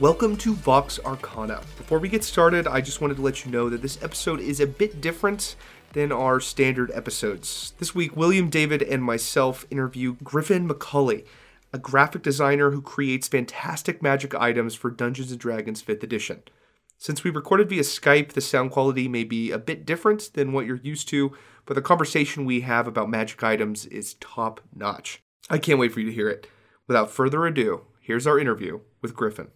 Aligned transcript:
Welcome 0.00 0.36
to 0.36 0.54
Vox 0.54 1.00
Arcana. 1.04 1.60
Before 1.76 1.98
we 1.98 2.08
get 2.08 2.22
started, 2.22 2.68
I 2.68 2.80
just 2.80 3.00
wanted 3.00 3.16
to 3.16 3.22
let 3.22 3.44
you 3.44 3.50
know 3.50 3.68
that 3.68 3.82
this 3.82 4.00
episode 4.00 4.38
is 4.38 4.60
a 4.60 4.66
bit 4.68 5.00
different 5.00 5.56
than 5.92 6.12
our 6.12 6.38
standard 6.38 6.92
episodes. 6.94 7.72
This 7.78 7.96
week, 7.96 8.16
William 8.16 8.48
David 8.48 8.80
and 8.80 9.02
myself 9.02 9.66
interview 9.70 10.14
Griffin 10.22 10.68
Macaulay, 10.68 11.24
a 11.72 11.78
graphic 11.78 12.22
designer 12.22 12.70
who 12.70 12.80
creates 12.80 13.26
fantastic 13.26 14.00
magic 14.00 14.36
items 14.36 14.76
for 14.76 14.88
Dungeons 14.88 15.34
& 15.36 15.36
Dragons 15.36 15.82
5th 15.82 16.04
edition. 16.04 16.44
Since 16.96 17.24
we 17.24 17.32
recorded 17.32 17.68
via 17.68 17.82
Skype, 17.82 18.34
the 18.34 18.40
sound 18.40 18.70
quality 18.70 19.08
may 19.08 19.24
be 19.24 19.50
a 19.50 19.58
bit 19.58 19.84
different 19.84 20.30
than 20.34 20.52
what 20.52 20.64
you're 20.64 20.76
used 20.76 21.08
to, 21.08 21.32
but 21.66 21.74
the 21.74 21.82
conversation 21.82 22.44
we 22.44 22.60
have 22.60 22.86
about 22.86 23.10
magic 23.10 23.42
items 23.42 23.84
is 23.86 24.14
top 24.20 24.60
notch. 24.72 25.24
I 25.50 25.58
can't 25.58 25.80
wait 25.80 25.90
for 25.90 25.98
you 25.98 26.06
to 26.06 26.14
hear 26.14 26.28
it. 26.28 26.46
Without 26.86 27.10
further 27.10 27.44
ado, 27.46 27.80
here's 28.00 28.28
our 28.28 28.38
interview 28.38 28.78
with 29.02 29.16
Griffin. 29.16 29.48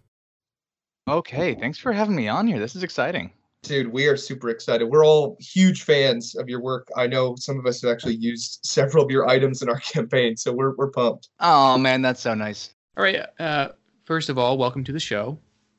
Okay, 1.08 1.54
thanks 1.54 1.78
for 1.78 1.92
having 1.92 2.14
me 2.14 2.28
on 2.28 2.46
here. 2.46 2.60
This 2.60 2.76
is 2.76 2.84
exciting. 2.84 3.32
Dude, 3.64 3.92
we 3.92 4.06
are 4.06 4.16
super 4.16 4.50
excited. 4.50 4.84
We're 4.88 5.04
all 5.04 5.36
huge 5.40 5.82
fans 5.82 6.36
of 6.36 6.48
your 6.48 6.60
work. 6.60 6.88
I 6.96 7.06
know 7.06 7.34
some 7.36 7.58
of 7.58 7.66
us 7.66 7.82
have 7.82 7.90
actually 7.90 8.16
used 8.16 8.60
several 8.64 9.04
of 9.04 9.10
your 9.10 9.28
items 9.28 9.62
in 9.62 9.68
our 9.68 9.78
campaign, 9.80 10.36
so 10.36 10.52
we're 10.52 10.74
we're 10.76 10.90
pumped. 10.90 11.28
Oh 11.40 11.76
man, 11.76 12.02
that's 12.02 12.20
so 12.20 12.34
nice. 12.34 12.74
All 12.96 13.02
right. 13.02 13.20
Uh, 13.38 13.68
first 14.04 14.28
of 14.28 14.38
all, 14.38 14.58
welcome 14.58 14.84
to 14.84 14.92
the 14.92 15.00
show. 15.00 15.38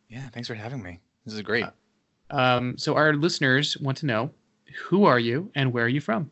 Yeah, 0.10 0.28
thanks 0.30 0.48
for 0.48 0.56
having 0.56 0.82
me. 0.82 1.00
This 1.26 1.34
is 1.36 1.42
great. 1.42 1.66
Um, 2.30 2.78
so 2.78 2.96
our 2.96 3.14
listeners 3.14 3.78
want 3.78 3.98
to 4.00 4.06
know 4.06 4.30
who 4.76 5.06
are 5.06 5.20
you 5.20 5.52
and 5.56 5.72
where 5.72 5.86
are 5.86 5.90
you 5.90 6.02
from? 6.02 6.32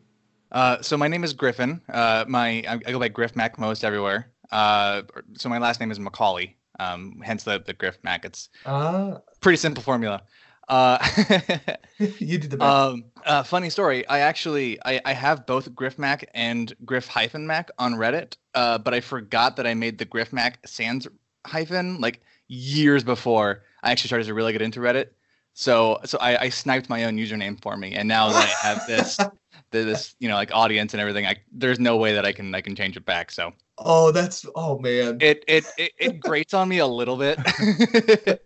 Uh, 0.50 0.82
so 0.82 0.96
my 0.98 1.08
name 1.08 1.24
is 1.24 1.32
Griffin. 1.32 1.80
Uh, 1.88 2.24
my 2.28 2.62
I, 2.68 2.74
I 2.74 2.92
go 2.92 2.98
by 2.98 3.08
Griff 3.08 3.36
Mac 3.36 3.58
most 3.58 3.84
everywhere. 3.84 4.30
Uh, 4.50 5.02
so 5.38 5.48
my 5.48 5.58
last 5.58 5.80
name 5.80 5.90
is 5.90 5.98
Macaulay. 5.98 6.56
Um, 6.78 7.20
hence 7.24 7.44
the 7.44 7.58
the 7.64 7.72
Griff 7.72 7.98
Mac. 8.02 8.24
It's 8.24 8.48
Ah, 8.66 9.18
pretty 9.40 9.56
simple 9.56 9.82
formula. 9.82 10.22
Uh, 10.68 10.98
you 11.98 12.38
did 12.38 12.50
the 12.50 12.56
best. 12.56 12.62
um, 12.62 13.04
uh, 13.26 13.42
funny 13.42 13.68
story. 13.70 14.06
I 14.08 14.20
actually 14.20 14.78
I, 14.84 15.00
I 15.04 15.12
have 15.12 15.46
both 15.46 15.74
Griff 15.74 15.98
Mac 15.98 16.28
and 16.34 16.72
Griff 16.84 17.06
hyphen 17.06 17.46
Mac 17.46 17.70
on 17.78 17.94
Reddit. 17.94 18.36
Uh, 18.54 18.78
but 18.78 18.94
I 18.94 19.00
forgot 19.00 19.56
that 19.56 19.66
I 19.66 19.74
made 19.74 19.98
the 19.98 20.04
Griff 20.04 20.32
Mac 20.32 20.66
sans 20.66 21.06
hyphen 21.46 22.00
like 22.00 22.22
years 22.48 23.02
before 23.04 23.62
I 23.82 23.90
actually 23.90 24.08
started 24.08 24.26
to 24.26 24.34
really 24.34 24.52
get 24.52 24.62
into 24.62 24.80
Reddit. 24.80 25.08
So 25.54 25.98
so 26.04 26.16
I, 26.18 26.36
I 26.44 26.48
sniped 26.48 26.88
my 26.88 27.04
own 27.04 27.16
username 27.18 27.60
for 27.60 27.76
me, 27.76 27.94
and 27.94 28.08
now 28.08 28.28
that 28.28 28.36
I 28.36 28.66
have 28.68 28.86
this 28.86 29.18
this 29.70 30.14
you 30.18 30.28
know 30.28 30.36
like 30.36 30.50
audience 30.54 30.94
and 30.94 31.00
everything, 31.00 31.26
I 31.26 31.36
there's 31.52 31.78
no 31.80 31.96
way 31.96 32.14
that 32.14 32.24
I 32.24 32.32
can 32.32 32.54
I 32.54 32.60
can 32.62 32.74
change 32.74 32.96
it 32.96 33.04
back. 33.04 33.30
So 33.30 33.52
oh, 33.84 34.12
that's 34.12 34.46
oh 34.54 34.78
man. 34.78 35.18
it 35.20 35.44
it 35.46 35.64
it, 35.78 35.92
it 35.98 36.20
grates 36.20 36.54
on 36.54 36.68
me 36.68 36.78
a 36.78 36.86
little 36.86 37.16
bit. 37.16 37.38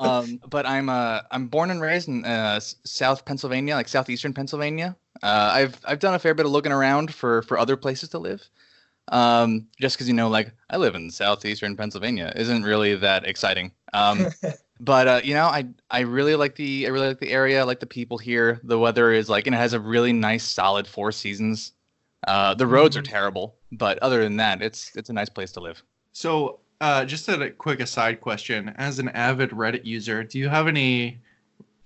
um, 0.00 0.40
but 0.48 0.66
I'm 0.66 0.88
uh 0.88 1.20
I'm 1.30 1.48
born 1.48 1.70
and 1.70 1.80
raised 1.80 2.08
in 2.08 2.24
uh, 2.24 2.60
South 2.60 3.24
Pennsylvania, 3.24 3.74
like 3.74 3.88
southeastern 3.88 4.32
Pennsylvania. 4.32 4.96
Uh, 5.22 5.50
I've 5.52 5.80
I've 5.84 5.98
done 5.98 6.14
a 6.14 6.18
fair 6.18 6.34
bit 6.34 6.46
of 6.46 6.52
looking 6.52 6.72
around 6.72 7.14
for 7.14 7.42
for 7.42 7.58
other 7.58 7.76
places 7.76 8.08
to 8.10 8.18
live. 8.18 8.48
Um, 9.08 9.66
just 9.80 9.96
because 9.96 10.08
you 10.08 10.14
know, 10.14 10.28
like 10.28 10.52
I 10.70 10.76
live 10.76 10.94
in 10.94 11.10
southeastern 11.10 11.76
Pennsylvania, 11.76 12.32
isn't 12.36 12.62
really 12.62 12.94
that 12.96 13.26
exciting. 13.26 13.72
Um, 13.92 14.28
but 14.80 15.08
uh, 15.08 15.20
you 15.24 15.34
know, 15.34 15.46
I 15.46 15.66
I 15.90 16.00
really 16.00 16.36
like 16.36 16.54
the 16.54 16.86
I 16.86 16.90
really 16.90 17.08
like 17.08 17.20
the 17.20 17.32
area. 17.32 17.60
I 17.60 17.64
like 17.64 17.80
the 17.80 17.86
people 17.86 18.18
here. 18.18 18.60
The 18.62 18.78
weather 18.78 19.12
is 19.12 19.28
like, 19.28 19.46
and 19.46 19.54
it 19.54 19.58
has 19.58 19.72
a 19.72 19.80
really 19.80 20.12
nice, 20.12 20.44
solid 20.44 20.86
four 20.86 21.12
seasons. 21.12 21.72
Uh, 22.26 22.54
the 22.54 22.66
roads 22.66 22.96
are 22.96 23.02
terrible, 23.02 23.56
but 23.72 23.98
other 23.98 24.22
than 24.22 24.36
that, 24.36 24.62
it's 24.62 24.94
it's 24.96 25.10
a 25.10 25.12
nice 25.12 25.28
place 25.28 25.52
to 25.52 25.60
live. 25.60 25.82
So, 26.12 26.60
uh, 26.80 27.04
just 27.04 27.28
a 27.28 27.50
quick 27.50 27.80
aside 27.80 28.20
question: 28.20 28.74
As 28.76 28.98
an 28.98 29.08
avid 29.10 29.50
Reddit 29.50 29.84
user, 29.84 30.24
do 30.24 30.38
you 30.38 30.48
have 30.48 30.68
any 30.68 31.18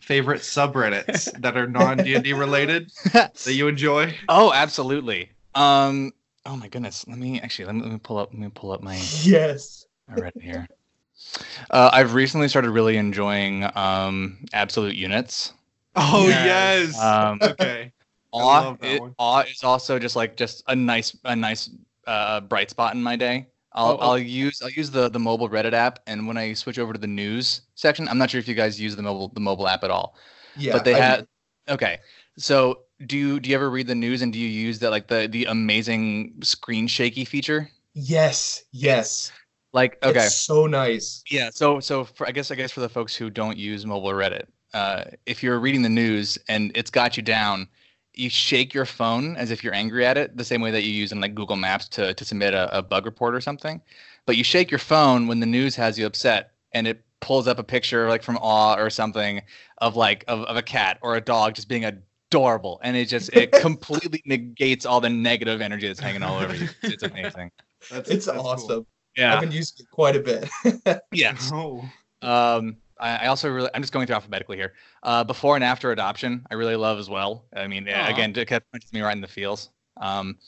favorite 0.00 0.42
subreddits 0.42 1.32
that 1.40 1.56
are 1.56 1.66
non 1.66 1.98
D 1.98 2.14
and 2.14 2.24
D 2.24 2.32
related 2.32 2.90
that 3.12 3.46
you 3.46 3.68
enjoy? 3.68 4.14
Oh, 4.28 4.52
absolutely. 4.52 5.30
Um. 5.54 6.12
Oh 6.46 6.56
my 6.56 6.68
goodness. 6.68 7.06
Let 7.08 7.18
me 7.18 7.40
actually 7.40 7.66
let 7.66 7.74
me, 7.74 7.82
let 7.82 7.92
me 7.92 7.98
pull 8.02 8.18
up. 8.18 8.30
Let 8.32 8.38
me 8.38 8.50
pull 8.54 8.72
up 8.72 8.82
my, 8.82 8.96
yes. 9.22 9.86
my 10.08 10.16
Reddit 10.16 10.42
here. 10.42 10.68
Uh, 11.70 11.90
I've 11.92 12.12
recently 12.14 12.48
started 12.48 12.70
really 12.70 12.96
enjoying 12.96 13.68
um 13.76 14.44
absolute 14.52 14.94
units. 14.94 15.52
Oh 15.96 16.26
Yes. 16.28 16.92
yes. 16.92 17.00
Um, 17.00 17.38
okay. 17.40 17.92
Awe, 18.42 18.76
it- 18.82 19.02
awe 19.18 19.40
is 19.42 19.62
also 19.62 19.98
just 19.98 20.16
like 20.16 20.36
just 20.36 20.62
a 20.68 20.74
nice 20.76 21.16
a 21.24 21.36
nice 21.36 21.70
uh 22.06 22.40
bright 22.40 22.70
spot 22.70 22.94
in 22.94 23.02
my 23.02 23.16
day. 23.16 23.46
I'll 23.72 23.92
Oh, 23.92 23.98
oh. 24.00 24.10
I'll 24.10 24.18
use 24.18 24.62
I'll 24.62 24.70
use 24.70 24.90
the 24.90 25.08
the 25.08 25.18
mobile 25.18 25.48
Reddit 25.48 25.72
app, 25.72 25.98
and 26.06 26.26
when 26.28 26.36
I 26.36 26.52
switch 26.54 26.78
over 26.78 26.92
to 26.92 26.98
the 26.98 27.06
news 27.08 27.62
section, 27.74 28.06
I'm 28.08 28.18
not 28.18 28.30
sure 28.30 28.38
if 28.38 28.46
you 28.46 28.54
guys 28.54 28.80
use 28.80 28.94
the 28.96 29.02
mobile 29.02 29.28
the 29.34 29.40
mobile 29.40 29.66
app 29.68 29.82
at 29.84 29.90
all. 29.90 30.16
Yeah. 30.56 30.72
but 30.74 30.84
they 30.84 30.94
do. 30.94 31.26
okay 31.68 31.98
so 32.38 32.82
do 33.06 33.16
you 33.18 33.40
do 33.40 33.50
you 33.50 33.56
ever 33.56 33.70
read 33.70 33.88
the 33.88 33.94
news 33.94 34.22
and 34.22 34.32
do 34.32 34.38
you 34.38 34.46
use 34.48 34.78
that 34.78 34.90
like 34.90 35.08
the 35.08 35.26
the 35.28 35.46
amazing 35.46 36.34
screen 36.44 36.86
shaky 36.86 37.24
feature 37.24 37.68
Yes. 37.94 38.62
Yes. 38.70 39.32
like 39.72 39.98
okay 40.04 40.26
It's 40.26 40.36
so 40.36 40.66
nice. 40.68 41.24
yeah 41.28 41.50
so 41.52 41.80
so 41.80 42.04
for, 42.04 42.28
i 42.28 42.30
guess 42.30 42.52
i 42.52 42.54
guess 42.54 42.70
for 42.70 42.80
the 42.80 42.88
folks 42.88 43.16
who 43.16 43.30
don't 43.30 43.56
use 43.58 43.84
mobile 43.84 44.12
reddit 44.12 44.44
uh, 44.74 45.04
if 45.26 45.42
you're 45.42 45.58
reading 45.58 45.82
the 45.82 45.88
news 45.88 46.38
and 46.48 46.70
it's 46.76 46.90
got 46.90 47.16
you 47.16 47.22
down 47.24 47.66
you 48.16 48.30
shake 48.30 48.72
your 48.72 48.86
phone 48.86 49.36
as 49.36 49.50
if 49.50 49.62
you're 49.64 49.74
angry 49.74 50.06
at 50.06 50.16
it 50.16 50.36
the 50.36 50.44
same 50.44 50.60
way 50.60 50.70
that 50.70 50.82
you 50.84 50.90
use 50.92 51.12
in 51.12 51.20
like 51.20 51.34
google 51.34 51.56
maps 51.56 51.88
to, 51.88 52.14
to 52.14 52.24
submit 52.24 52.54
a, 52.54 52.76
a 52.78 52.82
bug 52.82 53.04
report 53.06 53.34
or 53.34 53.40
something 53.40 53.80
but 54.26 54.36
you 54.36 54.44
shake 54.44 54.70
your 54.70 54.78
phone 54.78 55.26
when 55.26 55.40
the 55.40 55.46
news 55.46 55.74
has 55.76 55.98
you 55.98 56.06
upset 56.06 56.52
and 56.72 56.86
it 56.86 57.02
pulls 57.20 57.48
up 57.48 57.58
a 57.58 57.64
picture 57.64 58.08
like 58.08 58.22
from 58.22 58.36
awe 58.38 58.74
or 58.76 58.90
something 58.90 59.40
of 59.78 59.96
like 59.96 60.24
of, 60.28 60.40
of 60.42 60.56
a 60.56 60.62
cat 60.62 60.98
or 61.02 61.16
a 61.16 61.20
dog 61.20 61.54
just 61.54 61.68
being 61.68 61.84
adorable 61.84 62.80
and 62.82 62.96
it 62.96 63.06
just 63.06 63.32
it 63.32 63.50
completely 63.60 64.22
negates 64.26 64.84
all 64.84 65.00
the 65.00 65.08
negative 65.10 65.60
energy 65.60 65.86
that's 65.86 66.00
hanging 66.00 66.22
all 66.22 66.38
over 66.38 66.54
you 66.54 66.68
it's 66.82 67.02
amazing 67.02 67.50
That's, 67.90 68.10
It's 68.10 68.26
that's 68.26 68.38
cool. 68.38 68.46
awesome. 68.46 68.86
I've 69.18 69.40
been 69.40 69.52
using 69.52 69.76
it 69.80 69.90
quite 69.90 70.16
a 70.16 70.20
bit. 70.20 71.00
yes 71.12 71.50
Oh. 71.54 71.84
Um, 72.22 72.76
I, 73.04 73.26
also 73.26 73.50
really, 73.50 73.70
I'm 73.74 73.82
just 73.82 73.92
going 73.92 74.06
through 74.06 74.14
alphabetically 74.14 74.56
here. 74.56 74.72
Uh, 75.02 75.24
before 75.24 75.54
and 75.56 75.64
after 75.64 75.92
adoption, 75.92 76.46
I 76.50 76.54
really 76.54 76.76
love 76.76 76.98
as 76.98 77.10
well. 77.10 77.44
I 77.54 77.66
mean, 77.66 77.88
Aw. 77.88 78.08
again, 78.08 78.30
it 78.30 78.46
kind 78.46 78.62
of 78.62 78.70
punches 78.72 78.92
me 78.92 79.02
right 79.02 79.14
in 79.14 79.20
the 79.20 79.28
feels. 79.28 79.70
Um, 79.98 80.38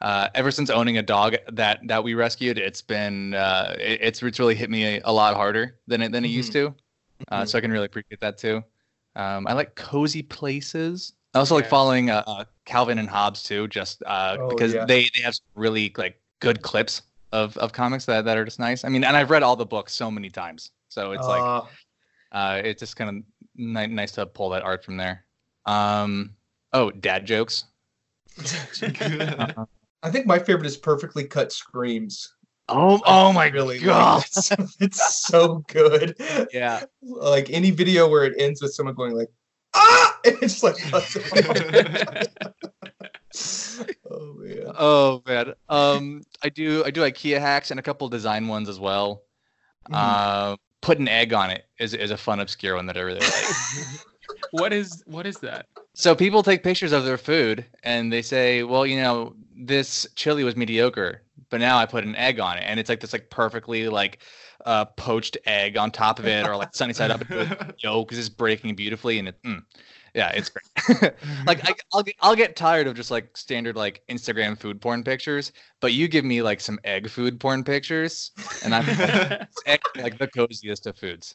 uh, 0.00 0.28
ever 0.34 0.50
since 0.50 0.70
owning 0.70 0.98
a 0.98 1.02
dog 1.02 1.36
that 1.52 1.80
that 1.86 2.02
we 2.02 2.14
rescued, 2.14 2.58
it's 2.58 2.82
been 2.82 3.34
uh, 3.34 3.74
it, 3.78 4.00
it's 4.02 4.22
it's 4.22 4.38
really 4.38 4.54
hit 4.54 4.68
me 4.68 4.96
a, 4.96 5.02
a 5.04 5.12
lot 5.12 5.34
harder 5.34 5.78
than 5.86 6.02
it 6.02 6.12
than 6.12 6.24
it 6.24 6.28
used 6.28 6.52
to. 6.52 6.74
Uh, 7.30 7.44
so 7.46 7.56
I 7.56 7.60
can 7.60 7.70
really 7.70 7.86
appreciate 7.86 8.20
that 8.20 8.36
too. 8.36 8.62
Um, 9.16 9.46
I 9.46 9.52
like 9.52 9.74
cozy 9.76 10.22
places. 10.22 11.12
I 11.32 11.38
also 11.38 11.54
like 11.54 11.68
following 11.68 12.10
uh, 12.10 12.22
uh, 12.26 12.44
Calvin 12.64 12.98
and 12.98 13.08
Hobbes 13.08 13.42
too, 13.42 13.66
just 13.68 14.02
uh, 14.04 14.36
Oh, 14.38 14.48
because 14.48 14.74
yeah. 14.74 14.84
they 14.84 15.08
they 15.14 15.22
have 15.22 15.36
some 15.36 15.46
really 15.54 15.92
like 15.96 16.20
good 16.40 16.60
clips 16.62 17.02
of 17.32 17.56
of 17.56 17.72
comics 17.72 18.04
that 18.04 18.24
that 18.24 18.36
are 18.36 18.44
just 18.44 18.58
nice. 18.58 18.84
I 18.84 18.88
mean, 18.88 19.04
and 19.04 19.16
I've 19.16 19.30
read 19.30 19.42
all 19.42 19.56
the 19.56 19.66
books 19.66 19.94
so 19.94 20.10
many 20.10 20.28
times, 20.28 20.70
so 20.88 21.12
it's 21.12 21.26
like 21.26 21.64
Uh, 22.34 22.60
it's 22.64 22.80
just 22.80 22.96
kind 22.96 23.08
of 23.08 23.24
ni- 23.56 23.86
nice 23.86 24.12
to 24.12 24.26
pull 24.26 24.50
that 24.50 24.62
art 24.62 24.84
from 24.84 24.96
there. 24.96 25.24
Um, 25.66 26.34
oh, 26.72 26.90
dad 26.90 27.24
jokes. 27.26 27.64
I 30.02 30.10
think 30.10 30.26
my 30.26 30.38
favorite 30.38 30.66
is 30.66 30.76
perfectly 30.76 31.24
cut 31.24 31.52
screams. 31.52 32.34
Oh, 32.68 32.96
I 32.96 33.28
oh 33.28 33.32
my 33.32 33.48
really 33.48 33.78
god! 33.78 34.24
it. 34.24 34.70
it's 34.80 35.26
so 35.26 35.64
good. 35.68 36.16
yeah, 36.52 36.82
Like 37.02 37.50
any 37.50 37.70
video 37.70 38.08
where 38.08 38.24
it 38.24 38.34
ends 38.38 38.60
with 38.60 38.74
someone 38.74 38.94
going 38.94 39.14
like 39.14 39.28
ah, 39.74 40.18
and 40.24 40.36
it's 40.42 40.62
like 40.62 40.76
cuts 40.78 41.16
oh 44.10 44.34
man. 44.38 44.72
oh 44.78 45.22
man. 45.26 45.54
Um, 45.68 46.22
I 46.42 46.48
do 46.48 46.84
I 46.84 46.90
do 46.90 47.02
IKEA 47.02 47.38
hacks 47.38 47.70
and 47.70 47.78
a 47.78 47.82
couple 47.82 48.08
design 48.08 48.48
ones 48.48 48.68
as 48.68 48.80
well. 48.80 49.22
Uh, 49.92 50.56
put 50.84 50.98
an 50.98 51.08
egg 51.08 51.32
on 51.32 51.50
it 51.50 51.64
is 51.78 51.94
is 51.94 52.10
a 52.10 52.16
fun 52.16 52.40
obscure 52.40 52.76
one 52.76 52.86
that 52.86 52.96
I 52.96 53.00
really 53.00 53.20
like. 53.20 53.34
What 54.50 54.72
is 54.72 55.02
what 55.06 55.26
is 55.26 55.38
that? 55.38 55.66
so 55.94 56.14
people 56.14 56.42
take 56.42 56.62
pictures 56.62 56.92
of 56.92 57.04
their 57.04 57.18
food 57.18 57.64
and 57.82 58.12
they 58.12 58.22
say, 58.22 58.62
well, 58.64 58.84
you 58.84 59.00
know, 59.00 59.34
this 59.56 60.06
chili 60.16 60.44
was 60.44 60.56
mediocre, 60.56 61.22
but 61.50 61.60
now 61.60 61.78
I 61.78 61.86
put 61.86 62.04
an 62.04 62.16
egg 62.16 62.40
on 62.40 62.58
it, 62.58 62.64
and 62.66 62.78
it's 62.80 62.88
like 62.88 63.00
this 63.00 63.12
like 63.12 63.30
perfectly 63.30 63.88
like 63.88 64.18
uh, 64.64 64.84
poached 64.84 65.36
egg 65.46 65.76
on 65.76 65.90
top 65.90 66.18
of 66.18 66.26
it, 66.26 66.46
or 66.46 66.56
like 66.56 66.74
sunny 66.74 66.92
side 66.92 67.10
up. 67.10 67.22
yolk 67.78 68.12
is 68.12 68.18
just 68.18 68.36
breaking 68.36 68.74
beautifully, 68.74 69.18
and 69.18 69.28
it, 69.28 69.42
mm, 69.42 69.62
yeah, 70.14 70.30
it's 70.30 70.48
great. 70.48 71.14
like 71.46 71.68
I, 71.68 71.74
I'll 71.92 72.02
get 72.02 72.14
I'll 72.20 72.36
get 72.36 72.56
tired 72.56 72.86
of 72.86 72.94
just 72.94 73.10
like 73.10 73.36
standard 73.36 73.76
like 73.76 74.02
Instagram 74.08 74.58
food 74.58 74.80
porn 74.80 75.02
pictures, 75.02 75.52
but 75.80 75.92
you 75.92 76.08
give 76.08 76.24
me 76.24 76.40
like 76.40 76.60
some 76.60 76.78
egg 76.84 77.10
food 77.10 77.40
porn 77.40 77.64
pictures, 77.64 78.30
and 78.64 78.74
I'm 78.74 78.84
egg, 79.66 79.80
like 79.96 80.18
the 80.18 80.28
coziest 80.28 80.86
of 80.86 80.96
foods. 80.96 81.34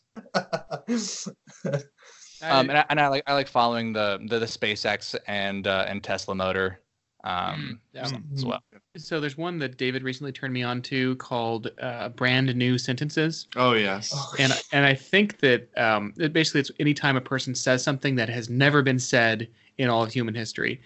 Um, 2.41 2.69
and 2.69 2.77
I, 2.77 2.85
and 2.89 2.99
I 3.01 3.07
like 3.09 3.23
I 3.27 3.33
like 3.33 3.49
following 3.49 3.91
the 3.91 4.19
the, 4.27 4.39
the 4.39 4.45
SpaceX 4.45 5.15
and 5.27 5.67
uh, 5.67 5.85
and 5.87 6.01
Tesla 6.01 6.35
motor, 6.35 6.79
um, 7.24 7.33
Mm, 7.33 7.80
yeah. 7.94 8.04
stuff 8.06 8.21
as 8.33 8.45
well. 8.45 8.63
So 8.98 9.19
there's 9.19 9.38
one 9.38 9.60
that 9.60 9.77
David 9.77 10.04
recently 10.04 10.31
turned 10.31 10.54
me 10.54 10.63
on 10.63 10.81
to 10.83 11.16
called 11.18 11.69
uh, 11.81 12.10
Brand 12.10 12.56
New 12.56 12.77
Sentences. 12.77 13.48
Oh 13.56 13.74
yes. 13.74 14.12
Oh, 14.16 14.33
and 14.39 14.54
and 14.71 14.86
I 14.86 14.94
think 14.94 15.39
that 15.39 15.69
um, 15.77 16.13
it 16.18 16.33
basically 16.33 16.62
it's 16.62 16.71
anytime 16.80 17.18
a 17.18 17.21
person 17.21 17.54
says 17.56 17.83
something 17.83 18.16
that 18.16 18.30
has 18.30 18.50
never 18.50 18.81
been 18.81 19.00
said 19.00 19.48
in 19.77 19.89
all 19.89 20.04
of 20.04 20.12
human 20.13 20.33
history, 20.33 20.81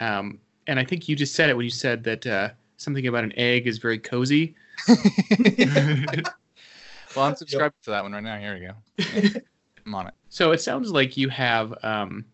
um, 0.00 0.38
and 0.66 0.78
I 0.78 0.84
think 0.84 1.08
you 1.08 1.16
just 1.16 1.34
said 1.34 1.50
it 1.50 1.56
when 1.56 1.64
you 1.64 1.70
said 1.70 2.04
that 2.04 2.26
uh, 2.26 2.50
something 2.76 3.06
about 3.06 3.24
an 3.24 3.32
egg 3.36 3.66
is 3.66 3.78
very 3.78 3.98
cozy. 3.98 4.54
Well, 7.16 7.24
I'm 7.24 7.34
subscribed 7.36 7.74
to 7.84 7.90
that 7.90 8.02
one 8.02 8.12
right 8.12 8.22
now. 8.22 8.38
Here 8.38 8.54
we 8.54 9.24
go. 9.24 9.40
I'm 9.86 9.94
on 9.94 10.08
it. 10.08 10.14
So 10.28 10.52
it 10.52 10.60
sounds 10.60 10.90
like 10.90 11.16
you 11.16 11.28
have 11.30 11.74
um, 11.82 12.24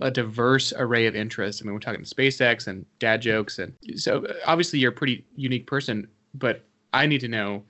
a 0.00 0.10
diverse 0.10 0.72
array 0.76 1.06
of 1.06 1.16
interests. 1.16 1.60
I 1.60 1.64
mean, 1.64 1.74
we're 1.74 1.80
talking 1.80 2.02
SpaceX 2.02 2.66
and 2.66 2.86
dad 2.98 3.22
jokes, 3.22 3.58
and 3.58 3.72
so 3.96 4.26
obviously 4.46 4.78
you're 4.78 4.92
a 4.92 4.94
pretty 4.94 5.24
unique 5.36 5.66
person. 5.66 6.08
But 6.34 6.64
I 6.92 7.06
need 7.06 7.20
to 7.20 7.28
know 7.28 7.62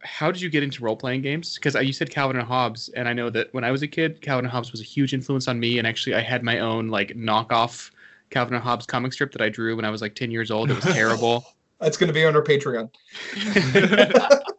how 0.00 0.30
did 0.30 0.40
you 0.40 0.50
get 0.50 0.62
into 0.62 0.82
role 0.82 0.96
playing 0.96 1.22
games? 1.22 1.54
Because 1.56 1.74
you 1.74 1.92
said 1.92 2.10
Calvin 2.10 2.36
and 2.36 2.46
Hobbes, 2.46 2.88
and 2.90 3.08
I 3.08 3.12
know 3.12 3.30
that 3.30 3.52
when 3.52 3.64
I 3.64 3.70
was 3.70 3.82
a 3.82 3.88
kid, 3.88 4.20
Calvin 4.20 4.44
and 4.44 4.52
Hobbes 4.52 4.72
was 4.72 4.80
a 4.80 4.84
huge 4.84 5.14
influence 5.14 5.48
on 5.48 5.58
me. 5.58 5.78
And 5.78 5.86
actually, 5.86 6.14
I 6.14 6.20
had 6.20 6.42
my 6.42 6.60
own 6.60 6.88
like 6.88 7.10
knockoff 7.16 7.90
Calvin 8.30 8.54
and 8.54 8.62
Hobbes 8.62 8.86
comic 8.86 9.12
strip 9.12 9.32
that 9.32 9.42
I 9.42 9.48
drew 9.48 9.76
when 9.76 9.84
I 9.84 9.90
was 9.90 10.02
like 10.02 10.14
10 10.14 10.30
years 10.30 10.50
old. 10.50 10.70
It 10.70 10.74
was 10.74 10.84
terrible. 10.84 11.44
That's 11.80 11.96
going 11.96 12.08
to 12.08 12.14
be 12.14 12.24
on 12.24 12.34
our 12.34 12.42
Patreon. 12.42 12.90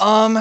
Um, 0.00 0.38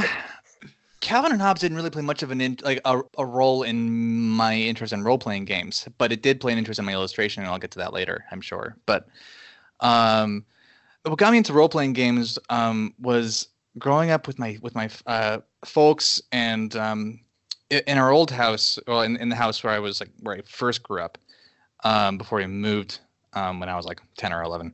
Calvin 1.04 1.34
and 1.34 1.42
Hobbes 1.42 1.60
didn't 1.60 1.76
really 1.76 1.90
play 1.90 2.02
much 2.02 2.24
of 2.24 2.32
an 2.32 2.40
in, 2.40 2.58
like 2.64 2.80
a, 2.86 3.02
a 3.18 3.26
role 3.26 3.64
in 3.64 4.30
my 4.30 4.56
interest 4.56 4.94
in 4.94 5.04
role 5.04 5.18
playing 5.18 5.44
games, 5.44 5.86
but 5.98 6.14
it 6.14 6.24
did 6.24 6.40
play 6.40 6.54
an 6.54 6.58
interest 6.58 6.80
in 6.80 6.86
my 6.86 6.94
illustration, 6.94 7.44
and 7.44 7.52
I'll 7.52 7.60
get 7.60 7.72
to 7.72 7.80
that 7.80 7.92
later, 7.92 8.24
I'm 8.32 8.40
sure. 8.40 8.78
But 8.86 9.06
um, 9.82 10.46
what 11.04 11.20
got 11.20 11.34
me 11.34 11.40
into 11.40 11.52
role 11.52 11.68
playing 11.68 11.92
games 11.92 12.40
um, 12.50 12.94
was 13.00 13.50
growing 13.78 14.12
up 14.12 14.28
with 14.28 14.40
my 14.40 14.58
with 14.62 14.76
my 14.76 14.90
uh, 15.06 15.40
folks 15.66 16.22
and 16.32 16.74
um, 16.78 17.20
in 17.70 17.98
our 17.98 18.12
old 18.12 18.32
house, 18.32 18.80
well, 18.88 19.02
in, 19.02 19.18
in 19.18 19.28
the 19.28 19.36
house 19.36 19.62
where 19.62 19.74
I 19.74 19.80
was 19.80 20.00
like 20.00 20.12
where 20.22 20.38
I 20.38 20.42
first 20.46 20.84
grew 20.84 21.02
up, 21.02 21.18
um, 21.84 22.18
before 22.18 22.38
we 22.38 22.48
moved 22.48 23.00
um, 23.34 23.60
when 23.60 23.68
I 23.68 23.76
was 23.76 23.86
like 23.86 24.00
ten 24.16 24.32
or 24.32 24.42
eleven. 24.42 24.74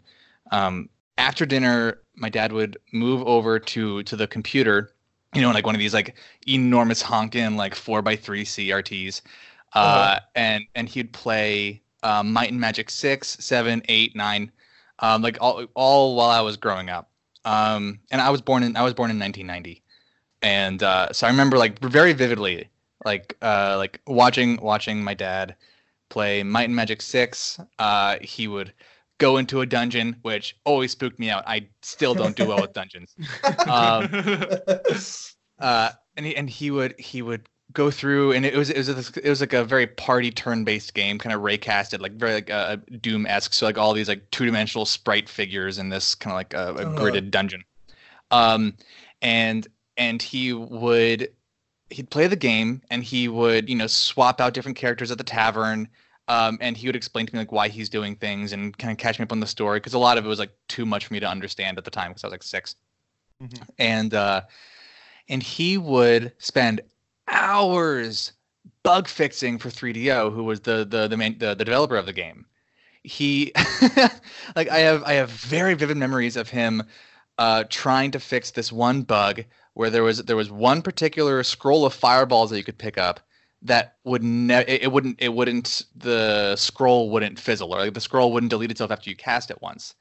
Um, 0.51 0.89
after 1.17 1.47
dinner, 1.47 2.01
my 2.15 2.29
dad 2.29 2.51
would 2.51 2.77
move 2.93 3.23
over 3.23 3.57
to 3.57 4.03
to 4.03 4.15
the 4.15 4.27
computer, 4.27 4.93
you 5.33 5.41
know, 5.41 5.51
like 5.51 5.65
one 5.65 5.75
of 5.75 5.79
these 5.79 5.93
like 5.93 6.15
enormous 6.47 7.01
honking 7.01 7.55
like 7.55 7.75
four 7.75 8.01
by 8.01 8.15
three 8.15 8.45
CRTs, 8.45 9.21
uh, 9.73 10.17
Uh-huh. 10.17 10.19
and 10.35 10.63
and 10.75 10.89
he'd 10.89 11.13
play 11.13 11.81
um, 12.03 12.33
Might 12.33 12.51
and 12.51 12.59
Magic 12.59 12.89
six, 12.89 13.37
seven, 13.39 13.81
eight, 13.89 14.15
nine, 14.15 14.51
um, 14.99 15.21
like 15.21 15.37
all 15.41 15.65
all 15.75 16.15
while 16.15 16.29
I 16.29 16.41
was 16.41 16.57
growing 16.57 16.89
up. 16.89 17.11
Um, 17.45 17.99
and 18.11 18.21
I 18.21 18.29
was 18.29 18.41
born 18.41 18.63
in 18.63 18.75
I 18.75 18.81
was 18.83 18.93
born 18.93 19.11
in 19.11 19.19
1990, 19.19 19.83
and 20.41 20.81
uh, 20.83 21.11
so 21.13 21.27
I 21.27 21.29
remember 21.29 21.57
like 21.57 21.79
very 21.79 22.13
vividly 22.13 22.69
like 23.05 23.37
uh, 23.41 23.75
like 23.77 24.01
watching 24.07 24.57
watching 24.61 25.03
my 25.03 25.13
dad 25.13 25.55
play 26.09 26.43
Might 26.43 26.65
and 26.65 26.75
Magic 26.75 27.01
six. 27.01 27.59
Uh, 27.79 28.17
he 28.21 28.47
would 28.47 28.73
go 29.19 29.37
into 29.37 29.61
a 29.61 29.65
dungeon, 29.67 30.15
which 30.23 30.55
always 30.65 30.91
spooked 30.91 31.19
me 31.19 31.29
out. 31.29 31.43
I 31.47 31.67
still 31.83 32.15
don't 32.15 32.35
do 32.35 32.47
well 32.47 32.61
with 32.61 32.73
dungeons. 32.73 33.15
Um, 33.67 34.09
uh, 35.59 35.91
and 36.17 36.25
he, 36.25 36.35
and 36.35 36.49
he 36.49 36.71
would 36.71 36.99
he 36.99 37.21
would 37.21 37.47
go 37.73 37.91
through, 37.91 38.31
and 38.33 38.45
it 38.45 38.55
was 38.55 38.69
it 38.69 38.77
was 38.77 38.89
a, 38.89 39.25
it 39.25 39.29
was 39.29 39.41
like 39.41 39.53
a 39.53 39.63
very 39.63 39.85
party 39.87 40.31
turn 40.31 40.63
based 40.63 40.93
game, 40.93 41.19
kind 41.19 41.35
of 41.35 41.41
raycasted, 41.41 41.99
like 42.01 42.13
very 42.13 42.33
like 42.33 42.49
uh, 42.49 42.77
Doom 43.01 43.25
esque. 43.27 43.53
So 43.53 43.65
like 43.65 43.77
all 43.77 43.93
these 43.93 44.07
like 44.09 44.29
two 44.31 44.45
dimensional 44.45 44.85
sprite 44.85 45.29
figures 45.29 45.77
in 45.77 45.89
this 45.89 46.15
kind 46.15 46.31
of 46.31 46.35
like 46.37 46.53
a, 46.53 46.81
a 46.81 46.85
Uh-huh. 46.87 46.95
gridded 46.99 47.29
dungeon. 47.31 47.63
Um, 48.31 48.75
and 49.21 49.67
and 49.97 50.21
he 50.21 50.53
would 50.53 51.29
he'd 51.89 52.09
play 52.09 52.27
the 52.27 52.35
game, 52.35 52.81
and 52.89 53.03
he 53.03 53.27
would 53.27 53.69
you 53.69 53.75
know 53.75 53.87
swap 53.87 54.41
out 54.41 54.53
different 54.53 54.77
characters 54.77 55.11
at 55.11 55.17
the 55.17 55.23
tavern. 55.23 55.87
Um, 56.29 56.59
and 56.61 56.77
he 56.77 56.87
would 56.87 56.95
explain 56.95 57.25
to 57.25 57.33
me 57.33 57.39
like 57.39 57.51
why 57.51 57.69
he's 57.69 57.89
doing 57.89 58.15
things 58.15 58.53
and 58.53 58.77
kind 58.77 58.91
of 58.91 58.99
catch 58.99 59.19
me 59.19 59.23
up 59.23 59.33
on 59.33 59.41
the 59.41 59.47
story 59.47 59.79
because 59.79 59.95
a 59.95 59.99
lot 59.99 60.17
of 60.19 60.25
it 60.25 60.29
was 60.29 60.39
like 60.39 60.53
too 60.69 60.85
much 60.85 61.07
for 61.07 61.13
me 61.13 61.19
to 61.21 61.27
understand 61.27 61.77
at 61.79 61.85
the 61.85 61.91
time 61.91 62.11
because 62.11 62.23
I 62.23 62.27
was 62.27 62.33
like 62.33 62.43
6 62.43 62.75
Mhm. 63.43 63.67
and 63.79 64.13
uh, 64.13 64.41
and 65.29 65.43
he 65.43 65.77
would 65.77 66.33
spend 66.39 66.81
hours 67.27 68.33
bug 68.83 69.07
fixing 69.07 69.57
for 69.59 69.69
3DO, 69.69 70.31
who 70.31 70.43
was 70.43 70.61
the 70.61 70.85
the 70.85 71.07
the, 71.07 71.17
main, 71.17 71.37
the, 71.39 71.55
the 71.55 71.65
developer 71.65 71.95
of 71.97 72.05
the 72.05 72.13
game. 72.13 72.45
He 73.03 73.53
like 74.55 74.69
I 74.69 74.79
have 74.79 75.03
I 75.03 75.13
have 75.13 75.29
very 75.31 75.73
vivid 75.75 75.97
memories 75.97 76.37
of 76.37 76.49
him 76.49 76.83
uh, 77.37 77.63
trying 77.69 78.11
to 78.11 78.19
fix 78.19 78.51
this 78.51 78.71
one 78.71 79.03
bug 79.03 79.45
where 79.73 79.89
there 79.89 80.03
was 80.03 80.23
there 80.23 80.35
was 80.37 80.51
one 80.51 80.81
particular 80.81 81.43
scroll 81.43 81.85
of 81.85 81.93
fireballs 81.93 82.49
that 82.49 82.57
you 82.57 82.63
could 82.63 82.77
pick 82.77 82.97
up 82.97 83.21
that 83.61 83.95
would 84.03 84.23
ne- 84.23 84.65
it, 84.67 84.83
it 84.83 84.91
wouldn't 84.91 85.17
it 85.19 85.33
wouldn't 85.33 85.83
the 85.95 86.55
scroll 86.55 87.09
wouldn't 87.09 87.39
fizzle 87.39 87.73
or 87.73 87.79
like 87.79 87.93
the 87.93 88.01
scroll 88.01 88.31
wouldn't 88.31 88.49
delete 88.49 88.71
itself 88.71 88.91
after 88.91 89.09
you 89.09 89.15
cast 89.15 89.51
it 89.51 89.61
once. 89.61 89.95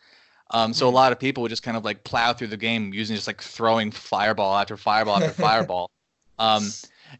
Um, 0.50 0.72
so 0.72 0.88
a 0.88 0.90
lot 0.90 1.12
of 1.12 1.18
people 1.18 1.42
would 1.42 1.50
just 1.50 1.62
kind 1.62 1.76
of 1.76 1.84
like 1.84 2.04
plow 2.04 2.32
through 2.32 2.46
the 2.46 2.56
game 2.56 2.94
using 2.94 3.14
just 3.14 3.26
like 3.26 3.42
throwing 3.42 3.90
fireball 3.90 4.56
after 4.56 4.76
fireball 4.76 5.16
after 5.16 5.30
fireball. 5.42 5.90
Um, 6.38 6.70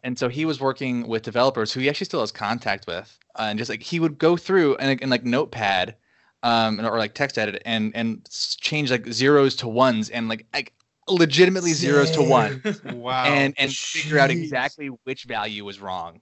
and 0.02 0.18
so 0.18 0.28
he 0.28 0.44
was 0.44 0.60
working 0.60 1.06
with 1.06 1.22
developers 1.22 1.72
who 1.72 1.80
he 1.80 1.88
actually 1.90 2.06
still 2.06 2.20
has 2.20 2.32
contact 2.32 2.86
with, 2.86 3.18
uh, 3.38 3.46
and 3.50 3.58
just 3.58 3.68
like 3.68 3.82
he 3.82 4.00
would 4.00 4.16
go 4.16 4.36
through 4.36 4.76
and, 4.76 5.00
and 5.02 5.10
like 5.10 5.24
Notepad, 5.24 5.94
um, 6.42 6.80
or 6.80 6.98
like 6.98 7.14
text 7.14 7.36
edit 7.36 7.60
and 7.64 7.94
and 7.94 8.28
change 8.60 8.90
like 8.90 9.06
zeros 9.08 9.56
to 9.56 9.68
ones 9.68 10.08
and 10.10 10.28
like 10.28 10.46
like 10.54 10.72
legitimately 11.08 11.72
zeros 11.72 12.10
to 12.12 12.22
one 12.22 12.62
wow. 12.92 13.24
and 13.24 13.54
and 13.58 13.72
figure 13.72 14.18
out 14.18 14.30
exactly 14.30 14.88
which 15.04 15.24
value 15.24 15.64
was 15.64 15.80
wrong 15.80 16.20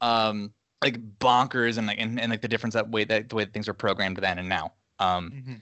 um 0.00 0.52
like 0.82 0.98
bonkers 1.18 1.78
and 1.78 1.86
like 1.86 1.98
and, 1.98 2.20
and 2.20 2.30
like 2.30 2.42
the 2.42 2.48
difference 2.48 2.74
that 2.74 2.90
way 2.90 3.04
that 3.04 3.28
the 3.28 3.34
way 3.34 3.44
that 3.44 3.52
things 3.52 3.68
are 3.68 3.74
programmed 3.74 4.16
then 4.18 4.38
and 4.38 4.48
now 4.48 4.72
um 4.98 5.30
Mhm. 5.34 5.60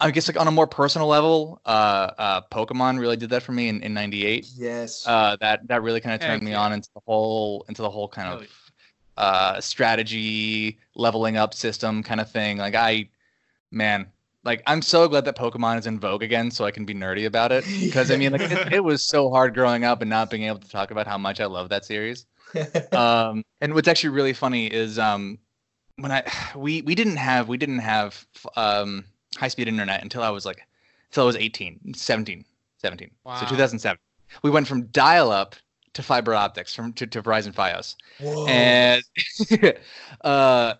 i 0.00 0.10
guess 0.10 0.28
like 0.28 0.38
on 0.40 0.48
a 0.48 0.50
more 0.50 0.66
personal 0.66 1.06
level 1.08 1.60
uh 1.64 2.10
uh 2.18 2.40
pokemon 2.52 2.98
really 2.98 3.16
did 3.16 3.30
that 3.30 3.42
for 3.42 3.52
me 3.52 3.68
in, 3.68 3.82
in 3.82 3.94
98 3.94 4.46
Yes. 4.56 5.06
uh 5.06 5.36
that 5.40 5.66
that 5.68 5.82
really 5.82 6.00
kind 6.00 6.14
of 6.14 6.20
turned 6.20 6.32
Heck 6.34 6.42
me 6.42 6.50
yeah. 6.52 6.60
on 6.60 6.72
into 6.72 6.88
the 6.94 7.00
whole 7.06 7.64
into 7.68 7.82
the 7.82 7.90
whole 7.90 8.08
kind 8.08 8.28
Oh, 8.28 8.36
of 8.38 8.48
uh 9.16 9.60
strategy 9.60 10.78
leveling 10.94 11.36
up 11.36 11.54
system 11.54 12.02
kind 12.02 12.20
of 12.20 12.30
thing 12.30 12.56
like 12.58 12.74
i 12.74 13.08
man 13.70 14.06
like 14.44 14.62
i'm 14.66 14.82
so 14.82 15.06
glad 15.08 15.24
that 15.24 15.36
pokemon 15.36 15.78
is 15.78 15.86
in 15.86 16.00
vogue 16.00 16.22
again 16.22 16.50
so 16.50 16.64
i 16.64 16.70
can 16.70 16.84
be 16.84 16.94
nerdy 16.94 17.26
about 17.26 17.52
it 17.52 17.64
because 17.80 18.10
i 18.10 18.16
mean 18.16 18.32
like 18.32 18.40
it, 18.50 18.72
it 18.72 18.80
was 18.84 19.02
so 19.02 19.30
hard 19.30 19.54
growing 19.54 19.84
up 19.84 20.00
and 20.02 20.10
not 20.10 20.30
being 20.30 20.44
able 20.44 20.58
to 20.58 20.68
talk 20.68 20.90
about 20.90 21.06
how 21.06 21.18
much 21.18 21.40
i 21.40 21.44
love 21.46 21.68
that 21.68 21.84
series 21.84 22.26
um 22.92 23.44
and 23.60 23.74
what's 23.74 23.88
actually 23.88 24.10
really 24.10 24.32
funny 24.32 24.66
is 24.66 24.98
um 24.98 25.38
when 25.96 26.12
i 26.12 26.22
we 26.56 26.82
we 26.82 26.94
didn't 26.94 27.16
have 27.16 27.48
we 27.48 27.56
didn't 27.56 27.78
have 27.80 28.26
um 28.56 29.04
high 29.36 29.48
speed 29.48 29.68
internet 29.68 30.02
until 30.02 30.22
i 30.22 30.30
was 30.30 30.44
like 30.44 30.62
until 31.10 31.24
i 31.24 31.26
was 31.26 31.36
18 31.36 31.94
17 31.94 32.44
17 32.78 33.10
Wow. 33.24 33.36
so 33.36 33.46
2007 33.46 33.98
we 34.42 34.50
went 34.50 34.66
from 34.66 34.86
dial 34.86 35.30
up 35.30 35.56
to 35.94 36.02
fiber 36.02 36.34
optics 36.34 36.74
from 36.74 36.92
to, 36.94 37.06
to 37.06 37.22
verizon 37.22 37.52
fios 37.54 37.96
Whoa. 38.18 38.46
and 38.46 39.02
uh, 40.24 40.74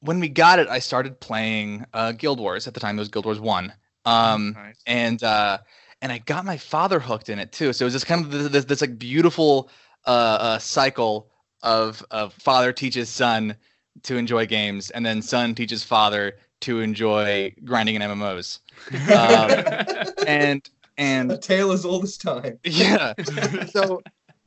when 0.00 0.18
we 0.18 0.28
got 0.28 0.58
it, 0.58 0.66
I 0.68 0.80
started 0.80 1.20
playing 1.20 1.86
uh, 1.94 2.10
Guild 2.10 2.40
Wars. 2.40 2.66
At 2.66 2.74
the 2.74 2.80
time, 2.80 2.96
it 2.98 3.00
was 3.00 3.08
Guild 3.08 3.24
Wars 3.24 3.38
One. 3.38 3.72
Um, 4.04 4.52
Nice. 4.54 4.82
and 4.84 5.22
uh, 5.22 5.58
and 6.02 6.10
I 6.10 6.18
got 6.18 6.44
my 6.44 6.56
father 6.56 6.98
hooked 6.98 7.28
in 7.28 7.38
it 7.38 7.52
too. 7.52 7.72
So 7.72 7.84
it 7.84 7.86
was 7.86 7.92
this 7.92 8.02
kind 8.02 8.24
of 8.24 8.30
this, 8.32 8.48
this, 8.48 8.64
this 8.64 8.80
like 8.80 8.98
beautiful 8.98 9.70
uh, 10.06 10.10
uh, 10.40 10.58
cycle 10.58 11.28
of 11.62 12.04
of 12.10 12.32
father 12.34 12.72
teaches 12.72 13.08
son 13.08 13.56
to 14.02 14.16
enjoy 14.16 14.46
games, 14.46 14.90
and 14.90 15.04
then 15.04 15.22
son 15.22 15.54
teaches 15.54 15.82
father 15.82 16.34
to 16.60 16.80
enjoy 16.80 17.54
grinding 17.64 17.96
in 17.96 18.02
MMOs. 18.02 18.58
Um, 19.12 20.26
and 20.26 20.68
and 20.98 21.32
a 21.32 21.38
tale 21.38 21.72
as 21.72 21.84
old 21.84 22.04
as 22.04 22.16
time. 22.16 22.58
yeah 22.64 23.14
so 23.70 24.02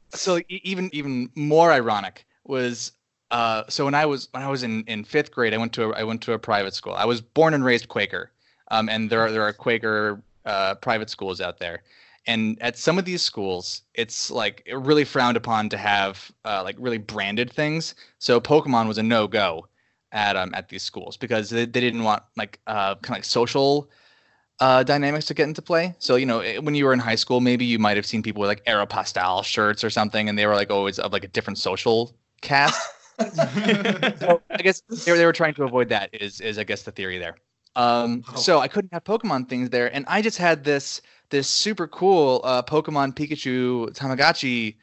so 0.09 0.39
even 0.50 0.89
even 0.93 1.29
more 1.35 1.71
ironic 1.71 2.25
was 2.45 2.91
uh 3.31 3.63
so 3.69 3.85
when 3.85 3.95
i 3.95 4.05
was 4.05 4.29
when 4.31 4.43
i 4.43 4.50
was 4.50 4.63
in 4.63 4.83
in 4.88 5.03
fifth 5.03 5.31
grade 5.31 5.53
i 5.53 5.57
went 5.57 5.74
to 5.74 5.85
a, 5.85 5.89
i 5.91 6.03
went 6.03 6.21
to 6.21 6.33
a 6.33 6.39
private 6.39 6.74
school 6.74 6.93
i 6.93 7.05
was 7.05 7.21
born 7.21 7.53
and 7.53 7.65
raised 7.65 7.88
quaker 7.88 8.31
um 8.71 8.88
and 8.89 9.09
there 9.09 9.21
are 9.21 9.31
there 9.31 9.41
are 9.41 9.53
quaker 9.53 10.21
uh 10.45 10.75
private 10.75 11.09
schools 11.09 11.41
out 11.41 11.57
there 11.59 11.81
and 12.27 12.62
at 12.62 12.77
some 12.77 12.98
of 12.98 13.05
these 13.05 13.22
schools 13.22 13.82
it's 13.94 14.32
like 14.32 14.67
really 14.74 15.03
frowned 15.03 15.38
upon 15.38 15.70
to 15.70 15.77
have 15.77 16.32
uh, 16.46 16.62
like 16.63 16.75
really 16.79 16.98
branded 16.98 17.51
things 17.51 17.96
so 18.20 18.39
pokemon 18.39 18.88
was 18.88 18.98
a 18.98 19.03
no-go 19.03 19.67
at 20.12 20.36
um 20.36 20.53
at 20.53 20.70
these 20.70 20.84
schools 20.84 21.17
because 21.17 21.50
they, 21.50 21.65
they 21.65 21.82
didn't 21.82 22.03
want 22.03 22.24
like 22.38 22.60
uh 22.67 22.96
kind 22.96 23.15
of 23.15 23.17
like 23.17 23.25
social 23.25 23.89
uh, 24.60 24.84
dynamics 24.84 25.25
to 25.25 25.34
get 25.34 25.48
into 25.48 25.62
play. 25.62 25.96
So 26.00 26.15
you 26.15 26.25
know, 26.25 26.39
eh, 26.39 26.58
when 26.58 26.75
you 26.75 26.86
were 26.86 26.94
in 26.94 27.00
high 27.00 27.15
school, 27.15 27.41
maybe 27.41 27.65
you 27.65 27.79
might 27.79 27.98
have 27.98 28.05
seen 28.05 28.24
people 28.24 28.41
with 28.41 28.50
like 28.50 28.63
Aeropostale 28.65 29.44
shirts 29.44 29.84
or 29.84 29.89
something, 29.89 30.29
and 30.29 30.38
they 30.38 30.46
were 30.46 30.55
like 30.55 30.72
always 30.72 31.00
of 31.00 31.12
like 31.12 31.24
a 31.24 31.27
different 31.27 31.58
social 31.58 32.15
cast. 32.41 32.79
so 33.20 34.41
I 34.50 34.58
guess 34.62 34.82
they 35.05 35.12
were, 35.12 35.17
they 35.17 35.25
were 35.25 35.34
trying 35.34 35.53
to 35.55 35.63
avoid 35.63 35.89
that. 35.89 36.10
Is 36.13 36.41
is 36.41 36.58
I 36.58 36.63
guess 36.63 36.84
the 36.84 36.91
theory 36.91 37.17
there. 37.17 37.36
Um, 37.77 38.24
so 38.38 38.60
I 38.60 38.70
couldn't 38.70 38.94
have 38.94 39.03
Pokemon 39.03 39.50
things 39.50 39.70
there, 39.70 39.94
and 39.94 40.05
I 40.08 40.22
just 40.22 40.38
had 40.38 40.63
this 40.63 41.01
this 41.29 41.50
super 41.50 41.88
cool 41.88 42.41
uh, 42.44 42.62
Pokemon 42.63 43.15
Pikachu 43.15 43.89
Tamagotchi 43.94 44.75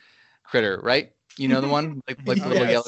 critter, 0.44 0.80
right? 0.82 1.12
You 1.36 1.48
know 1.48 1.60
the 1.60 1.68
one, 1.68 2.02
like 2.08 2.18
like 2.26 2.42
the 2.42 2.48
little 2.48 2.68
yellow. 2.68 2.84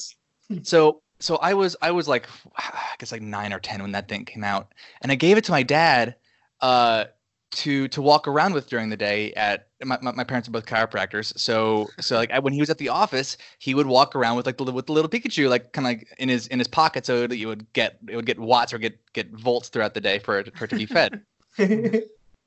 So 0.62 1.02
so 1.20 1.36
I 1.36 1.54
was 1.54 1.76
I 1.80 1.90
was 1.90 2.06
like 2.08 2.28
I 2.56 2.94
guess 2.98 3.12
like 3.12 3.22
nine 3.22 3.52
or 3.52 3.60
ten 3.60 3.80
when 3.82 3.92
that 3.92 4.08
thing 4.08 4.24
came 4.24 4.44
out, 4.44 4.72
and 5.00 5.10
I 5.10 5.14
gave 5.14 5.38
it 5.38 5.44
to 5.44 5.52
my 5.52 5.62
dad 5.62 6.16
uh, 6.60 7.06
to 7.52 7.88
to 7.88 8.02
walk 8.02 8.28
around 8.28 8.52
with 8.52 8.68
during 8.68 8.90
the 8.90 8.96
day. 8.96 9.32
At 9.32 9.68
my, 9.82 9.98
my, 10.02 10.12
my 10.12 10.24
parents 10.24 10.48
are 10.48 10.52
both 10.52 10.66
chiropractors, 10.66 11.38
so 11.38 11.88
so 12.00 12.16
like 12.16 12.30
I, 12.30 12.38
when 12.38 12.52
he 12.52 12.60
was 12.60 12.70
at 12.70 12.78
the 12.78 12.90
office, 12.90 13.38
he 13.58 13.74
would 13.74 13.86
walk 13.86 14.14
around 14.14 14.36
with 14.36 14.46
like 14.46 14.58
the 14.58 14.64
with 14.64 14.86
the 14.86 14.92
little 14.92 15.10
Pikachu 15.10 15.48
like 15.48 15.72
kind 15.72 15.86
of 15.86 15.90
like 15.90 16.08
in 16.18 16.28
his 16.28 16.46
in 16.48 16.58
his 16.58 16.68
pocket, 16.68 17.06
so 17.06 17.26
that 17.26 17.36
you 17.36 17.48
would 17.48 17.72
get 17.72 17.98
it 18.08 18.16
would 18.16 18.26
get 18.26 18.38
watts 18.38 18.72
or 18.74 18.78
get 18.78 18.98
get 19.12 19.30
volts 19.30 19.68
throughout 19.68 19.94
the 19.94 20.00
day 20.00 20.18
for 20.18 20.40
it 20.40 20.56
for 20.56 20.64
it 20.64 20.70
to 20.70 20.76
be 20.76 20.86
fed. 20.86 21.22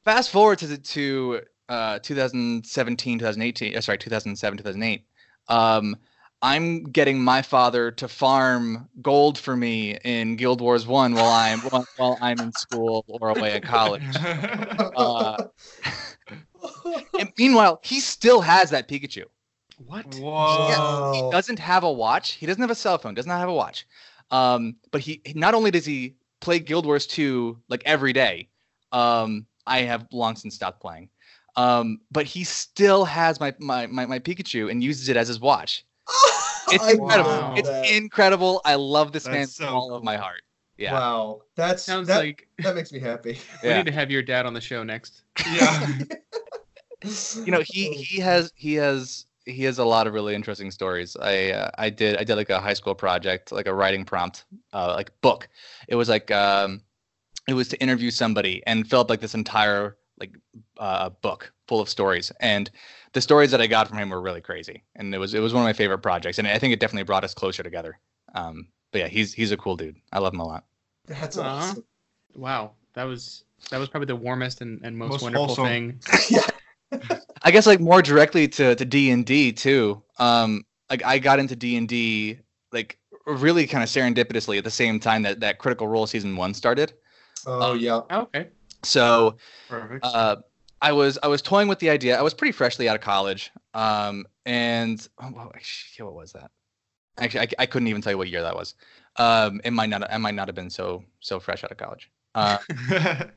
Fast 0.08 0.32
forward 0.32 0.58
to 0.60 0.68
the, 0.68 0.78
to 0.78 1.42
uh, 1.68 2.00
2017, 2.00 3.20
2018. 3.20 3.76
Uh, 3.76 3.82
sorry, 3.82 3.98
2007, 3.98 4.58
2008. 4.58 5.04
Um, 5.50 5.98
I'm 6.42 6.84
getting 6.84 7.22
my 7.22 7.42
father 7.42 7.92
to 7.92 8.08
farm 8.08 8.88
gold 9.02 9.38
for 9.38 9.54
me 9.58 9.98
in 10.06 10.38
Guild 10.38 10.62
Wars 10.62 10.88
One 10.88 11.14
while 11.14 11.26
I'm 11.26 11.60
while, 11.60 11.86
while 11.98 12.18
I'm 12.22 12.40
in 12.40 12.54
school 12.54 13.04
or 13.10 13.32
away 13.32 13.52
at 13.52 13.64
college. 13.64 14.02
Uh, 14.96 15.48
and 17.20 17.32
meanwhile, 17.38 17.82
he 17.84 18.00
still 18.00 18.40
has 18.40 18.70
that 18.70 18.88
Pikachu. 18.88 19.26
What? 19.86 20.06
Whoa. 20.16 20.68
Yeah, 20.70 21.14
he 21.16 21.32
doesn't 21.32 21.60
have 21.60 21.84
a 21.84 21.92
watch. 21.92 22.32
He 22.32 22.46
doesn't 22.46 22.62
have 22.62 22.72
a 22.72 22.76
cell 22.76 22.98
phone. 22.98 23.14
Does 23.14 23.28
not 23.28 23.40
have 23.40 23.50
a 23.50 23.54
watch. 23.54 23.86
Um, 24.32 24.78
but 24.92 25.02
he 25.02 25.22
not 25.36 25.54
only 25.54 25.70
does 25.70 25.86
he 25.86 26.16
play 26.40 26.60
Guild 26.60 26.86
Wars 26.86 27.06
2 27.08 27.60
like 27.68 27.84
every 27.86 28.14
day. 28.14 28.48
Um, 28.94 29.46
I 29.68 29.82
have 29.82 30.08
long 30.12 30.36
since 30.36 30.56
stopped 30.56 30.82
playing. 30.82 31.10
Um, 31.56 32.02
but 32.12 32.26
he 32.26 32.44
still 32.44 33.06
has 33.06 33.40
my, 33.40 33.54
my 33.60 33.88
my 33.88 34.06
my 34.06 34.20
Pikachu 34.20 34.70
and 34.72 34.84
uses 34.84 35.10
it 35.10 35.18
as 35.18 35.28
his 35.28 35.40
watch. 35.40 35.86
It's 36.70 36.88
I 36.88 36.94
incredible. 36.94 37.30
love 37.30 37.56
It's 37.56 37.70
that. 37.70 37.92
incredible. 37.92 38.62
I 38.66 38.76
love 38.76 39.12
this 39.14 39.24
That's 39.24 39.34
man 39.34 39.48
so 39.48 39.66
with 39.66 39.74
all 39.74 39.96
of 39.96 40.04
my 40.04 40.18
heart. 40.18 40.42
Yeah. 40.78 40.94
Wow, 40.94 41.42
that's 41.56 41.84
Sounds 41.84 42.08
that, 42.10 42.20
like 42.20 42.48
that 42.60 42.76
makes 42.76 42.92
me 42.92 43.00
happy. 43.00 43.40
we 43.64 43.70
Yeah. 43.70 43.78
need 43.78 43.86
to 43.86 43.92
have 43.94 44.12
your 44.12 44.22
dad 44.22 44.46
on 44.46 44.54
the 44.54 44.62
show 44.62 44.84
next. 44.84 45.24
Yeah. 45.46 45.88
you 47.46 47.52
know 47.52 47.62
he 47.66 47.90
he 47.90 48.20
has 48.20 48.52
he 48.56 48.74
has 48.76 49.26
he 49.46 49.64
has 49.64 49.78
a 49.78 49.86
lot 49.86 50.08
of 50.08 50.14
really 50.14 50.36
interesting 50.36 50.72
stories 50.72 51.16
i 51.22 51.52
uh, 51.52 51.70
i 51.78 51.90
did 51.90 52.18
i 52.18 52.24
did 52.24 52.36
like 52.36 52.50
a 52.50 52.60
high 52.60 52.74
school 52.74 52.96
project 52.96 53.52
like 53.52 53.68
a 53.68 53.74
writing 53.74 54.04
prompt 54.04 54.46
uh 54.74 54.94
like 54.96 55.12
book 55.22 55.48
it 55.88 55.96
was 55.96 56.10
like 56.10 56.32
um 56.32 56.82
it 57.48 57.54
was 57.54 57.68
to 57.70 57.80
interview 57.82 58.12
somebody 58.12 58.62
and 58.68 58.90
fill 58.90 59.02
up 59.02 59.10
like 59.10 59.22
this 59.22 59.34
entire 59.36 59.98
like 60.20 60.36
uh 60.80 61.10
book 61.22 61.52
full 61.68 61.80
of 61.80 61.90
stories 61.90 62.32
and 62.42 62.70
the 63.14 63.22
stories 63.22 63.52
that 63.52 63.62
i 63.62 63.68
got 63.68 63.88
from 63.88 63.98
him 63.98 64.10
were 64.10 64.22
really 64.22 64.42
crazy 64.42 64.84
and 64.96 65.14
it 65.14 65.18
was 65.18 65.34
it 65.34 65.40
was 65.40 65.54
one 65.54 65.64
of 65.64 65.68
my 65.68 65.74
favorite 65.74 66.00
projects 66.00 66.40
and 66.40 66.48
i 66.48 66.58
think 66.58 66.74
it 66.74 66.80
definitely 66.80 67.04
brought 67.04 67.24
us 67.24 67.34
closer 67.34 67.64
together 67.64 68.00
um 68.36 68.68
but 68.92 69.00
yeah 69.00 69.08
he's 69.08 69.34
he's 69.34 69.52
a 69.52 69.58
cool 69.58 69.76
dude 69.76 69.96
i 70.14 70.20
love 70.20 70.34
him 70.34 70.40
a 70.40 70.46
lot 70.46 70.64
That's 71.08 71.38
Aw. 71.38 71.44
awesome. 71.44 71.84
Wow, 72.36 72.72
that 72.94 73.04
was 73.06 73.44
that 73.72 73.80
was 73.80 73.90
probably 73.90 74.06
the 74.08 74.16
warmest 74.16 74.62
and, 74.62 74.80
and 74.84 74.96
most, 74.98 75.10
Most 75.10 75.22
wonderful 75.24 75.48
wholesome. 75.48 75.66
thing. 75.66 76.00
yeah. 76.30 77.00
I 77.44 77.52
guess 77.52 77.66
like 77.66 77.80
more 77.80 78.02
directly 78.02 78.48
to 78.50 78.76
to 78.76 78.86
D 78.86 79.10
and 79.12 79.26
D 79.26 79.52
too. 79.54 80.04
Um, 80.20 80.64
like 80.90 81.04
I 81.06 81.18
got 81.20 81.40
into 81.40 81.56
D 81.56 81.78
and 81.78 81.88
D 81.88 82.40
like 82.72 83.00
really 83.26 83.66
kind 83.68 83.84
of 83.84 83.90
serendipitously 83.90 84.58
at 84.58 84.64
the 84.66 84.70
same 84.72 85.00
time 85.00 85.24
that 85.24 85.40
that 85.40 85.58
Critical 85.60 85.88
Role 85.88 86.06
season 86.08 86.36
one 86.36 86.54
started. 86.54 86.94
Oh 87.48 87.74
yeah. 87.74 88.02
Oh, 88.10 88.22
okay. 88.22 88.50
So 88.84 89.38
Perfect. 89.70 90.06
uh, 90.06 90.38
I 90.82 90.92
was 90.92 91.18
I 91.24 91.28
was 91.28 91.42
toying 91.42 91.68
with 91.68 91.80
the 91.80 91.90
idea. 91.90 92.18
I 92.18 92.22
was 92.22 92.34
pretty 92.34 92.52
freshly 92.52 92.88
out 92.88 92.96
of 92.96 93.02
college, 93.02 93.52
um, 93.74 94.26
and 94.46 95.08
oh, 95.22 95.32
well, 95.34 95.52
actually, 95.56 96.06
what 96.06 96.14
was 96.14 96.34
that? 96.34 96.52
Actually, 97.20 97.42
I, 97.42 97.48
I 97.60 97.66
couldn't 97.66 97.88
even 97.88 98.02
tell 98.02 98.12
you 98.12 98.18
what 98.18 98.30
year 98.30 98.44
that 98.44 98.56
was. 98.56 98.76
Um, 99.16 99.60
it 99.64 99.72
might 99.72 99.90
not 99.90 100.12
I 100.12 100.18
might 100.18 100.36
not 100.36 100.48
have 100.48 100.56
been 100.56 100.70
so 100.70 101.04
so 101.20 101.40
fresh 101.40 101.64
out 101.64 101.72
of 101.72 101.78
college. 101.78 102.12
Uh, 102.36 102.58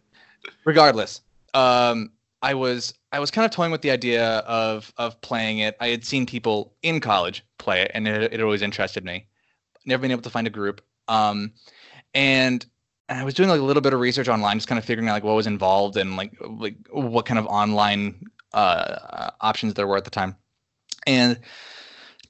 regardless 0.64 1.22
um 1.54 2.10
i 2.42 2.54
was 2.54 2.94
i 3.12 3.18
was 3.18 3.30
kind 3.30 3.44
of 3.44 3.50
toying 3.50 3.70
with 3.70 3.82
the 3.82 3.90
idea 3.90 4.38
of 4.38 4.92
of 4.96 5.20
playing 5.20 5.58
it 5.58 5.76
i 5.80 5.88
had 5.88 6.04
seen 6.04 6.26
people 6.26 6.74
in 6.82 7.00
college 7.00 7.44
play 7.58 7.82
it 7.82 7.90
and 7.94 8.06
it, 8.06 8.32
it 8.32 8.40
always 8.40 8.62
interested 8.62 9.04
me 9.04 9.26
never 9.84 10.02
been 10.02 10.10
able 10.10 10.22
to 10.22 10.30
find 10.30 10.46
a 10.46 10.50
group 10.50 10.80
um 11.08 11.52
and 12.14 12.66
i 13.10 13.24
was 13.24 13.34
doing 13.34 13.48
like 13.48 13.60
a 13.60 13.64
little 13.64 13.82
bit 13.82 13.92
of 13.92 14.00
research 14.00 14.28
online 14.28 14.56
just 14.56 14.68
kind 14.68 14.78
of 14.78 14.84
figuring 14.84 15.08
out 15.08 15.12
like 15.12 15.24
what 15.24 15.34
was 15.34 15.46
involved 15.46 15.96
and 15.96 16.16
like 16.16 16.32
like 16.40 16.76
what 16.90 17.26
kind 17.26 17.38
of 17.38 17.46
online 17.46 18.24
uh 18.52 19.30
options 19.40 19.74
there 19.74 19.86
were 19.86 19.96
at 19.96 20.04
the 20.04 20.10
time 20.10 20.36
and 21.06 21.38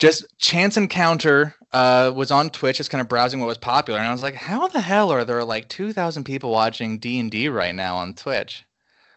just 0.01 0.25
chance 0.39 0.77
encounter 0.77 1.55
uh, 1.73 2.11
was 2.15 2.31
on 2.31 2.51
Twitch, 2.51 2.79
just 2.79 2.91
kind 2.91 3.01
of 3.01 3.09
browsing 3.09 3.39
what 3.39 3.47
was 3.47 3.59
popular, 3.59 3.99
and 3.99 4.09
I 4.09 4.13
was 4.13 4.23
like, 4.23 4.35
"How 4.35 4.67
the 4.67 4.81
hell 4.81 5.13
are 5.13 5.25
there 5.25 5.45
like 5.45 5.69
two 5.69 5.93
thousand 5.93 6.25
people 6.25 6.51
watching 6.51 6.99
D 6.99 7.21
and 7.21 7.31
D 7.31 7.49
right 7.49 7.75
now 7.75 7.97
on 7.97 8.15
Twitch?" 8.15 8.65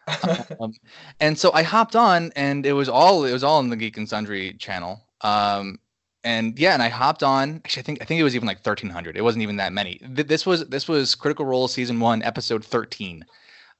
um, 0.60 0.72
and 1.18 1.38
so 1.38 1.50
I 1.52 1.62
hopped 1.62 1.96
on, 1.96 2.32
and 2.36 2.64
it 2.66 2.74
was 2.74 2.88
all 2.88 3.24
it 3.24 3.32
was 3.32 3.42
all 3.42 3.60
in 3.60 3.70
the 3.70 3.76
Geek 3.76 3.96
and 3.96 4.08
Sundry 4.08 4.52
channel. 4.54 5.00
Um, 5.22 5.78
and 6.24 6.58
yeah, 6.58 6.72
and 6.74 6.82
I 6.82 6.88
hopped 6.88 7.22
on. 7.22 7.56
Actually, 7.64 7.82
I 7.82 7.84
think 7.84 8.02
I 8.02 8.04
think 8.04 8.20
it 8.20 8.24
was 8.24 8.34
even 8.34 8.46
like 8.48 8.60
thirteen 8.62 8.90
hundred. 8.90 9.16
It 9.16 9.22
wasn't 9.22 9.42
even 9.42 9.56
that 9.58 9.72
many. 9.72 9.98
Th- 9.98 10.26
This 10.26 10.44
was 10.46 10.66
this 10.66 10.88
was 10.88 11.14
Critical 11.14 11.44
Role 11.44 11.68
season 11.68 12.00
one, 12.00 12.22
episode 12.22 12.64
thirteen. 12.64 13.24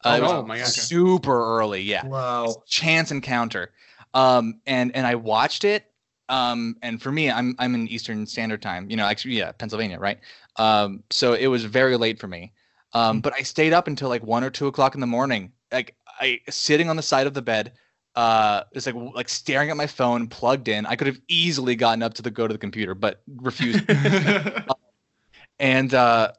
Uh, 0.04 0.16
it 0.18 0.22
was 0.22 0.30
Oh, 0.32 0.42
my 0.42 0.58
gosh. 0.58 0.66
super 0.68 1.58
early. 1.58 1.80
Yeah 1.82 2.06
wow. 2.06 2.62
chance 2.66 3.10
encounter 3.10 3.72
um 4.12 4.60
and 4.66 4.94
and 4.94 5.06
i 5.06 5.14
watched 5.14 5.64
it 5.64 5.86
um 6.28 6.76
and 6.82 7.02
for 7.02 7.10
me 7.10 7.30
i'm 7.30 7.56
i'm 7.58 7.74
in 7.74 7.88
eastern 7.88 8.26
standard 8.26 8.62
time 8.62 8.88
you 8.88 8.96
know 8.96 9.04
actually 9.06 9.34
yeah 9.34 9.50
pennsylvania 9.52 9.98
right 9.98 10.20
um 10.56 11.02
so 11.10 11.32
it 11.32 11.48
was 11.48 11.64
very 11.64 11.96
late 11.96 12.20
for 12.20 12.28
me 12.28 12.52
um 12.92 13.20
but 13.20 13.32
i 13.32 13.40
stayed 13.42 13.72
up 13.72 13.88
until 13.88 14.08
like 14.08 14.22
one 14.22 14.44
or 14.44 14.50
two 14.50 14.66
o'clock 14.68 14.94
in 14.94 15.00
the 15.00 15.06
morning 15.06 15.50
like 15.72 15.96
i 16.20 16.38
sitting 16.48 16.88
on 16.88 16.96
the 16.96 17.02
side 17.02 17.26
of 17.26 17.34
the 17.34 17.42
bed 17.42 17.72
uh 18.16 18.62
it's 18.73 18.87
like 18.87 18.94
like 19.14 19.28
staring 19.28 19.71
at 19.71 19.76
my 19.76 19.87
phone 19.87 20.26
plugged 20.28 20.68
in. 20.68 20.87
I 20.87 20.97
could 20.97 21.06
have 21.06 21.21
easily 21.28 21.75
gotten 21.76 22.02
up 22.02 22.14
to 22.14 22.23
the 22.23 22.30
go 22.30 22.47
to 22.47 22.54
the 22.54 22.59
computer 22.59 22.94
but 22.94 23.23
refused. 23.37 23.85
And 25.61 25.94
uh 25.94 26.33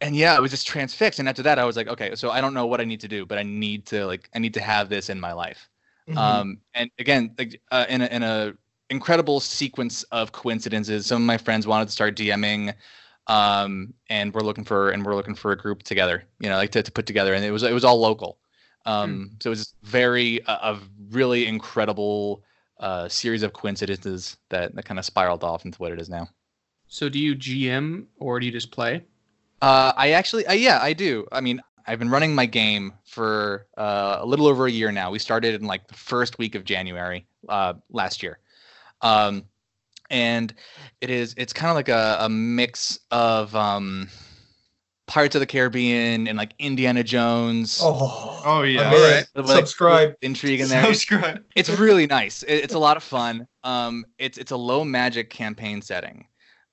and 0.00 0.14
yeah 0.16 0.36
i 0.36 0.40
was 0.40 0.50
just 0.50 0.66
transfixed. 0.66 1.18
And 1.18 1.28
after 1.28 1.42
that 1.42 1.58
i 1.58 1.64
was 1.64 1.76
like 1.76 1.88
okay 1.88 2.14
so 2.14 2.30
i 2.30 2.40
don't 2.40 2.54
know 2.54 2.66
what 2.66 2.80
i 2.80 2.84
need 2.84 3.00
to 3.00 3.08
do 3.08 3.26
but 3.26 3.38
i 3.38 3.42
need 3.42 3.86
to 3.86 4.06
like 4.06 4.28
i 4.34 4.38
need 4.38 4.54
to 4.54 4.60
have 4.60 4.88
this 4.88 5.08
in 5.08 5.20
my 5.20 5.32
life. 5.32 5.68
Mhm. 6.08 6.16
um 6.16 6.58
and 6.74 6.90
again 6.98 7.32
like 7.38 7.60
uh, 7.70 7.86
in 7.88 8.02
a, 8.02 8.06
in 8.06 8.22
a 8.24 8.52
incredible 8.90 9.38
sequence 9.40 10.02
of 10.04 10.32
coincidences 10.32 11.06
some 11.06 11.22
of 11.22 11.26
my 11.26 11.38
friends 11.38 11.66
wanted 11.66 11.86
to 11.86 11.92
start 11.92 12.16
dming 12.16 12.74
um 13.28 13.94
and 14.10 14.34
we're 14.34 14.42
looking 14.42 14.64
for 14.64 14.90
and 14.90 15.04
we're 15.06 15.14
looking 15.14 15.36
for 15.36 15.52
a 15.52 15.56
group 15.56 15.82
together 15.84 16.24
you 16.40 16.48
know 16.48 16.56
like 16.56 16.70
to, 16.70 16.82
to 16.82 16.90
put 16.90 17.06
together. 17.06 17.34
And 17.34 17.44
it 17.44 17.52
was 17.52 17.62
it 17.62 17.72
was 17.72 17.84
all 17.84 18.00
local 18.00 18.38
um 18.86 19.30
so 19.40 19.52
it's 19.52 19.74
very 19.82 20.40
a, 20.46 20.52
a 20.52 20.80
really 21.10 21.46
incredible 21.46 22.42
uh 22.80 23.08
series 23.08 23.42
of 23.42 23.52
coincidences 23.52 24.36
that, 24.50 24.74
that 24.74 24.84
kind 24.84 24.98
of 24.98 25.04
spiraled 25.04 25.44
off 25.44 25.64
into 25.64 25.78
what 25.78 25.92
it 25.92 26.00
is 26.00 26.08
now 26.08 26.28
So 26.86 27.08
do 27.08 27.18
you 27.18 27.34
GM 27.34 28.06
or 28.18 28.38
do 28.38 28.46
you 28.46 28.52
just 28.52 28.70
play? 28.70 29.04
Uh, 29.60 29.92
I 29.96 30.10
actually, 30.12 30.46
uh, 30.46 30.52
yeah, 30.54 30.80
I 30.82 30.92
do. 30.92 31.26
I 31.30 31.40
mean, 31.40 31.62
I've 31.86 31.98
been 31.98 32.10
running 32.10 32.34
my 32.34 32.46
game 32.46 32.94
for 33.04 33.66
uh, 33.76 34.18
a 34.20 34.26
little 34.26 34.46
over 34.46 34.66
a 34.66 34.70
year 34.70 34.90
now. 34.92 35.10
We 35.10 35.18
started 35.18 35.54
in 35.54 35.66
like 35.66 35.86
the 35.88 35.94
first 35.94 36.38
week 36.38 36.54
of 36.54 36.64
January 36.64 37.26
uh, 37.48 37.74
last 37.90 38.22
year, 38.22 38.38
um, 39.02 39.44
and 40.10 40.54
it 41.00 41.10
is 41.10 41.34
it's 41.38 41.52
kind 41.52 41.70
of 41.70 41.76
like 41.76 41.88
a, 41.88 42.18
a 42.20 42.28
mix 42.28 42.98
of 43.10 43.54
um, 43.56 44.08
Pirates 45.06 45.34
of 45.34 45.40
the 45.40 45.46
Caribbean 45.46 46.28
and 46.28 46.38
like 46.38 46.54
Indiana 46.58 47.02
Jones. 47.02 47.80
Oh. 47.82 48.42
oh 48.44 48.62
yeah. 48.62 48.92
Alright. 48.92 49.26
like, 49.34 49.46
Subscribe. 49.58 50.14
intrigue 50.22 50.60
in 50.60 50.68
there. 50.68 50.84
Subscribe. 50.84 51.44
it's 51.56 51.68
really 51.68 52.06
nice. 52.06 52.42
It, 52.44 52.64
it's 52.64 52.74
a 52.74 52.78
lot 52.78 52.96
of 52.96 53.02
fun. 53.02 53.46
Um, 53.64 54.04
it's 54.18 54.38
it's 54.38 54.52
a 54.52 54.56
low 54.56 54.84
magic 54.84 55.30
campaign 55.30 55.82
setting, 55.82 56.26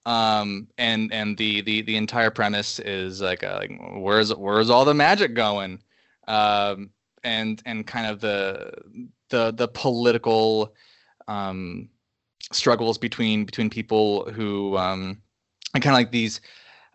um, 0.05 0.67
and 0.77 1.11
and 1.13 1.37
the 1.37 1.61
the 1.61 1.81
the 1.81 1.97
entire 1.97 2.29
premise 2.29 2.79
is 2.79 3.21
like, 3.21 3.43
uh 3.43 3.57
like 3.59 3.71
where's 3.95 4.33
where's 4.35 4.69
all 4.69 4.85
the 4.85 4.93
magic 4.93 5.33
going, 5.33 5.81
um, 6.27 6.91
and 7.23 7.61
and 7.65 7.85
kind 7.85 8.07
of 8.07 8.19
the 8.19 8.71
the 9.29 9.51
the 9.51 9.67
political 9.67 10.73
um, 11.27 11.89
struggles 12.51 12.97
between 12.97 13.45
between 13.45 13.69
people 13.69 14.29
who 14.31 14.77
um, 14.77 15.21
and 15.73 15.83
kind 15.83 15.93
of 15.93 15.99
like 15.99 16.11
these 16.11 16.41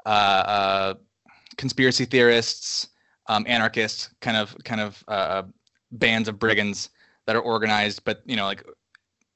uh, 0.07 0.09
uh, 0.09 0.95
conspiracy 1.57 2.05
theorists, 2.05 2.89
um, 3.29 3.45
anarchists, 3.49 4.11
kind 4.21 4.37
of 4.37 4.57
kind 4.65 4.81
of 4.81 5.05
uh, 5.09 5.43
bands 5.93 6.29
of 6.29 6.39
brigands 6.39 6.91
that 7.27 7.37
are 7.37 7.41
organized, 7.41 8.05
but 8.05 8.23
you 8.27 8.37
know, 8.37 8.45
like 8.45 8.65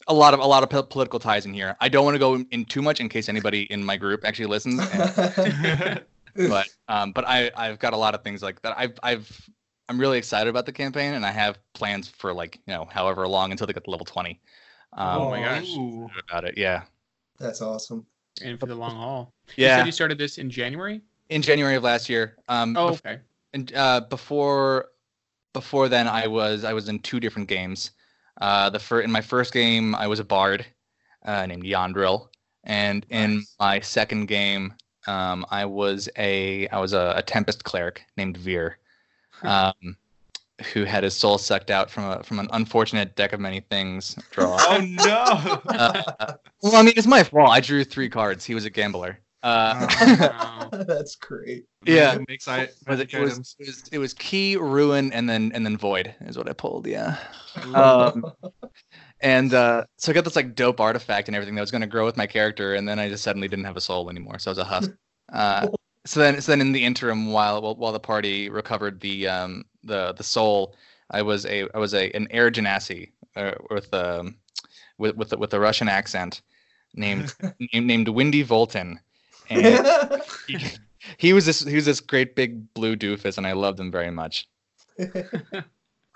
a 0.09 0.15
lot 0.15 0.35
of 0.35 0.41
a 0.41 0.47
lot 0.47 0.63
of 0.63 0.71
po- 0.71 0.83
political 0.83 1.19
ties 1.19 1.47
in 1.47 1.55
here. 1.55 1.77
I 1.81 1.89
don't 1.89 2.05
want 2.05 2.15
to 2.15 2.19
go 2.19 2.35
in, 2.35 2.47
in 2.51 2.65
too 2.65 2.83
much 2.83 3.01
in 3.01 3.09
case 3.09 3.29
anybody 3.29 3.63
in 3.63 3.85
my 3.85 3.97
group 3.97 4.25
actually 4.25 4.47
listens. 4.47 4.81
And, 4.81 6.03
but 6.49 6.69
um, 6.89 7.13
but 7.13 7.27
I 7.27 7.51
I've 7.57 7.79
got 7.79 7.93
a 7.93 7.97
lot 7.97 8.15
of 8.15 8.23
things 8.23 8.43
like 8.43 8.61
that. 8.63 8.75
I've 8.79 8.99
I've 9.03 9.51
I'm 9.89 9.99
really 9.99 10.19
excited 10.19 10.49
about 10.49 10.67
the 10.67 10.73
campaign, 10.73 11.15
and 11.15 11.25
I 11.25 11.31
have 11.31 11.59
plans 11.75 12.09
for 12.09 12.33
like 12.33 12.61
you 12.67 12.75
know 12.75 12.87
however 12.91 13.27
long 13.29 13.51
until 13.51 13.67
they 13.67 13.73
get 13.73 13.85
to 13.85 13.91
level 13.91 14.07
twenty. 14.07 14.41
Um, 14.95 15.23
Oh 15.23 15.31
my 15.31 15.41
gosh. 15.41 15.75
About 16.29 16.45
it, 16.45 16.57
yeah, 16.57 16.83
That's 17.39 17.61
awesome. 17.61 18.07
And 18.43 18.59
for 18.59 18.67
the 18.67 18.75
long 18.75 18.97
haul. 18.97 19.35
You 19.57 19.67
yeah. 19.67 19.79
said 19.79 19.87
you 19.87 19.93
started 19.93 20.17
this 20.17 20.39
in 20.39 20.49
January? 20.49 21.03
In 21.29 21.43
January 21.43 21.75
of 21.77 21.83
last 21.83 22.09
year. 22.09 22.37
Um, 22.49 22.77
Oh, 22.77 22.89
okay. 22.91 23.19
and 23.53 23.73
uh, 23.75 24.01
before 24.01 24.87
before 25.53 25.89
then 25.89 26.07
I 26.09 26.27
was 26.27 26.65
I 26.65 26.73
was 26.73 26.89
in 26.89 26.99
two 27.01 27.21
different 27.21 27.49
games. 27.49 27.91
Uh, 28.41 28.71
the 28.71 28.79
fir- 28.79 29.01
in 29.03 29.11
my 29.11 29.21
first 29.21 29.53
game 29.53 29.95
I 29.95 30.07
was 30.07 30.21
a 30.21 30.25
bard 30.25 30.65
uh, 31.25 31.45
named 31.47 31.65
Yandril, 31.65 32.29
and 32.65 33.05
in 33.11 33.37
Nice. 33.37 33.55
my 33.59 33.81
second 33.81 34.27
game 34.27 34.75
um, 35.07 35.45
I 35.51 35.65
was 35.65 36.09
a 36.17 36.69
I 36.69 36.79
was 36.81 36.93
a, 36.93 37.15
a 37.17 37.23
Tempest 37.23 37.65
cleric 37.65 38.03
named 38.17 38.37
Veer, 38.37 38.79
um, 39.43 39.97
who 40.73 40.85
had 40.85 41.03
his 41.05 41.15
soul 41.17 41.37
sucked 41.39 41.71
out 41.71 41.91
from 41.91 42.05
a 42.05 42.23
from 42.23 42.39
an 42.39 42.49
unfortunate 42.53 43.17
deck 43.17 43.33
of 43.33 43.41
many 43.41 43.61
things 43.61 44.15
draw. 44.31 44.57
Oh 44.61 44.81
no! 44.81 45.73
uh, 45.77 46.35
well, 46.63 46.77
I 46.77 46.83
mean 46.83 46.95
it's 46.97 47.07
my 47.07 47.23
fault. 47.23 47.51
I 47.51 47.61
drew 47.61 47.85
three 47.85 48.09
cards. 48.09 48.45
He 48.45 48.55
was 48.55 48.65
a 48.65 48.71
gambler. 48.71 49.19
Uh, 49.43 49.87
Wow. 50.71 50.71
That's 50.87 51.17
great. 51.17 51.65
Yeah. 51.87 52.09
Random 52.09 52.27
Makes 52.29 52.49
I 52.49 52.69
was 52.87 53.01
it, 53.01 53.15
it 53.15 53.21
was, 53.21 53.33
items. 53.33 53.57
it 53.59 53.67
was 53.67 53.89
it 53.93 53.99
was 53.99 54.15
key 54.15 54.57
ruin 54.57 55.13
and 55.13 55.29
then 55.29 55.53
and 55.55 55.65
then 55.65 55.77
void 55.77 56.15
is 56.23 56.37
what 56.37 56.49
I 56.49 56.53
pulled. 56.53 56.87
Yeah. 56.87 57.17
Um, 57.75 58.25
and 59.21 59.55
uh, 59.55 59.85
so 59.97 60.13
I 60.13 60.15
got 60.15 60.25
this 60.25 60.37
like 60.37 60.55
dope 60.55 60.81
artifact 60.81 61.29
and 61.29 61.37
everything 61.37 61.55
that 61.55 61.61
was 61.61 61.71
going 61.71 61.81
to 61.81 61.87
grow 61.87 62.05
with 62.05 62.17
my 62.17 62.27
character, 62.27 62.75
and 62.75 62.89
then 62.89 62.99
I 62.99 63.09
just 63.09 63.25
suddenly 63.25 63.49
didn't 63.49 63.65
have 63.65 63.77
a 63.77 63.81
soul 63.81 64.11
anymore, 64.11 64.39
so 64.39 64.51
I 64.51 64.53
was 64.53 64.59
a 64.59 64.65
husk. 64.65 64.91
Uh, 65.31 65.67
so 66.07 66.21
then, 66.21 66.41
so 66.41 66.53
then 66.53 66.63
in 66.63 66.73
the 66.73 66.83
interim, 66.83 67.31
while 67.33 67.61
while, 67.61 67.75
while 67.75 67.93
the 67.93 68.01
party 68.01 68.49
recovered 68.49 68.99
the 68.99 69.29
um 69.29 69.63
the 69.85 70.15
the 70.15 70.23
soul, 70.23 70.75
I 71.11 71.21
was 71.21 71.45
a 71.45 71.69
I 71.75 71.79
was 71.79 71.93
a 71.93 72.11
an 72.13 72.29
air 72.31 72.51
genasi 72.51 73.13
uh, 73.37 73.53
with 73.71 73.93
um 73.93 74.37
with 74.97 75.17
with 75.17 75.37
with 75.37 75.53
a 75.53 75.61
Russian 75.61 75.87
accent 75.87 76.41
named 76.95 77.35
named, 77.75 77.87
named 77.87 78.09
Windy 78.09 78.43
Volton, 78.43 78.99
and 79.51 80.23
he, 80.47 80.59
he 81.17 81.33
was 81.33 81.47
this 81.47 81.65
he 81.65 81.75
was 81.75 81.85
this 81.85 82.01
great 82.01 82.35
big 82.35 82.73
blue 82.75 82.97
doofus, 82.97 83.39
and 83.39 83.47
I 83.47 83.53
loved 83.53 83.79
him 83.81 83.91
very 83.91 84.11
much. 84.11 84.49
I 84.99 85.25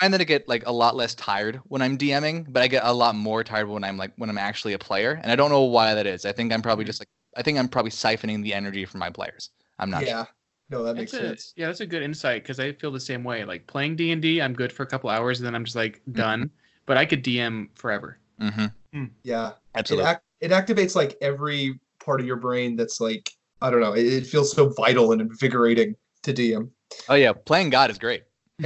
find 0.01 0.13
that 0.15 0.21
I 0.21 0.25
get 0.25 0.49
like 0.49 0.67
a 0.67 0.73
lot 0.73 0.97
less 0.97 1.15
tired 1.15 1.61
when 1.69 1.83
I'm 1.83 1.97
DMing, 1.97 2.47
but 2.49 2.63
I 2.63 2.67
get 2.67 2.83
a 2.85 2.93
lot 2.93 3.15
more 3.15 3.45
tired 3.45 3.69
when 3.69 3.85
I'm 3.85 3.97
like 3.97 4.13
when 4.17 4.31
I'm 4.31 4.39
actually 4.39 4.73
a 4.73 4.79
player, 4.79 5.21
and 5.23 5.31
I 5.31 5.37
don't 5.37 5.51
know 5.51 5.63
why 5.63 5.95
that 5.95 6.07
is. 6.07 6.25
I 6.25 6.33
think 6.33 6.53
I'm 6.53 6.63
probably 6.63 6.85
mm-hmm. 6.85 6.89
just 6.89 7.01
like 7.01 7.09
I 7.37 7.43
think 7.43 7.59
I'm 7.59 7.69
probably 7.69 7.91
siphoning 7.91 8.43
the 8.43 8.55
energy 8.55 8.85
from 8.85 9.01
my 9.01 9.11
players. 9.11 9.51
I'm 9.79 9.91
not. 9.91 10.07
yeah. 10.07 10.27
No, 10.71 10.83
that 10.85 10.97
makes 10.97 11.13
That's 11.13 11.25
a, 11.25 11.29
sense. 11.29 11.53
yeah, 11.55 11.67
that's 11.67 11.81
a 11.81 11.87
good 11.87 12.03
insight 12.03 12.43
because 12.43 12.59
I 12.59 12.73
feel 12.73 12.91
the 12.91 13.01
same 13.01 13.25
way. 13.25 13.45
Like 13.45 13.67
playing 13.67 13.97
D 13.97 14.11
and 14.11 14.25
I'm 14.43 14.55
good 14.55 14.73
for 14.73 14.85
a 14.85 14.87
couple 14.87 15.11
hours 15.11 15.39
and 15.39 15.47
then 15.47 15.55
I'm 15.55 15.65
just 15.65 15.77
like 15.77 16.01
mm-hmm. 16.01 16.13
done. 16.13 16.51
But 16.87 16.97
I 16.97 17.05
could 17.05 17.23
DM 17.23 17.69
forever. 17.75 18.19
Mm-hmm. 18.41 18.67
Hmm. 18.93 19.05
Yeah. 19.23 19.49
It, 19.49 19.55
Absolutely. 19.75 20.11
ac- 20.11 20.21
it 20.41 20.51
activates 20.51 20.97
like 20.97 21.17
every 21.21 21.79
part 22.05 22.21
of 22.21 22.27
your 22.27 22.37
brain 22.37 22.77
that's 22.77 23.01
like, 23.01 23.31
I 23.61 23.71
don't 23.71 23.81
know, 23.81 23.93
it, 23.93 24.07
it 24.07 24.27
feels 24.27 24.53
so 24.53 24.69
vital 24.71 25.13
and 25.13 25.21
invigorating 25.21 25.97
to 26.23 26.33
DM. 26.33 26.71
oh 27.09 27.15
yeah, 27.15 27.33
playing 27.33 27.71
God 27.71 27.91
is 27.91 27.99
great. 27.99 28.25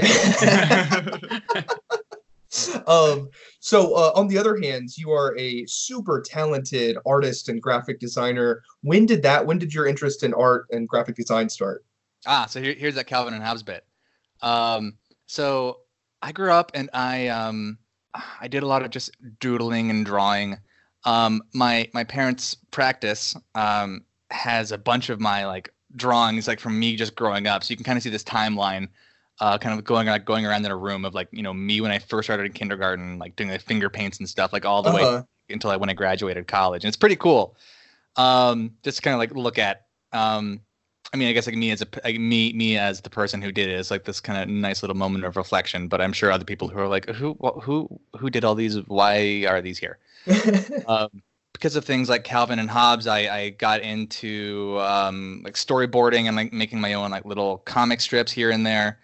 um, 2.86 3.28
so 3.60 3.94
uh, 3.94 4.12
on 4.14 4.28
the 4.28 4.36
other 4.38 4.58
hand, 4.60 4.90
you 4.96 5.10
are 5.10 5.36
a 5.38 5.64
super 5.66 6.22
talented 6.22 6.96
artist 7.06 7.48
and 7.48 7.60
graphic 7.60 7.98
designer. 7.98 8.62
When 8.82 9.06
did 9.06 9.22
that? 9.22 9.46
When 9.46 9.58
did 9.58 9.72
your 9.74 9.86
interest 9.86 10.22
in 10.22 10.34
art 10.34 10.66
and 10.70 10.88
graphic 10.88 11.16
design 11.16 11.48
start? 11.48 11.84
Ah, 12.26 12.46
so 12.46 12.60
here, 12.60 12.74
here's 12.74 12.94
that 12.96 13.06
Calvin 13.06 13.34
and 13.34 13.42
Hobbes 13.42 13.62
bit. 13.62 13.84
Um, 14.42 14.94
so 15.26 15.78
I 16.22 16.32
grew 16.32 16.50
up 16.50 16.72
and 16.74 16.90
I 16.92 17.28
um, 17.28 17.78
I 18.40 18.48
did 18.48 18.62
a 18.62 18.66
lot 18.66 18.82
of 18.82 18.90
just 18.90 19.10
doodling 19.40 19.90
and 19.90 20.04
drawing. 20.04 20.58
Um, 21.06 21.42
my 21.54 21.88
my 21.94 22.04
parents' 22.04 22.56
practice 22.72 23.36
um, 23.54 24.04
has 24.30 24.72
a 24.72 24.78
bunch 24.78 25.10
of 25.10 25.20
my 25.20 25.46
like 25.46 25.72
drawings 25.96 26.48
like 26.48 26.60
from 26.60 26.78
me 26.78 26.96
just 26.96 27.16
growing 27.16 27.48
up. 27.48 27.64
So 27.64 27.72
you 27.72 27.76
can 27.76 27.84
kind 27.84 27.96
of 27.98 28.04
see 28.04 28.10
this 28.10 28.24
timeline, 28.24 28.88
uh, 29.40 29.58
kind 29.58 29.78
of 29.78 29.84
going 29.84 30.08
like 30.08 30.26
going 30.26 30.46
around 30.46 30.64
in 30.66 30.72
a 30.72 30.76
room 30.76 31.04
of 31.06 31.14
like 31.14 31.28
you 31.32 31.42
know 31.42 31.54
me 31.54 31.80
when 31.80 31.92
I 31.92 32.00
first 32.00 32.26
started 32.26 32.46
in 32.46 32.52
kindergarten, 32.52 33.18
like 33.18 33.36
doing 33.36 33.50
the 33.50 33.58
finger 33.60 33.90
paints 33.90 34.18
and 34.20 34.28
stuff, 34.28 34.52
like 34.52 34.66
all 34.66 34.82
the 34.82 34.90
way 34.90 35.02
Uh-huh. 35.02 35.22
until 35.50 35.70
I 35.70 35.76
when 35.76 35.90
I 35.90 35.94
graduated 35.94 36.48
college, 36.48 36.84
and 36.84 36.88
it's 36.88 36.96
pretty 36.98 37.16
cool. 37.16 37.56
Um, 38.16 38.76
just 38.82 39.02
kind 39.02 39.14
of 39.14 39.18
like 39.18 39.32
look 39.34 39.58
at. 39.58 39.86
Um, 40.12 40.62
I 41.14 41.18
mean, 41.18 41.28
I 41.28 41.32
guess 41.32 41.46
like 41.46 41.56
me 41.56 41.70
as 41.70 41.82
a 41.82 41.86
like 42.04 42.18
me 42.18 42.52
me 42.52 42.78
as 42.78 43.00
the 43.02 43.10
person 43.10 43.42
who 43.42 43.52
did 43.52 43.68
it 43.70 43.78
is 43.78 43.90
like 43.90 44.04
this 44.04 44.20
kind 44.20 44.42
of 44.42 44.48
nice 44.48 44.82
little 44.82 44.96
moment 44.96 45.24
of 45.24 45.36
reflection. 45.36 45.88
But 45.88 46.00
I'm 46.00 46.12
sure 46.12 46.32
other 46.32 46.44
people 46.44 46.68
who 46.68 46.78
are 46.80 46.88
like, 46.88 47.08
who 47.10 47.36
who 47.62 48.00
who 48.18 48.30
did 48.30 48.44
all 48.44 48.54
these? 48.56 48.76
Why 48.88 49.46
are 49.48 49.62
these 49.62 49.78
here? 49.78 49.98
um, 50.86 51.22
because 51.52 51.76
of 51.76 51.84
things 51.84 52.08
like 52.08 52.24
Calvin 52.24 52.58
and 52.58 52.68
Hobbes, 52.68 53.06
I, 53.06 53.18
I 53.34 53.50
got 53.50 53.80
into 53.80 54.78
um, 54.80 55.40
like 55.44 55.54
storyboarding 55.54 56.26
and 56.26 56.36
like 56.36 56.52
making 56.52 56.80
my 56.80 56.94
own 56.94 57.10
like 57.10 57.24
little 57.24 57.58
comic 57.58 58.00
strips 58.00 58.30
here 58.30 58.50
and 58.50 58.66
there. 58.66 58.98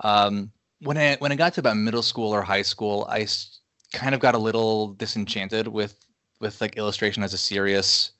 Um, 0.00 0.50
when 0.80 0.98
I 0.98 1.16
when 1.16 1.30
I 1.30 1.36
got 1.36 1.54
to 1.54 1.60
about 1.60 1.76
middle 1.76 2.02
school 2.02 2.32
or 2.32 2.42
high 2.42 2.62
school, 2.62 3.06
I 3.08 3.20
s- 3.20 3.60
kind 3.92 4.14
of 4.14 4.20
got 4.20 4.34
a 4.34 4.38
little 4.38 4.94
disenchanted 4.94 5.68
with 5.68 5.96
with 6.40 6.60
like 6.60 6.76
illustration 6.76 7.22
as 7.22 7.34
a 7.34 7.38
serious, 7.38 8.12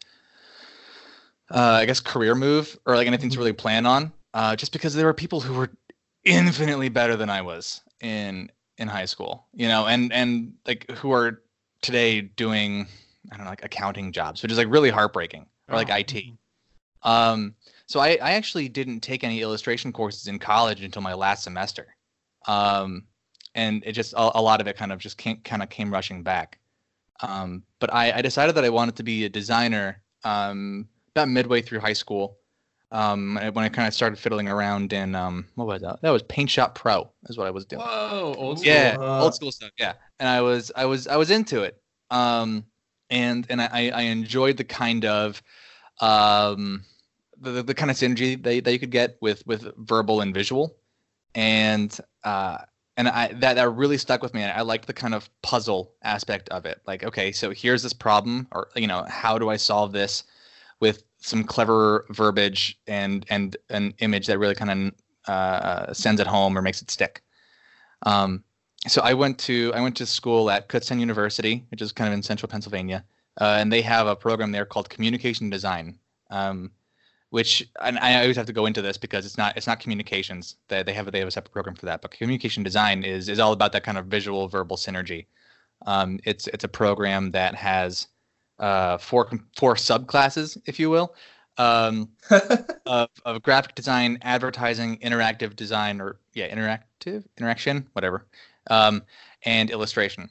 uh, 1.50 1.78
I 1.80 1.86
guess, 1.86 2.00
career 2.00 2.34
move 2.34 2.78
or 2.86 2.96
like 2.96 3.06
anything 3.06 3.30
to 3.30 3.38
really 3.38 3.52
plan 3.52 3.86
on. 3.86 4.12
Uh, 4.34 4.56
just 4.56 4.72
because 4.72 4.94
there 4.94 5.06
were 5.06 5.14
people 5.14 5.40
who 5.40 5.54
were 5.54 5.70
infinitely 6.24 6.88
better 6.88 7.16
than 7.16 7.28
I 7.30 7.42
was 7.42 7.82
in 8.00 8.50
in 8.78 8.88
high 8.88 9.04
school, 9.06 9.46
you 9.52 9.68
know, 9.68 9.86
and 9.86 10.12
and 10.12 10.54
like 10.66 10.90
who 10.92 11.12
are 11.12 11.42
today 11.82 12.22
doing 12.22 12.86
I 13.30 13.36
don't 13.36 13.44
know 13.44 13.50
like 13.50 13.64
accounting 13.64 14.12
jobs, 14.12 14.42
which 14.42 14.50
is 14.50 14.58
like 14.58 14.68
really 14.68 14.90
heartbreaking, 14.90 15.46
or 15.68 15.76
like 15.76 15.90
Oh. 15.90 15.96
IT. 15.96 16.24
Um, 17.02 17.54
so 17.86 18.00
I, 18.00 18.18
I 18.22 18.32
actually 18.32 18.68
didn't 18.68 19.00
take 19.00 19.22
any 19.24 19.42
illustration 19.42 19.92
courses 19.92 20.26
in 20.28 20.38
college 20.38 20.82
until 20.82 21.02
my 21.02 21.14
last 21.14 21.44
semester, 21.44 21.94
um, 22.46 23.04
and 23.54 23.82
it 23.84 23.92
just 23.92 24.12
a, 24.14 24.38
a 24.38 24.42
lot 24.42 24.60
of 24.60 24.66
it 24.66 24.76
kind 24.76 24.92
of 24.92 24.98
just 24.98 25.18
came, 25.18 25.40
kind 25.42 25.62
of 25.62 25.68
came 25.68 25.92
rushing 25.92 26.22
back. 26.22 26.58
Um, 27.20 27.62
but 27.78 27.92
I, 27.92 28.12
I 28.12 28.22
decided 28.22 28.54
that 28.56 28.64
I 28.64 28.70
wanted 28.70 28.96
to 28.96 29.02
be 29.02 29.24
a 29.24 29.28
designer 29.28 30.02
um, 30.24 30.88
about 31.14 31.28
midway 31.28 31.62
through 31.62 31.80
high 31.80 31.92
school. 31.92 32.38
Um, 32.92 33.36
when 33.54 33.64
I 33.64 33.70
kind 33.70 33.88
of 33.88 33.94
started 33.94 34.18
fiddling 34.18 34.48
around 34.48 34.92
in 34.92 35.14
um, 35.14 35.46
what 35.54 35.66
was 35.66 35.80
that? 35.80 36.02
That 36.02 36.10
was 36.10 36.22
Paint 36.24 36.50
Shop 36.50 36.74
Pro, 36.74 37.10
is 37.28 37.38
what 37.38 37.46
I 37.46 37.50
was 37.50 37.64
doing. 37.64 37.80
Whoa, 37.80 38.34
old 38.36 38.58
school. 38.58 38.70
Yeah, 38.70 38.96
Uh, 39.00 39.22
old 39.22 39.34
school 39.34 39.50
stuff. 39.50 39.70
Yeah, 39.78 39.94
and 40.20 40.28
I 40.28 40.42
was 40.42 40.70
I 40.76 40.84
was 40.84 41.06
I 41.06 41.16
was 41.16 41.30
into 41.30 41.62
it. 41.62 41.80
Um, 42.10 42.66
and 43.08 43.46
and 43.48 43.62
I 43.62 43.90
I 43.94 44.02
enjoyed 44.02 44.58
the 44.58 44.64
kind 44.64 45.06
of 45.06 45.42
um 46.00 46.84
the, 47.40 47.50
the, 47.50 47.62
the 47.62 47.74
kind 47.74 47.90
of 47.90 47.96
synergy 47.96 48.40
that, 48.42 48.64
that 48.64 48.72
you 48.72 48.78
could 48.78 48.90
get 48.90 49.16
with 49.22 49.46
with 49.46 49.66
verbal 49.78 50.20
and 50.20 50.34
visual, 50.34 50.76
and 51.34 51.98
uh 52.24 52.58
and 52.98 53.08
I 53.08 53.28
that 53.28 53.54
that 53.54 53.70
really 53.70 53.96
stuck 53.96 54.22
with 54.22 54.34
me. 54.34 54.44
I 54.44 54.60
liked 54.60 54.86
the 54.86 54.92
kind 54.92 55.14
of 55.14 55.30
puzzle 55.40 55.94
aspect 56.02 56.50
of 56.50 56.66
it. 56.66 56.82
Like, 56.86 57.04
okay, 57.04 57.32
so 57.32 57.50
here's 57.52 57.82
this 57.82 57.94
problem, 57.94 58.48
or 58.52 58.68
you 58.76 58.86
know, 58.86 59.04
how 59.08 59.38
do 59.38 59.48
I 59.48 59.56
solve 59.56 59.92
this 59.92 60.24
with 60.78 61.02
some 61.22 61.44
clever 61.44 62.04
verbiage 62.10 62.78
and 62.86 63.24
and 63.30 63.56
an 63.70 63.94
image 63.98 64.26
that 64.26 64.38
really 64.38 64.54
kind 64.54 64.70
of 64.70 65.32
uh, 65.32 65.92
sends 65.92 66.20
it 66.20 66.26
home 66.26 66.56
or 66.58 66.62
makes 66.62 66.82
it 66.82 66.90
stick. 66.90 67.22
Um, 68.04 68.42
so 68.88 69.00
I 69.02 69.14
went 69.14 69.38
to 69.40 69.72
I 69.74 69.80
went 69.80 69.96
to 69.98 70.06
school 70.06 70.50
at 70.50 70.68
Kutztown 70.68 70.98
University, 70.98 71.64
which 71.70 71.80
is 71.80 71.92
kind 71.92 72.08
of 72.08 72.14
in 72.14 72.22
central 72.22 72.50
Pennsylvania, 72.50 73.04
uh, 73.40 73.56
and 73.58 73.72
they 73.72 73.82
have 73.82 74.06
a 74.06 74.16
program 74.16 74.52
there 74.52 74.64
called 74.64 74.90
Communication 74.90 75.50
Design, 75.50 75.98
um, 76.30 76.70
which 77.30 77.68
and 77.80 77.98
I 77.98 78.20
always 78.20 78.36
have 78.36 78.46
to 78.46 78.52
go 78.52 78.66
into 78.66 78.82
this 78.82 78.98
because 78.98 79.24
it's 79.24 79.38
not 79.38 79.56
it's 79.56 79.68
not 79.68 79.78
communications. 79.78 80.56
They 80.68 80.82
they 80.82 80.92
have 80.94 81.10
they 81.12 81.20
have 81.20 81.28
a 81.28 81.30
separate 81.30 81.52
program 81.52 81.76
for 81.76 81.86
that, 81.86 82.02
but 82.02 82.10
communication 82.10 82.64
design 82.64 83.04
is 83.04 83.28
is 83.28 83.38
all 83.38 83.52
about 83.52 83.72
that 83.72 83.84
kind 83.84 83.98
of 83.98 84.06
visual 84.06 84.48
verbal 84.48 84.76
synergy. 84.76 85.26
Um, 85.86 86.18
it's 86.24 86.48
it's 86.48 86.64
a 86.64 86.68
program 86.68 87.30
that 87.32 87.54
has 87.54 88.08
uh, 88.62 88.96
four 88.96 89.28
four 89.56 89.74
subclasses, 89.74 90.56
if 90.64 90.78
you 90.78 90.88
will. 90.88 91.14
Um, 91.58 92.08
of, 92.86 93.10
of 93.26 93.42
graphic 93.42 93.74
design, 93.74 94.18
advertising, 94.22 94.96
interactive 94.98 95.54
design, 95.54 96.00
or 96.00 96.16
yeah, 96.32 96.48
interactive 96.48 97.24
interaction, 97.36 97.88
whatever, 97.92 98.24
um, 98.70 99.02
and 99.44 99.70
illustration. 99.70 100.30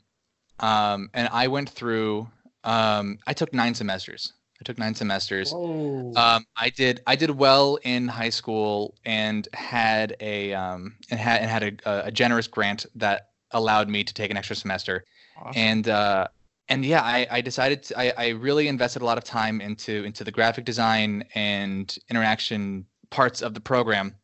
Um, 0.59 1.09
and 1.13 1.29
I 1.31 1.47
went 1.47 1.69
through. 1.69 2.27
Um, 2.63 3.19
I 3.27 3.33
took 3.33 3.53
nine 3.53 3.75
semesters. 3.75 4.33
I 4.59 4.63
took 4.63 4.77
nine 4.77 4.95
semesters. 4.95 5.51
Whoa. 5.51 6.13
Um, 6.15 6.45
I 6.55 6.69
did. 6.69 7.01
I 7.05 7.15
did 7.15 7.31
well 7.31 7.77
in 7.83 8.07
high 8.07 8.29
school 8.29 8.95
and 9.05 9.47
had 9.53 10.15
a 10.21 10.53
um, 10.53 10.95
and 11.11 11.19
had 11.19 11.41
and 11.41 11.51
had 11.51 11.81
a, 11.85 12.07
a 12.07 12.11
generous 12.11 12.47
grant 12.47 12.85
that 12.95 13.29
allowed 13.51 13.89
me 13.89 14.03
to 14.03 14.13
take 14.13 14.31
an 14.31 14.37
extra 14.37 14.55
semester 14.55 15.03
Awesome. 15.37 15.53
and 15.55 15.89
uh, 15.89 16.27
and 16.69 16.85
yeah, 16.85 17.01
I, 17.01 17.27
I 17.29 17.41
decided 17.41 17.83
to, 17.83 17.99
I, 17.99 18.13
I 18.17 18.27
really 18.29 18.67
invested 18.67 19.01
a 19.01 19.05
lot 19.05 19.17
of 19.17 19.23
time 19.23 19.61
into 19.61 20.03
into 20.03 20.23
the 20.23 20.31
graphic 20.31 20.65
design 20.65 21.25
and 21.35 21.95
interaction 22.09 22.85
parts 23.09 23.41
of 23.41 23.53
the 23.53 23.59
program 23.59 24.15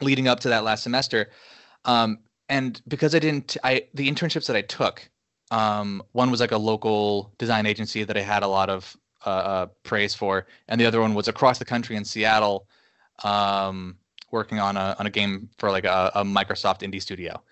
leading 0.00 0.28
up 0.28 0.40
to 0.40 0.48
that 0.48 0.64
last 0.64 0.82
semester. 0.82 1.30
Um, 1.84 2.18
and 2.48 2.80
because 2.88 3.14
I 3.14 3.18
didn't, 3.18 3.56
I 3.62 3.86
the 3.94 4.10
internships 4.10 4.46
that 4.46 4.56
I 4.56 4.62
took, 4.62 5.08
um, 5.50 6.02
one 6.12 6.30
was 6.30 6.40
like 6.40 6.52
a 6.52 6.58
local 6.58 7.32
design 7.38 7.66
agency 7.66 8.04
that 8.04 8.16
I 8.16 8.22
had 8.22 8.42
a 8.42 8.48
lot 8.48 8.70
of 8.70 8.96
uh, 9.26 9.28
uh, 9.28 9.66
praise 9.82 10.14
for, 10.14 10.46
and 10.68 10.80
the 10.80 10.86
other 10.86 11.00
one 11.00 11.14
was 11.14 11.28
across 11.28 11.58
the 11.58 11.64
country 11.64 11.96
in 11.96 12.04
Seattle, 12.04 12.66
um, 13.24 13.96
working 14.30 14.58
on 14.58 14.76
a 14.76 14.96
on 14.98 15.06
a 15.06 15.10
game 15.10 15.48
for 15.58 15.70
like 15.70 15.84
a, 15.84 16.10
a 16.14 16.24
Microsoft 16.24 16.80
indie 16.80 17.02
studio, 17.02 17.42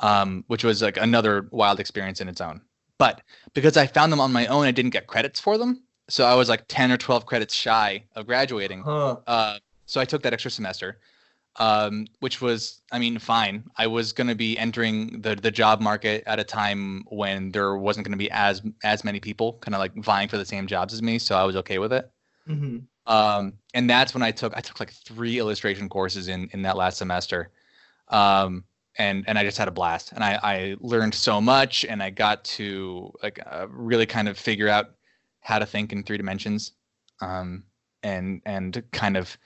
um, 0.00 0.44
which 0.46 0.64
was 0.64 0.82
like 0.82 0.96
another 0.96 1.48
wild 1.50 1.80
experience 1.80 2.20
in 2.20 2.28
its 2.28 2.40
own. 2.40 2.60
But 3.02 3.20
because 3.52 3.76
I 3.76 3.88
found 3.88 4.12
them 4.12 4.20
on 4.20 4.32
my 4.32 4.46
own, 4.46 4.64
I 4.64 4.70
didn't 4.70 4.92
get 4.92 5.08
credits 5.08 5.40
for 5.40 5.58
them, 5.58 5.82
so 6.08 6.24
I 6.24 6.34
was 6.36 6.48
like 6.48 6.62
ten 6.68 6.92
or 6.92 6.96
twelve 6.96 7.26
credits 7.26 7.52
shy 7.52 8.04
of 8.14 8.28
graduating. 8.28 8.82
Huh. 8.82 9.16
Uh, 9.26 9.58
so 9.86 10.00
I 10.00 10.04
took 10.04 10.22
that 10.22 10.32
extra 10.32 10.52
semester, 10.52 10.98
um, 11.56 12.06
which 12.20 12.40
was, 12.40 12.80
I 12.92 13.00
mean, 13.00 13.18
fine. 13.18 13.64
I 13.76 13.88
was 13.88 14.12
going 14.12 14.28
to 14.28 14.36
be 14.36 14.56
entering 14.56 15.20
the 15.20 15.34
the 15.34 15.50
job 15.50 15.80
market 15.80 16.22
at 16.28 16.38
a 16.38 16.44
time 16.44 17.02
when 17.08 17.50
there 17.50 17.74
wasn't 17.76 18.06
going 18.06 18.16
to 18.18 18.24
be 18.24 18.30
as 18.30 18.62
as 18.84 19.02
many 19.02 19.18
people 19.18 19.58
kind 19.60 19.74
of 19.74 19.80
like 19.80 19.94
vying 19.96 20.28
for 20.28 20.38
the 20.38 20.46
same 20.46 20.68
jobs 20.68 20.94
as 20.94 21.02
me, 21.02 21.18
so 21.18 21.34
I 21.34 21.42
was 21.42 21.56
okay 21.56 21.78
with 21.78 21.92
it. 21.92 22.08
hmm 22.46 22.78
Um, 23.06 23.54
and 23.74 23.90
that's 23.90 24.14
when 24.14 24.22
I 24.22 24.30
took 24.30 24.56
I 24.56 24.60
took 24.60 24.78
like 24.78 24.92
three 24.92 25.40
illustration 25.40 25.88
courses 25.88 26.28
in 26.28 26.48
in 26.52 26.62
that 26.62 26.76
last 26.76 26.98
semester, 26.98 27.50
um, 28.08 28.62
and 28.98 29.24
and 29.26 29.38
I 29.38 29.44
just 29.44 29.58
had 29.58 29.68
a 29.68 29.72
blast, 29.72 30.12
and 30.12 30.22
I 30.22 30.38
I 30.42 30.76
learned 30.80 31.14
so 31.14 31.40
much, 31.40 31.84
and 31.84 32.02
I 32.02 32.10
got 32.10 32.44
to 32.44 33.12
like 33.22 33.40
uh, 33.46 33.66
really 33.68 34.06
kind 34.06 34.28
of 34.28 34.38
figure 34.38 34.68
out 34.68 34.94
how 35.40 35.58
to 35.58 35.66
think 35.66 35.92
in 35.92 36.02
three 36.02 36.16
dimensions, 36.16 36.72
um, 37.20 37.64
and 38.02 38.42
and 38.44 38.82
kind 38.92 39.16
of 39.16 39.36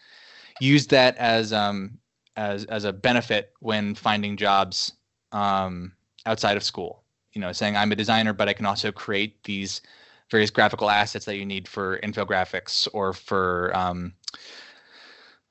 use 0.60 0.86
that 0.88 1.16
as 1.16 1.52
um 1.52 1.98
as 2.36 2.64
as 2.66 2.84
a 2.84 2.92
benefit 2.92 3.52
when 3.60 3.94
finding 3.94 4.36
jobs 4.36 4.92
um 5.32 5.92
outside 6.26 6.56
of 6.56 6.62
school. 6.62 7.02
You 7.32 7.40
know, 7.40 7.52
saying 7.52 7.76
I'm 7.76 7.92
a 7.92 7.96
designer, 7.96 8.32
but 8.32 8.48
I 8.48 8.52
can 8.54 8.66
also 8.66 8.90
create 8.90 9.42
these 9.44 9.82
various 10.30 10.50
graphical 10.50 10.90
assets 10.90 11.24
that 11.26 11.36
you 11.36 11.46
need 11.46 11.68
for 11.68 11.98
infographics 11.98 12.88
or 12.92 13.12
for 13.12 13.76
um, 13.76 14.12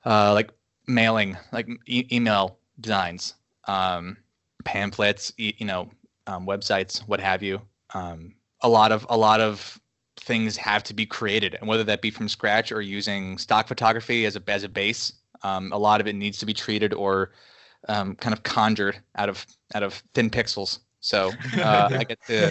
uh, 0.04 0.32
like 0.32 0.50
mailing, 0.86 1.36
like 1.52 1.68
e- 1.86 2.06
email 2.12 2.58
designs, 2.80 3.34
um, 3.66 4.16
pamphlets, 4.64 5.32
you 5.36 5.66
know, 5.66 5.90
um, 6.26 6.46
websites, 6.46 7.00
what 7.00 7.20
have 7.20 7.42
you. 7.42 7.60
Um, 7.94 8.34
a 8.62 8.68
lot 8.68 8.92
of 8.92 9.06
a 9.08 9.16
lot 9.16 9.40
of 9.40 9.80
things 10.18 10.56
have 10.56 10.82
to 10.84 10.94
be 10.94 11.06
created, 11.06 11.54
and 11.54 11.68
whether 11.68 11.84
that 11.84 12.02
be 12.02 12.10
from 12.10 12.28
scratch 12.28 12.72
or 12.72 12.80
using 12.80 13.38
stock 13.38 13.68
photography 13.68 14.26
as 14.26 14.36
a 14.36 14.42
as 14.48 14.64
a 14.64 14.68
base, 14.68 15.12
um, 15.42 15.72
a 15.72 15.78
lot 15.78 16.00
of 16.00 16.06
it 16.06 16.14
needs 16.14 16.38
to 16.38 16.46
be 16.46 16.54
treated 16.54 16.92
or 16.94 17.32
um, 17.88 18.16
kind 18.16 18.32
of 18.32 18.42
conjured 18.42 19.00
out 19.16 19.28
of 19.28 19.46
out 19.74 19.82
of 19.82 20.02
thin 20.14 20.30
pixels. 20.30 20.80
So 21.00 21.32
uh, 21.58 21.88
I 21.92 22.04
get 22.04 22.18
to 22.26 22.50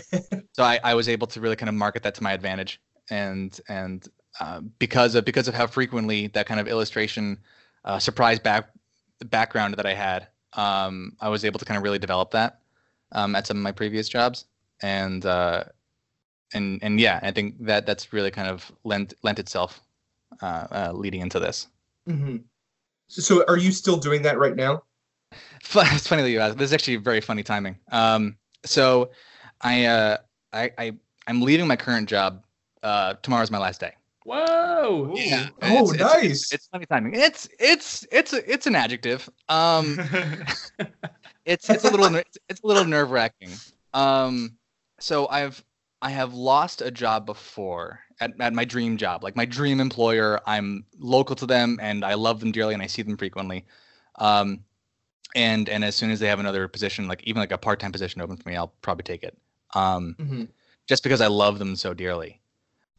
so 0.54 0.63
I, 0.63 0.80
I 0.84 0.93
was 0.93 1.10
able 1.10 1.28
to 1.28 1.41
really 1.41 1.56
kind 1.56 1.69
of 1.69 1.75
market 1.75 2.04
that 2.04 2.15
to 2.15 2.23
my 2.23 2.34
advantage 2.34 2.80
and 3.10 3.60
and 3.67 4.08
uh, 4.39 4.62
because 4.80 5.15
of 5.15 5.25
because 5.25 5.47
of 5.47 5.54
how 5.54 5.67
frequently 5.67 6.28
that 6.28 6.45
kind 6.45 6.60
of 6.60 6.67
illustration 6.67 7.38
uh, 7.84 7.99
surprise 7.99 8.39
back 8.39 8.69
background 9.25 9.75
that 9.75 9.86
I 9.86 9.93
had 9.93 10.28
um, 10.55 11.13
I 11.19 11.29
was 11.29 11.45
able 11.45 11.59
to 11.59 11.65
kind 11.65 11.77
of 11.77 11.83
really 11.83 11.99
develop 11.99 12.31
that 12.31 12.59
um, 13.11 13.35
at 13.35 13.47
some 13.47 13.57
of 13.57 13.63
my 13.63 13.71
previous 13.71 14.09
jobs 14.09 14.45
and 14.81 15.25
uh, 15.25 15.63
and 16.53 16.79
and 16.83 16.99
yeah 16.99 17.19
I 17.21 17.31
think 17.31 17.65
that 17.65 17.85
that's 17.85 18.13
really 18.13 18.31
kind 18.31 18.47
of 18.47 18.71
lent 18.83 19.13
lent 19.23 19.39
itself 19.39 19.81
uh, 20.41 20.67
uh, 20.71 20.91
leading 20.93 21.21
into 21.21 21.39
this 21.39 21.67
Mm-hmm. 22.07 22.37
So, 23.07 23.21
so 23.21 23.45
are 23.47 23.57
you 23.57 23.71
still 23.71 23.97
doing 23.97 24.21
that 24.23 24.37
right 24.37 24.55
now? 24.55 24.83
It's 25.75 26.07
funny 26.07 26.21
that 26.21 26.29
you 26.29 26.39
asked. 26.39 26.57
This 26.57 26.69
is 26.69 26.73
actually 26.73 26.97
very 26.97 27.21
funny 27.21 27.43
timing. 27.43 27.77
Um, 27.91 28.37
so 28.63 29.09
I, 29.61 29.85
uh, 29.85 30.17
I, 30.53 30.71
I, 30.77 30.93
I'm 31.27 31.41
leaving 31.41 31.67
my 31.67 31.75
current 31.75 32.07
job. 32.07 32.45
Uh, 32.83 33.15
tomorrow's 33.23 33.49
my 33.49 33.57
last 33.57 33.81
day. 33.81 33.93
Whoa! 34.25 35.13
Yeah. 35.15 35.49
Oh, 35.61 35.91
It's- 35.91 35.93
it's- 35.93 36.23
nice. 36.23 36.51
It's 36.53 36.67
funny 36.67 36.88
timing. 36.88 37.13
It's, 37.13 37.47
it's, 37.59 38.07
it's, 38.11 38.33
a, 38.33 38.51
it's 38.51 38.65
an 38.65 38.75
adjective. 38.75 39.29
Um, 39.49 39.99
it's, 41.45 41.69
it's 41.69 41.83
a 41.83 41.91
little, 41.91 42.13
it's, 42.15 42.38
it's 42.49 42.61
a 42.63 42.67
little 42.67 42.85
nerve 42.85 43.11
wracking. 43.11 43.51
Um, 43.93 44.57
so 44.99 45.27
I've, 45.27 45.63
I 46.01 46.09
have 46.09 46.33
lost 46.33 46.81
a 46.81 46.89
job 46.89 47.27
before 47.27 47.99
at, 48.19 48.31
at 48.39 48.53
my 48.53 48.65
dream 48.65 48.97
job, 48.97 49.23
like 49.23 49.35
my 49.35 49.45
dream 49.45 49.79
employer. 49.79 50.39
I'm 50.47 50.85
local 50.97 51.35
to 51.38 51.45
them 51.45 51.77
and 51.79 52.03
I 52.03 52.15
love 52.15 52.39
them 52.39 52.51
dearly 52.51 52.73
and 52.73 52.81
I 52.81 52.88
see 52.88 53.03
them 53.03 53.17
frequently. 53.17 53.65
Um, 54.17 54.63
and 55.35 55.67
and 55.69 55.83
as 55.83 55.95
soon 55.95 56.11
as 56.11 56.19
they 56.19 56.27
have 56.27 56.39
another 56.39 56.67
position, 56.67 57.07
like 57.07 57.23
even 57.25 57.41
like 57.41 57.51
a 57.51 57.57
part 57.57 57.79
time 57.79 57.91
position 57.91 58.21
open 58.21 58.38
for 58.38 58.49
me, 58.49 58.55
I'll 58.55 58.73
probably 58.81 59.03
take 59.03 59.23
it. 59.23 59.38
Um, 59.75 60.15
hmm 60.19 60.43
just 60.88 61.01
because 61.03 61.19
I 61.19 61.27
love 61.27 61.57
them 61.57 61.75
so 61.75 61.93
dearly. 61.95 62.39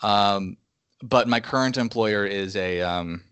Um, 0.03 0.57
but 1.03 1.29
my 1.29 1.41
current 1.41 1.77
employer 1.77 2.25
is 2.25 2.57
a 2.57 2.81
um, 2.81 3.23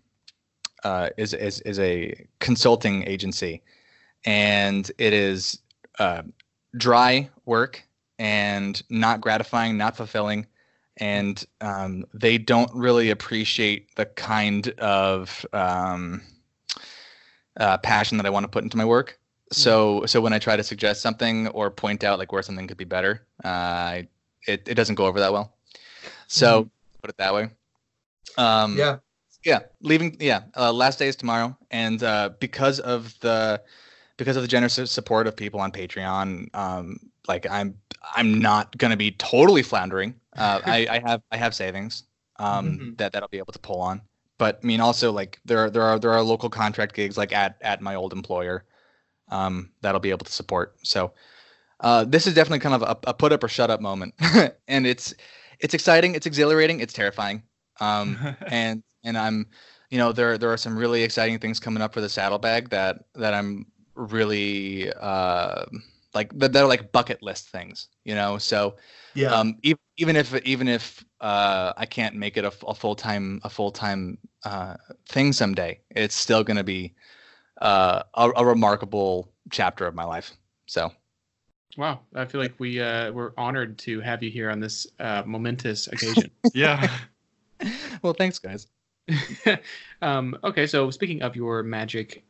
uh, 0.83 1.09
is, 1.17 1.33
is 1.33 1.61
is 1.61 1.79
a 1.79 2.27
consulting 2.39 3.07
agency, 3.07 3.61
and 4.25 4.91
it 4.97 5.13
is 5.13 5.59
uh, 5.99 6.21
dry 6.77 7.29
work 7.45 7.83
and 8.19 8.81
not 8.89 9.21
gratifying, 9.21 9.77
not 9.77 9.97
fulfilling, 9.97 10.45
and 10.97 11.45
um, 11.61 12.05
they 12.13 12.37
don't 12.37 12.73
really 12.73 13.09
appreciate 13.09 13.93
the 13.95 14.05
kind 14.05 14.69
of 14.79 15.45
um, 15.53 16.21
uh, 17.59 17.77
passion 17.79 18.17
that 18.17 18.25
I 18.25 18.29
want 18.29 18.43
to 18.43 18.49
put 18.49 18.63
into 18.63 18.77
my 18.77 18.85
work. 18.85 19.19
So 19.51 20.05
so 20.05 20.21
when 20.21 20.33
I 20.33 20.39
try 20.39 20.55
to 20.55 20.63
suggest 20.63 21.01
something 21.01 21.47
or 21.49 21.71
point 21.71 22.03
out 22.03 22.19
like 22.19 22.31
where 22.31 22.43
something 22.43 22.67
could 22.67 22.77
be 22.77 22.85
better, 22.85 23.25
uh, 23.43 24.01
it 24.47 24.67
it 24.67 24.75
doesn't 24.75 24.95
go 24.95 25.05
over 25.05 25.19
that 25.19 25.33
well. 25.33 25.53
So 26.27 26.69
put 27.05 27.11
it 27.11 27.17
that 27.17 27.33
way. 27.33 27.49
Um, 28.37 28.77
Yeah. 28.77 28.97
yeah, 29.43 29.59
leaving. 29.81 30.17
Yeah, 30.19 30.41
uh, 30.57 30.73
last 30.73 30.97
day 30.97 31.07
is 31.07 31.15
tomorrow, 31.15 31.55
and 31.69 32.01
uh, 32.01 32.31
because 32.39 32.79
of 32.79 33.13
the 33.19 33.61
because 34.17 34.37
of 34.37 34.41
the 34.41 34.47
generous 34.47 34.73
support 34.89 35.27
of 35.27 35.35
people 35.35 35.59
on 35.59 35.71
Patreon, 35.71 36.47
um, 36.55 36.97
like 37.27 37.45
I'm 37.49 37.77
I'm 38.15 38.39
not 38.39 38.75
gonna 38.77 38.97
be 38.97 39.11
totally 39.11 39.61
floundering. 39.61 40.15
Uh, 40.35 40.61
I, 40.65 40.87
I 40.89 40.99
have 41.07 41.21
I 41.31 41.37
have 41.37 41.53
savings 41.53 42.03
um, 42.39 42.65
Mhm. 42.65 42.97
that 42.97 43.13
that 43.13 43.21
I'll 43.21 43.29
be 43.29 43.37
able 43.37 43.53
to 43.53 43.59
pull 43.59 43.81
on. 43.81 44.01
But 44.39 44.59
I 44.63 44.65
mean, 44.65 44.81
also 44.81 45.11
like 45.11 45.39
there 45.45 45.59
are 45.59 45.69
there 45.69 45.83
are 45.83 45.99
there 45.99 46.11
are 46.11 46.23
local 46.23 46.49
contract 46.49 46.95
gigs 46.95 47.15
like 47.15 47.31
at 47.31 47.57
at 47.61 47.81
my 47.81 47.93
old 47.93 48.13
employer 48.13 48.65
um, 49.29 49.69
that'll 49.81 50.01
be 50.01 50.09
able 50.09 50.25
to 50.25 50.31
support. 50.31 50.75
So 50.81 51.13
uh, 51.81 52.03
this 52.05 52.25
is 52.25 52.33
definitely 52.33 52.59
kind 52.59 52.75
of 52.75 52.81
a, 52.81 52.97
a 53.11 53.13
put 53.13 53.31
up 53.31 53.43
or 53.43 53.47
shut 53.47 53.69
up 53.69 53.79
moment, 53.79 54.15
and 54.67 54.87
it's 54.87 55.13
it's 55.59 55.73
exciting, 55.73 56.15
it's 56.15 56.25
exhilarating, 56.25 56.79
it's 56.79 56.93
terrifying, 56.93 57.43
um, 57.79 58.19
and 58.47 58.83
and 59.03 59.17
I'm 59.17 59.47
you 59.89 59.97
know 59.97 60.11
there 60.11 60.37
there 60.37 60.51
are 60.51 60.57
some 60.57 60.77
really 60.77 61.03
exciting 61.03 61.39
things 61.39 61.59
coming 61.59 61.81
up 61.81 61.93
for 61.93 62.01
the 62.01 62.09
saddlebag 62.09 62.69
that 62.69 63.05
that 63.15 63.33
I'm 63.33 63.67
really 63.95 64.91
uh, 64.93 65.65
like 66.13 66.37
that, 66.39 66.53
that 66.53 66.63
are 66.63 66.67
like 66.67 66.91
bucket 66.91 67.21
list 67.21 67.49
things, 67.49 67.87
you 68.03 68.15
know. 68.15 68.37
So 68.37 68.75
Yeah. 69.13 69.39
um, 69.39 69.57
even 69.63 69.79
even 69.97 70.15
if 70.15 70.35
even 70.43 70.67
if 70.67 71.03
uh, 71.21 71.73
I 71.77 71.85
can't 71.85 72.15
make 72.15 72.37
it 72.37 72.45
a, 72.45 72.53
a 72.67 72.73
full 72.75 72.95
time 72.95 73.41
a 73.43 73.49
full 73.49 73.71
time 73.71 74.17
uh, 74.43 74.75
thing 75.09 75.33
someday, 75.33 75.79
it's 75.91 76.15
still 76.15 76.43
going 76.43 76.57
to 76.57 76.63
be 76.63 76.93
uh, 77.61 78.03
a, 78.15 78.31
a 78.37 78.45
remarkable 78.45 79.31
chapter 79.51 79.85
of 79.87 79.95
my 79.95 80.03
life. 80.03 80.33
So 80.67 80.91
Wow, 81.77 82.01
I 82.13 82.25
feel 82.25 82.39
like 82.39 82.53
we 82.57 82.79
uh, 82.79 83.11
we're 83.11 83.31
honored 83.37 83.77
to 83.79 83.99
have 83.99 84.23
you 84.23 84.29
here 84.29 84.49
on 84.49 84.59
this 84.59 84.87
uh, 84.99 85.23
momentous 85.25 85.87
occasion. 85.87 86.31
yeah. 86.53 86.89
well, 88.01 88.13
thanks, 88.13 88.39
guys. 88.39 88.67
um, 90.01 90.37
okay, 90.43 90.65
so 90.65 90.89
speaking 90.89 91.21
of 91.21 91.35
your 91.35 91.63
magic 91.63 92.23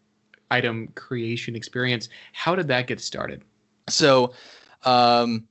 item 0.52 0.88
creation 0.96 1.56
experience, 1.56 2.10
how 2.34 2.56
did 2.56 2.68
that 2.68 2.88
get 2.88 3.00
started? 3.00 3.44
So, 3.88 4.34
um, 4.84 5.48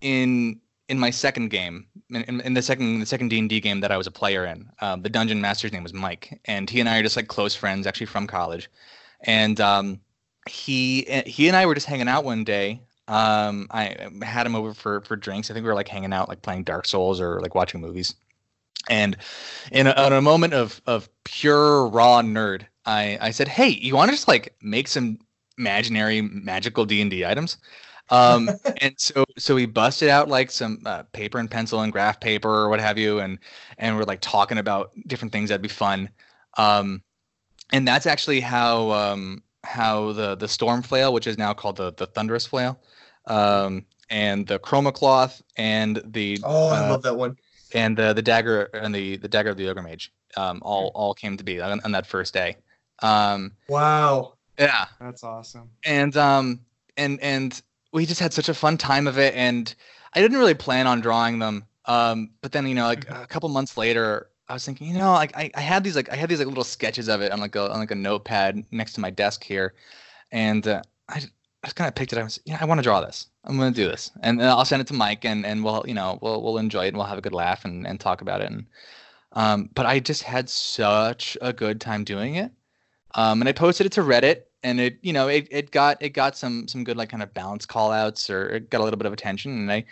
in 0.00 0.60
in 0.88 0.98
my 0.98 1.10
second 1.10 1.50
game, 1.50 1.86
in, 2.10 2.22
in, 2.22 2.40
in 2.40 2.54
the 2.54 2.62
second 2.62 3.00
the 3.00 3.06
second 3.06 3.28
D 3.28 3.38
and 3.38 3.48
D 3.48 3.60
game 3.60 3.80
that 3.80 3.92
I 3.92 3.96
was 3.96 4.06
a 4.06 4.12
player 4.12 4.46
in, 4.46 4.68
um, 4.80 5.02
the 5.02 5.10
dungeon 5.10 5.40
master's 5.40 5.72
name 5.72 5.82
was 5.82 5.94
Mike, 5.94 6.40
and 6.46 6.68
he 6.68 6.80
and 6.80 6.88
I 6.88 6.98
are 6.98 7.02
just 7.02 7.16
like 7.16 7.28
close 7.28 7.54
friends, 7.54 7.86
actually 7.86 8.06
from 8.06 8.26
college, 8.26 8.68
and 9.20 9.60
um, 9.60 10.00
he 10.48 11.02
he 11.26 11.46
and 11.48 11.56
I 11.56 11.66
were 11.66 11.74
just 11.74 11.86
hanging 11.86 12.08
out 12.08 12.24
one 12.24 12.42
day. 12.44 12.82
Um, 13.08 13.68
I 13.70 13.96
had 14.22 14.46
him 14.46 14.54
over 14.54 14.74
for 14.74 15.00
for 15.00 15.16
drinks. 15.16 15.50
I 15.50 15.54
think 15.54 15.64
we 15.64 15.68
were 15.68 15.74
like 15.74 15.88
hanging 15.88 16.12
out, 16.12 16.28
like 16.28 16.42
playing 16.42 16.64
Dark 16.64 16.86
Souls 16.86 17.20
or 17.20 17.40
like 17.40 17.54
watching 17.54 17.80
movies. 17.80 18.14
And 18.88 19.16
in 19.72 19.86
a, 19.86 20.06
in 20.06 20.12
a 20.12 20.22
moment 20.22 20.54
of 20.54 20.80
of 20.86 21.08
pure 21.24 21.88
raw 21.88 22.20
nerd, 22.22 22.66
I 22.84 23.18
I 23.20 23.30
said, 23.30 23.48
"Hey, 23.48 23.68
you 23.68 23.96
want 23.96 24.10
to 24.10 24.16
just 24.16 24.28
like 24.28 24.54
make 24.62 24.88
some 24.88 25.18
imaginary 25.56 26.20
magical 26.20 26.84
D 26.84 27.00
and 27.00 27.10
D 27.10 27.24
items?" 27.24 27.56
Um, 28.10 28.50
and 28.80 28.94
so 28.98 29.24
so 29.38 29.54
we 29.54 29.64
busted 29.64 30.10
out 30.10 30.28
like 30.28 30.50
some 30.50 30.82
uh, 30.84 31.04
paper 31.12 31.38
and 31.38 31.50
pencil 31.50 31.80
and 31.80 31.92
graph 31.92 32.20
paper 32.20 32.50
or 32.50 32.68
what 32.68 32.80
have 32.80 32.98
you, 32.98 33.20
and 33.20 33.38
and 33.78 33.96
we're 33.96 34.04
like 34.04 34.20
talking 34.20 34.58
about 34.58 34.92
different 35.06 35.32
things 35.32 35.48
that'd 35.48 35.62
be 35.62 35.68
fun. 35.68 36.10
Um, 36.58 37.02
and 37.72 37.86
that's 37.88 38.06
actually 38.06 38.40
how 38.40 38.90
um, 38.90 39.42
how 39.64 40.12
the 40.12 40.34
the 40.34 40.48
storm 40.48 40.82
flail, 40.82 41.12
which 41.12 41.26
is 41.26 41.38
now 41.38 41.54
called 41.54 41.76
the 41.76 41.92
the 41.94 42.06
thunderous 42.06 42.46
flail, 42.46 42.78
um, 43.28 43.86
and 44.10 44.46
the 44.46 44.58
chroma 44.58 44.92
cloth 44.92 45.42
and 45.56 46.02
the 46.04 46.38
Oh, 46.44 46.68
I 46.68 46.80
uh, 46.80 46.90
love 46.90 47.02
that 47.02 47.16
one. 47.16 47.36
and 47.74 47.96
the 47.96 48.12
the 48.12 48.22
dagger 48.22 48.64
and 48.74 48.94
the 48.94 49.16
the 49.18 49.28
dagger 49.28 49.50
of 49.50 49.56
the 49.56 49.68
ogre 49.68 49.82
mage 49.82 50.12
um, 50.36 50.60
all 50.62 50.90
all 50.94 51.14
came 51.14 51.36
to 51.36 51.44
be 51.44 51.60
on, 51.60 51.80
on 51.84 51.92
that 51.92 52.06
first 52.06 52.34
day. 52.34 52.56
Um, 53.00 53.52
Wow. 53.68 54.34
yeah, 54.58 54.86
That's 55.00 55.22
awesome. 55.24 55.70
and 55.84 56.16
um 56.16 56.60
and 56.96 57.20
and 57.22 57.62
we 57.92 58.06
just 58.06 58.20
had 58.20 58.32
such 58.32 58.48
a 58.48 58.54
fun 58.54 58.76
time 58.76 59.06
of 59.06 59.18
it 59.18 59.34
and 59.34 59.74
i 60.14 60.20
didn't 60.20 60.38
really 60.38 60.54
plan 60.54 60.86
on 60.86 61.00
drawing 61.00 61.38
them 61.38 61.64
um 61.86 62.30
but 62.42 62.52
then 62.52 62.66
you 62.66 62.74
know 62.74 62.86
like 62.86 63.08
a 63.10 63.26
couple 63.26 63.48
months 63.48 63.76
later 63.76 64.30
i 64.48 64.52
was 64.52 64.64
thinking 64.64 64.88
you 64.88 64.98
know 64.98 65.12
like 65.12 65.36
i, 65.36 65.50
I 65.54 65.60
had 65.60 65.84
these 65.84 65.96
like 65.96 66.10
i 66.10 66.16
had 66.16 66.28
these 66.28 66.38
like 66.40 66.48
little 66.48 66.64
sketches 66.64 67.08
of 67.08 67.20
it 67.22 67.32
on 67.32 67.40
like 67.40 67.54
a 67.56 67.70
on 67.70 67.78
like 67.78 67.90
a 67.92 67.94
notepad 67.94 68.64
next 68.70 68.94
to 68.94 69.00
my 69.00 69.10
desk 69.10 69.44
here 69.44 69.74
and 70.32 70.66
uh, 70.66 70.82
i 71.08 71.22
I 71.62 71.66
just 71.66 71.76
kind 71.76 71.88
of 71.88 71.94
picked 71.94 72.12
it 72.12 72.18
up 72.18 72.22
and 72.22 72.32
said, 72.32 72.42
yeah, 72.46 72.58
I 72.60 72.64
want 72.64 72.78
to 72.78 72.82
draw 72.82 73.00
this. 73.00 73.26
I'm 73.44 73.56
going 73.56 73.72
to 73.72 73.80
do 73.80 73.88
this. 73.88 74.10
And 74.22 74.42
I'll 74.42 74.64
send 74.64 74.80
it 74.80 74.86
to 74.88 74.94
Mike 74.94 75.24
and, 75.24 75.44
and 75.44 75.64
we'll, 75.64 75.84
you 75.86 75.94
know, 75.94 76.18
we'll, 76.22 76.42
we'll 76.42 76.58
enjoy 76.58 76.84
it 76.84 76.88
and 76.88 76.96
we'll 76.96 77.06
have 77.06 77.18
a 77.18 77.22
good 77.22 77.32
laugh 77.32 77.64
and, 77.64 77.86
and 77.86 77.98
talk 77.98 78.20
about 78.20 78.42
it. 78.42 78.50
And, 78.50 78.66
um, 79.32 79.70
but 79.74 79.84
I 79.84 79.98
just 79.98 80.22
had 80.22 80.48
such 80.48 81.36
a 81.42 81.52
good 81.52 81.80
time 81.80 82.04
doing 82.04 82.36
it. 82.36 82.52
Um, 83.14 83.42
and 83.42 83.48
I 83.48 83.52
posted 83.52 83.86
it 83.86 83.92
to 83.92 84.02
Reddit 84.02 84.42
and 84.62 84.80
it 84.80 84.98
you 85.02 85.12
know 85.12 85.28
it, 85.28 85.46
it 85.50 85.70
got 85.70 86.00
it 86.02 86.10
got 86.10 86.36
some 86.36 86.66
some 86.68 86.84
good 86.84 86.96
like 86.96 87.08
kind 87.08 87.22
of 87.22 87.32
balance 87.34 87.66
call 87.66 87.92
outs 87.92 88.28
or 88.28 88.48
it 88.48 88.70
got 88.70 88.80
a 88.80 88.84
little 88.84 88.98
bit 88.98 89.06
of 89.06 89.12
attention 89.12 89.52
and 89.52 89.70
i 89.70 89.84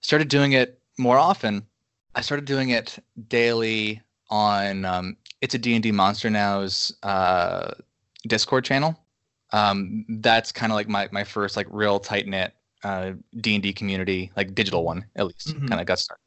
started 0.00 0.28
doing 0.28 0.52
it 0.52 0.80
more 0.98 1.18
often 1.18 1.64
i 2.14 2.20
started 2.20 2.44
doing 2.44 2.70
it 2.70 2.98
daily 3.28 4.00
on 4.30 4.84
um, 4.84 5.16
it's 5.40 5.54
a 5.54 5.58
d&d 5.58 5.92
monster 5.92 6.30
now's 6.30 6.92
uh, 7.02 7.72
discord 8.26 8.64
channel 8.64 8.98
um, 9.52 10.04
that's 10.20 10.52
kind 10.52 10.72
of 10.72 10.76
like 10.76 10.88
my, 10.88 11.08
my 11.12 11.24
first 11.24 11.56
like 11.56 11.66
real 11.70 11.98
tight 12.00 12.26
knit 12.26 12.54
uh, 12.84 13.12
d&d 13.40 13.72
community 13.72 14.30
like 14.36 14.54
digital 14.54 14.84
one 14.84 15.04
at 15.16 15.26
least 15.26 15.54
Mhm. 15.56 15.68
kind 15.68 15.80
of 15.80 15.86
got 15.86 15.98
started 15.98 16.20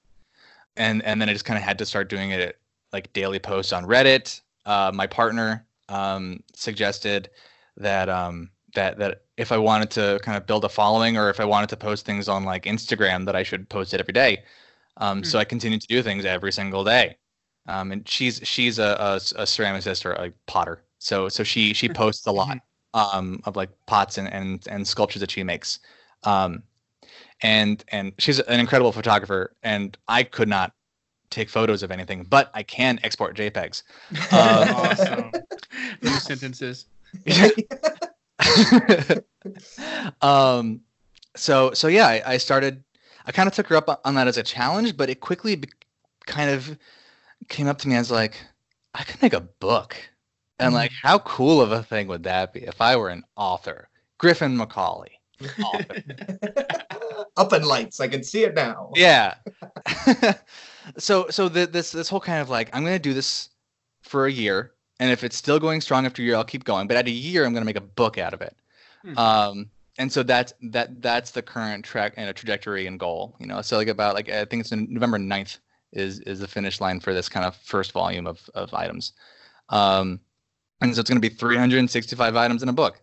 and 0.77 1.03
and 1.03 1.19
then 1.21 1.29
i 1.29 1.33
just 1.33 1.45
kind 1.45 1.57
of 1.57 1.63
had 1.63 1.77
to 1.77 1.85
start 1.85 2.09
doing 2.09 2.31
it 2.31 2.59
like 2.93 3.11
daily 3.13 3.39
posts 3.39 3.73
on 3.73 3.85
reddit 3.85 4.41
uh, 4.65 4.91
my 4.93 5.07
partner 5.07 5.65
um, 5.89 6.43
suggested 6.53 7.29
that 7.77 8.09
um 8.09 8.51
that 8.75 8.97
that 8.99 9.23
if 9.37 9.51
I 9.51 9.57
wanted 9.57 9.89
to 9.91 10.19
kind 10.21 10.37
of 10.37 10.45
build 10.45 10.63
a 10.65 10.69
following 10.69 11.17
or 11.17 11.29
if 11.29 11.39
I 11.39 11.45
wanted 11.45 11.69
to 11.69 11.77
post 11.77 12.05
things 12.05 12.27
on 12.29 12.43
like 12.43 12.65
Instagram 12.65 13.25
that 13.25 13.35
I 13.35 13.41
should 13.43 13.67
post 13.69 13.93
it 13.95 13.99
every 13.99 14.13
day. 14.13 14.43
Um, 14.97 15.23
So 15.23 15.39
I 15.39 15.45
continued 15.45 15.81
to 15.81 15.87
do 15.87 16.03
things 16.03 16.25
every 16.25 16.51
single 16.51 16.83
day. 16.83 17.17
Um, 17.67 17.91
and 17.91 18.07
she's 18.07 18.41
she's 18.43 18.79
a, 18.79 18.83
a, 18.99 19.15
a 19.41 19.45
ceramicist 19.45 20.05
or 20.05 20.13
a 20.13 20.31
potter. 20.47 20.83
So 20.99 21.29
so 21.29 21.43
she 21.43 21.73
she 21.73 21.89
posts 21.89 22.27
a 22.27 22.31
lot 22.31 22.57
um, 22.93 23.41
of 23.45 23.55
like 23.55 23.69
pots 23.85 24.17
and, 24.17 24.31
and 24.31 24.65
and 24.69 24.87
sculptures 24.87 25.19
that 25.21 25.31
she 25.31 25.43
makes. 25.43 25.79
Um, 26.23 26.63
and 27.41 27.83
and 27.89 28.13
she's 28.17 28.39
an 28.39 28.59
incredible 28.59 28.91
photographer 28.91 29.55
and 29.63 29.97
I 30.07 30.23
could 30.23 30.49
not 30.49 30.73
take 31.29 31.49
photos 31.49 31.83
of 31.83 31.91
anything, 31.91 32.23
but 32.23 32.49
I 32.53 32.63
can 32.63 32.99
export 33.03 33.37
JPEGs. 33.37 33.83
Uh, 34.31 34.73
awesome. 34.91 35.31
New 36.01 36.09
sentences. 36.11 36.85
um 40.21 40.81
so 41.35 41.71
so 41.73 41.87
yeah 41.87 42.07
I, 42.07 42.33
I 42.33 42.37
started 42.37 42.83
i 43.25 43.31
kind 43.31 43.47
of 43.47 43.53
took 43.53 43.67
her 43.67 43.75
up 43.75 43.89
on- 43.89 43.97
on 44.05 44.15
that 44.15 44.27
as 44.27 44.37
a 44.37 44.43
challenge 44.43 44.95
but 44.95 45.09
it 45.09 45.19
quickly 45.19 45.55
be- 45.55 45.69
kind 46.25 46.49
of 46.49 46.77
came 47.47 47.67
up 47.67 47.77
to 47.79 47.87
me 47.87 47.95
as 47.95 48.11
like 48.11 48.37
i 48.93 49.03
could 49.03 49.21
make 49.21 49.33
a 49.33 49.41
book 49.41 49.95
and 50.59 50.73
like 50.73 50.91
how 51.01 51.19
cool 51.19 51.61
of 51.61 51.71
a 51.71 51.83
thing 51.83 52.07
would 52.07 52.23
that 52.23 52.53
be 52.53 52.61
if 52.61 52.81
i 52.81 52.95
were 52.95 53.09
an 53.09 53.23
author 53.35 53.89
griffin 54.17 54.55
macaulay 54.57 55.11
author. 55.63 55.95
Up 57.37 57.53
in 57.53 57.63
lights. 57.63 58.01
I 58.01 58.07
can 58.09 58.21
see 58.23 58.43
it 58.43 58.53
now. 58.55 58.91
yeah 58.95 59.35
so 60.97 61.27
so 61.29 61.47
the, 61.47 61.65
this 61.67 61.91
this 61.91 62.09
whole 62.09 62.19
kind 62.19 62.41
of 62.41 62.49
like 62.49 62.69
i'm 62.73 62.83
going 62.83 62.95
to 62.95 62.99
do 62.99 63.13
this 63.13 63.49
for 64.01 64.25
a 64.25 64.31
year 64.31 64.73
and 64.99 65.11
if 65.11 65.23
it's 65.23 65.37
still 65.37 65.59
going 65.59 65.79
strong 65.81 66.05
after 66.05 66.21
a 66.21 66.25
year 66.25 66.35
i'll 66.35 66.43
keep 66.43 66.63
going 66.63 66.87
but 66.87 66.97
at 66.97 67.07
a 67.07 67.11
year 67.11 67.45
i'm 67.45 67.53
going 67.53 67.61
to 67.61 67.65
make 67.65 67.77
a 67.77 67.81
book 67.81 68.17
out 68.17 68.33
of 68.33 68.41
it 68.41 68.55
Hmm. 69.03 69.17
um 69.17 69.69
and 69.97 70.11
so 70.11 70.23
that's 70.23 70.53
that 70.71 71.01
that's 71.01 71.31
the 71.31 71.41
current 71.41 71.85
track 71.85 72.13
and 72.17 72.29
a 72.29 72.33
trajectory 72.33 72.85
and 72.85 72.99
goal 72.99 73.37
you 73.39 73.45
know 73.47 73.61
so 73.61 73.77
like 73.77 73.87
about 73.87 74.13
like 74.13 74.27
i 74.29 74.43
think 74.43 74.59
it's 74.59 74.73
november 74.73 75.17
9th 75.17 75.59
is 75.93 76.19
is 76.21 76.41
the 76.41 76.47
finish 76.49 76.81
line 76.81 76.99
for 76.99 77.13
this 77.13 77.29
kind 77.29 77.45
of 77.45 77.55
first 77.55 77.93
volume 77.93 78.27
of 78.27 78.41
of 78.55 78.73
items 78.73 79.13
um 79.69 80.19
and 80.81 80.93
so 80.95 81.01
it's 81.01 81.09
going 81.09 81.21
to 81.21 81.29
be 81.29 81.33
365 81.33 82.35
items 82.35 82.63
in 82.63 82.69
a 82.69 82.73
book 82.73 83.01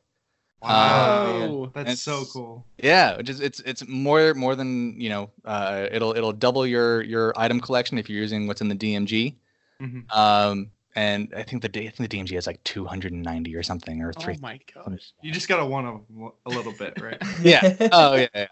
Wow. 0.62 1.70
That's 1.74 1.84
It's- 1.86 2.02
so 2.02 2.24
cool. 2.32 2.66
yeah, 2.82 3.16
which 3.16 3.28
is 3.28 3.40
it's 3.40 3.60
it's 3.60 3.86
more 3.86 4.34
more 4.34 4.56
than 4.56 4.98
you 5.00 5.08
know. 5.10 5.30
Uh, 5.44 5.86
it'll 5.92 6.16
it'll 6.16 6.32
double 6.32 6.66
your 6.66 7.02
your 7.02 7.32
item 7.36 7.60
collection 7.60 7.98
if 7.98 8.08
you're 8.08 8.18
using 8.20 8.46
what's 8.46 8.60
in 8.60 8.68
the 8.68 8.74
DMG. 8.74 9.36
Mhm. 9.80 10.10
Um, 10.16 10.70
and 10.94 11.32
I 11.36 11.42
think 11.42 11.60
the 11.62 11.68
D- 11.68 11.86
I 11.86 11.90
think 11.90 12.10
the 12.10 12.16
DMG 12.18 12.34
has 12.36 12.46
like 12.46 12.62
290 12.64 13.54
or 13.54 13.62
something 13.62 14.00
or 14.02 14.12
Oh 14.16 14.20
three. 14.20 14.38
my 14.40 14.58
gosh. 14.74 15.12
You 15.22 15.30
just 15.32 15.46
gotta 15.48 15.66
want 15.66 15.86
a, 15.86 16.28
a 16.46 16.50
little 16.50 16.72
bit, 16.72 17.00
right? 17.00 17.22
yeah. 17.42 17.76
Oh 17.92 18.14
yeah. 18.14 18.28
yeah. 18.34 18.46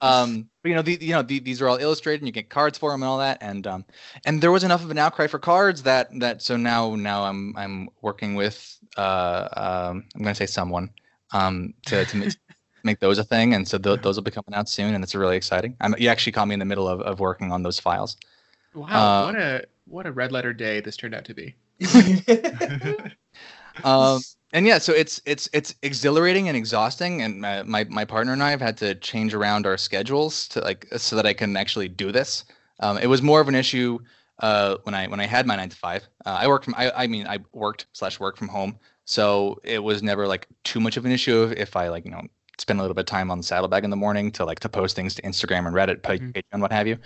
Um, 0.00 0.48
but 0.62 0.68
you 0.68 0.74
know, 0.74 0.82
the, 0.82 0.98
you 1.00 1.12
know, 1.12 1.22
the, 1.22 1.40
these 1.40 1.60
are 1.60 1.68
all 1.68 1.76
illustrated, 1.76 2.20
and 2.20 2.28
you 2.28 2.32
get 2.32 2.50
cards 2.50 2.78
for 2.78 2.90
them 2.90 3.02
and 3.02 3.08
all 3.08 3.18
that. 3.18 3.38
And 3.40 3.66
um, 3.66 3.84
and 4.24 4.40
there 4.40 4.52
was 4.52 4.64
enough 4.64 4.84
of 4.84 4.90
an 4.90 4.98
outcry 4.98 5.26
for 5.26 5.38
cards 5.38 5.82
that 5.84 6.08
that 6.20 6.42
so 6.42 6.56
now 6.56 6.94
now 6.94 7.24
I'm 7.24 7.56
I'm 7.56 7.88
working 8.02 8.34
with 8.34 8.78
uh 8.96 9.48
um 9.56 10.04
I'm 10.14 10.22
gonna 10.22 10.34
say 10.34 10.46
someone 10.46 10.90
um 11.32 11.74
to 11.86 12.04
to 12.04 12.16
make, 12.16 12.34
make 12.84 13.00
those 13.00 13.18
a 13.18 13.24
thing, 13.24 13.54
and 13.54 13.66
so 13.66 13.78
th- 13.78 14.02
those 14.02 14.16
will 14.16 14.22
be 14.22 14.30
coming 14.30 14.54
out 14.54 14.68
soon, 14.68 14.94
and 14.94 15.02
it's 15.02 15.14
really 15.14 15.36
exciting. 15.36 15.76
I'm 15.80 15.94
you 15.98 16.08
actually 16.08 16.32
caught 16.32 16.48
me 16.48 16.54
in 16.54 16.60
the 16.60 16.64
middle 16.64 16.88
of, 16.88 17.00
of 17.00 17.20
working 17.20 17.50
on 17.50 17.62
those 17.62 17.80
files. 17.80 18.16
Wow. 18.74 18.86
Uh, 18.86 19.26
what 19.26 19.34
a 19.36 19.64
what 19.86 20.06
a 20.06 20.12
red 20.12 20.32
letter 20.32 20.52
day 20.52 20.80
this 20.80 20.96
turned 20.96 21.14
out 21.14 21.24
to 21.24 21.34
be. 21.34 21.54
um, 23.84 24.20
and 24.52 24.66
yeah, 24.66 24.78
so 24.78 24.92
it's 24.92 25.20
it's 25.26 25.48
it's 25.52 25.74
exhilarating 25.82 26.48
and 26.48 26.56
exhausting, 26.56 27.22
and 27.22 27.40
my, 27.40 27.62
my 27.64 27.84
my 27.84 28.04
partner 28.04 28.32
and 28.32 28.42
I 28.42 28.50
have 28.50 28.60
had 28.60 28.76
to 28.78 28.94
change 28.94 29.34
around 29.34 29.66
our 29.66 29.76
schedules 29.76 30.48
to 30.48 30.60
like 30.60 30.86
so 30.96 31.16
that 31.16 31.26
I 31.26 31.34
can 31.34 31.56
actually 31.56 31.88
do 31.88 32.12
this. 32.12 32.44
Um, 32.80 32.98
it 32.98 33.06
was 33.06 33.22
more 33.22 33.40
of 33.40 33.48
an 33.48 33.54
issue 33.54 33.98
uh, 34.40 34.76
when 34.84 34.94
I 34.94 35.06
when 35.08 35.20
I 35.20 35.26
had 35.26 35.46
my 35.46 35.56
nine 35.56 35.68
to 35.68 35.76
five. 35.76 36.08
Uh, 36.24 36.38
I 36.40 36.48
worked 36.48 36.64
from 36.64 36.74
I, 36.76 36.90
I 36.92 37.06
mean 37.06 37.26
I 37.26 37.38
worked 37.52 37.86
slash 37.92 38.18
work 38.20 38.36
from 38.38 38.48
home, 38.48 38.78
so 39.04 39.60
it 39.64 39.82
was 39.82 40.02
never 40.02 40.26
like 40.26 40.46
too 40.64 40.80
much 40.80 40.96
of 40.96 41.04
an 41.04 41.12
issue 41.12 41.52
if, 41.56 41.76
I 41.76 41.88
like 41.88 42.04
you 42.04 42.10
know 42.10 42.22
spend 42.58 42.80
a 42.80 42.82
little 42.82 42.94
bit 42.94 43.02
of 43.02 43.06
time 43.06 43.30
on 43.30 43.38
the 43.38 43.44
saddlebag 43.44 43.84
in 43.84 43.90
the 43.90 43.96
morning 43.96 44.32
to 44.32 44.44
like 44.44 44.60
to 44.60 44.68
post 44.68 44.96
things 44.96 45.14
to 45.14 45.22
Instagram 45.22 45.66
and 45.66 45.76
Reddit, 45.76 46.00
Mhm. 46.02 46.32
Patreon, 46.32 46.60
what 46.60 46.72
have 46.72 46.86
you. 46.86 46.98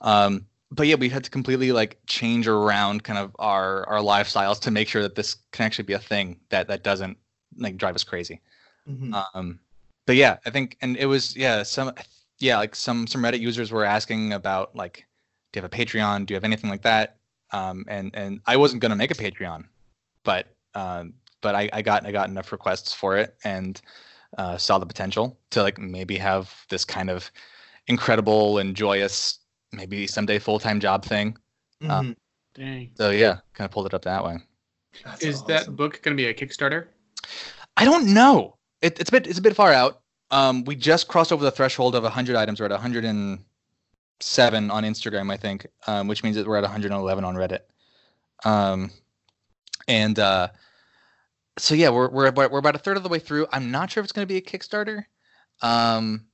Um, 0.00 0.46
but 0.70 0.86
yeah, 0.86 0.96
we 0.96 1.08
had 1.08 1.24
to 1.24 1.30
completely 1.30 1.72
like 1.72 1.98
change 2.06 2.48
around 2.48 3.04
kind 3.04 3.18
of 3.18 3.34
our 3.38 3.88
our 3.88 3.98
lifestyles 3.98 4.60
to 4.60 4.70
make 4.70 4.88
sure 4.88 5.02
that 5.02 5.14
this 5.14 5.36
can 5.52 5.66
actually 5.66 5.84
be 5.84 5.92
a 5.92 5.98
thing 5.98 6.40
that 6.50 6.68
that 6.68 6.82
doesn't 6.82 7.16
like 7.56 7.76
drive 7.76 7.94
us 7.94 8.04
crazy. 8.04 8.40
Mhm. 8.88 9.24
Um, 9.34 9.60
but 10.06 10.16
yeah, 10.16 10.38
I 10.44 10.50
think, 10.50 10.76
and 10.82 10.96
it 10.96 11.06
was 11.06 11.36
yeah 11.36 11.62
some 11.62 11.92
yeah 12.38 12.58
like 12.58 12.74
some 12.74 13.06
some 13.06 13.22
Reddit 13.22 13.40
users 13.40 13.70
were 13.70 13.84
asking 13.84 14.32
about 14.32 14.74
like, 14.74 15.06
do 15.52 15.58
you 15.58 15.62
have 15.62 15.72
a 15.72 15.76
Patreon? 15.76 16.26
Do 16.26 16.34
you 16.34 16.36
have 16.36 16.44
anything 16.44 16.70
like 16.70 16.82
that? 16.82 17.16
Um, 17.52 17.84
and 17.88 18.10
and 18.14 18.40
I 18.46 18.56
wasn't 18.56 18.82
gonna 18.82 18.96
make 18.96 19.10
a 19.12 19.14
Patreon, 19.14 19.64
but 20.24 20.48
um, 20.74 21.14
but 21.40 21.54
I, 21.54 21.68
I 21.72 21.82
got 21.82 22.06
I 22.06 22.12
got 22.12 22.28
enough 22.28 22.50
requests 22.52 22.92
for 22.92 23.16
it 23.16 23.36
and 23.44 23.80
uh, 24.36 24.58
saw 24.58 24.78
the 24.78 24.86
potential 24.86 25.38
to 25.50 25.62
like 25.62 25.78
maybe 25.78 26.16
have 26.16 26.52
this 26.68 26.84
kind 26.84 27.08
of 27.08 27.30
incredible 27.86 28.58
and 28.58 28.74
joyous 28.74 29.38
maybe 29.72 30.06
someday 30.06 30.38
full 30.38 30.58
time 30.58 30.80
job 30.80 31.04
thing. 31.04 31.36
Mhm. 31.82 32.16
Dang. 32.54 32.90
So 32.96 33.10
yeah, 33.10 33.38
kind 33.52 33.66
of 33.66 33.70
pulled 33.70 33.86
it 33.86 33.94
up 33.94 34.02
that 34.02 34.24
way. 34.24 34.38
That's 35.04 35.22
Is 35.22 35.36
awesome. 35.42 35.46
that 35.48 35.76
book 35.76 36.00
going 36.02 36.16
to 36.16 36.20
be 36.20 36.26
a 36.28 36.34
Kickstarter? 36.34 36.86
I 37.76 37.84
don't 37.84 38.14
know. 38.14 38.56
It, 38.80 38.98
it's 38.98 39.10
a 39.10 39.12
bit 39.12 39.26
it's 39.26 39.38
a 39.38 39.42
bit 39.42 39.54
far 39.56 39.72
out. 39.72 40.00
Um, 40.30 40.64
we 40.64 40.74
just 40.74 41.06
crossed 41.08 41.32
over 41.32 41.44
the 41.44 41.50
threshold 41.50 41.94
of 41.94 42.02
100 42.02 42.34
items. 42.34 42.58
We're 42.60 42.66
at 42.66 42.72
107 42.72 44.70
on 44.70 44.82
Instagram, 44.84 45.30
I 45.30 45.36
think, 45.36 45.66
um, 45.86 46.08
which 46.08 46.24
means 46.24 46.36
that 46.36 46.46
we're 46.46 46.56
at 46.56 46.62
111 46.62 47.24
on 47.24 47.34
Reddit. 47.34 47.60
Um, 48.44 48.90
and 49.86 50.18
uh, 50.18 50.48
so 51.58 51.74
yeah, 51.74 51.90
we're 51.90 52.08
we're 52.08 52.26
about, 52.26 52.50
we're 52.50 52.58
about 52.58 52.74
a 52.74 52.78
third 52.78 52.96
of 52.96 53.02
the 53.02 53.08
way 53.08 53.18
through. 53.18 53.46
I'm 53.52 53.70
not 53.70 53.90
sure 53.90 54.00
if 54.00 54.04
it's 54.04 54.12
going 54.12 54.26
to 54.26 54.32
be 54.32 54.38
a 54.38 54.42
Kickstarter. 54.42 55.04
Um, 55.62 56.26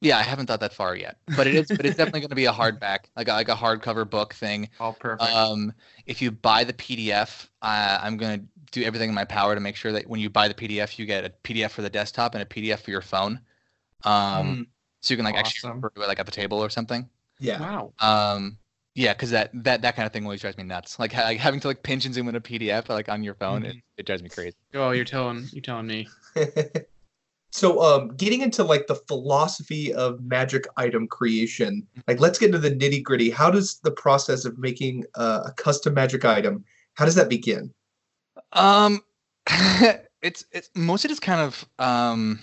yeah, 0.00 0.18
I 0.18 0.22
haven't 0.22 0.46
thought 0.46 0.60
that 0.60 0.72
far 0.72 0.94
yet, 0.96 1.18
but 1.36 1.46
it 1.46 1.54
is. 1.54 1.72
but 1.76 1.86
it's 1.86 1.96
definitely 1.96 2.20
going 2.20 2.30
to 2.30 2.36
be 2.36 2.46
a 2.46 2.52
hardback, 2.52 3.06
like 3.16 3.28
a, 3.28 3.32
like 3.32 3.48
a 3.48 3.54
hardcover 3.54 4.08
book 4.08 4.34
thing. 4.34 4.68
All 4.80 4.92
perfect. 4.92 5.30
Um, 5.32 5.72
if 6.06 6.20
you 6.20 6.30
buy 6.30 6.64
the 6.64 6.72
PDF, 6.74 7.48
uh, 7.62 7.98
I'm 8.02 8.16
gonna 8.16 8.42
do 8.72 8.82
everything 8.82 9.08
in 9.08 9.14
my 9.14 9.24
power 9.24 9.54
to 9.54 9.60
make 9.60 9.76
sure 9.76 9.92
that 9.92 10.06
when 10.08 10.20
you 10.20 10.28
buy 10.30 10.48
the 10.48 10.54
PDF, 10.54 10.98
you 10.98 11.06
get 11.06 11.24
a 11.24 11.30
PDF 11.44 11.70
for 11.70 11.82
the 11.82 11.90
desktop 11.90 12.34
and 12.34 12.42
a 12.42 12.46
PDF 12.46 12.80
for 12.80 12.90
your 12.90 13.00
phone. 13.02 13.40
Um, 14.04 14.60
Mm, 14.60 14.66
so 15.02 15.14
you 15.14 15.16
can 15.16 15.24
like 15.24 15.36
actually 15.36 15.70
refer 15.70 15.90
to 15.90 16.02
it 16.02 16.08
like 16.08 16.18
at 16.18 16.26
the 16.26 16.32
table 16.32 16.58
or 16.58 16.70
something. 16.70 17.08
yeah. 17.38 17.58
Wow. 17.60 17.92
Um, 18.00 18.58
Yeah, 18.94 19.12
because 19.14 19.30
that, 19.30 19.50
that 19.64 19.82
that 19.82 19.96
kind 19.96 20.06
of 20.06 20.12
thing 20.12 20.24
always 20.24 20.40
drives 20.40 20.56
me 20.56 20.64
nuts. 20.64 20.98
Like, 20.98 21.12
ha- 21.12 21.24
like 21.24 21.38
having 21.38 21.60
to 21.60 21.68
like 21.68 21.82
pinch 21.82 22.04
and 22.06 22.14
zoom 22.14 22.28
in 22.28 22.36
a 22.36 22.40
PDF 22.40 22.88
like 22.88 23.08
on 23.08 23.22
your 23.22 23.34
phone, 23.34 23.64
it, 23.64 23.76
it 23.96 24.06
drives 24.06 24.22
me 24.22 24.28
crazy. 24.28 24.56
Oh, 24.74 24.90
you're 24.90 25.04
telling 25.04 25.48
you're 25.52 25.62
telling 25.62 25.86
me. 25.86 26.08
so 27.56 27.82
um 27.82 28.08
getting 28.16 28.42
into 28.42 28.62
like 28.62 28.86
the 28.86 28.94
philosophy 28.94 29.92
of 29.94 30.22
magic 30.22 30.66
item 30.76 31.06
creation 31.06 31.86
like 32.06 32.20
let's 32.20 32.38
get 32.38 32.46
into 32.46 32.58
the 32.58 32.70
nitty 32.70 33.02
gritty 33.02 33.30
how 33.30 33.50
does 33.50 33.78
the 33.84 33.90
process 33.90 34.44
of 34.44 34.58
making 34.58 35.04
uh, 35.14 35.42
a 35.46 35.52
custom 35.52 35.94
magic 35.94 36.24
item 36.24 36.64
how 36.94 37.04
does 37.04 37.14
that 37.14 37.28
begin 37.28 37.72
Um, 38.52 39.02
it's 40.22 40.44
it's 40.52 40.70
mostly 40.74 41.08
just 41.08 41.22
kind 41.22 41.40
of 41.40 41.64
um 41.78 42.40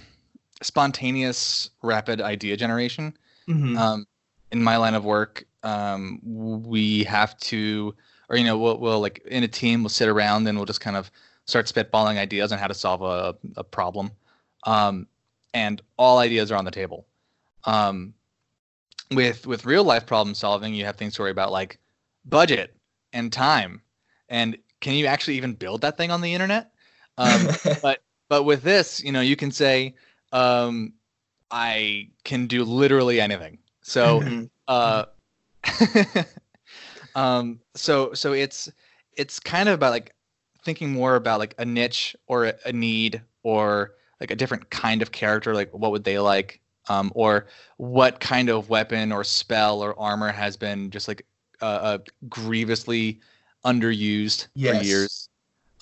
spontaneous, 0.63 1.69
rapid 1.82 2.21
idea 2.21 2.58
generation. 2.58 3.15
Mhm. 3.47 3.78
Um, 3.78 4.08
in 4.52 4.63
my 4.63 4.78
line 4.78 4.95
of 4.95 5.04
work, 5.04 5.45
um, 5.63 6.19
we 6.23 7.04
have 7.04 7.38
to, 7.39 7.93
or 8.30 8.38
you 8.38 8.43
know, 8.43 8.58
we'll, 8.58 8.80
we'll 8.80 8.99
like 8.99 9.21
in 9.26 9.43
a 9.43 9.47
team, 9.47 9.84
we'll 9.84 9.89
sit 9.89 10.08
around 10.08 10.47
and 10.47 10.58
we'll 10.58 10.65
just 10.65 10.82
kind 10.82 10.95
of 10.95 11.12
start 11.45 11.65
spitballing 11.65 12.17
ideas 12.17 12.52
on 12.52 12.60
how 12.60 12.67
to 12.67 12.73
solve 12.73 13.02
a, 13.02 13.36
a 13.58 13.63
problem. 13.63 14.12
Um, 14.65 15.08
and 15.54 15.82
all 15.97 16.19
ideas 16.19 16.52
are 16.52 16.56
on 16.58 16.65
the 16.65 16.71
table. 16.71 17.06
Um, 17.65 18.13
with 19.12 19.45
with 19.47 19.65
real 19.65 19.84
life 19.84 20.06
problem 20.06 20.34
solving, 20.36 20.73
you 20.73 20.86
have 20.86 20.95
things 20.95 21.15
to 21.15 21.21
worry 21.21 21.32
about 21.32 21.52
like 21.52 21.80
budget 22.26 22.76
and 23.13 23.32
time, 23.32 23.82
and 24.30 24.58
can 24.82 24.93
you 24.95 25.06
actually 25.06 25.38
even 25.38 25.54
build 25.54 25.82
that 25.82 25.97
thing 25.97 26.12
on 26.12 26.21
the 26.21 26.34
internet? 26.34 26.71
Um, 27.17 27.54
but 28.30 28.45
with 28.45 28.63
this, 28.63 29.04
you 29.04 29.12
know, 29.12 29.21
you 29.21 29.36
can 29.36 29.52
say, 29.52 29.95
um, 30.32 30.93
I 31.52 32.10
can 32.23 32.47
do 32.47 32.63
literally 32.63 33.21
anything. 33.21 33.60
So, 33.84 34.21
Mhm. 34.21 34.49
uh, 34.67 35.06
um, 37.15 37.60
so 37.76 38.13
so 38.13 38.34
it's 38.34 38.71
it's 39.17 39.39
kind 39.39 39.69
of 39.69 39.76
about 39.76 39.91
like 39.91 40.13
thinking 40.63 40.91
more 40.91 41.15
about 41.15 41.39
like 41.39 41.56
a 41.58 41.65
niche 41.65 42.15
or 42.28 42.54
a 42.65 42.73
need 42.73 43.21
or 43.43 43.93
like 44.19 44.32
a 44.32 44.36
different 44.36 44.69
kind 44.69 45.02
of 45.02 45.12
character. 45.12 45.54
Like 45.54 45.71
what 45.73 45.91
would 45.91 46.04
they 46.04 46.19
like? 46.19 46.60
Um, 46.89 47.12
or 47.15 47.47
what 47.78 48.19
kind 48.19 48.49
of 48.49 48.69
weapon 48.69 49.12
or 49.13 49.23
spell 49.23 49.82
or 49.82 49.97
armor 49.97 50.32
has 50.32 50.58
been 50.58 50.91
just 50.91 51.08
like 51.08 51.26
uh, 51.62 51.65
uh, 51.65 51.97
grievously 52.28 53.21
underused 53.65 54.47
Yes. 54.56 54.76
for 54.76 54.84
years. 54.84 55.30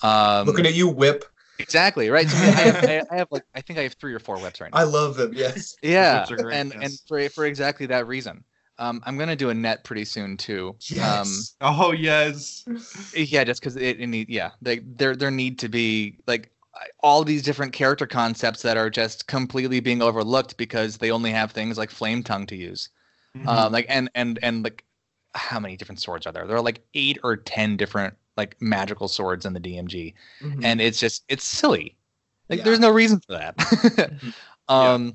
Um, 0.02 0.46
looking 0.46 0.66
at 0.66 0.74
you 0.74 0.88
whip 0.88 1.24
Exactly 1.58 2.08
right. 2.08 2.28
So 2.28 2.36
I 2.56 2.62
have, 2.62 2.76
I 2.86 3.02
I 3.10 3.16
have 3.16 3.28
like 3.30 3.44
I 3.54 3.60
think 3.60 3.78
I 3.78 3.82
have 3.82 3.94
three 3.94 4.14
or 4.14 4.18
four 4.18 4.38
whips 4.38 4.60
right 4.60 4.72
now. 4.72 4.78
i 4.78 4.82
love 4.84 5.16
them 5.16 5.32
yes 5.34 5.76
yeah, 5.82 6.18
whips 6.18 6.30
are 6.30 6.36
great, 6.36 6.54
and 6.56 6.72
and 6.80 6.98
for 7.06 7.28
for 7.30 7.44
exactly 7.44 7.86
that 7.86 8.06
reason. 8.06 8.44
Um, 8.78 9.02
I'm 9.04 9.18
gonna 9.18 9.36
do 9.36 9.50
a 9.50 9.54
net 9.54 9.84
pretty 9.84 10.04
soon 10.04 10.36
too. 10.36 10.76
yes 10.90 11.54
Oh 11.60 11.92
yes. 11.92 12.64
Um, 12.66 12.82
yeah, 13.14 13.44
just 13.44 13.60
because 13.60 13.76
it, 13.76 14.00
it 14.00 14.06
need 14.06 14.28
yeah, 14.28 14.50
they, 14.60 14.80
there 14.80 15.14
there 15.14 15.30
need 15.30 15.58
to 15.60 15.68
be 15.68 16.18
like 16.26 16.50
I- 16.50 16.61
all 17.00 17.22
these 17.24 17.42
different 17.42 17.72
character 17.72 18.06
concepts 18.06 18.62
that 18.62 18.76
are 18.76 18.88
just 18.90 19.26
completely 19.26 19.80
being 19.80 20.00
overlooked 20.02 20.56
because 20.56 20.98
they 20.98 21.10
only 21.10 21.30
have 21.30 21.52
things 21.52 21.76
like 21.78 21.90
flame 21.90 22.22
tongue 22.22 22.46
to 22.46 22.56
use. 22.56 22.88
Mhm. 23.36 23.48
Um, 23.48 23.72
like 23.72 23.86
and 23.88 24.10
and 24.14 24.38
and 24.42 24.62
like 24.64 24.84
how 25.34 25.58
many 25.60 25.76
different 25.76 26.00
swords 26.00 26.26
are 26.26 26.32
there? 26.32 26.46
There 26.46 26.56
are 26.56 26.62
like 26.62 26.80
eight 26.94 27.18
or 27.22 27.36
ten 27.36 27.76
different 27.76 28.14
like 28.36 28.56
magical 28.60 29.08
swords 29.08 29.44
in 29.44 29.52
the 29.52 29.60
DMG. 29.60 30.14
Mhm. 30.42 30.64
and 30.64 30.80
it's 30.80 30.98
just 30.98 31.24
it's 31.28 31.44
silly 31.44 31.96
like 32.48 32.58
Yeah. 32.58 32.64
there's 32.64 32.80
no 32.80 32.90
reason 32.90 33.20
for 33.20 33.32
that 33.32 34.12
um 34.68 35.14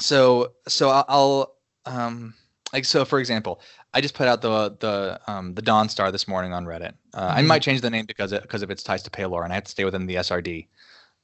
so 0.00 0.52
so 0.68 0.88
I'll, 0.90 1.04
I'll 1.08 1.54
um 1.86 2.34
like 2.72 2.84
so 2.84 3.04
for 3.04 3.18
example 3.18 3.60
i 3.94 4.00
just 4.00 4.14
put 4.14 4.28
out 4.28 4.42
the 4.42 4.76
the 4.80 5.20
um 5.26 5.54
the 5.54 5.62
dawn 5.62 5.88
star 5.88 6.10
this 6.12 6.26
morning 6.28 6.52
on 6.52 6.64
reddit 6.64 6.92
uh, 7.14 7.32
i 7.36 7.40
Mhm. 7.42 7.46
might 7.46 7.62
change 7.62 7.80
the 7.80 7.90
name 7.90 8.04
because 8.06 8.32
it 8.32 8.42
because 8.42 8.62
of 8.62 8.70
its 8.70 8.82
ties 8.82 9.02
to 9.04 9.10
Pelor 9.10 9.44
and 9.44 9.52
i 9.52 9.54
have 9.56 9.64
to 9.64 9.70
stay 9.70 9.84
within 9.84 10.06
the 10.06 10.16
srd 10.16 10.66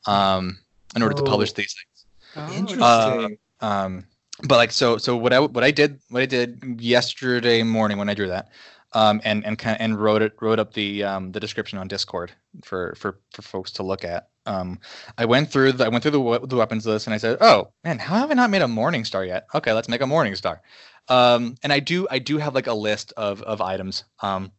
um 0.06 0.58
in 0.94 1.02
order 1.02 1.14
to 1.14 1.22
publish 1.22 1.50
Oh. 1.50 1.54
these 1.54 1.74
things. 1.74 2.06
Oh, 2.36 2.52
interesting. 2.56 3.38
Uh, 3.60 3.64
um 3.66 4.04
but 4.42 4.56
like 4.56 4.70
so 4.70 4.98
so 4.98 5.16
what 5.16 5.32
i 5.32 5.40
what 5.40 5.64
i 5.64 5.70
did 5.70 5.98
what 6.10 6.22
i 6.22 6.26
did 6.26 6.78
yesterday 6.80 7.62
morning 7.62 7.96
when 7.96 8.08
i 8.10 8.14
drew 8.14 8.28
that 8.28 8.48
um 8.92 9.20
and 9.24 9.44
and 9.46 9.58
kind 9.58 9.80
and 9.80 9.98
wrote 9.98 10.20
it 10.20 10.32
wrote 10.42 10.58
up 10.58 10.74
the 10.74 11.02
um 11.02 11.32
the 11.32 11.40
description 11.40 11.78
on 11.78 11.88
discord 11.88 12.32
for 12.62 12.94
for 12.96 13.18
for 13.32 13.42
folks 13.42 13.70
to 13.72 13.82
look 13.82 14.04
at. 14.04 14.28
Um 14.44 14.78
i 15.18 15.24
went 15.24 15.50
through 15.50 15.72
the 15.72 15.86
i 15.86 15.88
went 15.88 16.02
through 16.02 16.12
the, 16.12 16.46
the 16.46 16.56
weapons 16.56 16.86
list 16.86 17.06
and 17.06 17.14
i 17.14 17.18
said 17.18 17.38
oh 17.40 17.72
man 17.82 17.98
how 17.98 18.16
have 18.18 18.30
i 18.30 18.34
not 18.34 18.50
made 18.50 18.62
a 18.62 18.68
morning 18.68 19.04
star 19.04 19.24
yet? 19.24 19.46
Okay 19.54 19.72
let's 19.72 19.88
make 19.88 20.02
a 20.02 20.06
morning 20.06 20.34
star. 20.36 20.60
Um 21.08 21.56
and 21.62 21.72
i 21.72 21.80
do 21.80 22.06
i 22.10 22.18
do 22.18 22.36
have 22.38 22.54
like 22.54 22.66
a 22.68 22.74
list 22.74 23.12
of 23.16 23.42
of 23.42 23.60
items 23.60 24.04
um 24.20 24.52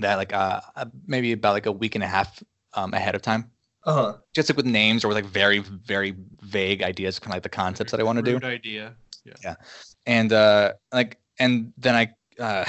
that 0.00 0.16
like 0.16 0.32
uh, 0.32 0.60
maybe 1.06 1.32
about 1.32 1.52
like 1.52 1.66
a 1.66 1.72
week 1.72 1.94
and 1.94 2.02
a 2.02 2.08
half 2.08 2.42
um 2.72 2.94
ahead 2.94 3.14
of 3.14 3.22
time 3.22 3.50
uh-huh 3.86 4.14
just 4.34 4.48
like 4.48 4.56
with 4.56 4.66
names 4.66 5.04
or 5.04 5.08
with 5.08 5.16
like 5.16 5.26
very 5.26 5.60
very 5.60 6.14
vague 6.42 6.82
ideas 6.82 7.18
kind 7.18 7.32
of 7.32 7.36
like 7.36 7.42
the 7.42 7.48
concepts 7.48 7.90
that 7.90 8.00
i 8.00 8.02
want 8.02 8.16
to 8.16 8.22
do 8.22 8.32
Rude 8.34 8.44
idea. 8.44 8.94
Yeah. 9.24 9.32
yeah. 9.42 9.54
And 10.06 10.32
uh 10.32 10.74
like 10.92 11.18
and 11.38 11.72
then 11.78 11.94
i 11.94 12.14
uh 12.38 12.64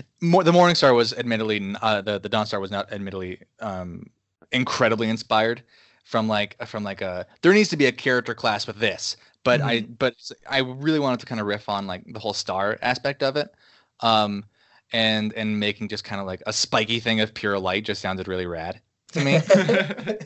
more 0.20 0.42
the 0.42 0.52
morning 0.52 0.74
star 0.74 0.94
was 0.94 1.12
admittedly 1.14 1.74
uh 1.82 2.00
the 2.00 2.18
the 2.18 2.28
dawn 2.28 2.46
star 2.46 2.60
was 2.60 2.70
not 2.70 2.92
admittedly 2.92 3.40
um 3.60 4.10
incredibly 4.52 5.08
inspired 5.08 5.62
from 6.04 6.26
like 6.26 6.56
from 6.66 6.82
like 6.82 7.02
a 7.02 7.26
there 7.42 7.52
needs 7.52 7.68
to 7.68 7.76
be 7.76 7.86
a 7.86 7.92
character 7.92 8.34
class 8.34 8.66
with 8.66 8.78
this 8.78 9.16
but 9.44 9.60
i 9.60 9.82
but 9.82 10.14
i 10.48 10.58
really 10.58 10.98
wanted 10.98 11.20
to 11.20 11.26
kind 11.26 11.40
of 11.40 11.46
riff 11.46 11.68
on 11.68 11.86
like 11.86 12.02
the 12.12 12.18
whole 12.18 12.32
star 12.32 12.78
aspect 12.82 13.22
of 13.22 13.36
it 13.36 13.54
um 14.00 14.44
and 14.92 15.34
and 15.34 15.60
making 15.60 15.86
just 15.86 16.02
kind 16.02 16.20
of 16.20 16.26
like 16.26 16.42
a 16.46 16.52
spiky 16.52 16.98
thing 16.98 17.20
of 17.20 17.34
pure 17.34 17.58
light 17.58 17.84
just 17.84 18.00
sounded 18.00 18.26
really 18.26 18.46
rad 18.46 18.80
to 19.12 19.24
me 19.24 19.40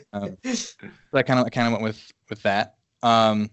Um, 0.13 0.37
so 0.43 0.77
I 1.13 1.23
kind 1.23 1.39
of 1.39 1.45
I 1.45 1.49
kind 1.49 1.67
of 1.67 1.73
went 1.73 1.83
with 1.83 2.11
with 2.29 2.41
that. 2.43 2.75
Um, 3.01 3.49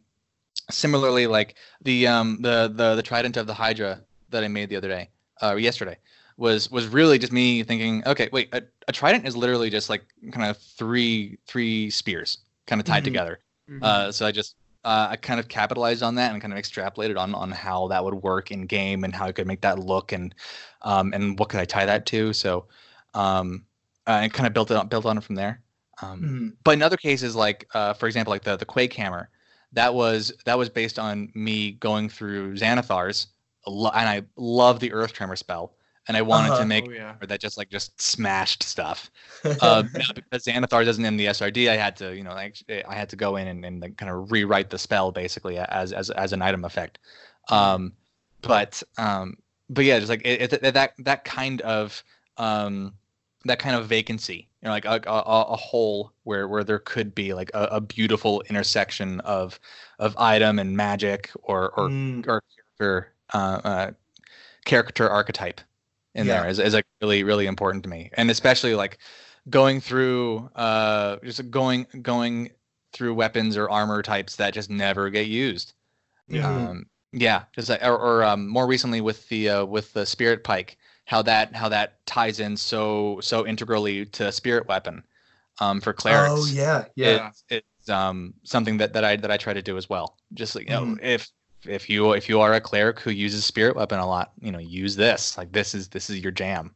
similarly, 0.70 1.26
like 1.26 1.56
the 1.82 2.06
um 2.06 2.38
the 2.42 2.72
the 2.74 2.96
the 2.96 3.02
trident 3.02 3.36
of 3.36 3.46
the 3.46 3.54
Hydra 3.54 4.02
that 4.30 4.44
I 4.44 4.48
made 4.48 4.68
the 4.68 4.76
other 4.76 4.88
day, 4.88 5.10
uh, 5.42 5.56
yesterday, 5.56 5.96
was 6.36 6.70
was 6.70 6.86
really 6.86 7.18
just 7.18 7.32
me 7.32 7.62
thinking, 7.62 8.02
okay, 8.06 8.28
wait, 8.32 8.48
a, 8.54 8.62
a 8.88 8.92
trident 8.92 9.26
is 9.26 9.36
literally 9.36 9.70
just 9.70 9.88
like 9.90 10.04
kind 10.32 10.50
of 10.50 10.56
three 10.58 11.38
three 11.46 11.90
spears 11.90 12.38
kind 12.66 12.80
of 12.80 12.86
tied 12.86 13.02
Mhm. 13.02 13.04
together. 13.04 13.40
Mhm. 13.70 13.82
Uh, 13.82 14.12
so 14.12 14.26
I 14.26 14.32
just 14.32 14.56
uh, 14.84 15.08
I 15.10 15.16
kind 15.16 15.38
of 15.40 15.48
capitalized 15.48 16.02
on 16.02 16.14
that 16.16 16.32
and 16.32 16.40
kind 16.40 16.52
of 16.52 16.58
extrapolated 16.58 17.18
on 17.18 17.34
on 17.34 17.50
how 17.50 17.88
that 17.88 18.04
would 18.04 18.14
work 18.14 18.50
in 18.50 18.66
game 18.66 19.04
and 19.04 19.14
how 19.14 19.26
I 19.26 19.32
could 19.32 19.46
make 19.46 19.60
that 19.62 19.78
look 19.78 20.12
and 20.12 20.34
um, 20.82 21.12
and 21.14 21.38
what 21.38 21.48
could 21.48 21.60
I 21.60 21.64
tie 21.64 21.86
that 21.86 22.06
to. 22.06 22.32
So 22.32 22.66
um, 23.14 23.64
uh, 24.10 24.20
and 24.22 24.32
kind 24.32 24.46
of 24.46 24.52
built 24.52 24.70
it 24.70 24.76
on, 24.76 24.88
built 24.88 25.06
on 25.06 25.16
it 25.18 25.24
from 25.24 25.36
there. 25.36 25.62
Um, 26.02 26.20
Mhm. 26.22 26.56
but 26.64 26.72
in 26.72 26.82
other 26.82 26.96
cases, 26.96 27.36
like 27.36 27.66
uh, 27.74 27.92
for 27.94 28.06
example, 28.06 28.32
like 28.32 28.42
the 28.42 28.56
the 28.56 28.64
Quake 28.64 28.92
Hammer, 28.94 29.28
that 29.72 29.94
was 29.94 30.32
that 30.46 30.58
was 30.58 30.68
based 30.68 30.98
on 30.98 31.30
me 31.34 31.72
going 31.72 32.08
through 32.08 32.54
Xanathars, 32.56 33.26
and 33.66 34.08
I 34.08 34.22
love 34.36 34.80
the 34.80 34.92
Earth 34.92 35.12
Tremor 35.12 35.36
spell, 35.36 35.74
and 36.08 36.16
I 36.16 36.22
wanted 36.22 36.52
Uh-huh. 36.52 36.62
to 36.62 36.66
make 36.66 36.86
oh 36.88 36.90
yeah. 36.90 37.14
that 37.28 37.40
just 37.40 37.56
like 37.58 37.70
just 37.70 38.00
smashed 38.00 38.62
stuff. 38.62 39.10
Uh, 39.62 39.82
because 40.14 40.44
Xanathar 40.44 40.84
doesn't 40.84 41.04
in 41.04 41.16
the 41.18 41.26
SRD, 41.26 41.68
I 41.68 41.76
had 41.76 41.94
to 41.96 42.16
you 42.16 42.24
know 42.24 42.32
like 42.34 42.56
I 42.88 42.94
had 42.94 43.08
to 43.10 43.16
go 43.16 43.36
in 43.36 43.46
and, 43.48 43.64
and 43.64 43.96
kind 43.98 44.10
of 44.10 44.32
rewrite 44.32 44.70
the 44.70 44.78
spell 44.78 45.12
basically 45.12 45.58
as 45.58 45.92
as 45.92 46.10
as 46.10 46.32
an 46.32 46.42
item 46.42 46.64
effect. 46.64 46.98
Um, 47.50 47.92
but 48.42 48.82
um, 48.96 49.36
but 49.68 49.84
yeah, 49.84 49.98
just 49.98 50.08
like 50.10 50.22
it, 50.24 50.52
it, 50.52 50.74
that 50.74 50.92
that 50.98 51.24
kind 51.24 51.60
of 51.60 52.02
um, 52.38 52.94
that 53.44 53.58
kind 53.58 53.76
of 53.76 53.86
vacancy, 53.86 54.48
you 54.62 54.66
know, 54.66 54.70
like 54.70 54.84
a, 54.84 55.00
a, 55.06 55.20
a 55.52 55.56
hole 55.56 56.12
where 56.24 56.46
where 56.48 56.64
there 56.64 56.78
could 56.78 57.14
be 57.14 57.32
like 57.34 57.50
a, 57.54 57.64
a 57.72 57.80
beautiful 57.80 58.42
intersection 58.48 59.20
of 59.20 59.58
of 59.98 60.16
item 60.18 60.58
and 60.58 60.76
magic 60.76 61.30
or 61.42 61.70
or 61.70 61.92
Mm, 61.92 62.26
or 62.28 62.42
character 62.78 63.14
uh, 63.34 63.60
uh, 63.64 63.90
character 64.64 65.08
archetype 65.08 65.60
in 66.14 66.26
Yeah. 66.26 66.38
there 66.42 66.48
is, 66.48 66.58
is 66.58 66.74
like 66.74 66.86
really 67.00 67.24
really 67.24 67.46
important 67.46 67.82
to 67.84 67.90
me 67.90 68.10
and 68.14 68.30
especially 68.30 68.74
like 68.74 68.98
going 69.48 69.80
through 69.80 70.50
uh 70.56 71.16
just 71.24 71.50
going 71.50 71.86
going 72.02 72.50
through 72.92 73.14
weapons 73.14 73.56
or 73.56 73.70
armor 73.70 74.02
types 74.02 74.36
that 74.36 74.52
just 74.54 74.70
never 74.70 75.10
get 75.10 75.26
used 75.28 75.74
Yeah. 76.28 76.42
Mhm. 76.46 76.70
um 76.70 76.86
yeah 77.12 77.44
just 77.54 77.68
like 77.68 77.82
or, 77.84 77.96
or 77.96 78.24
um 78.24 78.48
more 78.48 78.66
recently 78.66 79.00
with 79.00 79.28
the 79.28 79.48
uh 79.48 79.64
with 79.64 79.92
the 79.94 80.06
spirit 80.06 80.44
pike 80.44 80.78
how 81.10 81.20
that 81.22 81.52
how 81.56 81.68
that 81.68 82.04
ties 82.06 82.38
in 82.38 82.56
so 82.56 83.18
so 83.20 83.44
integrally 83.44 84.06
to 84.06 84.30
spirit 84.30 84.68
weapon 84.68 85.02
um 85.60 85.80
for 85.80 85.92
clerics 85.92 86.30
oh 86.30 86.46
yeah 86.46 86.84
yeah 86.94 87.28
it's, 87.28 87.44
it's 87.50 87.88
um 87.90 88.32
something 88.44 88.76
that, 88.78 88.92
that 88.92 89.04
I 89.04 89.16
that 89.16 89.30
I 89.30 89.36
try 89.36 89.52
to 89.52 89.62
do 89.70 89.76
as 89.76 89.90
well. 89.90 90.16
Just 90.34 90.54
like, 90.54 90.66
you 90.68 90.74
know, 90.76 90.84
Mhm. 90.84 91.02
if 91.02 91.28
if 91.66 91.90
you 91.90 92.12
if 92.12 92.28
you 92.28 92.40
are 92.40 92.54
a 92.54 92.60
cleric 92.60 93.00
who 93.00 93.10
uses 93.10 93.44
spirit 93.44 93.74
weapon 93.74 93.98
a 93.98 94.06
lot, 94.06 94.30
you 94.40 94.52
know, 94.52 94.60
use 94.60 94.94
this. 94.94 95.36
Like 95.36 95.50
this 95.50 95.74
is 95.74 95.88
this 95.88 96.10
is 96.10 96.20
your 96.20 96.30
jam. 96.30 96.70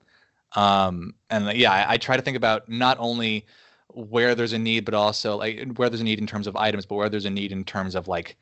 Um 0.57 1.15
and 1.31 1.57
yeah, 1.57 1.73
I, 1.73 1.93
I 1.95 1.97
try 1.99 2.17
to 2.17 2.23
think 2.23 2.37
about 2.37 2.69
not 2.69 2.97
only 2.99 3.47
where 3.91 4.35
there's 4.35 4.53
a 4.55 4.59
need, 4.59 4.85
but 4.85 4.95
also 4.95 5.37
like 5.37 5.75
where 5.77 5.89
there's 5.89 6.01
a 6.01 6.05
need 6.11 6.19
in 6.19 6.27
terms 6.27 6.49
of 6.49 6.57
items, 6.57 6.87
but 6.87 6.97
where 6.97 7.09
there's 7.09 7.27
a 7.27 7.31
need 7.31 7.53
in 7.53 7.63
terms 7.65 7.95
of 7.95 8.09
like 8.09 8.37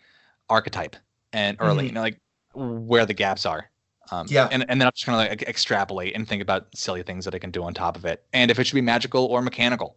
archetype 0.49 0.97
and 1.35 1.59
early, 1.61 1.85
Mhm. 1.85 1.87
you 1.89 1.93
know 1.93 2.01
like 2.01 2.19
where 2.55 3.05
the 3.05 3.15
gaps 3.15 3.45
are. 3.45 3.69
Um, 4.11 4.27
Yeah. 4.29 4.49
And, 4.51 4.69
and 4.69 4.81
then 4.81 4.87
I'll 4.87 4.93
just 4.93 5.07
kind 5.07 5.21
of 5.21 5.31
like 5.31 5.43
extrapolate 5.49 6.15
and 6.15 6.27
think 6.29 6.43
about 6.43 6.67
silly 6.75 7.03
things 7.03 7.25
that 7.25 7.35
I 7.35 7.39
can 7.39 7.51
do 7.51 7.63
on 7.63 7.75
top 7.75 7.97
of 7.97 8.05
it, 8.05 8.25
and 8.33 8.51
if 8.51 8.59
it 8.59 8.67
should 8.67 8.75
be 8.75 8.81
magical 8.81 9.27
or 9.27 9.43
mechanical. 9.43 9.97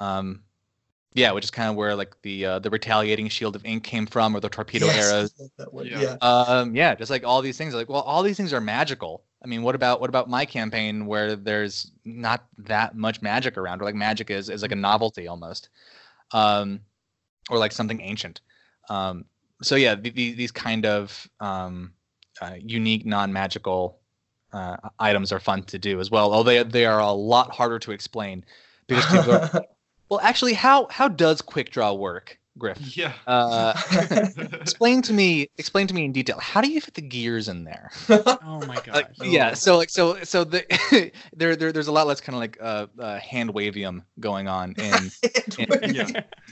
Um, 0.00 0.42
yeah, 1.12 1.30
which 1.30 1.44
is 1.44 1.50
kind 1.52 1.70
of 1.70 1.76
where 1.76 1.94
like 1.94 2.16
the 2.22 2.44
uh, 2.44 2.58
the 2.58 2.70
retaliating 2.70 3.28
shield 3.28 3.54
of 3.54 3.64
ink 3.64 3.84
came 3.84 4.04
from, 4.04 4.34
or 4.36 4.40
the 4.40 4.48
torpedo 4.48 4.86
Yes, 4.86 5.12
arrows. 5.12 5.50
that 5.58 5.72
one. 5.72 5.86
Yeah. 5.86 6.00
Yeah. 6.00 6.16
Um, 6.20 6.74
yeah, 6.74 6.94
just 6.96 7.10
like 7.10 7.24
all 7.24 7.40
these 7.40 7.56
things. 7.56 7.72
Like, 7.72 7.88
well, 7.88 8.00
all 8.00 8.24
these 8.24 8.36
things 8.36 8.52
are 8.52 8.60
magical. 8.60 9.22
I 9.42 9.46
mean, 9.46 9.62
what 9.62 9.76
about 9.76 10.00
what 10.00 10.10
about 10.10 10.28
my 10.28 10.44
campaign 10.44 11.06
where 11.06 11.36
there's 11.36 11.92
not 12.04 12.46
that 12.58 12.96
much 12.96 13.22
magic 13.22 13.56
around, 13.56 13.80
or 13.80 13.84
like 13.84 13.94
magic 13.94 14.30
is 14.30 14.48
is 14.50 14.62
like 14.62 14.72
a 14.72 14.76
novelty 14.76 15.28
almost, 15.28 15.68
um, 16.32 16.80
or 17.48 17.58
like 17.58 17.70
something 17.70 18.00
ancient. 18.00 18.40
Um, 18.88 19.24
so 19.62 19.76
yeah, 19.76 19.94
the, 19.94 20.10
the, 20.10 20.32
these 20.32 20.50
kind 20.50 20.84
of 20.84 21.28
um, 21.38 21.93
uh, 22.40 22.54
unique 22.58 23.04
non-magical 23.06 23.98
uh, 24.52 24.76
items 24.98 25.32
are 25.32 25.40
fun 25.40 25.62
to 25.64 25.78
do 25.78 26.00
as 26.00 26.10
well. 26.10 26.32
Although 26.32 26.62
they 26.62 26.62
they 26.62 26.86
are 26.86 27.00
a 27.00 27.10
lot 27.10 27.50
harder 27.50 27.78
to 27.80 27.92
explain 27.92 28.44
because 28.86 29.04
people 29.06 29.32
are 29.32 29.64
well. 30.08 30.20
Actually, 30.20 30.54
how 30.54 30.86
how 30.90 31.08
does 31.08 31.42
quick 31.42 31.70
draw 31.70 31.92
work, 31.92 32.38
Griff? 32.56 32.78
Yeah. 32.96 33.12
Uh, 33.26 33.74
explain 34.60 35.02
to 35.02 35.12
me 35.12 35.48
explain 35.58 35.86
to 35.86 35.94
me 35.94 36.04
in 36.04 36.12
detail 36.12 36.38
how 36.38 36.60
do 36.60 36.70
you 36.70 36.80
fit 36.80 36.94
the 36.94 37.02
gears 37.02 37.48
in 37.48 37.64
there 37.64 37.90
Oh 38.08 38.62
my 38.66 38.76
god. 38.76 38.88
like 38.94 39.08
yeah 39.22 39.54
so 39.54 39.76
like 39.76 39.90
so 39.90 40.22
so 40.24 40.44
the 40.44 41.10
there, 41.32 41.56
there 41.56 41.72
there's 41.72 41.88
a 41.88 41.92
lot 41.92 42.06
less 42.06 42.20
kind 42.20 42.34
of 42.34 42.40
like 42.40 42.58
uh, 42.60 42.86
uh 42.98 43.18
hand 43.18 43.52
wavium 43.52 44.02
going 44.20 44.46
on 44.48 44.72
in 44.74 45.10
Yeah. 45.58 46.06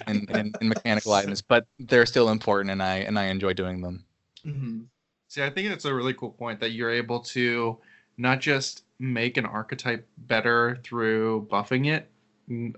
in, 0.09 0.27
in 0.29 0.55
in 0.61 0.69
mechanical 0.69 1.13
items 1.13 1.41
but 1.43 1.67
they're 1.79 2.07
still 2.07 2.31
important 2.31 2.71
and 2.71 2.83
i 2.83 2.97
and 2.97 3.19
i 3.19 3.25
enjoy 3.27 3.53
doing 3.53 3.81
them 3.81 4.05
Mhm. 4.45 4.87
See, 5.33 5.43
I 5.43 5.49
think 5.49 5.71
it's 5.71 5.87
a 5.87 5.95
really 5.95 6.13
cool 6.13 6.29
point 6.33 6.61
that 6.61 6.73
you're 6.73 6.91
able 6.91 7.19
to 7.21 7.79
not 8.19 8.39
just 8.43 8.85
make 8.99 9.39
an 9.39 9.47
archetype 9.47 10.07
better 10.19 10.79
through 10.85 11.49
buffing 11.51 11.87
it, 11.91 12.11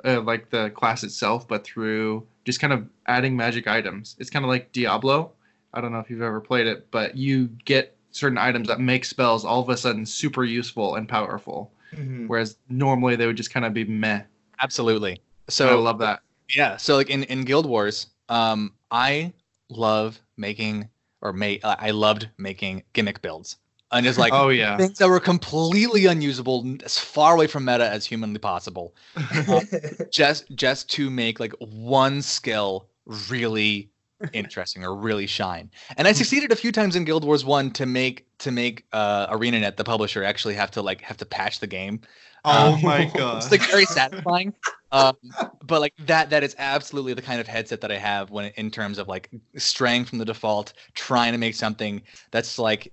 uh, 0.04 0.20
like 0.20 0.50
the 0.50 0.70
class 0.70 1.02
itself, 1.02 1.48
but 1.48 1.64
through 1.64 2.24
just 2.44 2.60
kind 2.60 2.72
of 2.72 2.86
adding 3.08 3.36
magic 3.36 3.66
items. 3.66 4.14
It's 4.20 4.30
kind 4.30 4.44
of 4.44 4.50
like 4.50 4.70
Diablo. 4.70 5.32
I 5.72 5.80
don't 5.80 5.90
know 5.90 5.98
if 5.98 6.08
you've 6.08 6.22
ever 6.22 6.40
played 6.40 6.68
it, 6.68 6.88
but 6.92 7.16
you 7.16 7.48
get 7.64 7.96
certain 8.12 8.38
items 8.38 8.68
that 8.68 8.78
make 8.78 9.04
spells 9.04 9.44
all 9.44 9.60
of 9.60 9.68
a 9.68 9.76
sudden 9.76 10.06
super 10.06 10.44
useful 10.44 10.94
and 10.94 11.08
powerful, 11.08 11.72
Mhm. 11.92 12.28
whereas 12.28 12.58
normally 12.68 13.16
they 13.16 13.26
would 13.26 13.36
just 13.36 13.52
kind 13.52 13.66
of 13.66 13.74
be 13.74 13.82
meh. 13.84 14.22
absolutely 14.60 15.20
So 15.48 15.70
I 15.70 15.74
love 15.74 15.98
that. 15.98 16.20
yeah 16.50 16.76
so 16.76 16.94
like 16.94 17.10
in 17.10 17.24
in 17.24 17.42
guild 17.42 17.66
wars 17.66 18.06
um 18.28 18.74
i 18.92 19.32
love 19.70 20.20
making 20.36 20.88
or 21.24 21.32
make 21.32 21.60
i 21.64 21.90
loved 21.90 22.28
making 22.38 22.82
gimmick 22.92 23.20
builds. 23.22 23.56
And 23.92 24.04
just 24.04 24.18
like 24.18 24.32
oh 24.32 24.48
yeah. 24.48 24.76
things 24.76 24.98
that 24.98 25.08
were 25.08 25.20
completely 25.20 26.06
unusable 26.06 26.64
as 26.84 26.98
far 26.98 27.34
away 27.34 27.46
from 27.46 27.64
meta 27.64 27.88
as 27.88 28.04
humanly 28.04 28.40
possible. 28.40 28.94
Just 30.10 30.50
just 30.56 30.90
to 30.90 31.10
make 31.10 31.38
like 31.38 31.52
one 31.60 32.20
skill 32.20 32.88
really 33.30 33.90
interesting 34.32 34.82
or 34.84 34.96
really 34.96 35.26
shine. 35.26 35.70
And 35.96 36.08
i 36.08 36.12
succeeded 36.12 36.50
a 36.50 36.56
few 36.56 36.72
times 36.72 36.96
in 36.96 37.04
guild 37.04 37.24
wars 37.24 37.44
1 37.44 37.70
to 37.72 37.86
make 37.86 38.26
to 38.38 38.50
make 38.50 38.84
uh 38.92 39.28
arenanet 39.32 39.76
the 39.76 39.84
publisher 39.84 40.24
actually 40.24 40.54
have 40.54 40.70
to 40.72 40.82
like 40.82 41.00
have 41.02 41.18
to 41.18 41.26
patch 41.26 41.60
the 41.60 41.66
game. 41.68 42.00
Oh 42.44 42.74
Um, 42.74 42.82
my 42.82 43.04
god. 43.16 43.36
it's 43.42 43.50
like 43.52 43.62
very 43.70 43.84
satisfying 43.84 44.54
um 44.94 45.16
but 45.64 45.80
like 45.80 45.92
that 45.98 46.30
that 46.30 46.42
is 46.42 46.54
absolutely 46.58 47.12
the 47.12 47.22
kind 47.22 47.40
of 47.40 47.46
headset 47.46 47.80
that 47.80 47.90
i 47.90 47.96
have 47.96 48.30
when 48.30 48.52
in 48.56 48.70
terms 48.70 48.96
of 48.96 49.08
like 49.08 49.28
straying 49.56 50.04
from 50.04 50.18
the 50.18 50.24
default 50.24 50.72
trying 50.94 51.32
to 51.32 51.38
make 51.38 51.54
something 51.54 52.00
that's 52.30 52.58
like 52.58 52.92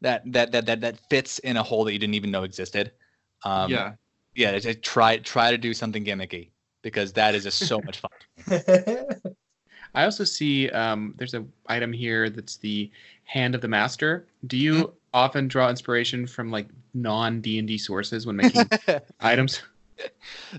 that 0.00 0.22
that 0.30 0.52
that 0.52 0.66
that, 0.66 0.80
that 0.80 0.98
fits 1.08 1.38
in 1.40 1.56
a 1.56 1.62
hole 1.62 1.84
that 1.84 1.92
you 1.92 1.98
didn't 1.98 2.14
even 2.14 2.30
know 2.30 2.42
existed 2.42 2.92
um 3.44 3.70
yeah. 3.70 3.92
yeah 4.34 4.52
to, 4.52 4.60
to 4.60 4.74
try 4.74 5.16
try 5.18 5.50
to 5.50 5.58
do 5.58 5.72
something 5.72 6.04
gimmicky 6.04 6.50
because 6.82 7.12
that 7.12 7.34
is 7.34 7.44
just 7.44 7.66
so 7.66 7.80
much 7.80 8.00
fun 8.00 9.08
I 9.96 10.04
also 10.04 10.24
see 10.24 10.68
um, 10.70 11.14
there's 11.18 11.34
a 11.34 11.44
item 11.68 11.92
here 11.92 12.28
that's 12.28 12.56
the 12.56 12.90
hand 13.24 13.54
of 13.54 13.60
the 13.60 13.68
master. 13.68 14.26
Do 14.48 14.56
you 14.56 14.92
often 15.12 15.46
draw 15.46 15.70
inspiration 15.70 16.26
from 16.26 16.50
like 16.50 16.66
non 16.94 17.40
D 17.40 17.60
and 17.60 17.68
D 17.68 17.78
sources 17.78 18.26
when 18.26 18.34
making 18.34 18.68
items? 19.20 19.62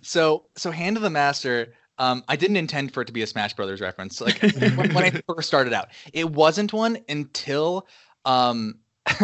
So 0.02 0.46
so 0.56 0.72
hand 0.72 0.98
of 0.98 1.04
the 1.04 1.10
master 1.10 1.74
um 1.98 2.24
i 2.28 2.36
didn't 2.36 2.58
intend 2.58 2.94
for 2.94 3.02
it 3.02 3.06
to 3.06 3.14
be 3.14 3.22
a 3.22 3.28
smash 3.28 3.54
brothers 3.54 3.82
reference 3.82 4.22
like 4.22 4.40
when, 4.42 4.94
when 4.94 4.98
i 4.98 5.10
first 5.28 5.48
started 5.48 5.74
out. 5.74 5.90
It 6.14 6.30
wasn't 6.30 6.74
one 6.74 6.98
until 7.10 7.88
um 8.26 8.80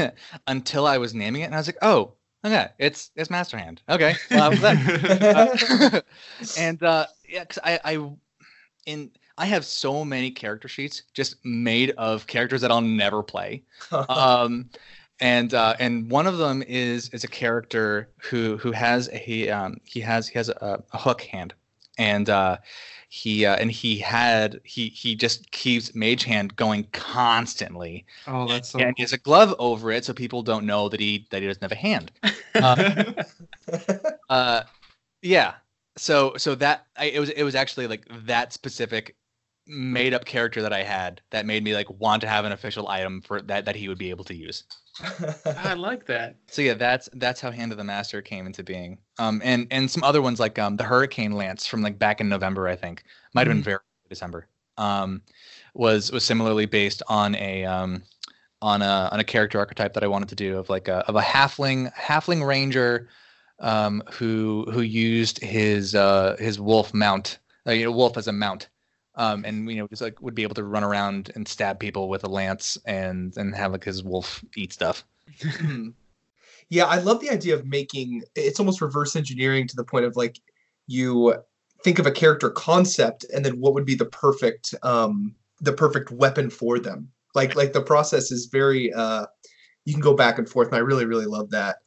until 0.48 0.86
i 0.86 0.98
was 0.98 1.14
naming 1.14 1.42
it 1.42 1.46
and 1.46 1.56
i 1.56 1.58
was 1.58 1.68
like 1.68 1.78
oh 1.82 2.14
okay 2.46 2.70
it's 2.78 3.12
it's 3.16 3.30
master 3.30 3.58
hand. 3.58 3.82
Okay 3.90 4.16
well, 4.30 4.52
that? 4.52 6.04
Uh, 6.42 6.52
and 6.58 6.82
uh 6.84 7.06
yeah 7.28 7.42
because 7.42 7.60
i 7.64 7.80
i 7.84 8.10
in 8.86 9.12
i 9.38 9.46
have 9.46 9.66
so 9.66 10.06
many 10.06 10.32
character 10.32 10.68
sheets 10.68 11.04
just 11.14 11.44
made 11.44 11.92
of 11.92 12.28
characters 12.28 12.62
that 12.62 12.72
i'll 12.72 12.82
never 12.82 13.24
play. 13.24 13.64
Um 14.10 14.70
and 15.22 15.54
uh 15.54 15.76
and 15.80 16.10
one 16.10 16.28
of 16.28 16.38
them 16.38 16.64
is 16.64 17.10
is 17.10 17.24
a 17.24 17.28
character 17.28 18.10
who 18.18 18.58
who 18.58 18.72
has 18.72 19.08
a 19.10 19.18
he 19.18 19.50
um 19.50 19.78
he 19.84 20.02
has 20.02 20.28
he 20.28 20.38
has 20.38 20.50
a, 20.50 20.84
a 20.92 20.98
hook 20.98 21.22
hand. 21.22 21.54
And 21.98 22.30
uh 22.30 22.58
he 23.14 23.46
uh, 23.46 23.58
and 23.58 23.70
he 23.70 23.98
had 23.98 24.62
he 24.64 24.88
he 24.88 25.16
just 25.16 25.52
keeps 25.52 25.94
mage 25.94 26.24
hand 26.24 26.56
going 26.56 26.88
constantly. 26.94 28.06
Oh, 28.26 28.48
that's 28.48 28.70
so 28.70 28.80
and 28.80 28.94
he 28.96 29.04
has 29.04 29.12
a 29.12 29.18
glove 29.18 29.54
over 29.60 29.92
it 29.92 30.06
so 30.06 30.14
people 30.14 30.44
don't 30.44 30.66
know 30.66 30.88
that 30.88 31.02
he 31.02 31.28
that 31.30 31.42
he 31.42 31.48
doesn't 31.48 31.62
have 31.62 31.74
a 31.74 31.76
hand. 31.76 32.12
Uh, 32.56 33.14
uh 34.30 34.64
yeah. 35.22 35.56
So 35.98 36.36
so 36.38 36.56
that 36.56 36.86
I, 36.96 37.06
it 37.06 37.20
was 37.20 37.30
it 37.32 37.44
was 37.44 37.54
actually 37.54 37.88
like 37.88 38.08
that 38.26 38.54
specific 38.54 39.18
made 39.72 40.14
up 40.14 40.26
character 40.26 40.62
that 40.62 40.74
i 40.74 40.84
had 40.84 41.22
that 41.30 41.46
made 41.46 41.64
me 41.64 41.74
like 41.74 41.90
want 42.00 42.22
to 42.22 42.28
have 42.28 42.44
an 42.44 42.52
official 42.52 42.90
item 42.90 43.22
for 43.22 43.42
that 43.42 43.64
that 43.64 43.76
he 43.76 43.88
would 43.88 43.98
be 43.98 44.10
able 44.10 44.26
to 44.26 44.36
use. 44.36 44.66
I 45.46 45.74
like 45.74 46.06
that. 46.08 46.36
so 46.48 46.62
yeah 46.62 46.74
that's 46.74 47.08
that's 47.14 47.40
how 47.40 47.50
hand 47.50 47.72
of 47.72 47.78
the 47.78 47.84
master 47.84 48.22
came 48.22 48.46
into 48.46 48.64
being. 48.64 48.98
Um 49.18 49.42
and 49.44 49.68
and 49.72 49.90
some 49.90 50.04
other 50.04 50.22
ones 50.22 50.40
like 50.40 50.60
um 50.60 50.76
the 50.76 50.84
hurricane 50.84 51.32
lance 51.32 51.66
from 51.66 51.82
like 51.82 51.98
back 51.98 52.20
in 52.20 52.28
november 52.28 52.68
i 52.68 52.76
think. 52.76 53.04
Might 53.34 53.48
have 53.48 53.56
been 53.56 53.64
very 53.64 53.80
december. 54.10 54.48
Um 54.78 55.22
was 55.74 56.12
was 56.12 56.26
similarly 56.26 56.66
based 56.66 57.02
on 57.08 57.36
a 57.36 57.64
um 57.64 58.04
on 58.62 58.82
a 58.82 59.10
on 59.12 59.20
a 59.22 59.24
character 59.24 59.58
archetype 59.58 59.94
that 59.94 60.04
i 60.04 60.08
wanted 60.08 60.28
to 60.30 60.36
do 60.36 60.58
of 60.58 60.70
like 60.70 60.90
a 60.90 60.98
of 61.08 61.16
a 61.16 61.22
halfling 61.22 61.92
halfling 61.94 62.46
ranger 62.46 63.08
um 63.60 64.04
who 64.12 64.68
who 64.72 64.82
used 64.82 65.40
his 65.40 65.96
uh 65.96 66.36
his 66.40 66.60
wolf 66.60 66.94
mount 66.94 67.40
uh, 67.66 67.72
you 67.72 67.86
know 67.86 67.92
wolf 67.92 68.18
as 68.18 68.28
a 68.28 68.32
mount 68.34 68.68
um 69.16 69.44
and 69.46 69.70
you 69.70 69.78
know 69.78 69.88
just 69.88 70.02
like 70.02 70.22
would 70.22 70.36
be 70.36 70.44
able 70.44 70.56
to 70.56 70.64
run 70.64 70.84
around 70.84 71.32
and 71.36 71.48
stab 71.48 71.80
people 71.80 72.10
with 72.10 72.24
a 72.24 72.30
lance 72.30 72.78
and 72.86 73.36
and 73.38 73.56
have 73.56 73.72
like 73.72 73.84
his 73.84 74.04
wolf 74.04 74.44
eat 74.56 74.72
stuff 74.74 75.04
Mhm. 75.40 75.94
yeah, 76.70 76.86
I 76.86 77.00
love 77.00 77.20
the 77.20 77.30
idea 77.30 77.54
of 77.56 77.66
making 77.66 78.24
it's 78.36 78.60
almost 78.60 78.82
reverse 78.82 79.16
engineering 79.16 79.68
to 79.68 79.76
the 79.76 79.84
point 79.84 80.06
of 80.06 80.16
like 80.16 80.40
you 80.88 81.36
think 81.84 82.00
of 82.00 82.06
a 82.06 82.12
character 82.12 82.50
concept 82.50 83.26
and 83.34 83.44
then 83.46 83.60
what 83.60 83.74
would 83.74 83.86
be 83.86 83.96
the 83.96 84.06
perfect 84.06 84.74
um 84.84 85.36
the 85.62 85.74
perfect 85.74 86.12
weapon 86.12 86.50
for 86.50 86.80
them. 86.80 87.10
Like 87.36 87.56
like 87.56 87.74
the 87.74 87.82
process 87.82 88.32
is 88.32 88.48
very 88.48 88.92
uh 88.94 89.26
you 89.86 89.94
can 89.94 90.02
go 90.02 90.16
back 90.16 90.38
and 90.38 90.48
forth 90.50 90.68
and 90.68 90.76
I 90.76 90.80
really 90.80 91.06
really 91.06 91.26
love 91.26 91.50
that. 91.52 91.78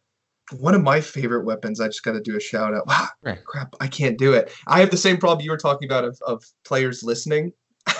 One 0.52 0.74
of 0.74 0.82
my 0.82 1.00
favorite 1.00 1.44
weapons, 1.44 1.80
I 1.80 1.86
just 1.86 2.02
got 2.02 2.12
to 2.12 2.20
do 2.20 2.36
a 2.36 2.40
shout 2.40 2.74
out. 2.74 2.86
Wow, 2.86 3.08
Right. 3.22 3.42
crap, 3.44 3.74
I 3.80 3.86
can't 3.86 4.18
do 4.18 4.34
it. 4.34 4.52
I 4.66 4.80
have 4.80 4.90
the 4.90 4.96
same 4.96 5.16
problem 5.16 5.44
you 5.44 5.50
were 5.50 5.56
talking 5.56 5.88
about 5.88 6.04
of, 6.04 6.18
of 6.26 6.44
players 6.64 7.02
listening. 7.02 7.52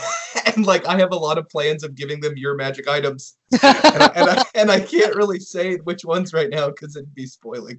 and 0.47 0.67
like 0.67 0.87
I 0.87 0.99
have 0.99 1.13
a 1.13 1.17
lot 1.17 1.39
of 1.39 1.49
plans 1.49 1.85
of 1.85 1.95
giving 1.95 2.21
them 2.21 2.35
your 2.37 2.55
magic 2.55 2.89
items 2.89 3.37
and, 3.53 3.61
I, 3.63 4.13
and, 4.15 4.31
I, 4.31 4.45
and 4.55 4.71
I 4.71 4.81
can't 4.81 5.15
really 5.15 5.39
say 5.41 5.77
which 5.77 6.05
ones 6.05 6.33
right 6.33 6.51
now 6.51 6.69
because 6.69 6.97
it'd 6.97 7.15
be 7.15 7.27
spoiling. 7.27 7.79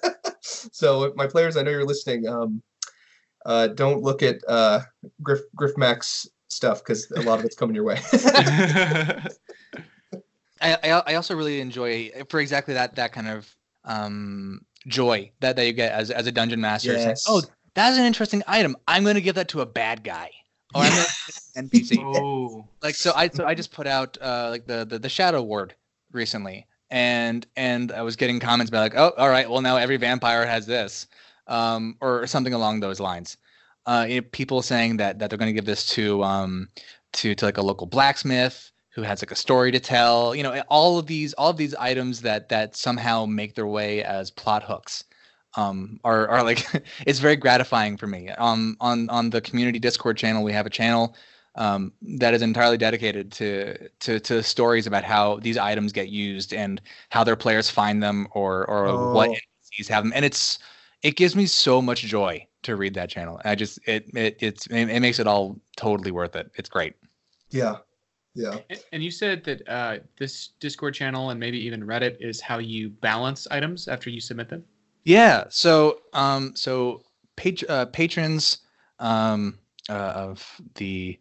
so, 0.40 1.04
if 1.04 1.16
my 1.16 1.26
players, 1.26 1.56
I 1.56 1.62
know 1.62 1.70
you're 1.70 1.84
listening. 1.84 2.28
Um, 2.28 2.62
uh, 3.46 3.68
don't 3.68 4.02
look 4.02 4.22
at 4.22 4.36
uh, 4.48 4.80
Griff 5.22 5.40
Griff 5.54 5.76
Max 5.76 6.26
stuff 6.48 6.78
because 6.78 7.10
a 7.12 7.22
lot 7.22 7.38
of 7.38 7.44
it's 7.44 7.56
coming 7.56 7.74
your 7.74 7.84
way. 7.84 7.98
I, 10.60 10.76
I 10.82 11.02
I 11.06 11.14
also 11.14 11.34
really 11.34 11.60
enjoy 11.60 12.10
for 12.28 12.40
exactly 12.40 12.74
that 12.74 12.96
that 12.96 13.12
kind 13.12 13.28
of 13.28 13.54
um 13.88 14.60
joy 14.86 15.30
that, 15.40 15.56
that 15.56 15.66
you 15.66 15.72
get 15.72 15.92
as 15.92 16.10
as 16.10 16.26
a 16.26 16.32
dungeon 16.32 16.60
master. 16.60 16.92
It's 16.94 17.04
like, 17.04 17.16
oh, 17.26 17.42
that's 17.74 17.98
an 17.98 18.04
interesting 18.04 18.42
item. 18.46 18.76
I'm 18.86 19.02
going 19.02 19.16
to 19.16 19.20
give 19.20 19.34
that 19.34 19.48
to 19.48 19.60
a 19.60 19.66
bad 19.66 20.04
guy. 20.04 20.30
Or 20.74 20.82
I'm 20.82 20.92
going 20.92 21.04
to 21.72 21.78
NPC. 21.78 21.98
oh. 21.98 22.66
like 22.82 22.94
so 22.94 23.12
I 23.14 23.28
so 23.28 23.46
I 23.46 23.54
just 23.54 23.72
put 23.72 23.86
out 23.86 24.16
uh 24.20 24.48
like 24.50 24.66
the 24.66 24.84
the, 24.84 24.98
the 24.98 25.08
shadow 25.08 25.42
ward 25.42 25.74
recently 26.12 26.66
and 26.90 27.46
and 27.56 27.92
I 27.92 28.02
was 28.02 28.16
getting 28.16 28.40
comments 28.40 28.70
about 28.70 28.80
like 28.80 28.96
oh 28.96 29.12
all 29.16 29.28
right 29.28 29.48
well 29.48 29.62
now 29.62 29.76
every 29.76 29.96
vampire 29.96 30.46
has 30.46 30.66
this 30.66 31.06
um 31.46 31.96
or 32.00 32.26
something 32.26 32.54
along 32.54 32.80
those 32.80 33.00
lines. 33.00 33.36
Uh 33.86 34.06
you 34.08 34.20
know, 34.20 34.26
people 34.32 34.62
saying 34.62 34.98
that 34.98 35.18
that 35.18 35.30
they're 35.30 35.38
going 35.38 35.54
to 35.54 35.58
give 35.58 35.64
this 35.64 35.86
to 35.86 36.22
um 36.22 36.68
to 37.14 37.34
to 37.34 37.44
like 37.44 37.56
a 37.56 37.62
local 37.62 37.86
blacksmith 37.86 38.70
who 38.98 39.04
has 39.04 39.22
like 39.22 39.30
a 39.30 39.36
story 39.36 39.70
to 39.70 39.78
tell. 39.78 40.34
You 40.34 40.42
know, 40.42 40.60
all 40.68 40.98
of 40.98 41.06
these 41.06 41.32
all 41.34 41.50
of 41.50 41.56
these 41.56 41.74
items 41.76 42.20
that 42.22 42.48
that 42.48 42.74
somehow 42.74 43.26
make 43.26 43.54
their 43.54 43.66
way 43.66 44.02
as 44.02 44.28
plot 44.32 44.64
hooks 44.64 45.04
um, 45.56 46.00
are 46.02 46.26
are 46.26 46.42
like 46.42 46.66
it's 47.06 47.20
very 47.20 47.36
gratifying 47.36 47.96
for 47.96 48.08
me. 48.08 48.28
Um, 48.30 48.76
on 48.80 49.08
on 49.08 49.30
the 49.30 49.40
community 49.40 49.78
Discord 49.78 50.16
channel, 50.16 50.42
we 50.42 50.52
have 50.52 50.66
a 50.66 50.70
channel 50.70 51.14
um, 51.54 51.92
that 52.18 52.34
is 52.34 52.42
entirely 52.42 52.76
dedicated 52.76 53.30
to, 53.32 53.88
to 54.00 54.18
to 54.18 54.42
stories 54.42 54.88
about 54.88 55.04
how 55.04 55.36
these 55.38 55.56
items 55.58 55.92
get 55.92 56.08
used 56.08 56.52
and 56.52 56.80
how 57.10 57.22
their 57.22 57.36
players 57.36 57.70
find 57.70 58.02
them 58.02 58.26
or 58.32 58.68
or 58.68 58.88
Oh. 58.88 59.12
what 59.12 59.30
NPCs 59.30 59.88
have 59.90 60.02
them, 60.02 60.12
and 60.12 60.24
it's 60.24 60.58
it 61.04 61.14
gives 61.14 61.36
me 61.36 61.46
so 61.46 61.80
much 61.80 62.02
joy 62.02 62.44
to 62.64 62.74
read 62.74 62.94
that 62.94 63.10
channel. 63.10 63.40
I 63.44 63.54
just 63.54 63.78
it 63.86 64.10
it 64.16 64.38
it's 64.40 64.66
it, 64.66 64.90
it 64.90 65.00
makes 65.00 65.20
it 65.20 65.28
all 65.28 65.60
totally 65.76 66.10
worth 66.10 66.34
it. 66.34 66.50
It's 66.56 66.68
great. 66.68 66.94
Yeah. 67.50 67.76
Yeah. 68.38 68.58
And 68.92 69.02
you 69.02 69.10
said 69.10 69.42
that 69.44 69.68
uh, 69.68 69.98
this 70.16 70.50
Discord 70.60 70.94
channel 70.94 71.30
and 71.30 71.40
maybe 71.40 71.58
even 71.58 71.82
Reddit 71.84 72.16
is 72.20 72.40
how 72.40 72.58
you 72.58 72.88
balance 72.88 73.48
items 73.50 73.88
after 73.88 74.10
you 74.10 74.20
submit 74.20 74.48
them. 74.48 74.64
Yeah. 75.04 75.44
So, 75.48 76.02
um, 76.12 76.54
so 76.54 77.02
pat- 77.36 77.68
uh, 77.68 77.86
patrons 77.86 78.58
um, 79.00 79.58
uh, 79.88 79.92
of 79.92 80.60
the 80.76 81.18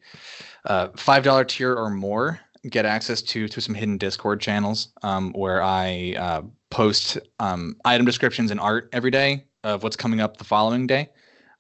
uh, 0.66 0.90
five 0.96 1.24
dollar 1.24 1.44
tier 1.44 1.74
or 1.74 1.90
more 1.90 2.40
get 2.70 2.86
access 2.86 3.22
to 3.22 3.48
to 3.48 3.62
some 3.62 3.74
hidden 3.74 3.98
Discord 3.98 4.40
channels 4.40 4.90
um, 5.02 5.32
where 5.34 5.64
I 5.64 6.14
uh, 6.18 6.42
post 6.70 7.18
um, 7.40 7.78
item 7.86 8.06
descriptions 8.06 8.52
and 8.52 8.60
art 8.60 8.90
every 8.92 9.12
day 9.12 9.46
of 9.64 9.82
what's 9.84 9.96
coming 9.96 10.20
up 10.20 10.38
the 10.38 10.44
following 10.44 10.86
day, 10.86 11.10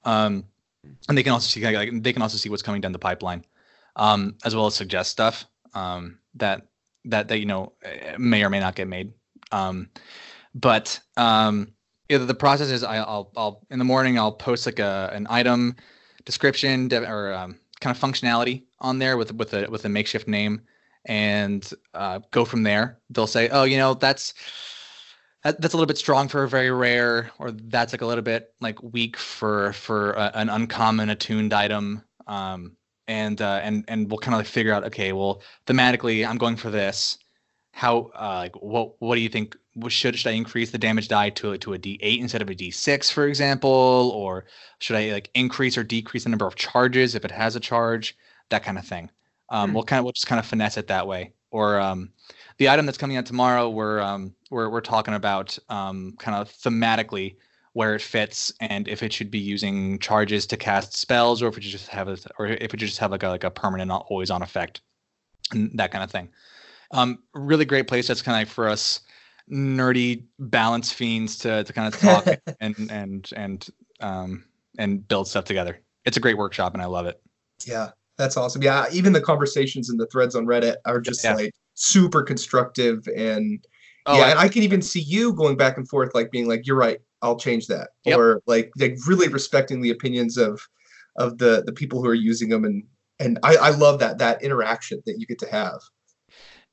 um, 0.05 0.43
and 1.09 1.17
they 1.17 1.23
can 1.23 1.33
also 1.33 1.47
see 1.47 1.63
like 1.63 2.03
they 2.03 2.13
can 2.13 2.21
also 2.21 2.37
see 2.37 2.49
what's 2.49 2.61
coming 2.61 2.81
down 2.81 2.91
the 2.91 2.99
pipeline, 2.99 3.43
um, 3.97 4.35
as 4.45 4.55
well 4.55 4.67
as 4.67 4.75
suggest 4.75 5.11
stuff 5.11 5.45
um, 5.73 6.19
that 6.35 6.61
that 7.05 7.27
that 7.27 7.39
you 7.39 7.45
know 7.45 7.73
may 8.17 8.43
or 8.43 8.49
may 8.49 8.59
not 8.59 8.75
get 8.75 8.87
made. 8.87 9.11
Um, 9.51 9.89
but 10.55 10.99
um, 11.17 11.73
the 12.07 12.33
process 12.33 12.69
is 12.69 12.83
I, 12.83 12.97
I'll 12.97 13.31
I'll 13.35 13.65
in 13.69 13.79
the 13.79 13.85
morning 13.85 14.17
I'll 14.17 14.31
post 14.31 14.65
like 14.65 14.79
a 14.79 15.11
an 15.13 15.27
item 15.29 15.75
description 16.23 16.87
de- 16.87 17.09
or 17.09 17.33
um, 17.33 17.59
kind 17.81 17.95
of 17.95 18.01
functionality 18.01 18.63
on 18.79 18.99
there 18.99 19.17
with 19.17 19.33
with 19.33 19.53
a 19.53 19.67
with 19.69 19.83
a 19.85 19.89
makeshift 19.89 20.27
name 20.27 20.61
and 21.05 21.73
uh, 21.93 22.19
go 22.31 22.45
from 22.45 22.63
there. 22.63 22.99
They'll 23.09 23.27
say, 23.27 23.49
oh, 23.49 23.63
you 23.63 23.77
know, 23.77 23.93
that's 23.93 24.33
that, 25.43 25.61
that's 25.61 25.73
a 25.73 25.77
little 25.77 25.87
bit 25.87 25.97
strong 25.97 26.27
for 26.27 26.43
a 26.43 26.49
very 26.49 26.71
rare, 26.71 27.31
or 27.39 27.51
that's 27.51 27.93
like 27.93 28.01
a 28.01 28.05
little 28.05 28.23
bit 28.23 28.53
like 28.61 28.81
weak 28.83 29.17
for 29.17 29.73
for 29.73 30.11
a, 30.13 30.31
an 30.35 30.49
uncommon 30.49 31.09
attuned 31.09 31.53
item. 31.53 32.03
Um, 32.27 32.75
and 33.07 33.41
uh, 33.41 33.59
and 33.63 33.85
and 33.87 34.09
we'll 34.09 34.19
kind 34.19 34.33
of 34.33 34.39
like 34.39 34.47
figure 34.47 34.73
out, 34.73 34.83
okay, 34.85 35.13
well, 35.13 35.41
thematically, 35.65 36.27
I'm 36.27 36.37
going 36.37 36.55
for 36.57 36.69
this. 36.69 37.17
How 37.71 38.11
uh, 38.15 38.35
like 38.37 38.55
what 38.61 38.99
what 39.01 39.15
do 39.15 39.21
you 39.21 39.29
think? 39.29 39.55
Should 39.89 40.17
should 40.17 40.29
I 40.29 40.33
increase 40.33 40.71
the 40.71 40.79
damage 40.79 41.07
die 41.07 41.29
to 41.31 41.51
a- 41.51 41.57
to 41.59 41.73
a 41.75 41.77
D8 41.77 42.19
instead 42.19 42.41
of 42.41 42.49
a 42.49 42.55
D6, 42.55 43.11
for 43.11 43.27
example, 43.27 44.11
or 44.15 44.45
should 44.79 44.95
I 44.95 45.11
like 45.11 45.29
increase 45.35 45.77
or 45.77 45.83
decrease 45.83 46.23
the 46.23 46.29
number 46.29 46.47
of 46.47 46.55
charges 46.55 47.13
if 47.13 47.23
it 47.23 47.31
has 47.31 47.55
a 47.55 47.59
charge? 47.59 48.17
That 48.49 48.63
kind 48.63 48.77
of 48.79 48.85
thing. 48.87 49.09
Um, 49.49 49.69
Hmm. 49.69 49.75
We'll 49.75 49.83
kind 49.83 49.99
of 49.99 50.05
we'll 50.05 50.13
just 50.13 50.27
kind 50.27 50.39
of 50.39 50.45
finesse 50.45 50.77
it 50.77 50.87
that 50.87 51.05
way. 51.07 51.33
Or 51.51 51.79
um, 51.79 52.09
the 52.57 52.67
item 52.69 52.85
that's 52.85 52.97
coming 52.97 53.17
out 53.17 53.25
tomorrow, 53.27 53.69
we're 53.69 53.99
um, 53.99 54.33
we're 54.49 54.69
we're 54.69 54.81
talking 54.81 55.13
about 55.13 55.57
um, 55.69 56.15
kind 56.17 56.35
of 56.35 56.51
thematically 56.51 57.35
where 57.77 57.93
it 57.93 58.01
fits 58.01 58.51
and 58.59 58.87
if 58.87 59.03
it 59.03 59.13
should 59.13 59.29
be 59.29 59.37
using 59.37 59.99
charges 59.99 60.47
to 60.47 60.57
cast 60.57 60.97
spells 60.97 61.43
or 61.43 61.47
if 61.47 61.57
it 61.57 61.61
should 61.63 61.71
just 61.71 61.87
have 61.89 62.07
a, 62.07 62.17
or 62.39 62.47
if 62.47 62.73
it 62.73 62.79
should 62.79 62.89
just 62.93 62.97
have 62.97 63.11
like 63.11 63.21
a 63.21 63.27
like 63.27 63.43
a 63.43 63.51
permanent 63.51 63.91
always 63.91 64.31
on 64.31 64.41
effect 64.41 64.81
and 65.51 65.69
that 65.77 65.91
kind 65.91 66.03
of 66.03 66.09
thing. 66.09 66.27
Um, 66.89 67.19
really 67.35 67.65
great 67.65 67.87
place 67.87 68.07
that's 68.07 68.23
kind 68.23 68.35
of 68.35 68.47
like 68.47 68.53
for 68.53 68.67
us 68.67 69.01
nerdy 69.51 70.23
balance 70.39 70.91
fiends 70.91 71.37
to 71.37 71.63
to 71.65 71.71
kind 71.71 71.93
of 71.93 71.99
talk 72.01 72.25
and 72.59 72.75
and 72.89 73.29
and 73.35 73.69
um 73.99 74.43
and 74.79 75.07
build 75.07 75.27
stuff 75.27 75.45
together. 75.45 75.79
It's 76.03 76.17
a 76.17 76.19
great 76.19 76.37
workshop 76.37 76.73
and 76.73 76.81
I 76.81 76.87
love 76.87 77.05
it. 77.05 77.21
Yeah, 77.63 77.89
that's 78.17 78.37
awesome. 78.37 78.63
Yeah, 78.63 78.85
even 78.91 79.13
the 79.13 79.21
conversations 79.21 79.91
and 79.91 79.99
the 79.99 80.07
threads 80.07 80.33
on 80.35 80.47
Reddit 80.47 80.77
are 80.85 80.99
just 80.99 81.23
Yeah. 81.23 81.35
like 81.35 81.51
super 81.75 82.23
constructive 82.23 83.07
and 83.15 83.63
Oh, 84.07 84.17
yeah, 84.17 84.23
I- 84.23 84.29
and 84.31 84.39
I 84.39 84.47
can 84.49 84.63
even 84.63 84.81
see 84.81 85.01
you 85.01 85.33
going 85.33 85.57
back 85.57 85.77
and 85.77 85.87
forth, 85.87 86.15
like 86.15 86.31
being 86.31 86.47
like, 86.47 86.65
"You're 86.65 86.77
right, 86.77 86.99
I'll 87.21 87.37
change 87.39 87.67
that," 87.67 87.89
Yep. 88.05 88.17
or 88.17 88.41
like 88.47 88.71
like 88.77 88.95
really 89.07 89.27
respecting 89.27 89.81
the 89.81 89.91
opinions 89.91 90.37
of 90.37 90.59
of 91.17 91.37
the 91.37 91.63
the 91.65 91.73
people 91.73 92.01
who 92.01 92.07
are 92.09 92.13
using 92.13 92.49
them, 92.49 92.63
and 92.65 92.83
and 93.19 93.39
I 93.43 93.55
I 93.55 93.69
love 93.71 93.99
that 93.99 94.17
that 94.19 94.43
interaction 94.43 95.01
that 95.05 95.19
you 95.19 95.25
get 95.25 95.39
to 95.39 95.49
have. 95.51 95.79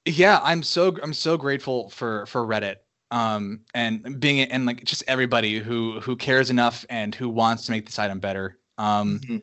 yeah 0.07 0.39
i'm 0.43 0.63
so 0.63 0.95
i'm 1.03 1.15
so 1.15 1.37
grateful 1.39 1.89
for 1.89 2.27
for 2.27 2.47
reddit 2.47 2.77
um 3.11 3.61
and 3.73 4.21
being 4.21 4.41
and 4.53 4.67
like 4.67 4.85
just 4.85 5.03
everybody 5.09 5.59
who 5.59 5.99
who 6.01 6.15
cares 6.15 6.51
enough 6.51 6.85
and 6.91 7.15
who 7.15 7.31
wants 7.31 7.65
to 7.65 7.71
make 7.73 7.87
this 7.87 7.99
item 7.99 8.21
better 8.21 8.59
um 8.77 9.19
Mhm. 9.25 9.43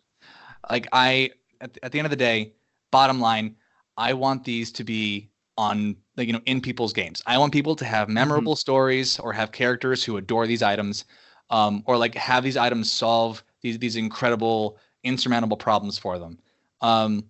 like 0.70 0.88
i 0.92 1.32
at, 1.62 1.76
at 1.82 1.92
the 1.92 1.98
end 1.98 2.06
of 2.06 2.12
the 2.12 2.16
day 2.16 2.54
bottom 2.92 3.20
line 3.20 3.56
i 3.98 4.14
want 4.14 4.44
these 4.44 4.72
to 4.74 4.84
be 4.84 5.31
on 5.58 5.96
like 6.18 6.28
you 6.28 6.34
know 6.34 6.42
in 6.46 6.62
people's 6.62 6.94
games. 6.94 7.22
I 7.26 7.38
want 7.38 7.54
people 7.54 7.76
to 7.76 7.86
have 7.86 8.10
memorable 8.10 8.56
stories 8.56 9.20
or 9.20 9.34
have 9.34 9.52
characters 9.52 10.04
who 10.04 10.18
adore 10.18 10.48
these 10.48 10.64
items 10.64 11.06
um 11.50 11.84
or 11.86 11.98
like 11.98 12.16
have 12.16 12.44
these 12.44 12.58
items 12.58 12.92
solve 12.92 13.44
these 13.62 13.78
these 13.80 13.96
incredible 13.96 14.78
insurmountable 15.04 15.58
problems 15.58 15.98
for 15.98 16.18
them. 16.20 16.40
Um 16.82 17.26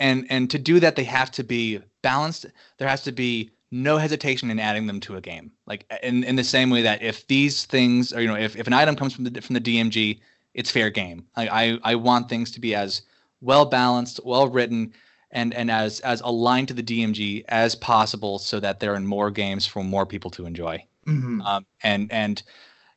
and 0.00 0.26
and 0.30 0.50
to 0.50 0.58
do 0.58 0.80
that 0.80 0.96
they 0.96 1.04
have 1.04 1.30
to 1.32 1.44
be 1.44 1.80
balanced. 2.02 2.46
There 2.78 2.88
has 2.88 3.02
to 3.04 3.12
be 3.12 3.50
no 3.70 3.96
hesitation 3.96 4.50
in 4.50 4.60
adding 4.60 4.86
them 4.86 5.00
to 5.00 5.16
a 5.16 5.20
game. 5.20 5.50
Like 5.66 5.90
in, 6.02 6.22
in 6.22 6.36
the 6.36 6.44
same 6.44 6.70
way 6.70 6.82
that 6.82 7.02
if 7.02 7.26
these 7.26 7.64
things 7.64 8.12
or 8.12 8.20
you 8.20 8.28
know 8.28 8.36
if, 8.36 8.56
if 8.56 8.66
an 8.66 8.72
item 8.72 8.94
comes 8.94 9.14
from 9.14 9.24
the 9.24 9.40
from 9.40 9.54
the 9.54 9.60
dmg 9.60 10.20
it's 10.52 10.70
fair 10.70 10.90
game. 10.90 11.26
I, 11.34 11.48
I 11.48 11.78
i 11.82 11.94
want 11.94 12.28
things 12.28 12.50
to 12.52 12.60
be 12.60 12.74
as 12.74 13.02
well 13.40 13.64
balanced 13.64 14.20
well 14.24 14.48
written 14.48 14.92
and 15.34 15.52
and 15.54 15.70
as 15.70 16.00
as 16.00 16.20
aligned 16.22 16.68
to 16.68 16.74
the 16.74 16.82
dmg 16.82 17.44
as 17.48 17.74
possible 17.74 18.38
so 18.38 18.60
that 18.60 18.80
they're 18.80 18.94
in 18.94 19.06
more 19.06 19.30
games 19.30 19.66
for 19.66 19.84
more 19.84 20.06
people 20.06 20.30
to 20.30 20.46
enjoy. 20.46 20.82
Mhm. 21.06 21.44
um, 21.44 21.66
and 21.82 22.10
and 22.10 22.42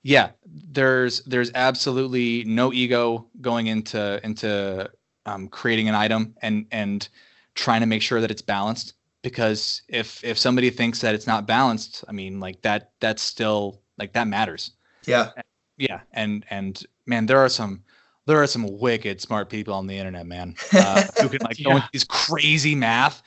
yeah 0.04 0.30
there's 0.46 1.22
there's 1.24 1.52
absolutely 1.56 2.46
no 2.46 2.72
ego 2.72 3.28
going 3.42 3.68
into 3.68 4.22
into 4.24 4.90
um, 5.26 5.50
creating 5.50 5.90
an 5.90 5.96
item 5.96 6.34
and 6.42 6.68
and 6.72 7.10
trying 7.56 7.82
to 7.82 7.88
make 7.88 8.02
sure 8.02 8.22
that 8.22 8.32
it's 8.32 8.42
balanced 8.42 8.94
because 9.24 9.82
if 9.90 10.24
if 10.24 10.38
somebody 10.38 10.70
thinks 10.70 11.02
that 11.02 11.14
it's 11.16 11.28
not 11.28 11.46
balanced 11.46 12.06
i 12.08 12.14
mean 12.14 12.40
like 12.40 12.62
that 12.62 12.92
that's 13.02 13.22
still 13.22 13.82
like 13.98 14.14
that 14.14 14.28
matters. 14.28 14.72
Yeah, 15.06 15.32
yeah. 15.78 16.02
And 16.14 16.46
and 16.50 16.82
man 17.06 17.26
there 17.26 17.40
are 17.40 17.50
some 17.50 17.84
there 18.28 18.42
are 18.44 18.48
some 18.48 18.78
wicked 18.80 19.22
smart 19.22 19.50
people 19.50 19.74
on 19.74 19.88
the 19.88 19.98
internet 19.98 20.28
man 20.28 20.56
uh, 20.74 21.08
who 21.20 21.30
can 21.30 21.40
like 21.44 21.58
go 21.64 21.72
Yeah. 21.72 21.78
into 21.78 21.90
these 21.94 22.06
crazy 22.06 22.76
math 22.76 23.24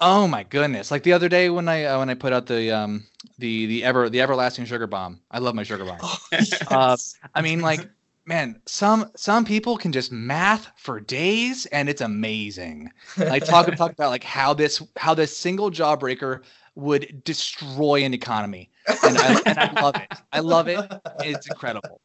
oh 0.00 0.26
my 0.28 0.42
goodness 0.44 0.90
like 0.90 1.02
the 1.04 1.12
other 1.12 1.28
day 1.28 1.50
when 1.50 1.68
i 1.68 1.84
uh, 1.84 1.98
when 1.98 2.10
i 2.10 2.14
put 2.14 2.32
out 2.32 2.46
the 2.46 2.70
um 2.70 3.04
the 3.38 3.66
the 3.66 3.84
ever 3.84 4.08
the 4.10 4.20
everlasting 4.20 4.64
sugar 4.64 4.86
bomb 4.86 5.20
i 5.30 5.38
love 5.38 5.54
my 5.54 5.62
sugar 5.64 5.84
bomb 5.84 5.98
Oh, 6.02 6.18
Uh. 6.66 6.96
I 7.34 7.42
mean, 7.42 7.60
like, 7.60 7.88
man, 8.26 8.60
some 8.66 9.10
some 9.16 9.44
people 9.44 9.76
can 9.76 9.92
just 9.92 10.12
math 10.12 10.70
for 10.76 11.00
days, 11.00 11.66
and 11.66 11.88
it's 11.88 12.00
amazing. 12.00 12.90
Like, 13.28 13.44
talk 13.44 13.74
talk 13.76 13.92
about 13.92 14.10
like 14.10 14.24
how 14.24 14.54
this 14.54 14.82
how 14.96 15.14
this 15.14 15.36
single 15.36 15.70
jawbreaker 15.70 16.42
would 16.76 17.22
destroy 17.24 18.04
an 18.04 18.14
economy, 18.14 18.70
and 19.02 19.18
I, 19.18 19.36
and 19.46 19.58
I 19.58 19.66
love 19.66 19.96
it. 19.98 20.22
I 20.32 20.40
love 20.40 20.68
it. 20.68 20.84
It's 21.20 21.46
incredible. 21.46 22.00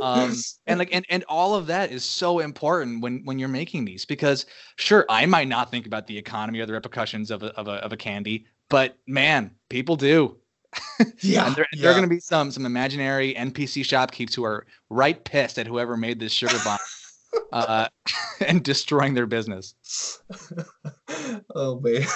Um, 0.00 0.34
and 0.66 0.78
like, 0.78 0.90
and, 0.92 1.04
and 1.08 1.24
all 1.28 1.54
of 1.54 1.66
that 1.66 1.92
is 1.92 2.04
so 2.04 2.40
important 2.40 3.02
when 3.02 3.24
when 3.24 3.38
you're 3.38 3.48
making 3.48 3.84
these 3.84 4.04
because 4.04 4.46
sure, 4.76 5.06
I 5.08 5.26
might 5.26 5.48
not 5.48 5.70
think 5.70 5.86
about 5.86 6.06
the 6.06 6.16
economy 6.16 6.60
or 6.60 6.66
the 6.66 6.72
repercussions 6.72 7.30
of 7.30 7.42
a 7.42 7.46
of 7.58 7.68
a, 7.68 7.74
of 7.84 7.92
a 7.92 7.96
candy, 7.96 8.46
but 8.68 8.96
man, 9.06 9.50
people 9.68 9.96
do. 9.96 10.36
yeah, 11.20 11.46
And 11.46 11.54
there, 11.54 11.66
yeah. 11.72 11.82
there 11.82 11.90
are 11.90 11.94
going 11.94 12.08
to 12.08 12.14
be 12.14 12.20
some 12.20 12.50
some 12.50 12.66
imaginary 12.66 13.34
NPC 13.34 13.84
shopkeepers 13.84 14.34
who 14.34 14.44
are 14.44 14.66
right 14.90 15.22
pissed 15.24 15.58
at 15.58 15.66
whoever 15.66 15.96
made 15.96 16.18
this 16.18 16.32
sugar 16.32 16.58
bomb 16.64 16.78
uh, 17.52 17.88
and 18.40 18.62
destroying 18.64 19.14
their 19.14 19.26
business. 19.26 19.74
oh 21.54 21.80
man. 21.80 22.06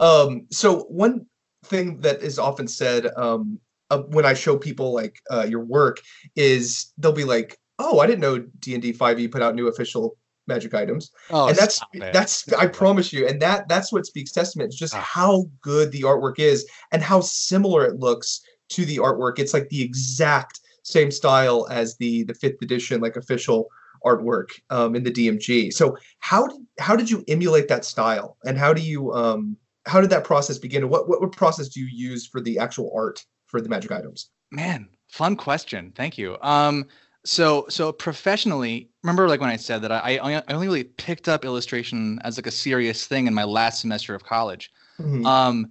Um, 0.00 0.46
so 0.50 0.84
one 0.84 1.26
thing 1.66 2.00
that 2.00 2.22
is 2.22 2.38
often 2.38 2.66
said 2.66 3.06
um, 3.16 3.60
uh, 3.92 4.02
when 4.16 4.24
I 4.24 4.34
show 4.34 4.56
people 4.56 4.92
like 4.94 5.14
uh, 5.30 5.46
your 5.48 5.64
work 5.64 6.00
is 6.36 6.92
they'll 6.98 7.12
be 7.12 7.24
like, 7.24 7.58
"Oh, 7.78 8.00
I 8.00 8.06
didn't 8.06 8.20
know 8.20 8.38
D 8.60 8.74
and 8.74 8.82
D 8.82 8.92
Five 8.92 9.20
E 9.20 9.28
put 9.28 9.42
out 9.42 9.54
new 9.54 9.68
official 9.68 10.16
magic 10.46 10.74
items," 10.74 11.10
Oh, 11.30 11.48
and 11.48 11.56
that's 11.56 11.76
stop 11.76 11.88
it. 11.94 12.12
that's 12.12 12.50
I 12.54 12.66
promise 12.66 13.12
you, 13.12 13.26
and 13.28 13.40
that 13.42 13.68
that's 13.68 13.92
what 13.92 14.06
speaks 14.06 14.32
testament. 14.32 14.68
It's 14.68 14.78
just 14.78 14.94
Ah. 14.94 15.00
how 15.00 15.44
good 15.60 15.92
the 15.92 16.02
artwork 16.02 16.38
is 16.38 16.66
and 16.92 17.02
how 17.02 17.20
similar 17.20 17.84
it 17.84 17.98
looks 18.00 18.40
to 18.70 18.84
the 18.84 18.96
artwork. 18.96 19.38
It's 19.38 19.54
like 19.54 19.68
the 19.68 19.82
exact 19.82 20.60
same 20.84 21.10
style 21.10 21.68
as 21.70 21.96
the 21.98 22.24
the 22.24 22.34
fifth 22.34 22.60
edition 22.62 23.00
like 23.00 23.16
official 23.16 23.68
artwork 24.04 24.48
um, 24.70 24.96
in 24.96 25.02
the 25.04 25.12
DMG. 25.12 25.72
So 25.72 25.96
how 26.18 26.46
did 26.48 26.58
how 26.78 26.96
did 26.96 27.10
you 27.10 27.22
emulate 27.28 27.68
that 27.68 27.84
style, 27.84 28.36
and 28.46 28.56
how 28.58 28.72
do 28.72 28.80
you 28.82 29.12
um 29.12 29.56
how 29.86 30.00
did 30.00 30.10
that 30.10 30.24
process 30.24 30.58
begin? 30.58 30.88
What, 30.88 31.08
what 31.08 31.20
what 31.20 31.32
process 31.32 31.68
do 31.68 31.80
you 31.80 31.88
use 32.10 32.26
for 32.26 32.40
the 32.40 32.58
actual 32.58 32.90
art 32.96 33.24
for 33.52 33.60
the 33.60 33.68
magic 33.68 33.92
items? 33.92 34.30
Man, 34.50 34.88
fun 35.08 35.36
question. 35.36 35.92
Thank 35.94 36.18
you. 36.18 36.36
Um, 36.42 36.86
so 37.24 37.66
so 37.68 37.92
professionally, 37.92 38.90
remember 39.04 39.28
like 39.28 39.40
when 39.40 39.50
I 39.50 39.56
said 39.56 39.82
that 39.82 39.92
I 39.92 40.16
I 40.16 40.42
only 40.52 40.66
really 40.66 40.84
picked 40.84 41.28
up 41.28 41.44
illustration 41.44 42.18
as 42.24 42.36
like 42.36 42.48
a 42.48 42.50
serious 42.50 43.06
thing 43.06 43.28
in 43.28 43.34
my 43.34 43.44
last 43.44 43.80
semester 43.80 44.16
of 44.16 44.24
college. 44.24 44.72
Mhm. 44.98 45.24
Um, 45.24 45.70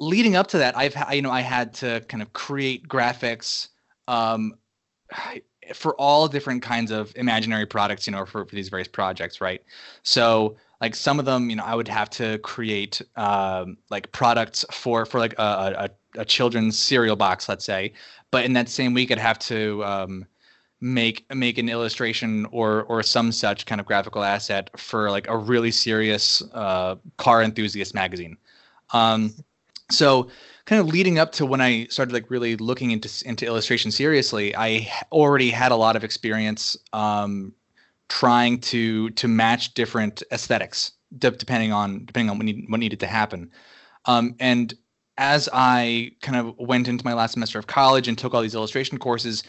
leading 0.00 0.34
up 0.34 0.48
to 0.48 0.58
that, 0.58 0.76
I've 0.76 0.96
you 1.14 1.22
know 1.22 1.30
I 1.30 1.42
had 1.42 1.72
to 1.74 2.00
kind 2.08 2.20
of 2.20 2.32
create 2.32 2.88
graphics 2.88 3.68
um, 4.08 4.54
for 5.72 5.94
all 6.00 6.26
different 6.26 6.62
kinds 6.62 6.90
of 6.90 7.12
imaginary 7.16 7.66
products, 7.66 8.06
you 8.06 8.12
know, 8.12 8.24
for, 8.24 8.44
for 8.44 8.54
these 8.54 8.68
various 8.68 8.88
projects, 8.88 9.40
right? 9.40 9.62
So 10.02 10.56
like 10.80 10.94
some 10.94 11.18
of 11.18 11.24
them, 11.24 11.50
you 11.50 11.56
know, 11.56 11.64
I 11.64 11.74
would 11.74 11.88
have 11.88 12.10
to 12.10 12.38
create 12.38 13.00
um, 13.16 13.78
like 13.90 14.12
products 14.12 14.64
for 14.70 15.06
for 15.06 15.18
like 15.18 15.34
a, 15.38 15.90
a, 16.16 16.20
a 16.20 16.24
children's 16.24 16.78
cereal 16.78 17.16
box, 17.16 17.48
let's 17.48 17.64
say, 17.64 17.92
but 18.30 18.44
in 18.44 18.52
that 18.54 18.68
same 18.68 18.94
week, 18.94 19.10
I'd 19.10 19.18
have 19.18 19.38
to 19.40 19.84
um, 19.84 20.26
make 20.80 21.24
make 21.34 21.58
an 21.58 21.68
illustration 21.68 22.46
or 22.50 22.84
or 22.84 23.02
some 23.02 23.32
such 23.32 23.66
kind 23.66 23.80
of 23.80 23.86
graphical 23.86 24.22
asset 24.22 24.70
for 24.78 25.10
like 25.10 25.28
a 25.28 25.36
really 25.36 25.70
serious 25.70 26.42
uh, 26.52 26.96
car 27.16 27.42
enthusiast 27.42 27.94
magazine. 27.94 28.36
Um, 28.92 29.34
so 29.90 30.28
kind 30.66 30.80
of 30.80 30.88
leading 30.88 31.18
up 31.18 31.32
to 31.32 31.46
when 31.46 31.60
I 31.60 31.86
started 31.86 32.12
like 32.12 32.30
really 32.30 32.56
looking 32.56 32.90
into 32.90 33.08
into 33.24 33.46
illustration 33.46 33.90
seriously, 33.90 34.54
i 34.56 34.90
already 35.12 35.50
had 35.50 35.72
a 35.72 35.76
lot 35.76 35.96
of 35.96 36.04
experience 36.04 36.76
um, 36.92 37.54
trying 38.08 38.60
to 38.60 39.10
to 39.10 39.28
match 39.28 39.74
different 39.74 40.22
aesthetics 40.32 40.92
de- 41.18 41.30
depending 41.30 41.72
on 41.72 42.04
depending 42.04 42.30
on 42.30 42.38
what, 42.38 42.44
need, 42.44 42.64
what 42.68 42.80
needed 42.80 43.00
to 43.00 43.06
happen. 43.06 43.50
Um, 44.06 44.34
and 44.40 44.74
as 45.18 45.48
I 45.52 46.12
kind 46.22 46.36
of 46.36 46.58
went 46.58 46.88
into 46.88 47.04
my 47.04 47.14
last 47.14 47.32
semester 47.32 47.58
of 47.58 47.66
college 47.66 48.06
and 48.06 48.18
took 48.18 48.34
all 48.34 48.42
these 48.42 48.54
illustration 48.54 48.98
courses, 48.98 49.42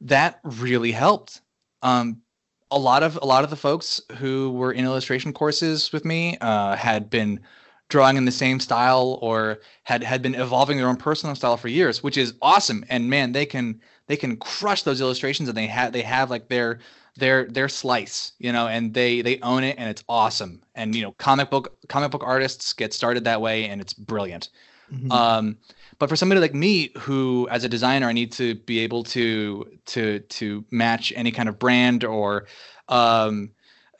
that 0.00 0.40
really 0.42 0.92
helped. 0.92 1.40
Um, 1.82 2.22
a 2.70 2.78
lot 2.78 3.02
of 3.02 3.18
a 3.20 3.26
lot 3.26 3.44
of 3.44 3.50
the 3.50 3.56
folks 3.56 4.00
who 4.16 4.50
were 4.52 4.72
in 4.72 4.84
illustration 4.84 5.32
courses 5.32 5.92
with 5.92 6.04
me 6.04 6.38
uh, 6.40 6.74
had 6.76 7.10
been 7.10 7.40
drawing 7.88 8.16
in 8.16 8.24
the 8.24 8.32
same 8.32 8.58
style 8.58 9.18
or 9.20 9.60
had 9.82 10.02
had 10.02 10.22
been 10.22 10.34
evolving 10.34 10.78
their 10.78 10.88
own 10.88 10.96
personal 10.96 11.34
style 11.34 11.58
for 11.58 11.68
years, 11.68 12.02
which 12.02 12.16
is 12.16 12.34
awesome. 12.40 12.84
And 12.88 13.10
man, 13.10 13.32
they 13.32 13.44
can 13.44 13.80
they 14.06 14.16
can 14.16 14.36
crush 14.38 14.82
those 14.82 15.00
illustrations 15.00 15.48
and 15.48 15.56
they 15.56 15.66
have 15.66 15.92
they 15.92 16.02
have 16.02 16.30
like 16.30 16.48
their 16.48 16.78
their 17.16 17.44
their 17.44 17.68
slice, 17.68 18.32
you 18.38 18.52
know, 18.52 18.68
and 18.68 18.94
they 18.94 19.22
they 19.22 19.38
own 19.40 19.64
it 19.64 19.76
and 19.78 19.88
it's 19.88 20.04
awesome. 20.08 20.62
And 20.74 20.94
you 20.94 21.02
know, 21.02 21.12
comic 21.12 21.50
book 21.50 21.76
comic 21.88 22.10
book 22.10 22.22
artists 22.24 22.72
get 22.72 22.94
started 22.94 23.24
that 23.24 23.40
way 23.40 23.66
and 23.66 23.80
it's 23.80 23.92
brilliant. 23.92 24.48
Mhm. 24.92 25.10
Um, 25.10 25.58
but 25.98 26.08
for 26.08 26.16
somebody 26.16 26.40
like 26.40 26.54
me, 26.54 26.90
who 26.98 27.48
as 27.50 27.64
a 27.64 27.68
designer, 27.68 28.08
I 28.08 28.12
need 28.12 28.32
to 28.32 28.54
be 28.54 28.80
able 28.80 29.04
to 29.04 29.78
to 29.86 30.20
to 30.20 30.64
match 30.70 31.12
any 31.14 31.30
kind 31.30 31.48
of 31.48 31.58
brand 31.58 32.04
or 32.04 32.46
um, 32.88 33.50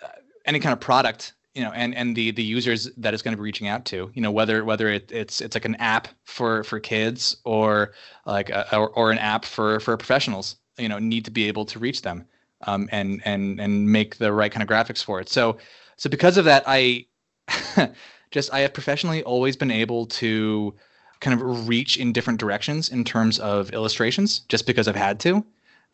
uh, 0.02 0.08
any 0.46 0.58
kind 0.58 0.72
of 0.72 0.80
product, 0.80 1.34
you 1.54 1.62
know, 1.62 1.70
and 1.72 1.94
and 1.94 2.16
the 2.16 2.30
the 2.30 2.42
users 2.42 2.90
that 2.96 3.14
it's 3.14 3.22
going 3.22 3.32
to 3.32 3.36
be 3.36 3.44
reaching 3.44 3.68
out 3.68 3.84
to, 3.86 4.10
you 4.14 4.22
know, 4.22 4.32
whether 4.32 4.64
whether 4.64 4.88
it, 4.88 5.12
it's 5.12 5.40
it's 5.40 5.54
like 5.54 5.64
an 5.66 5.76
app 5.76 6.08
for 6.24 6.64
for 6.64 6.80
kids 6.80 7.36
or 7.44 7.92
like 8.26 8.50
a, 8.50 8.76
or, 8.76 8.88
or 8.90 9.10
an 9.12 9.18
app 9.18 9.44
for 9.44 9.80
for 9.80 9.96
professionals, 9.96 10.56
you 10.78 10.88
know, 10.88 10.98
need 10.98 11.24
to 11.26 11.30
be 11.30 11.46
able 11.46 11.66
to 11.66 11.78
reach 11.78 12.02
them 12.02 12.24
um, 12.64 12.88
and 12.92 13.20
and 13.24 13.60
and 13.60 13.90
make 13.90 14.16
the 14.16 14.32
right 14.32 14.52
kind 14.52 14.62
of 14.62 14.68
graphics 14.68 15.02
for 15.02 15.20
it. 15.20 15.28
So 15.28 15.58
so 15.96 16.10
because 16.10 16.36
of 16.36 16.44
that, 16.46 16.64
I 16.66 17.06
just 18.30 18.52
I 18.52 18.60
have 18.60 18.72
professionally 18.72 19.22
always 19.22 19.56
been 19.56 19.70
able 19.70 20.06
to 20.06 20.74
kind 21.20 21.40
of 21.40 21.68
reach 21.68 21.96
in 21.96 22.12
different 22.12 22.40
directions 22.40 22.88
in 22.88 23.04
terms 23.04 23.38
of 23.38 23.72
illustrations 23.72 24.40
just 24.40 24.66
because 24.66 24.88
I've 24.88 24.96
had 24.96 25.20
to. 25.20 25.44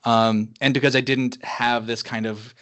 Um, 0.04 0.54
and 0.60 0.72
because 0.72 0.96
I 0.96 1.00
didn't 1.00 1.44
have 1.44 1.86
this 1.86 2.02
kind 2.02 2.24
of 2.24 2.54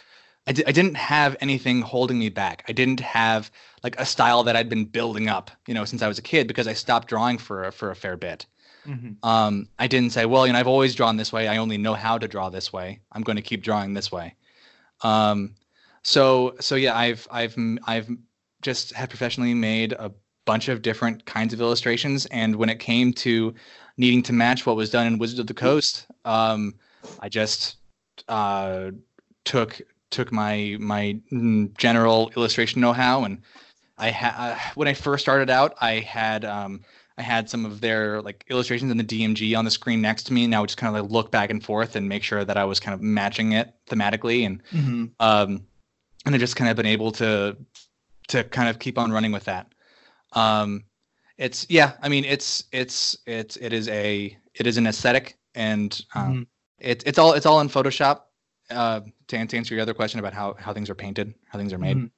I, 0.47 0.53
di- 0.53 0.65
I 0.65 0.71
didn't 0.71 0.95
have 0.95 1.35
anything 1.41 1.81
holding 1.81 2.17
me 2.17 2.29
back. 2.29 2.63
I 2.67 2.71
didn't 2.71 3.01
have 3.01 3.51
like 3.83 3.99
a 3.99 4.05
style 4.05 4.43
that 4.43 4.55
I'd 4.55 4.69
been 4.69 4.85
building 4.85 5.27
up, 5.27 5.51
you 5.67 5.73
know, 5.73 5.85
since 5.85 6.01
I 6.01 6.07
was 6.07 6.17
a 6.17 6.21
kid 6.21 6.47
because 6.47 6.67
I 6.67 6.73
stopped 6.73 7.09
drawing 7.09 7.37
for 7.37 7.69
for 7.71 7.91
a 7.91 7.95
fair 7.95 8.17
bit. 8.17 8.45
Mhm. 8.87 9.17
Um, 9.23 9.67
I 9.77 9.87
didn't 9.87 10.11
say, 10.11 10.25
well, 10.25 10.47
you 10.47 10.53
know, 10.53 10.59
I've 10.59 10.67
always 10.67 10.95
drawn 10.95 11.17
this 11.17 11.33
way. 11.33 11.47
I 11.47 11.57
only 11.57 11.77
know 11.77 11.93
how 11.93 12.17
to 12.17 12.27
draw 12.27 12.49
this 12.49 12.71
way. 12.71 13.01
I'm 13.11 13.21
going 13.21 13.35
to 13.35 13.41
keep 13.41 13.61
drawing 13.61 13.93
this 13.93 14.11
way. 14.11 14.35
Um, 15.01 15.55
so 16.03 16.55
so 16.59 16.75
yeah, 16.75 16.95
I've 16.95 17.27
I've 17.29 17.55
I've 17.85 18.09
just 18.61 18.93
had 18.93 19.09
professionally 19.09 19.53
made 19.53 19.93
a 19.93 20.11
bunch 20.45 20.69
of 20.69 20.81
different 20.81 21.25
kinds 21.25 21.53
of 21.53 21.59
illustrations, 21.59 22.25
and 22.27 22.55
when 22.55 22.69
it 22.69 22.79
came 22.79 23.11
to 23.13 23.53
needing 23.97 24.23
to 24.23 24.33
match 24.33 24.65
what 24.65 24.77
was 24.77 24.89
done 24.89 25.05
in 25.05 25.19
Wizards 25.19 25.39
of 25.39 25.47
the 25.47 25.53
Coast, 25.53 26.07
um, 26.23 26.75
I 27.19 27.27
just 27.29 27.75
uh, 28.29 28.91
took 29.43 29.81
took 30.09 30.31
my 30.31 30.77
my 30.79 31.19
general 31.77 32.31
illustration 32.37 32.79
know-how, 32.81 33.25
and 33.25 33.41
I 33.97 34.11
had 34.11 34.57
when 34.75 34.87
I 34.87 34.93
first 34.93 35.23
started 35.23 35.49
out, 35.49 35.75
I 35.81 35.99
had 35.99 36.45
um, 36.45 36.85
I 37.17 37.23
had 37.23 37.49
some 37.49 37.65
of 37.65 37.81
their 37.81 38.21
like 38.21 38.45
illustrations 38.49 38.91
in 38.91 38.97
the 38.97 39.03
DMG 39.03 39.57
on 39.57 39.65
the 39.65 39.71
screen 39.71 40.01
next 40.01 40.23
to 40.23 40.33
me, 40.33 40.43
and 40.43 40.53
I 40.53 40.59
would 40.59 40.69
just 40.69 40.77
kind 40.77 40.95
of 40.95 41.01
like 41.03 41.11
look 41.11 41.31
back 41.31 41.49
and 41.49 41.63
forth 41.63 41.95
and 41.95 42.07
make 42.07 42.23
sure 42.23 42.45
that 42.45 42.57
I 42.57 42.65
was 42.65 42.79
kind 42.79 42.93
of 42.93 43.01
matching 43.01 43.53
it 43.53 43.73
thematically, 43.89 44.45
and 44.45 44.61
Mhm. 44.71 45.11
um, 45.19 45.65
and 46.25 46.35
I've 46.35 46.39
just 46.41 46.55
kind 46.55 46.69
of 46.69 46.77
been 46.77 46.85
able 46.85 47.11
to 47.13 47.57
to 48.29 48.43
kind 48.43 48.69
of 48.69 48.77
keep 48.79 48.97
on 48.97 49.11
running 49.11 49.31
with 49.31 49.45
that. 49.45 49.67
Um, 50.33 50.83
it's 51.37 51.65
yeah, 51.69 51.93
I 52.01 52.09
mean 52.09 52.23
it's 52.25 52.65
it's 52.71 53.17
it's 53.25 53.55
it 53.57 53.73
is 53.73 53.87
a 53.87 54.37
it 54.53 54.67
is 54.67 54.77
an 54.77 54.85
aesthetic, 54.85 55.37
and 55.55 55.99
um, 56.13 56.33
Mhm. 56.33 56.47
it's 56.79 57.03
it's 57.05 57.17
all 57.17 57.33
it's 57.33 57.45
all 57.45 57.59
in 57.61 57.67
Photoshop. 57.69 58.21
Uh, 58.69 58.99
to, 59.27 59.45
to 59.47 59.57
answer 59.57 59.73
your 59.73 59.81
other 59.81 59.93
question 59.93 60.19
about 60.19 60.33
how 60.33 60.53
how 60.59 60.73
things 60.73 60.89
are 60.89 60.95
painted, 60.95 61.33
how 61.47 61.57
things 61.57 61.71
are 61.73 61.77
made. 61.77 61.97
Mhm. 61.97 62.11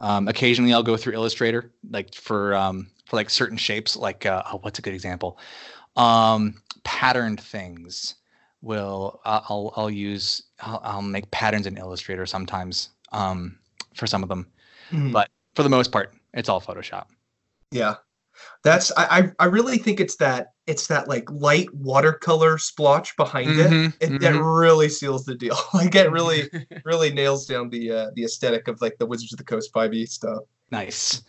Um, 0.00 0.28
occasionally, 0.28 0.72
I'll 0.74 0.82
go 0.82 0.96
through 0.96 1.14
Illustrator, 1.14 1.72
like 1.90 2.14
for 2.14 2.54
um, 2.54 2.88
for 3.06 3.16
like 3.16 3.30
certain 3.30 3.56
shapes. 3.56 3.96
Like 3.96 4.26
uh, 4.26 4.42
oh, 4.52 4.58
what's 4.58 4.78
a 4.78 4.82
good 4.82 4.94
example? 4.94 5.38
Um, 5.96 6.60
patterned 6.84 7.40
things. 7.40 8.16
Will 8.62 9.20
uh, 9.24 9.40
I'll 9.48 9.72
I'll 9.76 9.90
use 9.90 10.42
I'll, 10.60 10.80
I'll 10.82 11.02
make 11.02 11.30
patterns 11.30 11.66
in 11.66 11.76
Illustrator 11.76 12.26
sometimes 12.26 12.88
um, 13.12 13.58
for 13.94 14.06
some 14.06 14.22
of 14.22 14.28
them, 14.28 14.46
Mhm. 14.90 15.12
but 15.12 15.30
for 15.54 15.62
the 15.62 15.68
most 15.68 15.92
part, 15.92 16.14
it's 16.32 16.48
all 16.48 16.60
Photoshop. 16.60 17.06
Yeah. 17.70 17.96
That's 18.62 18.90
I, 18.96 19.04
I 19.18 19.32
I 19.40 19.44
really 19.46 19.78
think 19.78 20.00
it's 20.00 20.16
that 20.16 20.48
it's 20.66 20.86
that 20.88 21.08
like 21.08 21.30
light 21.30 21.72
watercolor 21.74 22.58
splotch 22.58 23.16
behind 23.16 23.48
Mhm, 23.50 23.92
it. 24.00 24.10
it 24.12 24.20
That 24.20 24.34
really 24.42 24.88
seals 24.88 25.24
the 25.24 25.34
deal. 25.34 25.56
like 25.74 25.94
it 25.94 26.10
really 26.10 26.50
really 26.84 27.12
nails 27.12 27.46
down 27.46 27.68
the 27.70 27.90
uh, 27.90 28.10
the 28.14 28.24
aesthetic 28.24 28.68
of 28.68 28.80
like 28.80 28.96
the 28.98 29.06
Wizards 29.06 29.32
of 29.32 29.38
the 29.38 29.44
Coast 29.44 29.72
5e 29.72 30.06
stuff. 30.06 30.42
Nice. 30.70 31.22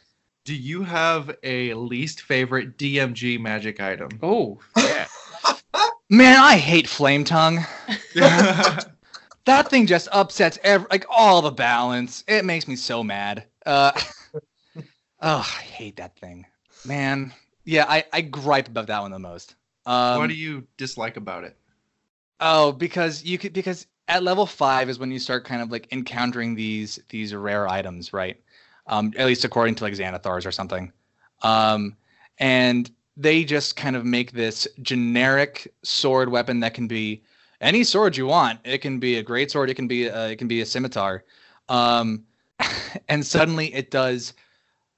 Do 0.45 0.53
you 0.55 0.83
have 0.83 1.35
a 1.43 1.73
least 1.73 2.21
favorite 2.21 2.77
DMG 2.77 3.39
magic 3.39 3.79
item? 3.81 4.09
Oh, 4.21 4.59
yeah. 4.77 5.07
Man, 6.09 6.37
I 6.37 6.57
hate 6.57 6.87
Flame 6.87 7.23
Tongue. 7.23 7.65
That 9.45 9.69
thing 9.69 9.85
just 9.87 10.07
upsets 10.11 10.57
every 10.63 10.87
like 10.89 11.05
all 11.09 11.41
the 11.41 11.51
balance. 11.51 12.23
It 12.27 12.45
makes 12.45 12.67
me 12.67 12.75
so 12.75 13.03
mad. 13.03 13.45
Uh, 13.65 13.91
oh, 15.21 15.39
I 15.39 15.61
hate 15.61 15.97
that 15.97 16.17
thing, 16.17 16.45
man. 16.85 17.33
Yeah, 17.63 17.85
I 17.87 18.05
I 18.13 18.21
gripe 18.21 18.67
about 18.67 18.87
that 18.87 19.01
one 19.01 19.11
the 19.11 19.19
most. 19.19 19.55
Um, 19.85 20.19
what 20.19 20.29
do 20.29 20.35
you 20.35 20.67
dislike 20.77 21.17
about 21.17 21.43
it? 21.43 21.57
Oh, 22.39 22.71
because 22.71 23.23
you 23.23 23.37
could 23.37 23.53
because 23.53 23.87
at 24.07 24.23
level 24.23 24.45
five 24.45 24.89
is 24.89 24.99
when 24.99 25.11
you 25.11 25.19
start 25.19 25.45
kind 25.45 25.61
of 25.61 25.71
like 25.71 25.91
encountering 25.91 26.55
these 26.55 26.99
these 27.09 27.33
rare 27.33 27.67
items, 27.67 28.13
right? 28.13 28.39
Um, 28.87 29.13
at 29.17 29.25
least 29.25 29.45
according 29.45 29.75
to 29.75 29.83
like 29.83 29.93
Xanathars 29.93 30.45
or 30.45 30.51
something. 30.51 30.91
Um, 31.41 31.95
and 32.37 32.89
they 33.17 33.43
just 33.43 33.75
kind 33.75 33.95
of 33.95 34.05
make 34.05 34.31
this 34.31 34.67
generic 34.81 35.73
sword 35.83 36.29
weapon 36.29 36.59
that 36.59 36.73
can 36.73 36.87
be 36.87 37.23
any 37.61 37.83
sword 37.83 38.17
you 38.17 38.27
want. 38.27 38.59
It 38.63 38.79
can 38.79 38.99
be 38.99 39.17
a 39.17 39.23
great 39.23 39.49
sword. 39.49 39.69
It 39.69 39.75
can 39.75 39.87
be 39.87 40.05
a, 40.05 40.29
it 40.29 40.35
can 40.37 40.47
be 40.47 40.61
a 40.61 40.65
scimitar. 40.65 41.23
Um, 41.69 42.25
and 43.09 43.25
suddenly 43.25 43.73
it 43.73 43.89
does 43.91 44.33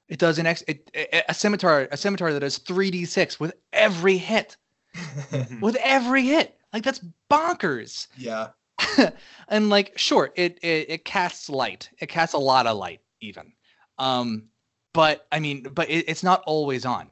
it 0.08 0.18
does 0.18 0.38
an 0.38 0.46
ex 0.46 0.62
it, 0.66 0.90
a 0.94 1.22
a 1.30 1.34
scimitar 1.34 1.88
a 1.90 1.96
scimitar 1.96 2.32
that 2.32 2.40
does 2.40 2.58
3d6 2.58 3.38
with 3.38 3.54
every 3.72 4.16
hit 4.16 4.56
with 5.60 5.76
every 5.76 6.24
hit. 6.24 6.56
Like 6.72 6.82
that's 6.82 7.00
bonkers. 7.30 8.08
yeah. 8.16 8.48
and 9.48 9.70
like, 9.70 9.98
sure, 9.98 10.30
it, 10.36 10.58
it 10.62 10.90
it 10.90 11.04
casts 11.04 11.48
light. 11.48 11.90
It 11.98 12.08
casts 12.08 12.34
a 12.34 12.38
lot 12.38 12.66
of 12.66 12.76
light, 12.76 13.00
even. 13.20 13.52
Um, 13.98 14.44
but 14.92 15.26
I 15.32 15.40
mean, 15.40 15.64
but 15.74 15.90
it, 15.90 16.04
it's 16.08 16.22
not 16.22 16.42
always 16.46 16.84
on. 16.84 17.10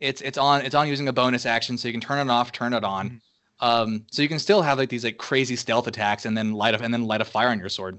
It's 0.00 0.20
it's 0.22 0.38
on 0.38 0.62
it's 0.62 0.74
on 0.74 0.88
using 0.88 1.08
a 1.08 1.12
bonus 1.12 1.44
action, 1.44 1.76
so 1.76 1.88
you 1.88 1.92
can 1.92 2.00
turn 2.00 2.26
it 2.26 2.30
off, 2.30 2.52
turn 2.52 2.72
it 2.72 2.84
on. 2.84 3.20
Um, 3.60 4.06
so 4.10 4.22
you 4.22 4.28
can 4.28 4.38
still 4.38 4.62
have 4.62 4.78
like 4.78 4.88
these 4.88 5.04
like 5.04 5.18
crazy 5.18 5.54
stealth 5.54 5.86
attacks, 5.86 6.24
and 6.24 6.36
then 6.36 6.52
light 6.52 6.74
up 6.74 6.80
and 6.80 6.92
then 6.92 7.04
light 7.04 7.20
a 7.20 7.24
fire 7.24 7.48
on 7.48 7.58
your 7.58 7.68
sword. 7.68 7.98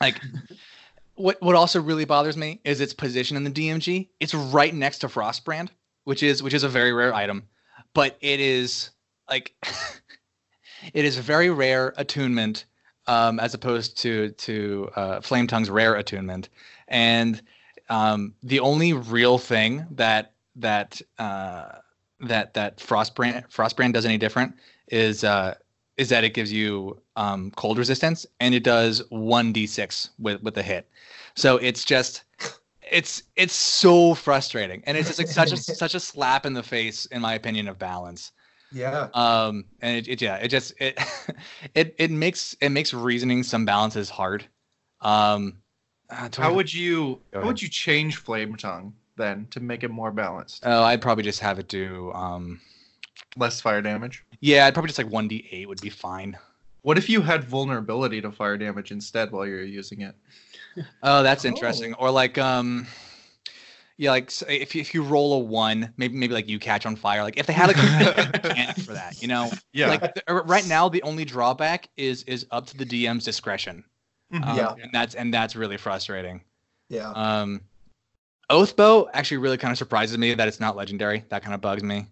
Like 0.00 0.20
what 1.18 1.40
what 1.42 1.54
also 1.54 1.80
really 1.80 2.04
bothers 2.04 2.36
me 2.36 2.60
is 2.64 2.80
its 2.80 2.94
position 2.94 3.36
in 3.36 3.44
the 3.44 3.50
DMG. 3.50 4.08
It's 4.20 4.34
right 4.34 4.74
next 4.74 4.98
to 5.00 5.08
Frostbrand, 5.08 5.68
which 6.04 6.22
is 6.22 6.42
which 6.42 6.54
is 6.54 6.62
a 6.62 6.68
very 6.68 6.92
rare 6.92 7.14
item, 7.14 7.48
but 7.94 8.16
it 8.20 8.40
is 8.40 8.90
like 9.28 9.54
it 10.94 11.04
is 11.04 11.18
a 11.18 11.22
very 11.22 11.50
rare 11.50 11.92
attunement 11.96 12.64
um, 13.06 13.40
as 13.40 13.54
opposed 13.54 13.98
to 13.98 14.30
to 14.30 14.90
uh, 14.96 15.20
Flame 15.20 15.46
Tongue's 15.46 15.70
rare 15.70 15.96
attunement, 15.96 16.48
and 16.86 17.42
um, 17.88 18.34
the 18.42 18.60
only 18.60 18.92
real 18.92 19.38
thing 19.38 19.86
that 19.90 20.34
that 20.56 21.00
uh, 21.18 21.72
that 22.20 22.54
that 22.54 22.78
Frostbrand 22.78 23.50
Frostbrand 23.50 23.92
does 23.92 24.04
any 24.04 24.18
different 24.18 24.54
is 24.88 25.24
uh, 25.24 25.54
is 25.98 26.08
that 26.08 26.24
it 26.24 26.32
gives 26.32 26.52
you 26.52 27.00
um, 27.16 27.50
cold 27.56 27.76
resistance 27.76 28.24
and 28.40 28.54
it 28.54 28.62
does 28.64 29.02
one 29.10 29.52
d6 29.52 30.10
with 30.18 30.42
with 30.42 30.56
a 30.56 30.62
hit. 30.62 30.88
So 31.34 31.58
it's 31.58 31.84
just 31.84 32.22
it's 32.90 33.24
it's 33.36 33.54
so 33.54 34.14
frustrating 34.14 34.82
and 34.86 34.96
it's 34.96 35.08
just 35.08 35.18
like 35.18 35.28
such 35.28 35.52
a 35.52 35.56
such 35.84 35.94
a 35.94 36.00
slap 36.00 36.46
in 36.46 36.54
the 36.54 36.62
face 36.62 37.04
in 37.06 37.20
my 37.20 37.34
opinion 37.34 37.68
of 37.68 37.78
balance. 37.78 38.32
Yeah. 38.70 39.08
Um, 39.14 39.64
and 39.80 39.96
it, 39.96 40.08
it 40.08 40.22
yeah, 40.22 40.36
it 40.36 40.48
just 40.48 40.72
it 40.80 40.98
it 41.74 41.94
it 41.98 42.10
makes 42.10 42.56
it 42.60 42.70
makes 42.70 42.94
reasoning 42.94 43.42
some 43.42 43.64
balances 43.64 44.08
hard. 44.08 44.46
Um, 45.00 45.58
uh, 46.10 46.28
How 46.36 46.54
would 46.54 46.72
you 46.72 47.20
how 47.32 47.44
would 47.46 47.60
you 47.60 47.68
change 47.68 48.16
Flame 48.16 48.56
Tongue 48.56 48.94
then 49.16 49.46
to 49.50 49.60
make 49.60 49.82
it 49.82 49.90
more 49.90 50.10
balanced? 50.10 50.62
Oh, 50.64 50.82
I'd 50.82 51.02
probably 51.02 51.24
just 51.24 51.40
have 51.40 51.58
it 51.58 51.68
do. 51.68 52.12
Um, 52.12 52.60
Less 53.36 53.60
fire 53.60 53.82
damage. 53.82 54.24
yeah, 54.40 54.66
I'd 54.66 54.74
probably 54.74 54.88
just 54.88 54.98
like 54.98 55.10
one 55.10 55.28
d8 55.28 55.66
would 55.66 55.80
be 55.80 55.90
fine. 55.90 56.36
What 56.82 56.96
if 56.98 57.08
you 57.08 57.20
had 57.20 57.44
vulnerability 57.44 58.20
to 58.22 58.30
fire 58.32 58.56
damage 58.56 58.90
instead 58.92 59.30
while 59.32 59.46
you're 59.46 59.62
using 59.62 60.00
it? 60.02 60.14
Oh, 61.02 61.22
that's 61.24 61.44
Oh. 61.44 61.48
interesting. 61.48 61.94
Or 61.94 62.08
like 62.10 62.38
um, 62.38 62.86
yeah, 63.96 64.10
like 64.10 64.26
s- 64.28 64.44
if 64.48 64.74
you, 64.76 64.80
if 64.80 64.94
you 64.94 65.02
roll 65.02 65.34
a 65.34 65.38
one, 65.40 65.92
maybe 65.96 66.14
maybe 66.16 66.32
like 66.34 66.48
you 66.48 66.58
catch 66.60 66.86
on 66.86 66.94
fire. 66.94 67.22
Like 67.24 67.36
if 67.36 67.46
they 67.46 67.52
had 67.52 67.66
like 67.66 67.76
a 67.78 68.30
mechanic 68.44 68.76
for 68.76 68.92
that, 68.92 69.20
you 69.20 69.26
know, 69.26 69.50
Yeah. 69.72 69.88
like 69.88 70.00
th- 70.14 70.24
uh, 70.28 70.42
right 70.44 70.66
now 70.68 70.88
the 70.88 71.02
only 71.02 71.24
drawback 71.24 71.88
is 71.96 72.22
is 72.24 72.46
up 72.52 72.66
to 72.68 72.76
the 72.76 72.84
DM's 72.86 73.24
discretion. 73.24 73.82
Mhm. 74.32 74.46
Um, 74.46 74.56
Yeah. 74.56 74.74
and 74.80 74.90
that's 74.92 75.14
and 75.16 75.34
that's 75.34 75.56
really 75.56 75.76
frustrating. 75.78 76.42
Yeah. 76.88 77.10
Um, 77.10 77.60
Oathbow 78.50 79.08
actually 79.12 79.38
really 79.38 79.58
kind 79.58 79.72
of 79.72 79.78
surprises 79.78 80.16
me 80.16 80.32
that 80.34 80.46
it's 80.48 80.60
not 80.60 80.76
legendary. 80.76 81.24
That 81.28 81.42
kind 81.42 81.54
of 81.54 81.60
bugs 81.60 81.82
me. 81.82 82.06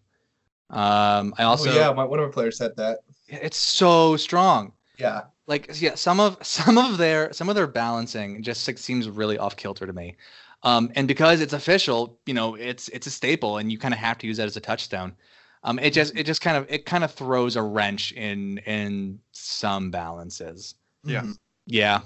Um, 0.71 1.35
I 1.39 1.45
also 1.45 1.71
oh, 1.71 1.75
yeah. 1.75 1.93
My, 1.93 2.05
one 2.05 2.19
of 2.19 2.25
our 2.25 2.31
players 2.31 2.59
said 2.59 2.73
that. 2.77 3.01
it's 3.29 3.57
so 3.57 4.17
strong. 4.17 4.73
Yeah. 4.99 5.23
Like 5.47 5.81
yeah, 5.81 5.95
some 5.95 6.21
of 6.21 6.39
some 6.47 6.79
of 6.79 6.99
their 6.99 7.33
some 7.33 7.49
of 7.49 7.55
their 7.55 7.67
balancing 7.67 8.43
just 8.43 8.67
like, 8.67 8.79
seems 8.79 9.09
really 9.09 9.39
off 9.39 9.57
kilter 9.57 9.87
to 9.87 9.93
me. 9.93 10.17
Um, 10.63 10.91
and 10.97 11.07
because 11.07 11.41
it's 11.41 11.53
official, 11.53 12.19
you 12.27 12.35
know, 12.35 12.55
it's 12.57 12.89
it's 12.89 13.07
a 13.07 13.11
staple, 13.11 13.59
and 13.59 13.71
you 13.71 13.79
kind 13.79 13.95
of 13.95 14.01
have 14.01 14.19
to 14.19 14.27
use 14.27 14.39
that 14.39 14.47
as 14.47 14.57
a 14.57 14.61
touchstone. 14.61 15.15
Um, 15.63 15.79
it 15.79 15.93
just 15.93 16.17
it 16.17 16.25
just 16.25 16.41
kind 16.41 16.57
of 16.57 16.67
it 16.69 16.87
kind 16.87 17.05
of 17.05 17.13
throws 17.13 17.57
a 17.57 17.63
wrench 17.63 18.13
in 18.13 18.59
in 18.59 19.21
some 19.33 19.91
balances. 19.91 20.75
Yeah. 21.05 21.23
Mhm. 21.23 21.39
Yeah. 21.67 22.01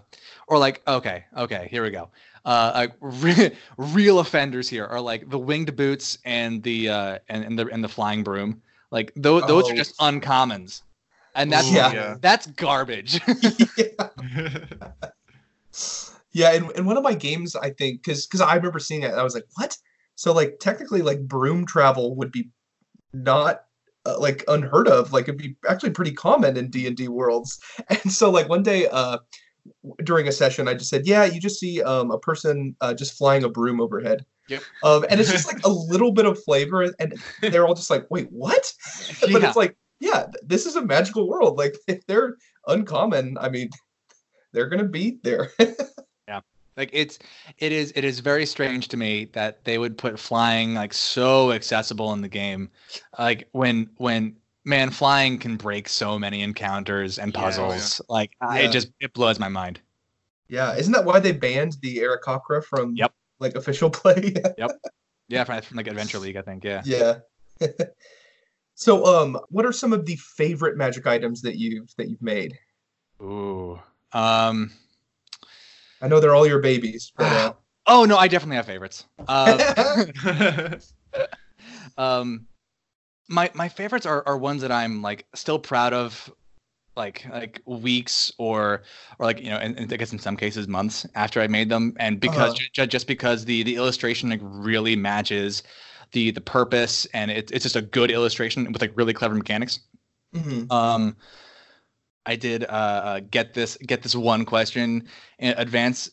Or 0.49 0.59
like, 0.59 0.83
okay, 0.89 1.25
okay, 1.37 1.69
here 1.71 1.83
we 1.83 1.91
go. 1.91 2.11
Uh, 2.45 2.73
like 2.75 2.93
re- 3.01 3.55
real 3.77 4.19
offenders 4.21 4.69
here 4.69 4.87
are 4.87 5.01
like 5.01 5.29
the 5.29 5.39
winged 5.39 5.77
boots 5.77 6.19
and 6.25 6.63
the 6.63 6.89
uh 6.89 7.19
and, 7.29 7.45
and 7.45 7.59
the 7.59 7.67
and 7.67 7.85
the 7.85 7.89
flying 7.89 8.23
broom. 8.23 8.63
Like 8.91 9.13
those 9.15 9.43
those 9.47 9.65
Oh. 9.67 9.73
are 9.73 9.77
just 9.77 9.97
uncommons, 9.99 10.83
and 11.35 11.53
that's 11.53 11.71
Ooh, 11.71 11.75
Yeah. 11.75 12.17
that's 12.21 12.47
garbage. 12.47 13.21
yeah. 13.77 14.09
Yeah, 16.33 16.53
in, 16.53 16.71
in 16.77 16.85
one 16.87 16.97
of 16.97 17.03
my 17.03 17.15
games, 17.15 17.57
I 17.57 17.71
think, 17.71 18.03
because 18.05 18.27
because 18.27 18.41
I 18.41 18.55
remember 18.55 18.79
seeing 18.79 19.03
it, 19.03 19.13
I 19.15 19.23
was 19.25 19.35
like, 19.35 19.47
"What?" 19.57 19.77
So 20.15 20.33
like 20.33 20.59
technically, 20.61 21.03
like 21.03 21.21
broom 21.27 21.67
travel 21.67 22.15
would 22.17 22.31
be 22.31 22.51
not 23.13 23.65
uh, 24.07 24.19
like 24.21 24.45
unheard 24.47 24.87
of. 24.87 25.13
Like 25.13 25.25
it'd 25.25 25.39
be 25.39 25.57
actually 25.69 25.91
pretty 25.91 26.13
common 26.13 26.57
in 26.57 26.71
D 26.71 26.87
and 26.87 26.97
D 26.97 27.09
worlds. 27.09 27.59
And 27.89 28.13
so 28.13 28.31
like 28.31 28.49
one 28.49 28.63
day, 28.63 28.87
uh, 28.89 29.19
during 30.05 30.29
a 30.29 30.33
session, 30.33 30.69
I 30.69 30.75
just 30.75 30.91
said, 30.91 31.07
"Yeah, 31.07 31.25
you 31.25 31.41
just 31.41 31.59
see 31.61 31.83
um 31.83 32.11
a 32.11 32.19
person 32.19 32.77
uh, 32.81 32.95
just 32.95 33.17
flying 33.17 33.45
a 33.45 33.49
broom 33.49 33.81
overhead." 33.81 34.25
Yep. 34.49 34.63
Um, 34.83 35.07
and 35.09 35.21
it's 35.21 35.31
just 35.31 35.53
like 35.53 35.65
a 35.65 35.69
little 35.93 36.13
bit 36.13 36.27
of 36.27 36.43
flavor, 36.43 36.83
and- 36.83 36.95
and 36.99 37.15
they're 37.41 37.67
all 37.67 37.75
just 37.75 37.91
like, 37.91 38.07
"Wait, 38.11 38.27
what?" 38.31 38.73
but 39.33 39.43
it's 39.45 39.57
like, 39.57 39.77
yeah, 40.01 40.27
this 40.43 40.67
is 40.67 40.77
a 40.77 40.83
magical 40.83 41.29
world. 41.29 41.57
Like 41.59 41.77
if 41.87 42.05
they're 42.07 42.37
uncommon, 42.67 43.39
I 43.39 43.49
mean, 43.49 43.71
they're 44.53 44.69
gonna 44.69 44.85
be 44.89 45.19
there. 45.23 45.51
Yeah, 46.27 46.41
like 46.77 46.91
it's 46.93 47.19
it 47.59 47.73
is 47.73 47.93
it 47.95 48.05
is 48.05 48.21
very 48.21 48.47
strange 48.47 48.89
to 48.89 48.97
me 48.97 49.27
that 49.33 49.65
they 49.65 49.79
would 49.79 49.97
put 49.99 50.19
flying 50.19 50.75
like 50.75 50.93
so 50.93 51.53
accessible 51.53 52.13
in 52.13 52.21
the 52.21 52.29
game 52.29 52.71
like 53.19 53.49
when 53.53 53.91
when 53.99 54.37
man 54.65 54.91
flying 54.91 55.39
can 55.39 55.57
break 55.57 55.89
so 55.89 56.19
many 56.19 56.43
encounters 56.43 57.19
and 57.19 57.35
oh, 57.35 57.39
yeah. 57.41 57.45
puzzles 57.47 58.01
like 58.09 58.33
I- 58.41 58.61
Yeah. 58.61 58.69
it 58.69 58.73
just 58.73 58.89
it 59.01 59.13
blows 59.15 59.39
my 59.39 59.49
mind 59.49 59.81
Yeah, 60.49 60.75
isn't 60.77 60.93
that 60.93 61.05
why 61.05 61.21
they 61.21 61.33
banned 61.33 61.77
the 61.81 61.99
Aarakocra 61.99 62.65
from 62.65 62.95
Yep. 62.97 63.13
like 63.39 63.55
official 63.55 63.89
play? 64.01 64.35
Yep. 64.59 64.71
Yeah 65.29 65.45
from, 65.45 65.63
from 65.63 65.77
like 65.77 65.87
adventure 65.87 66.19
league 66.19 66.37
i 66.37 66.43
think 66.43 66.65
yeah 66.65 66.83
yeah. 66.85 67.19
so, 68.75 69.05
um, 69.05 69.39
what 69.51 69.67
are 69.67 69.73
some 69.73 69.93
of 69.93 70.07
the 70.07 70.17
favorite 70.17 70.77
magic 70.77 71.07
items 71.07 71.43
that 71.43 71.57
you've 71.57 71.91
that 71.99 72.09
you've 72.09 72.23
made? 72.23 72.59
ooh 73.23 73.79
um 74.13 74.71
I 76.03 76.09
know 76.09 76.19
they're 76.19 76.35
all 76.35 76.47
your 76.47 76.61
babies, 76.61 77.13
but 77.17 77.25
uh, 77.33 77.53
oh 77.87 78.05
no 78.07 78.17
i 78.17 78.27
definitely 78.29 78.57
have 78.57 78.67
favorites 78.67 79.05
uh, 79.29 80.77
um 81.99 82.47
my 83.31 83.51
my 83.55 83.69
favorites 83.69 84.07
are 84.07 84.23
are 84.27 84.37
ones 84.37 84.63
that 84.63 84.73
i'm 84.73 85.03
like 85.03 85.27
still 85.35 85.59
proud 85.59 85.93
of 85.95 86.31
like 86.97 87.25
like 87.31 87.63
weeks 87.67 88.33
or 88.39 88.83
or 89.19 89.27
like 89.27 89.41
you 89.41 89.49
know 89.51 89.57
and, 89.57 89.79
and 89.79 89.93
i 89.93 89.97
guess 89.97 90.13
in 90.13 90.19
some 90.19 90.37
cases 90.37 90.69
months 90.69 91.07
after 91.15 91.41
i 91.41 91.47
made 91.47 91.69
them 91.71 91.95
and 91.99 92.21
because 92.21 92.53
Uh-huh. 92.53 92.67
ju- 92.73 92.87
just 92.87 93.07
because 93.07 93.45
the 93.45 93.63
the 93.63 93.77
illustration 93.77 94.31
like 94.31 94.41
really 94.43 94.97
matches 94.97 95.63
the 96.13 96.33
the 96.33 96.41
purpose 96.41 97.07
and 97.15 97.31
it, 97.31 97.51
it's 97.53 97.63
just 97.63 97.77
a 97.77 97.83
good 97.83 98.11
illustration 98.11 98.71
with 98.73 98.83
like 98.83 98.93
really 98.97 99.15
clever 99.15 99.35
mechanics 99.35 99.81
mhm. 100.35 100.71
um 100.73 101.17
i 102.27 102.37
did 102.37 102.65
uh, 102.65 102.67
uh 102.67 103.21
get 103.31 103.55
this 103.55 103.77
get 103.87 104.03
this 104.03 104.15
one 104.17 104.45
question 104.45 105.07
in 105.39 105.55
advance 105.59 106.11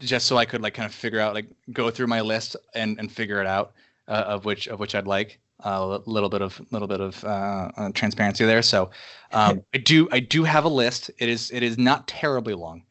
just 0.00 0.26
so 0.26 0.36
i 0.36 0.44
could 0.44 0.62
like 0.62 0.74
kind 0.74 0.86
of 0.86 0.94
figure 0.94 1.20
out 1.20 1.34
like 1.34 1.48
go 1.72 1.90
through 1.90 2.06
my 2.06 2.20
list 2.20 2.56
and 2.74 2.98
and 2.98 3.10
figure 3.10 3.40
it 3.40 3.46
out 3.46 3.72
uh, 4.08 4.24
of 4.26 4.44
which 4.44 4.68
of 4.68 4.78
which 4.78 4.94
i'd 4.94 5.06
like 5.06 5.40
a 5.60 6.00
little 6.06 6.28
bit 6.28 6.42
of 6.42 6.60
little 6.70 6.88
bit 6.88 7.00
of 7.00 7.22
uh, 7.24 7.70
uh, 7.76 7.90
transparency 7.94 8.44
there 8.44 8.62
so 8.62 8.90
um 9.32 9.62
i 9.74 9.78
do 9.78 10.08
i 10.12 10.20
do 10.20 10.44
have 10.44 10.64
a 10.64 10.68
list 10.68 11.10
it 11.18 11.28
is 11.28 11.50
it 11.50 11.62
is 11.62 11.76
not 11.78 12.06
terribly 12.06 12.54
long 12.54 12.84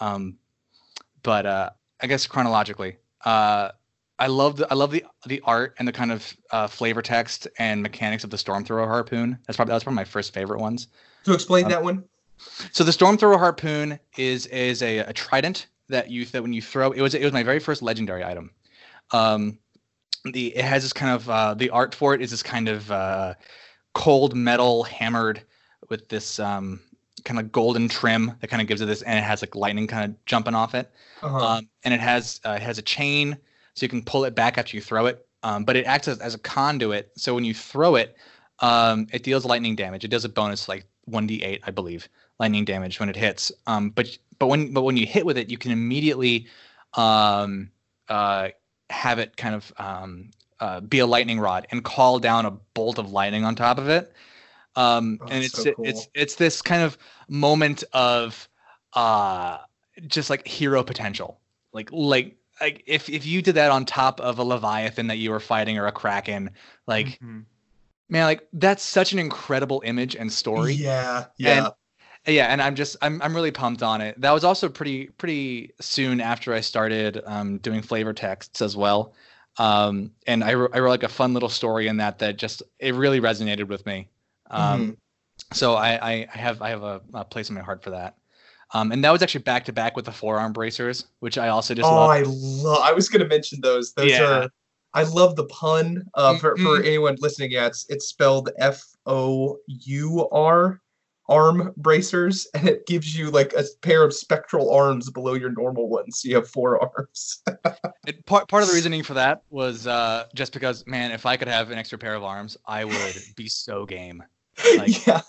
um 0.00 0.36
but 1.22 1.46
uh 1.46 1.70
i 2.00 2.06
guess 2.06 2.26
chronologically 2.26 2.96
uh 3.24 3.70
I 4.18 4.28
love 4.28 4.56
the 4.56 4.70
I 4.70 4.74
love 4.74 4.90
the 4.90 5.04
the 5.26 5.40
art 5.44 5.74
and 5.78 5.88
the 5.88 5.92
kind 5.92 6.12
of 6.12 6.36
uh, 6.52 6.68
flavor 6.68 7.02
text 7.02 7.48
and 7.58 7.82
mechanics 7.82 8.22
of 8.22 8.30
the 8.30 8.38
storm 8.38 8.64
thrower 8.64 8.86
harpoon. 8.86 9.38
That's 9.46 9.56
probably 9.56 9.72
that's 9.72 9.84
probably 9.84 9.96
my 9.96 10.04
first 10.04 10.32
favorite 10.32 10.60
ones. 10.60 10.86
to 11.24 11.32
explain 11.34 11.66
uh, 11.66 11.70
that 11.70 11.82
one. 11.82 12.04
So 12.72 12.84
the 12.84 12.92
storm 12.92 13.18
thrower 13.18 13.38
harpoon 13.38 13.98
is 14.16 14.46
is 14.46 14.82
a, 14.82 14.98
a 14.98 15.12
trident 15.12 15.66
that 15.88 16.10
you 16.10 16.24
that 16.26 16.42
when 16.42 16.52
you 16.52 16.62
throw 16.62 16.92
it 16.92 17.00
was 17.00 17.14
it 17.14 17.24
was 17.24 17.32
my 17.32 17.42
very 17.42 17.58
first 17.58 17.82
legendary 17.82 18.24
item. 18.24 18.50
Um, 19.10 19.58
the 20.32 20.56
it 20.56 20.64
has 20.64 20.82
this 20.82 20.92
kind 20.92 21.14
of 21.14 21.28
uh, 21.28 21.54
the 21.54 21.70
art 21.70 21.94
for 21.94 22.14
it 22.14 22.22
is 22.22 22.30
this 22.30 22.42
kind 22.42 22.68
of 22.68 22.90
uh, 22.90 23.34
cold 23.92 24.34
metal 24.34 24.84
hammered 24.84 25.42
with 25.88 26.08
this 26.08 26.38
um, 26.40 26.80
kind 27.24 27.38
of 27.38 27.52
golden 27.52 27.88
trim 27.88 28.32
that 28.40 28.48
kind 28.48 28.62
of 28.62 28.68
gives 28.68 28.80
it 28.80 28.86
this 28.86 29.02
and 29.02 29.18
it 29.18 29.22
has 29.22 29.42
like 29.42 29.54
lightning 29.54 29.86
kind 29.86 30.10
of 30.10 30.24
jumping 30.26 30.54
off 30.54 30.74
it. 30.74 30.90
Uh-huh. 31.22 31.38
Um, 31.38 31.68
and 31.84 31.92
it 31.92 32.00
has 32.00 32.40
uh, 32.44 32.52
it 32.52 32.62
has 32.62 32.78
a 32.78 32.82
chain, 32.82 33.36
so 33.74 33.84
you 33.84 33.88
can 33.88 34.02
pull 34.02 34.24
it 34.24 34.34
back 34.34 34.58
after 34.58 34.76
you 34.76 34.82
throw 34.82 35.06
it. 35.06 35.26
Um, 35.42 35.64
but 35.64 35.76
it 35.76 35.84
acts 35.84 36.08
as, 36.08 36.20
as 36.20 36.34
a 36.34 36.38
conduit, 36.38 37.12
so 37.16 37.34
when 37.34 37.44
you 37.44 37.52
throw 37.52 37.96
it, 37.96 38.16
um, 38.60 39.06
it 39.12 39.22
deals 39.22 39.44
lightning 39.44 39.76
damage. 39.76 40.04
It 40.04 40.08
does 40.08 40.24
a 40.24 40.28
bonus 40.30 40.68
like 40.70 40.86
one 41.04 41.28
d8, 41.28 41.60
I 41.64 41.70
believe, 41.70 42.08
lightning 42.38 42.64
damage 42.64 42.98
when 42.98 43.10
it 43.10 43.16
hits. 43.16 43.52
Um, 43.66 43.90
but 43.90 44.16
but 44.38 44.46
when 44.46 44.72
but 44.72 44.82
when 44.82 44.96
you 44.96 45.06
hit 45.06 45.26
with 45.26 45.36
it, 45.36 45.50
you 45.50 45.58
can 45.58 45.70
immediately 45.70 46.46
um, 46.94 47.70
uh, 48.08 48.48
have 48.94 49.18
it 49.18 49.36
kind 49.36 49.54
of 49.54 49.72
um, 49.78 50.30
uh, 50.60 50.80
be 50.80 51.00
a 51.00 51.06
lightning 51.06 51.40
rod 51.40 51.66
and 51.70 51.84
call 51.84 52.18
down 52.20 52.46
a 52.46 52.50
bolt 52.50 52.98
of 52.98 53.10
lightning 53.12 53.44
on 53.44 53.54
top 53.54 53.78
of 53.78 53.88
it. 53.88 54.12
Um, 54.76 55.20
Oh, 55.20 55.26
and 55.30 55.44
it's 55.44 55.54
so 55.54 55.66
cool. 55.74 55.84
it's 55.86 56.08
it's 56.14 56.34
this 56.36 56.62
kind 56.62 56.82
of 56.82 56.98
moment 57.28 57.84
of 57.92 58.48
uh, 58.94 59.58
just 60.06 60.30
like 60.30 60.46
hero 60.46 60.82
potential. 60.82 61.40
Like 61.72 61.90
like 61.92 62.36
like 62.60 62.82
if 62.86 63.08
if 63.08 63.26
you 63.26 63.42
did 63.42 63.56
that 63.56 63.70
on 63.70 63.84
top 63.84 64.20
of 64.20 64.38
a 64.38 64.44
leviathan 64.44 65.08
that 65.08 65.18
you 65.18 65.30
were 65.30 65.40
fighting 65.40 65.78
or 65.78 65.86
a 65.86 65.92
kraken, 65.92 66.50
like 66.86 67.20
Mhm. 67.22 67.46
man, 68.08 68.24
like 68.24 68.48
that's 68.52 68.82
such 68.82 69.12
an 69.12 69.18
incredible 69.18 69.82
image 69.84 70.16
and 70.16 70.32
story. 70.32 70.74
Yeah, 70.74 71.26
yeah. 71.38 71.70
Yeah, 72.26 72.46
and 72.46 72.62
I'm 72.62 72.74
just 72.74 72.96
I'm 73.02 73.20
I'm 73.22 73.34
really 73.34 73.50
pumped 73.50 73.82
on 73.82 74.00
it. 74.00 74.20
That 74.20 74.32
was 74.32 74.44
also 74.44 74.68
pretty 74.68 75.06
pretty 75.06 75.72
soon 75.80 76.20
after 76.20 76.54
I 76.54 76.60
started 76.60 77.22
um, 77.26 77.58
doing 77.58 77.82
flavor 77.82 78.12
texts 78.12 78.62
as 78.62 78.76
well. 78.76 79.14
Um, 79.58 80.12
and 80.26 80.42
I, 80.42 80.50
I 80.50 80.54
wrote 80.54 80.90
like 80.90 81.02
a 81.04 81.08
fun 81.08 81.32
little 81.34 81.48
story 81.48 81.86
in 81.86 81.98
that 81.98 82.18
that 82.20 82.36
just 82.38 82.62
it 82.78 82.94
really 82.94 83.20
resonated 83.20 83.68
with 83.68 83.84
me. 83.86 84.08
Um, 84.50 84.96
So 85.52 85.74
I, 85.74 85.94
I 85.96 86.28
I 86.34 86.38
have 86.38 86.62
I 86.62 86.70
have 86.70 86.82
a, 86.82 87.00
a 87.14 87.24
place 87.24 87.48
in 87.50 87.54
my 87.54 87.62
heart 87.62 87.82
for 87.82 87.90
that. 87.90 88.16
Um, 88.72 88.90
and 88.92 89.04
that 89.04 89.10
was 89.12 89.22
actually 89.22 89.42
back 89.42 89.64
to 89.66 89.72
back 89.72 89.94
with 89.96 90.04
the 90.06 90.12
forearm 90.12 90.52
bracers, 90.52 91.06
which 91.20 91.38
I 91.38 91.48
also 91.48 91.74
just 91.74 91.90
oh, 91.90 91.96
love. 91.96 92.10
I 92.10 92.22
love. 92.26 92.82
I 92.82 92.92
was 92.92 93.08
gonna 93.08 93.26
mention 93.26 93.60
those. 93.60 93.92
Those 93.94 94.10
Yeah. 94.10 94.24
are. 94.44 94.50
I 94.94 95.02
love 95.04 95.36
the 95.36 95.44
pun. 95.46 96.04
Uh, 96.14 96.34
for 96.38 96.56
for 96.56 96.78
Mhm. 96.78 96.86
anyone 96.86 97.16
listening, 97.20 97.50
yeah, 97.52 97.66
it's 97.66 97.86
it's 97.88 98.06
spelled 98.06 98.50
F 98.58 98.82
O 99.06 99.58
U 99.66 100.28
R, 100.32 100.80
arm 101.28 101.72
bracers, 101.76 102.46
and 102.54 102.68
it 102.68 102.86
gives 102.86 103.16
you 103.16 103.30
like 103.30 103.52
a 103.54 103.64
pair 103.82 104.04
of 104.04 104.14
spectral 104.14 104.70
arms 104.70 105.10
below 105.10 105.34
your 105.34 105.50
normal 105.50 105.88
ones. 105.88 106.20
So 106.20 106.28
you 106.28 106.34
have 106.36 106.48
four 106.48 106.80
arms. 106.96 107.42
It, 108.06 108.24
part 108.26 108.48
part 108.48 108.62
of 108.62 108.68
the 108.68 108.74
reasoning 108.74 109.02
for 109.02 109.14
that 109.14 109.42
was 109.50 109.86
uh, 109.86 110.26
just 110.34 110.52
because, 110.52 110.86
man, 110.86 111.12
if 111.12 111.26
I 111.26 111.36
could 111.36 111.48
have 111.48 111.70
an 111.70 111.78
extra 111.78 111.98
pair 111.98 112.14
of 112.14 112.22
arms, 112.22 112.56
I 112.66 112.84
would 112.84 113.22
be 113.36 113.48
so 113.48 113.86
game. 113.86 114.22
Like, 114.76 115.06
yeah, 115.06 115.22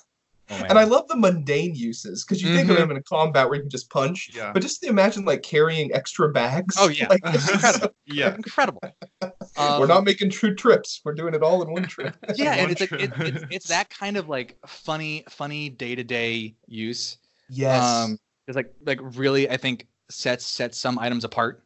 Oh, 0.50 0.64
and 0.70 0.78
I 0.78 0.84
love 0.84 1.08
the 1.08 1.16
mundane 1.18 1.74
uses 1.74 2.24
because 2.24 2.42
you 2.42 2.54
think 2.56 2.70
of 2.70 2.78
them 2.78 2.92
in 2.92 2.98
a 2.98 3.02
combat 3.04 3.48
where 3.48 3.56
you 3.56 3.64
can 3.64 3.70
just 3.70 3.90
punch, 3.90 4.30
Yeah. 4.34 4.52
but 4.54 4.62
just 4.62 4.84
imagine 4.84 5.26
like 5.26 5.42
carrying 5.42 5.92
extra 5.94 6.32
bags. 6.32 6.76
Oh, 6.78 6.88
yeah. 6.88 7.08
like, 7.10 7.24
Incredible. 7.26 7.96
Yeah. 8.06 8.36
incredible. 8.36 8.82
we're 9.22 9.32
Um, 9.58 9.88
not 9.88 10.04
making 10.04 10.30
true 10.30 10.54
trips. 10.54 11.02
We're 11.04 11.16
doing 11.16 11.34
it 11.34 11.42
all 11.42 11.64
in 11.64 11.72
one 11.72 11.84
trip. 11.88 12.16
yeah, 12.36 12.52
and 12.54 12.62
One 12.62 12.72
it's 12.72 12.82
like 12.82 12.92
it, 12.92 13.12
trip. 13.14 13.36
it's, 13.36 13.46
it's 13.50 13.68
that 13.70 13.90
kind 13.90 14.18
of 14.18 14.30
like 14.30 14.58
funny, 14.68 15.24
funny 15.30 15.70
day 15.70 15.96
to 15.96 16.04
day 16.04 16.56
use. 16.68 17.18
yes. 17.50 17.84
Um, 17.84 18.20
it's 18.48 18.56
like 18.56 18.72
like 18.86 19.00
really, 19.02 19.50
I 19.50 19.58
think 19.58 19.88
sets 20.12 20.46
sets 20.46 20.78
some 20.78 21.00
items 21.00 21.24
apart. 21.24 21.64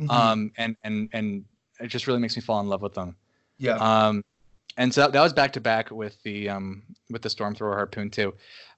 Mhm. 0.00 0.10
Um, 0.10 0.50
and 0.58 0.76
and 0.82 1.08
and 1.12 1.44
it 1.78 1.86
just 1.86 2.08
really 2.08 2.18
makes 2.18 2.34
me 2.34 2.42
fall 2.42 2.58
in 2.60 2.66
love 2.68 2.82
with 2.82 2.94
them. 2.94 3.14
yeah. 3.58 3.76
Um, 3.76 4.24
and 4.78 4.92
so 4.94 5.02
that, 5.02 5.12
that 5.12 5.20
was 5.22 5.34
back 5.34 5.52
to 5.52 5.60
back 5.60 5.90
with 5.90 6.16
the 6.22 6.48
um 6.48 6.82
with 7.10 7.20
the 7.20 7.28
storm 7.30 7.54
thrower 7.54 7.74
harpoon 7.74 8.08
too. 8.08 8.32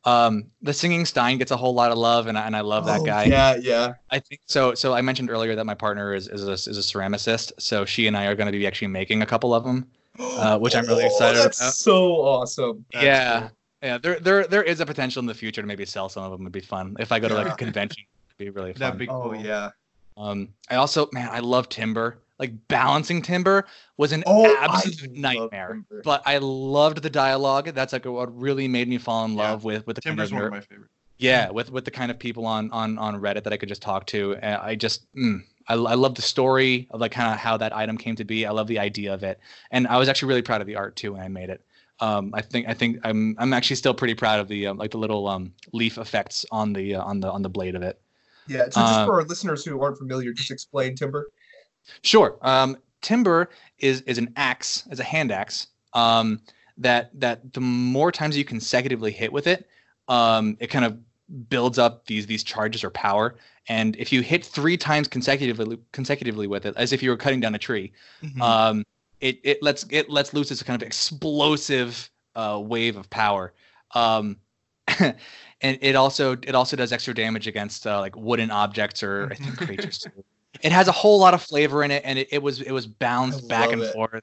Um, 0.05 0.46
the 0.62 0.72
singing 0.72 1.05
Stein 1.05 1.36
gets 1.36 1.51
a 1.51 1.57
whole 1.59 1.74
lot 1.74 1.92
of 1.92 1.98
love, 1.98 2.26
and 2.26 2.38
I, 2.38 2.46
and 2.46 2.57
I 2.57 2.62
love 2.62 2.86
that 2.86 3.01
Oh, 3.01 3.05
guy. 3.05 3.24
Yeah, 3.26 3.57
yeah. 3.57 3.94
I 4.11 4.18
think 4.18 4.40
so. 4.46 4.74
So 4.74 4.94
I 4.94 5.03
mentioned 5.03 5.28
earlier 5.30 5.55
that 5.55 5.66
my 5.66 5.74
partner 5.74 6.14
is 6.14 6.26
is 6.26 6.48
a, 6.48 6.53
is 6.53 6.66
a 6.68 6.80
ceramicist, 6.80 7.53
so 7.59 7.84
she 7.84 8.07
and 8.07 8.16
I 8.16 8.24
are 8.26 8.34
going 8.34 8.51
to 8.51 8.59
be 8.59 8.66
actually 8.66 8.88
making 8.88 9.20
a 9.22 9.26
couple 9.26 9.55
of 9.55 9.62
them. 9.62 9.86
Uh, 10.18 10.59
which 10.62 10.74
I'm 10.74 10.86
really 10.86 11.05
excited 11.05 11.38
Oh, 11.38 11.42
that's 11.42 11.61
about. 11.61 11.72
So 11.74 12.14
awesome. 12.22 12.84
That's 12.92 13.05
yeah, 13.05 13.40
cool. 13.40 13.51
yeah. 13.82 13.98
There 13.98 14.18
there 14.20 14.46
there 14.46 14.62
is 14.62 14.80
a 14.80 14.86
potential 14.86 15.20
in 15.20 15.26
the 15.26 15.34
future 15.34 15.61
to 15.61 15.66
maybe 15.68 15.84
sell 15.84 16.09
some 16.09 16.24
of 16.24 16.32
them. 16.32 16.44
Would 16.44 16.53
be 16.53 16.61
fun 16.61 16.96
if 16.98 17.12
I 17.12 17.18
go 17.20 17.28
to 17.28 17.34
like 17.34 17.53
a 17.53 17.57
convention. 17.57 18.05
It'd 18.38 18.55
be 18.55 18.59
really 18.59 18.72
fun. 18.72 18.80
That'd 18.80 18.98
be 18.98 19.09
Oh 19.09 19.22
cool. 19.22 19.36
yeah. 19.36 19.70
Um, 20.16 20.48
I 20.70 20.76
also 20.76 21.11
man, 21.12 21.28
I 21.30 21.40
love 21.40 21.68
timber. 21.68 22.18
Like 22.41 22.53
balancing 22.68 23.20
timber 23.22 23.66
was 23.99 24.12
an 24.12 24.24
Oh, 24.26 24.57
absolute 24.59 25.12
nightmare. 25.12 25.84
But 26.03 26.22
I 26.24 26.38
loved 26.38 27.03
the 27.03 27.11
dialogue. 27.11 27.66
That's 27.74 27.93
like 27.93 28.07
what 28.07 28.36
really 28.36 28.66
made 28.66 28.88
me 28.88 28.97
fall 28.99 29.24
in 29.26 29.32
Yeah. 29.34 29.51
love 29.51 29.64
with 29.64 29.86
with 29.86 29.97
the 29.97 30.03
Timber's 30.03 30.30
kind 30.30 30.41
one 30.41 30.47
of 30.47 30.51
my 30.53 30.61
favorites. 30.61 30.91
yeah 31.18 31.51
with 31.51 31.70
with 31.70 31.84
the 31.84 31.91
kind 31.91 32.11
of 32.11 32.18
people 32.18 32.47
on 32.47 32.70
on 32.70 32.97
on 32.99 33.20
Reddit 33.20 33.45
that 33.45 33.53
I 33.53 33.59
could 33.59 33.68
just 33.68 33.82
talk 33.82 34.07
to. 34.07 34.34
And 34.36 34.57
I 34.57 34.74
just 34.74 35.05
mm, 35.14 35.43
I 35.68 35.74
I 35.74 35.95
love 35.95 36.14
the 36.14 36.22
story 36.22 36.88
of 36.91 37.01
like 37.01 37.12
kind 37.12 37.30
of 37.32 37.38
how 37.38 37.59
that 37.59 37.76
item 37.76 37.99
came 37.99 38.16
to 38.16 38.24
be. 38.24 38.47
I 38.47 38.51
love 38.53 38.68
the 38.68 38.78
idea 38.78 39.12
of 39.12 39.22
it, 39.22 39.38
and 39.70 39.86
I 39.86 39.99
was 39.99 40.09
actually 40.09 40.30
really 40.30 40.43
proud 40.43 40.62
of 40.62 40.66
the 40.66 40.76
art 40.76 40.97
too 40.97 41.12
when 41.12 41.20
I 41.22 41.28
made 41.28 41.51
it. 41.51 41.61
Um, 42.01 42.30
I 42.32 42.41
think 42.41 42.66
I 42.66 42.72
think 42.72 42.99
I'm 43.05 43.36
I'm 43.38 43.53
actually 43.53 43.76
still 43.76 43.93
pretty 43.93 44.14
proud 44.14 44.41
of 44.41 44.49
the 44.49 44.68
um, 44.68 44.78
like 44.78 44.93
the 44.93 44.99
little 44.99 45.28
um, 45.28 45.53
leaf 45.74 45.99
effects 45.99 46.47
on 46.51 46.72
the 46.72 46.95
uh, 46.95 47.03
on 47.05 47.20
the 47.20 47.30
on 47.30 47.43
the 47.43 47.51
blade 47.51 47.74
of 47.74 47.82
it. 47.82 48.01
Yeah. 48.49 48.64
So 48.70 48.80
just 48.80 49.01
Uh, 49.01 49.05
for 49.05 49.20
our 49.20 49.26
listeners 49.26 49.62
who 49.66 49.78
aren't 49.82 49.99
familiar, 49.99 50.32
just 50.32 50.51
explain 50.51 50.97
timber. 50.97 51.28
Sure. 52.03 52.39
Um, 52.43 52.76
timber 53.03 53.51
is 53.78 54.03
is 54.03 54.18
an 54.18 54.33
axe, 54.37 54.87
is 54.91 55.01
a 55.01 55.05
hand 55.05 55.33
axe. 55.33 55.68
Um, 55.93 56.41
that 56.78 57.11
that 57.20 57.53
the 57.53 57.61
more 57.61 58.11
times 58.11 58.37
you 58.37 58.45
consecutively 58.45 59.11
hit 59.12 59.33
with 59.33 59.47
it, 59.47 59.68
um, 60.09 60.57
it 60.61 60.68
kind 60.68 60.85
of 60.85 60.99
builds 61.49 61.78
up 61.78 62.07
these 62.07 62.26
these 62.26 62.43
charges 62.43 62.83
or 62.85 62.91
power. 62.91 63.37
And 63.68 63.95
if 63.97 64.12
you 64.12 64.22
hit 64.22 64.45
three 64.45 64.76
times 64.76 65.07
consecutively 65.09 65.78
consecutively 65.93 66.47
with 66.47 66.66
it, 66.66 66.74
as 66.76 66.93
if 66.93 67.03
you 67.03 67.11
were 67.11 67.16
cutting 67.16 67.41
down 67.41 67.55
a 67.55 67.59
tree, 67.59 67.93
Mm-hmm. 68.22 68.43
um, 68.43 68.85
it 69.20 69.41
it 69.45 69.62
lets 69.62 69.85
it 69.91 70.09
lets 70.09 70.33
loose 70.33 70.49
this 70.49 70.62
kind 70.62 70.81
of 70.81 70.87
explosive 70.87 72.11
uh, 72.35 72.61
wave 72.62 72.97
of 72.97 73.09
power. 73.11 73.53
Um, 73.95 74.39
and 74.99 75.16
it 75.61 75.95
also 75.95 76.33
it 76.43 76.55
also 76.55 76.76
does 76.76 76.93
extra 76.93 77.14
damage 77.14 77.47
against 77.47 77.87
uh, 77.87 78.01
like 78.01 78.16
wooden 78.16 78.51
objects 78.51 79.03
or 79.03 79.28
I 79.31 79.35
think 79.35 79.57
creatures. 79.59 80.07
It 80.63 80.73
has 80.73 80.89
a 80.89 80.93
whole 80.93 81.19
lot 81.19 81.35
of 81.35 81.43
flavor 81.43 81.83
in 81.85 81.91
it, 81.91 82.03
and 82.05 82.19
it, 82.19 82.29
it 82.31 82.43
was 82.43 82.61
it 82.61 82.73
was 82.73 82.87
bounced 82.87 83.49
back 83.49 83.73
and 83.73 83.83
it. 83.83 83.93
forth, 83.93 84.23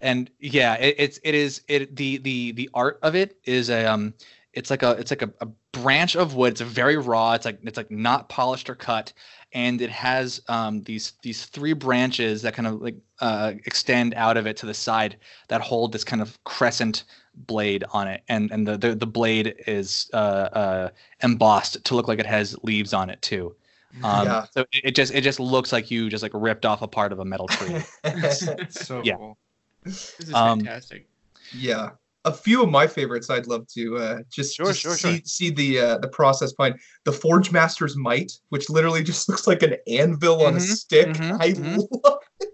and 0.00 0.30
yeah, 0.40 0.74
it, 0.74 0.96
it's 0.98 1.20
it 1.22 1.34
is 1.34 1.62
it 1.68 1.96
the 1.96 2.18
the 2.18 2.52
the 2.52 2.70
art 2.74 2.98
of 3.02 3.14
it 3.14 3.38
is 3.44 3.70
a 3.70 3.84
um 3.86 4.14
it's 4.52 4.70
like 4.70 4.82
a 4.82 4.92
it's 4.92 5.10
like 5.10 5.22
a, 5.22 5.32
a 5.40 5.46
branch 5.72 6.16
of 6.16 6.34
wood. 6.34 6.52
It's 6.52 6.60
very 6.62 6.96
raw. 6.96 7.34
It's 7.34 7.44
like 7.44 7.58
it's 7.62 7.76
like 7.76 7.90
not 7.90 8.28
polished 8.28 8.70
or 8.70 8.74
cut, 8.74 9.12
and 9.52 9.80
it 9.80 9.90
has 9.90 10.40
um 10.48 10.82
these 10.82 11.12
these 11.22 11.44
three 11.46 11.74
branches 11.74 12.42
that 12.42 12.54
kind 12.54 12.66
of 12.66 12.80
like 12.80 12.96
uh 13.20 13.52
extend 13.66 14.14
out 14.14 14.36
of 14.36 14.46
it 14.46 14.56
to 14.58 14.66
the 14.66 14.74
side 14.74 15.16
that 15.48 15.60
hold 15.60 15.92
this 15.92 16.04
kind 16.04 16.22
of 16.22 16.42
crescent 16.44 17.04
blade 17.34 17.84
on 17.92 18.08
it, 18.08 18.22
and 18.28 18.50
and 18.50 18.66
the 18.66 18.78
the, 18.78 18.94
the 18.94 19.06
blade 19.06 19.54
is 19.66 20.10
uh 20.14 20.16
uh 20.16 20.88
embossed 21.22 21.84
to 21.84 21.94
look 21.94 22.08
like 22.08 22.18
it 22.18 22.26
has 22.26 22.56
leaves 22.62 22.92
on 22.94 23.10
it 23.10 23.20
too. 23.22 23.54
Um, 24.02 24.24
Yeah. 24.24 24.44
So 24.52 24.60
it, 24.72 24.80
it 24.84 24.94
just 24.94 25.14
it 25.14 25.22
just 25.22 25.40
looks 25.40 25.72
like 25.72 25.90
you 25.90 26.08
just 26.08 26.22
like 26.22 26.32
ripped 26.34 26.66
off 26.66 26.82
a 26.82 26.88
part 26.88 27.12
of 27.12 27.18
a 27.20 27.24
metal 27.24 27.48
tree. 27.48 27.82
It's 28.04 28.86
so 28.86 29.02
Yeah. 29.04 29.16
cool. 29.16 29.38
This 29.84 30.18
is 30.20 30.34
Um, 30.34 30.60
fantastic. 30.60 31.06
yeah. 31.52 31.90
A 32.24 32.32
few 32.32 32.60
of 32.62 32.68
my 32.70 32.88
favorites 32.88 33.30
I'd 33.30 33.46
love 33.46 33.68
to 33.74 33.96
uh, 33.98 34.18
just, 34.32 34.56
Sure, 34.56 34.66
just 34.66 34.80
sure, 34.80 34.92
see, 34.96 35.16
sure. 35.18 35.20
see 35.24 35.50
the 35.50 35.78
uh, 35.78 35.98
the 35.98 36.08
process 36.08 36.52
behind 36.52 36.80
the 37.04 37.12
Forge 37.12 37.52
Master's 37.52 37.96
Might, 37.96 38.32
which 38.48 38.68
literally 38.68 39.04
just 39.04 39.28
looks 39.28 39.46
like 39.46 39.62
an 39.62 39.76
anvil 39.86 40.44
on 40.44 40.54
a 40.54 40.58
Mhm, 40.58 40.76
stick. 40.76 41.06
mhm, 41.08 41.40
I 41.40 41.52
mhm. 41.52 41.88
love 42.04 42.18
it. 42.40 42.48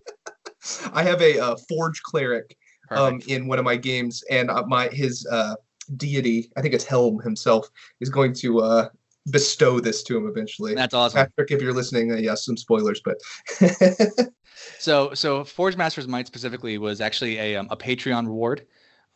I 0.93 1.03
have 1.03 1.23
a 1.23 1.39
uh, 1.41 1.57
Forge 1.69 2.03
Cleric 2.03 2.55
um, 2.91 3.21
in 3.27 3.47
one 3.49 3.59
of 3.59 3.65
my 3.65 3.77
games, 3.77 4.23
and 4.31 4.51
uh, 4.51 4.65
my 4.67 4.89
his 4.89 5.27
uh, 5.31 5.55
deity, 5.97 6.51
I 6.57 6.61
think 6.61 6.75
it's 6.75 6.85
Helm 6.85 7.21
himself, 7.23 7.67
is 8.01 8.11
going 8.11 8.35
to 8.35 8.61
uh, 8.61 8.89
bestow 9.31 9.81
this 9.81 10.03
to 10.05 10.17
him 10.17 10.27
eventually. 10.27 10.75
That's 10.75 10.95
awesome. 10.95 11.27
Patrick, 11.27 11.51
if 11.51 11.63
you're 11.63 11.73
listening, 11.73 12.13
uh, 12.13 12.17
yes, 12.17 12.45
some 12.45 12.57
spoilers, 12.57 13.01
but 13.05 13.19
So 14.79 15.15
so 15.15 15.45
Forge 15.45 15.77
Masters 15.77 16.09
Might 16.09 16.27
specifically 16.27 16.79
was 16.79 17.01
actually 17.01 17.39
a 17.39 17.57
um, 17.57 17.69
a 17.71 17.77
Patreon 17.77 18.27
reward. 18.27 18.67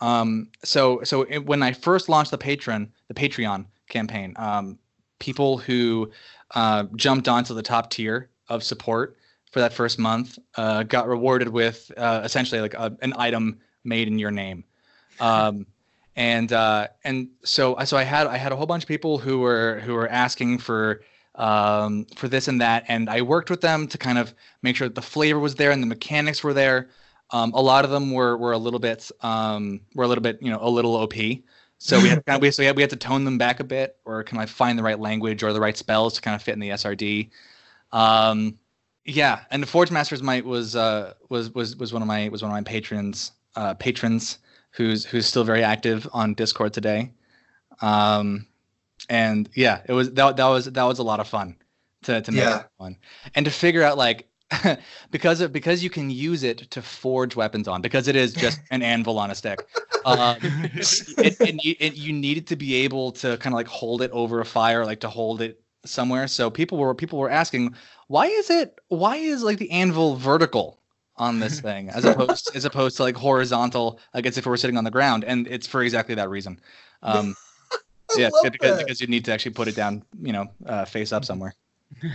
Um, 0.00 0.48
so 0.64 1.00
so 1.04 1.22
it, 1.22 1.46
when 1.46 1.62
I 1.62 1.72
first 1.72 2.09
launched 2.09 2.30
the 2.30 2.38
Patreon 2.38 2.88
the 3.09 3.14
Patreon 3.14 3.66
campaign, 3.88 4.34
um, 4.36 4.78
people 5.18 5.59
who 5.59 6.11
uh, 6.54 6.84
jumped 6.94 7.28
onto 7.28 7.54
the 7.54 7.62
top 7.62 7.90
tier 7.90 8.30
of 8.48 8.62
support 8.62 9.16
for 9.50 9.61
that 9.61 9.72
first 9.72 9.98
month 9.98 10.38
uh, 10.57 10.82
got 10.82 11.09
rewarded 11.09 11.48
with 11.48 11.90
uh, 11.96 12.20
essentially 12.24 12.61
like 12.61 12.74
a, 12.74 12.96
an 13.02 13.12
item 13.16 13.59
made 13.84 14.09
in 14.09 14.18
your 14.18 14.30
name. 14.30 14.64
Um, 15.18 15.64
and 16.17 16.53
uh, 16.53 16.89
and 17.05 17.29
so 17.45 17.77
so 17.85 17.97
I 17.97 18.03
had 18.03 18.27
I 18.27 18.39
had 18.39 18.53
a 18.53 18.57
whole 18.57 18.67
bunch 18.67 18.85
of 18.85 18.89
people 18.89 19.19
who 19.19 19.39
were 19.39 19.81
who 19.85 19.95
were 19.95 20.09
asking 20.09 20.59
for 20.59 21.03
um, 21.35 22.07
for 22.17 22.29
this 22.29 22.49
and 22.49 22.61
that, 22.61 22.85
and 22.89 23.11
I 23.11 23.21
worked 23.21 23.51
with 23.51 23.61
them 23.61 23.87
to 23.89 23.99
kind 23.99 24.19
of 24.19 24.35
make 24.62 24.77
sure 24.77 24.89
that 24.89 24.95
the 24.95 25.03
flavor 25.03 25.39
was 25.39 25.55
there 25.55 25.71
and 25.71 25.83
the 25.83 25.87
mechanics 25.87 26.43
were 26.43 26.55
there. 26.55 26.89
Um, 27.31 27.53
a 27.53 27.61
lot 27.61 27.85
of 27.85 27.91
them 27.91 28.12
were 28.12 28.37
were 28.37 28.53
a 28.53 28.59
little 28.59 28.81
bit 28.81 29.11
um, 29.21 29.81
were 29.95 30.05
a 30.05 30.09
little 30.09 30.23
bit 30.23 30.39
you 30.41 30.51
know 30.51 30.59
a 30.61 30.71
little 30.71 30.95
OP. 30.97 31.14
So 31.79 32.01
we 32.01 32.09
had 32.09 32.25
kind 32.25 32.37
of 32.37 32.43
we, 32.43 32.51
so 32.51 32.62
we 32.62 32.67
had, 32.67 32.77
we 32.77 32.83
had 32.83 32.91
to 32.91 32.97
tone 32.97 33.25
them 33.25 33.37
back 33.37 33.61
a 33.61 33.64
bit, 33.64 33.97
or 34.07 34.25
kind 34.25 34.43
of 34.43 34.49
find 34.49 34.79
the 34.79 34.83
right 34.83 34.99
language 34.99 35.43
or 35.43 35.53
the 35.53 35.61
right 35.61 35.77
spells 35.77 36.14
to 36.14 36.23
kind 36.23 36.35
of 36.35 36.41
fit 36.41 36.55
in 36.55 36.61
the 36.61 36.71
SRD. 36.71 37.29
Um, 37.93 38.59
yeah, 39.05 39.41
and 39.51 39.62
the 39.62 39.67
Forge 39.67 39.91
Masters 39.91 40.23
Might 40.23 40.47
was 40.47 40.75
uh, 40.75 41.12
was 41.29 41.55
was 41.55 41.77
was 41.77 41.93
one 41.93 42.01
of 42.01 42.09
my 42.09 42.31
was 42.31 42.43
one 42.43 42.51
of 42.51 42.57
my 42.57 42.62
patrons 42.62 43.33
uh, 43.55 43.75
patrons 43.75 44.39
who's 44.77 45.05
who's 45.05 45.27
still 45.27 45.45
very 45.45 45.62
active 45.62 46.09
on 46.12 46.35
Discord 46.35 46.72
today. 46.72 47.12
Um, 47.81 48.47
and 49.09 49.49
yeah, 49.55 49.83
it 49.87 49.93
was 49.93 50.12
that 50.12 50.37
that 50.37 50.47
was 50.47 50.66
that 50.66 50.85
was 50.85 50.99
a 50.99 51.03
lot 51.03 51.20
of 51.20 51.29
fun 51.29 51.57
to 52.05 52.20
to 52.20 52.33
make 52.33 52.43
Yeah. 52.43 52.61
it 52.61 52.66
fun 52.79 52.97
and 53.35 53.45
to 53.47 53.51
figure 53.51 53.83
out 53.83 53.97
like 53.99 54.29
because 55.11 55.41
of 55.41 55.53
because 55.53 55.83
you 55.83 55.91
can 55.91 56.11
use 56.11 56.43
it 56.43 56.70
to 56.70 56.83
forge 56.83 57.35
weapons 57.37 57.68
on 57.68 57.83
because 57.83 58.07
it 58.09 58.16
is 58.16 58.33
just 58.33 58.61
an 58.70 58.83
anvil 58.83 59.18
on 59.18 59.31
a 59.31 59.35
stick. 59.35 59.66
Um, 60.07 60.37
it, 60.77 61.41
and 61.41 61.61
it, 61.64 61.97
you 61.97 62.12
needed 62.12 62.47
to 62.47 62.55
be 62.55 62.77
able 62.77 63.11
to 63.11 63.37
kind 63.39 63.53
of 63.53 63.57
like 63.57 63.66
hold 63.66 64.03
it 64.03 64.11
over 64.12 64.41
a 64.41 64.45
fire, 64.45 64.87
like 64.87 65.01
to 65.01 65.09
hold 65.09 65.41
it 65.41 65.61
somewhere. 65.85 66.29
So 66.29 66.49
people 66.49 66.79
were 66.79 66.95
people 66.95 67.18
were 67.18 67.29
asking, 67.29 67.74
why 68.07 68.27
is 68.27 68.49
it 68.49 68.79
why 68.87 69.16
is 69.16 69.43
like 69.43 69.59
the 69.59 69.68
anvil 69.72 70.14
vertical 70.14 70.79
on 71.19 71.41
this 71.41 71.61
thing 71.69 71.89
as 71.91 72.05
opposed 72.05 72.55
as 72.55 72.64
opposed 72.64 72.97
to 72.97 73.03
like 73.03 73.17
horizontal, 73.17 74.01
like 74.14 74.27
as 74.27 74.39
if 74.39 74.47
we 74.47 74.51
were 74.51 74.57
sitting 74.57 74.77
on 74.77 74.85
the 74.85 74.91
ground? 74.91 75.25
And 75.25 75.47
it's 75.49 75.67
for 75.67 75.83
exactly 75.83 76.14
that 76.14 76.29
reason. 76.29 76.61
Um, 77.03 77.35
yeah, 78.17 78.29
love 78.29 78.53
because, 78.53 78.79
that. 78.79 78.87
because 78.87 79.01
you 79.01 79.07
need 79.07 79.25
to 79.27 79.33
actually 79.33 79.53
put 79.53 79.69
it 79.69 79.77
down, 79.77 80.03
you 80.21 80.33
know, 80.33 80.47
uh, 80.67 80.85
face 80.85 81.12
up 81.12 81.25
somewhere. 81.25 81.55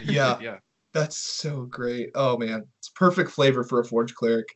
Yeah, 0.04 0.38
yeah. 0.41 0.58
that's 0.93 1.18
so 1.18 1.64
great. 1.64 2.12
Oh 2.16 2.38
man, 2.38 2.66
it's 2.80 2.89
perfect 2.89 3.32
flavor 3.32 3.64
for 3.64 3.80
a 3.80 3.86
forge 3.86 4.14
cleric. 4.14 4.47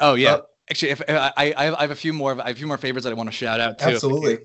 Oh 0.00 0.14
yeah. 0.14 0.34
Uh, 0.34 0.42
Actually, 0.70 0.92
if 0.92 1.02
I, 1.10 1.32
I 1.36 1.54
I 1.76 1.80
have 1.82 1.90
a 1.90 1.94
few 1.94 2.14
more 2.14 2.32
I 2.40 2.46
have 2.46 2.56
a 2.56 2.58
few 2.58 2.66
more 2.66 2.78
favorites 2.78 3.04
that 3.04 3.10
I 3.10 3.14
want 3.14 3.28
to 3.28 3.36
shout 3.36 3.60
out 3.60 3.78
too. 3.78 3.84
Absolutely. 3.84 4.38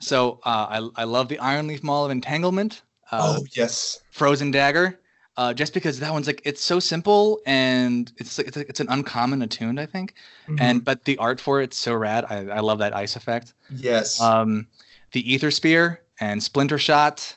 So 0.00 0.40
uh, 0.44 0.66
I 0.96 1.02
I 1.02 1.04
love 1.04 1.28
the 1.28 1.36
Ironleaf 1.36 1.82
Maul 1.82 2.06
of 2.06 2.10
Entanglement. 2.10 2.80
Uh, 3.12 3.36
oh 3.38 3.44
yes. 3.54 4.00
Frozen 4.10 4.52
Dagger. 4.52 4.98
Uh, 5.36 5.52
just 5.52 5.74
because 5.74 6.00
that 6.00 6.12
one's 6.12 6.26
like 6.26 6.40
it's 6.44 6.62
so 6.64 6.80
simple 6.80 7.40
and 7.44 8.10
it's 8.16 8.38
like 8.38 8.46
it's, 8.48 8.56
it's 8.56 8.80
an 8.80 8.88
uncommon 8.88 9.42
attuned 9.42 9.78
I 9.78 9.84
think 9.84 10.14
Mhm. 10.48 10.60
and 10.60 10.84
but 10.84 11.04
the 11.04 11.18
art 11.18 11.40
for 11.40 11.60
it's 11.60 11.76
so 11.76 11.94
rad 11.94 12.24
I, 12.30 12.36
I 12.58 12.60
love 12.60 12.78
that 12.78 12.96
ice 12.96 13.16
effect 13.16 13.52
yes. 13.70 14.18
um, 14.20 14.66
the 15.12 15.20
Ether 15.32 15.50
Spear 15.50 16.00
and 16.20 16.42
Splinter 16.42 16.78
Shot. 16.78 17.36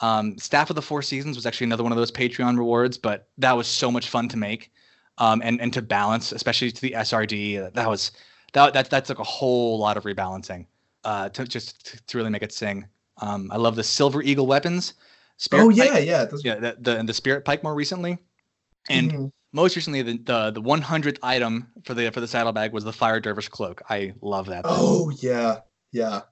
Um, 0.00 0.38
Staff 0.38 0.70
of 0.70 0.76
the 0.76 0.82
Four 0.82 1.02
Seasons 1.02 1.36
was 1.36 1.44
actually 1.44 1.66
another 1.66 1.82
one 1.82 1.92
of 1.92 1.98
those 1.98 2.10
Patreon 2.12 2.56
rewards, 2.56 2.96
but 2.96 3.28
that 3.38 3.54
was 3.56 3.66
so 3.66 3.90
much 3.90 4.08
fun 4.08 4.28
to 4.28 4.36
make 4.36 4.70
um, 5.18 5.42
and 5.44 5.60
and 5.60 5.72
to 5.74 5.82
balance, 5.82 6.32
especially 6.32 6.70
to 6.70 6.80
the 6.80 6.92
SRD. 6.92 7.72
That 7.74 7.88
was 7.88 8.12
that 8.54 8.72
that 8.72 8.88
that's 8.90 9.08
like 9.10 9.18
a 9.18 9.24
whole 9.24 9.78
lot 9.78 9.96
of 9.98 10.04
rebalancing 10.04 10.66
uh, 11.04 11.28
to 11.30 11.44
just 11.44 11.84
to, 11.86 12.02
to 12.06 12.16
really 12.18 12.30
make 12.30 12.42
it 12.42 12.52
sing. 12.52 12.86
Um, 13.18 13.50
I 13.52 13.58
love 13.58 13.76
the 13.76 13.84
Silver 13.84 14.22
Eagle 14.22 14.46
weapons. 14.46 14.94
Spirit 15.40 15.64
oh 15.64 15.68
Pike- 15.70 15.78
yeah, 15.78 15.98
yeah. 15.98 16.26
Yeah, 16.44 16.54
the, 16.56 16.76
the 16.78 16.98
and 16.98 17.08
the 17.08 17.14
Spirit 17.14 17.44
Pike 17.44 17.62
more 17.62 17.74
recently, 17.74 18.18
and 18.88 19.12
Mhm. 19.12 19.30
most 19.52 19.74
recently 19.74 20.02
the 20.02 20.18
the 20.18 20.50
the 20.52 20.62
100th 20.62 21.18
item 21.22 21.68
for 21.84 21.94
the 21.94 22.10
for 22.12 22.20
the 22.20 22.28
saddlebag 22.28 22.72
was 22.72 22.84
the 22.84 22.92
Fire 22.92 23.20
Dervish 23.20 23.48
cloak. 23.48 23.82
I 23.88 24.12
love 24.22 24.46
that. 24.46 24.64
thing. 24.64 24.72
Oh 24.76 25.10
yeah, 25.20 25.60
yeah. 25.92 26.22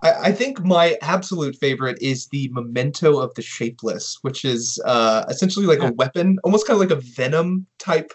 I, 0.00 0.12
I 0.28 0.32
think 0.32 0.64
my 0.64 0.96
absolute 1.02 1.56
favorite 1.56 1.98
is 2.00 2.28
the 2.28 2.48
memento 2.52 3.18
of 3.18 3.34
the 3.34 3.42
shapeless, 3.42 4.18
which 4.22 4.44
is 4.44 4.80
uh, 4.84 5.24
essentially 5.28 5.66
like 5.66 5.80
Yeah. 5.80 5.88
a 5.88 5.92
weapon, 5.94 6.38
almost 6.44 6.66
kind 6.68 6.80
of 6.80 6.88
like 6.88 6.96
a 6.96 7.02
venom 7.16 7.66
type 7.80 8.12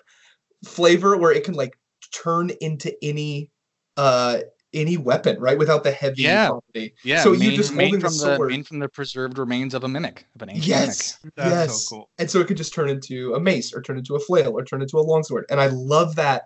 flavor, 0.66 1.18
where 1.18 1.34
it 1.34 1.44
can 1.44 1.56
like 1.56 1.78
turn 2.14 2.52
into 2.62 2.94
any 3.04 3.52
uh 3.98 4.40
any 4.74 4.98
weapon, 4.98 5.40
right? 5.40 5.58
Without 5.58 5.84
the 5.84 5.92
heavy 5.92 6.24
Yeah. 6.24 6.48
property. 6.50 6.94
Yeah, 7.04 7.24
So 7.24 7.32
main, 7.32 7.42
you 7.42 7.52
just 7.56 7.74
main 7.74 7.86
holding 7.88 8.00
the 8.02 8.08
from 8.10 8.18
the, 8.18 8.36
sword. 8.38 8.50
main 8.52 8.64
from 8.64 8.80
the 8.80 8.90
preserved 8.90 9.38
remains 9.38 9.74
of 9.74 9.84
a 9.84 9.88
mimic 9.88 10.26
of 10.36 10.42
an 10.42 10.50
ancient 10.50 10.68
Yes. 10.68 11.18
That's 11.36 11.50
yes. 11.50 11.84
so 11.88 11.96
cool. 11.96 12.10
and 12.18 12.30
so 12.30 12.40
it 12.40 12.48
could 12.48 12.58
just 12.58 12.74
turn 12.74 12.90
into 12.90 13.34
a 13.36 13.40
mace 13.40 13.74
or 13.74 13.82
turn 13.82 13.98
into 13.98 14.16
a 14.16 14.20
flail 14.20 14.52
or 14.58 14.64
turn 14.64 14.82
into 14.82 14.98
a 14.98 15.02
longsword 15.02 15.46
and 15.50 15.60
i 15.60 15.68
love 15.68 16.16
that 16.16 16.44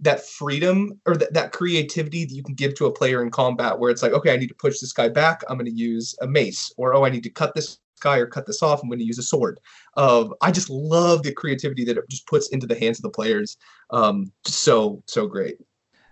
that 0.00 0.26
freedom 0.26 0.98
or 1.06 1.16
that, 1.16 1.32
that 1.32 1.52
creativity 1.52 2.24
that 2.24 2.34
you 2.34 2.42
can 2.42 2.54
give 2.54 2.74
to 2.74 2.86
a 2.86 2.92
player 2.92 3.22
in 3.22 3.30
combat 3.30 3.78
where 3.78 3.90
it's 3.90 4.02
like 4.02 4.12
okay 4.12 4.32
i 4.32 4.36
need 4.36 4.48
to 4.48 4.54
push 4.54 4.80
this 4.80 4.92
guy 4.92 5.08
back 5.08 5.42
i'm 5.48 5.56
going 5.56 5.64
to 5.70 5.72
use 5.72 6.14
a 6.22 6.26
mace 6.26 6.72
or 6.76 6.94
oh 6.94 7.04
i 7.04 7.08
need 7.10 7.22
to 7.22 7.30
cut 7.30 7.54
this 7.54 7.78
guy 8.00 8.18
or 8.18 8.26
cut 8.26 8.46
this 8.46 8.62
off 8.62 8.82
i'm 8.82 8.88
going 8.88 8.98
to 8.98 9.04
use 9.04 9.18
a 9.18 9.22
sword 9.22 9.58
uh, 9.96 10.28
i 10.42 10.50
just 10.50 10.68
love 10.68 11.22
the 11.22 11.32
creativity 11.32 11.84
that 11.84 11.96
it 11.96 12.04
just 12.10 12.26
puts 12.26 12.48
into 12.48 12.66
the 12.66 12.78
hands 12.78 12.98
of 12.98 13.02
the 13.02 13.10
players 13.10 13.56
um, 13.90 14.30
so 14.44 15.02
so 15.06 15.26
great 15.26 15.56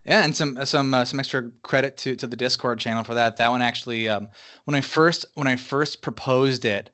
Yeah, 0.04 0.22
and 0.24 0.36
some 0.36 0.64
some 0.66 0.92
uh, 0.92 1.04
some 1.04 1.18
extra 1.18 1.50
credit 1.62 1.96
to 1.98 2.14
to 2.16 2.26
the 2.26 2.36
Discord 2.36 2.78
channel 2.78 3.04
for 3.04 3.14
that. 3.14 3.36
That 3.38 3.50
one 3.50 3.62
actually, 3.62 4.08
um, 4.08 4.28
when 4.64 4.74
I 4.74 4.80
first 4.82 5.24
when 5.34 5.46
I 5.46 5.56
first 5.56 6.02
proposed 6.02 6.64
it, 6.66 6.90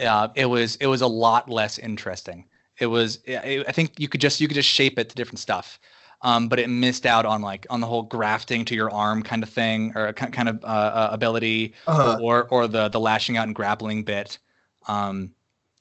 uh, 0.00 0.28
it 0.36 0.46
was 0.46 0.76
it 0.76 0.86
was 0.86 1.00
a 1.02 1.06
lot 1.06 1.50
less 1.50 1.78
interesting. 1.78 2.46
It 2.78 2.86
was 2.86 3.18
I 3.28 3.64
I 3.66 3.72
think 3.72 3.98
you 3.98 4.08
could 4.08 4.20
just 4.20 4.40
you 4.40 4.46
could 4.48 4.54
just 4.54 4.68
shape 4.68 4.98
it 4.98 5.08
to 5.08 5.14
different 5.16 5.40
stuff, 5.40 5.80
um, 6.22 6.48
but 6.48 6.60
it 6.60 6.68
missed 6.68 7.04
out 7.04 7.26
on 7.26 7.42
like 7.42 7.66
on 7.68 7.80
the 7.80 7.86
whole 7.86 8.02
grafting 8.02 8.64
to 8.66 8.74
your 8.76 8.90
arm 8.92 9.22
kind 9.24 9.42
of 9.42 9.48
thing 9.50 9.92
or 9.96 10.12
kind 10.12 10.48
of 10.48 10.62
uh, 10.64 10.66
uh, 10.68 11.08
ability 11.12 11.74
uh, 11.88 12.18
or 12.22 12.44
or 12.50 12.68
the 12.68 12.88
the 12.88 13.00
lashing 13.00 13.36
out 13.36 13.46
and 13.48 13.56
grappling 13.56 14.04
bit. 14.04 14.38
Um, 14.86 15.32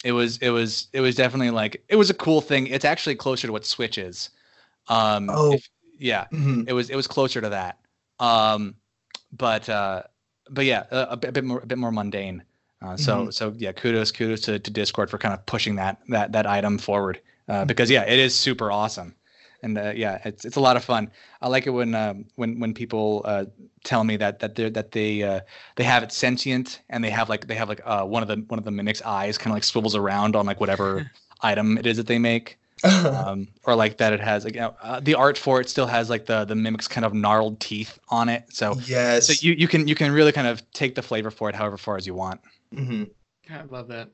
it 0.04 0.14
was 0.14 0.40
it 0.40 0.50
was 0.50 0.88
it 0.94 1.02
was 1.02 1.14
definitely 1.16 1.52
like 1.52 1.84
it 1.90 1.96
was 1.96 2.10
a 2.10 2.16
cool 2.16 2.42
thing. 2.42 2.66
It's 2.68 2.86
actually 2.86 3.16
closer 3.16 3.46
to 3.46 3.54
what 3.54 3.66
Switch 3.66 4.00
is. 4.00 4.32
Um, 4.88 5.30
Oh. 5.30 5.54
if- 5.54 5.70
yeah. 6.02 6.26
Mhm. 6.32 6.68
it 6.68 6.74
was 6.74 6.89
it 6.89 6.95
was 6.95 7.08
closer 7.08 7.39
to 7.41 7.49
that. 7.49 7.78
Um 8.20 8.76
but 9.32 9.70
uh 9.70 10.04
but 10.49 10.66
yeah 10.66 10.84
a, 10.91 11.08
a 11.12 11.18
bit 11.18 11.43
more 11.43 11.60
a 11.60 11.66
bit 11.66 11.78
more 11.78 11.91
mundane. 11.91 12.43
Uh, 12.82 12.97
so 12.97 13.30
so 13.30 13.54
yeah 13.58 13.72
kudos 13.72 14.12
kudos 14.12 14.41
to, 14.41 14.58
to 14.60 14.72
discord 14.72 15.10
for 15.10 15.18
kind 15.20 15.34
of 15.34 15.45
pushing 15.45 15.76
that 15.76 15.99
that 16.10 16.32
that 16.32 16.45
item 16.47 16.78
forward. 16.78 17.22
Uh, 17.47 17.66
because 17.66 17.89
yeah 17.91 18.04
it 18.04 18.20
is 18.20 18.34
super 18.36 18.72
awesome. 18.72 19.16
And 19.64 19.78
uh, 19.78 19.93
yeah 19.95 20.20
it's 20.26 20.45
it's 20.45 20.56
a 20.58 20.60
lot 20.60 20.76
of 20.78 20.84
fun. 20.84 21.12
I 21.41 21.47
like 21.47 21.68
it 21.68 21.72
when 21.72 21.93
um 21.93 22.26
when 22.36 22.60
when 22.60 22.74
people 22.74 23.22
uh 23.26 23.45
tell 23.84 24.04
me 24.04 24.18
that 24.18 24.39
that 24.39 24.56
they 24.56 24.70
that 24.72 24.91
they 24.91 25.22
uh 25.22 25.41
they 25.76 25.84
have 25.84 26.02
it 26.04 26.12
sentient 26.12 26.82
and 26.89 27.04
they 27.04 27.12
have 27.12 27.30
like 27.30 27.45
they 27.47 27.56
have 27.56 27.70
like 27.70 27.82
uh 27.86 28.04
one 28.04 28.24
of 28.24 28.28
the 28.28 28.38
one 28.47 28.58
of 28.58 28.66
the 28.66 28.72
mimic's 28.72 29.02
eyes 29.04 29.38
kind 29.38 29.52
of 29.52 29.56
like 29.56 29.64
swivels 29.64 29.95
around 29.95 30.36
on 30.36 30.45
like 30.47 30.60
whatever 30.60 31.10
item 31.41 31.78
it 31.78 31.86
is 31.86 31.97
that 31.97 32.08
they 32.08 32.18
make 32.20 32.58
um, 33.26 33.48
or 33.66 33.76
like 33.76 33.98
that 33.98 34.14
it 34.14 34.20
has 34.20 34.44
like 34.44 34.58
uh, 34.58 35.00
the 35.02 35.14
art 35.14 35.38
for 35.38 35.62
it 35.62 35.70
still 35.70 35.88
has 35.88 36.10
like 36.10 36.26
the 36.26 36.46
the 36.46 36.56
mimic's 36.56 36.88
kind 36.88 37.06
of 37.06 37.14
gnarled 37.14 37.60
teeth 37.60 38.00
on 38.10 38.30
it 38.30 38.44
so 38.50 38.76
yes 38.86 39.28
so 39.28 39.34
you, 39.46 39.54
you 39.54 39.68
can 39.68 39.88
you 39.88 39.96
can 39.96 40.12
really 40.12 40.32
kind 40.32 40.48
of 40.48 40.70
take 40.72 40.96
the 40.96 41.02
flavor 41.02 41.30
for 41.30 41.50
it 41.50 41.56
however 41.56 41.78
far 41.78 41.98
as 41.98 42.08
you 42.08 42.14
want 42.14 42.42
Mhm. 42.76 43.10
I 43.50 43.64
love 43.64 43.88
that. 43.90 44.10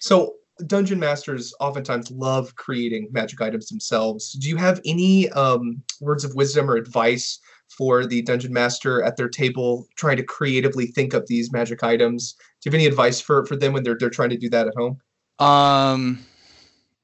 So 0.00 0.34
dungeon 0.66 0.98
masters 0.98 1.52
oftentimes 1.60 2.10
love 2.10 2.54
creating 2.54 3.08
magic 3.10 3.40
items 3.40 3.68
themselves. 3.68 4.32
Do 4.32 4.48
you 4.48 4.56
have 4.56 4.80
any 4.84 5.28
um, 5.30 5.82
words 6.00 6.24
of 6.24 6.34
wisdom 6.34 6.70
or 6.70 6.76
advice 6.76 7.38
for 7.68 8.06
the 8.06 8.22
dungeon 8.22 8.52
master 8.52 9.02
at 9.02 9.16
their 9.16 9.28
table 9.28 9.86
trying 9.96 10.18
to 10.18 10.22
creatively 10.22 10.86
think 10.86 11.14
up 11.14 11.26
these 11.26 11.52
magic 11.52 11.82
items? 11.82 12.34
Do 12.60 12.68
you 12.68 12.70
have 12.70 12.74
any 12.74 12.86
advice 12.86 13.20
for 13.20 13.44
for 13.46 13.56
them 13.56 13.72
when 13.72 13.82
they're 13.82 13.96
they're 13.98 14.10
trying 14.10 14.30
to 14.30 14.36
do 14.36 14.48
that 14.50 14.66
at 14.68 14.74
home? 14.76 14.98
um 15.38 16.24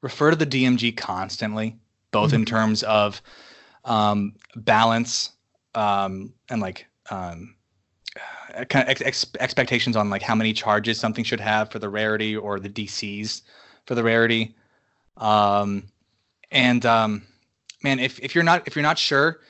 refer 0.00 0.30
to 0.30 0.36
the 0.36 0.46
dmg 0.46 0.96
constantly 0.96 1.76
both 2.10 2.32
in 2.32 2.42
Mhm. 2.42 2.46
terms 2.46 2.82
of 2.82 3.20
um 3.84 4.34
balance 4.56 5.30
um 5.74 6.32
and 6.48 6.60
like 6.60 6.86
um 7.10 7.54
uh, 8.56 8.64
kind 8.64 8.84
of 8.84 8.90
ex- 8.90 9.02
ex- 9.02 9.26
expectations 9.40 9.96
on 9.96 10.10
like 10.10 10.22
how 10.22 10.34
many 10.34 10.52
charges 10.52 10.98
something 10.98 11.24
should 11.24 11.40
have 11.40 11.70
for 11.70 11.78
the 11.78 11.88
rarity 11.88 12.36
or 12.36 12.58
the 12.60 12.68
dcs 12.68 13.42
for 13.86 13.94
the 13.94 14.02
rarity 14.02 14.54
um 15.16 15.84
and 16.50 16.86
um 16.86 17.22
man 17.82 17.98
if, 17.98 18.18
if 18.20 18.34
you're 18.34 18.44
not 18.44 18.66
if 18.66 18.74
you're 18.76 18.82
not 18.82 18.98
sure 18.98 19.40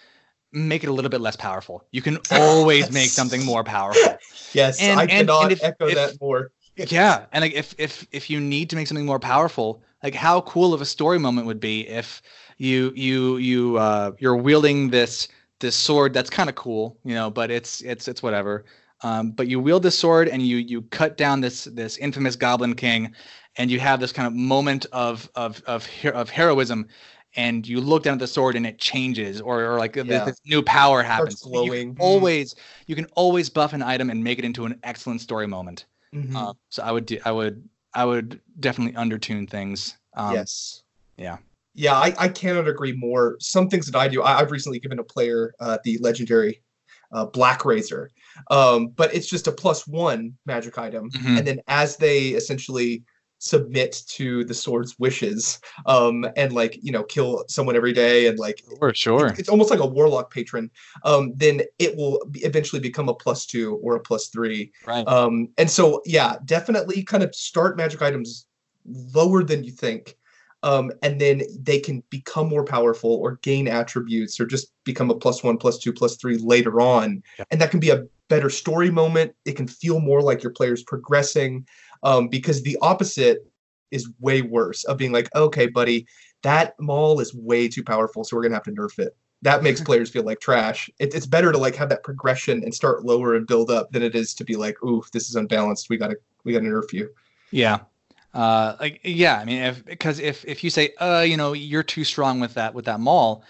make 0.52 0.82
it 0.82 0.88
a 0.88 0.92
little 0.92 1.10
bit 1.10 1.20
less 1.20 1.36
powerful 1.36 1.84
you 1.92 2.00
can 2.02 2.18
always 2.32 2.90
make 2.90 3.10
something 3.10 3.44
more 3.44 3.62
powerful 3.64 4.16
Yes, 4.54 4.80
And- 4.80 4.98
I 4.98 5.02
and- 5.02 5.10
cannot 5.10 5.42
and 5.44 5.52
if- 5.52 5.62
echo 5.62 5.86
if- 5.88 5.94
that 5.94 6.20
more. 6.20 6.52
yeah 6.76 7.26
and 7.32 7.42
like 7.42 7.52
if 7.54 7.74
if 7.78 8.06
if 8.12 8.30
you 8.30 8.40
need 8.40 8.70
to 8.70 8.76
make 8.76 8.86
something 8.86 9.04
more 9.06 9.18
powerful 9.18 9.82
like 10.02 10.14
how 10.14 10.40
cool 10.42 10.72
of 10.74 10.80
a 10.80 10.86
story 10.86 11.18
moment 11.18 11.46
would 11.46 11.60
be 11.60 11.86
if 11.88 12.22
you 12.58 12.92
you 12.94 13.36
you 13.38 13.76
uh 13.78 14.12
you're 14.18 14.36
wielding 14.36 14.90
this 14.90 15.28
this 15.60 15.74
sword 15.74 16.12
that's 16.14 16.30
kind 16.30 16.48
of 16.48 16.54
cool 16.54 16.96
you 17.04 17.14
know 17.14 17.30
but 17.30 17.50
it's 17.50 17.80
it's 17.82 18.08
it's 18.08 18.22
whatever. 18.22 18.64
Um 19.02 19.30
but 19.30 19.46
you 19.48 19.60
wield 19.60 19.82
this 19.82 19.98
sword 19.98 20.28
and 20.28 20.42
you 20.42 20.56
you 20.58 20.82
cut 20.82 21.16
down 21.16 21.40
this 21.40 21.64
this 21.64 21.96
infamous 21.98 22.36
goblin 22.36 22.74
king 22.74 23.12
and 23.56 23.70
you 23.70 23.78
have 23.80 24.00
this 24.00 24.12
kind 24.12 24.26
of 24.26 24.34
moment 24.34 24.86
of 24.92 25.28
of 25.34 25.62
of 25.66 25.86
her- 25.86 26.14
of 26.14 26.30
heroism 26.30 26.86
and 27.36 27.68
you 27.68 27.80
look 27.80 28.02
down 28.04 28.14
at 28.14 28.18
the 28.20 28.26
sword 28.26 28.56
and 28.56 28.66
it 28.66 28.78
changes 28.78 29.40
or, 29.40 29.62
or 29.62 29.78
like 29.78 29.92
this, 29.92 30.06
Yeah. 30.06 30.24
this 30.24 30.40
new 30.46 30.62
power 30.62 31.02
happens. 31.02 31.40
Starts 31.40 31.66
You 31.66 31.94
always 32.00 32.54
you 32.86 32.94
can 32.96 33.04
always 33.16 33.50
buff 33.50 33.72
an 33.74 33.82
item 33.82 34.10
and 34.10 34.24
make 34.24 34.38
it 34.38 34.44
into 34.44 34.64
an 34.64 34.78
excellent 34.82 35.20
story 35.20 35.46
moment. 35.46 35.84
Mhm. 36.14 36.34
um, 36.34 36.56
so 36.70 36.82
I 36.82 36.90
would 36.90 37.04
do, 37.04 37.18
I 37.24 37.30
would 37.32 37.68
I 37.94 38.04
would 38.04 38.40
definitely 38.60 38.94
undertune 38.94 39.48
things. 39.48 39.96
Um, 40.16 40.34
yes. 40.34 40.82
yeah. 41.16 41.38
Yeah, 41.74 41.94
I, 41.94 42.14
I 42.18 42.28
cannot 42.28 42.66
agree 42.66 42.92
more. 42.92 43.36
Some 43.40 43.68
things 43.68 43.86
that 43.86 43.96
I 43.96 44.08
do, 44.08 44.22
I, 44.22 44.40
I've 44.40 44.50
recently 44.50 44.80
given 44.80 44.98
a 44.98 45.04
player 45.04 45.54
uh, 45.60 45.78
the 45.84 45.98
legendary 45.98 46.62
uh, 47.12 47.26
Blackrazor, 47.26 48.08
um, 48.50 48.88
but 48.88 49.14
it's 49.14 49.28
just 49.28 49.46
a 49.46 49.52
plus 49.52 49.86
one 49.86 50.36
magic 50.44 50.76
item, 50.76 51.10
Mhm. 51.10 51.38
and 51.38 51.46
then 51.46 51.60
as 51.68 51.96
they 51.96 52.28
essentially 52.30 53.04
submit 53.38 54.02
to 54.08 54.44
the 54.44 54.54
sword's 54.54 54.98
wishes, 54.98 55.60
um, 55.86 56.26
and 56.36 56.52
like 56.52 56.78
you 56.82 56.92
know 56.92 57.04
kill 57.04 57.44
someone 57.48 57.76
every 57.76 57.92
day, 57.92 58.26
and 58.26 58.38
like 58.38 58.62
Sure, 58.78 58.94
sure. 58.94 59.34
it's 59.38 59.48
almost 59.48 59.70
like 59.70 59.80
a 59.80 59.86
warlock 59.86 60.32
patron, 60.32 60.70
um, 61.04 61.32
then 61.36 61.62
it 61.78 61.96
will 61.96 62.20
eventually 62.34 62.80
become 62.80 63.08
a 63.08 63.14
plus 63.14 63.46
two 63.46 63.76
or 63.76 63.96
a 63.96 64.00
plus 64.00 64.28
three. 64.28 64.72
Right. 64.86 65.06
Um, 65.06 65.48
and 65.58 65.70
so, 65.70 66.02
yeah, 66.04 66.36
definitely 66.44 67.02
kind 67.02 67.22
of 67.22 67.34
start 67.34 67.76
magic 67.76 68.02
items 68.02 68.46
lower 69.14 69.42
than 69.42 69.64
you 69.64 69.72
think. 69.72 70.16
Um, 70.64 70.90
and 71.02 71.20
then 71.20 71.42
they 71.60 71.78
can 71.78 72.02
become 72.10 72.48
more 72.48 72.64
powerful 72.64 73.12
or 73.12 73.36
gain 73.42 73.68
attributes 73.68 74.40
or 74.40 74.46
just 74.46 74.72
become 74.84 75.08
a 75.10 75.14
plus 75.14 75.44
one, 75.44 75.56
plus 75.56 75.78
two, 75.78 75.92
plus 75.92 76.16
three 76.16 76.36
later 76.38 76.80
on. 76.80 77.22
Yeah. 77.38 77.44
And 77.50 77.60
that 77.60 77.70
can 77.70 77.78
be 77.78 77.90
a 77.90 78.06
better 78.28 78.50
story 78.50 78.90
moment. 78.90 79.32
It 79.44 79.52
can 79.52 79.68
feel 79.68 80.00
more 80.00 80.20
like 80.20 80.42
your 80.42 80.52
player's 80.52 80.82
progressing 80.82 81.66
um, 82.02 82.28
because 82.28 82.62
the 82.62 82.78
opposite 82.82 83.46
is 83.90 84.10
way 84.20 84.42
worse 84.42 84.84
of 84.84 84.98
being 84.98 85.12
like, 85.12 85.34
okay, 85.34 85.66
buddy, 85.66 86.06
that 86.42 86.74
maul 86.78 87.20
is 87.20 87.34
way 87.34 87.68
too 87.68 87.82
powerful. 87.82 88.24
So 88.24 88.36
we're 88.36 88.42
going 88.42 88.52
to 88.52 88.56
have 88.56 88.64
to 88.64 88.72
nerf 88.72 88.98
it. 88.98 89.16
that 89.42 89.62
makes 89.62 89.80
players 89.88 90.10
feel 90.10 90.24
like 90.24 90.40
trash. 90.40 90.90
It, 90.98 91.14
it's 91.14 91.26
better 91.26 91.52
to 91.52 91.58
like 91.58 91.74
have 91.76 91.88
that 91.88 92.02
progression 92.02 92.62
and 92.62 92.74
start 92.74 93.04
lower 93.04 93.34
and 93.34 93.46
build 93.46 93.70
up 93.70 93.90
than 93.92 94.02
it 94.02 94.14
is 94.14 94.34
to 94.34 94.44
be 94.44 94.56
like, 94.56 94.82
ooh, 94.82 95.02
this 95.12 95.28
is 95.28 95.36
unbalanced. 95.36 95.88
We 95.90 95.96
gotta 95.96 96.16
we 96.44 96.52
gotta 96.52 96.64
nerf 96.64 96.92
you. 96.92 97.10
Yeah. 97.50 97.80
Uh, 98.34 98.76
like 98.78 99.00
yeah, 99.02 99.38
I 99.38 99.44
mean, 99.44 99.62
if 99.62 99.84
because 99.84 100.18
if 100.18 100.44
if 100.44 100.62
you 100.62 100.70
say, 100.70 100.92
uh, 100.98 101.24
you 101.26 101.36
know, 101.36 101.54
you're 101.54 101.82
too 101.82 102.04
strong 102.04 102.40
with 102.40 102.54
that 102.54 102.74
with 102.74 102.84
that 102.84 103.00
maul, 103.00 103.42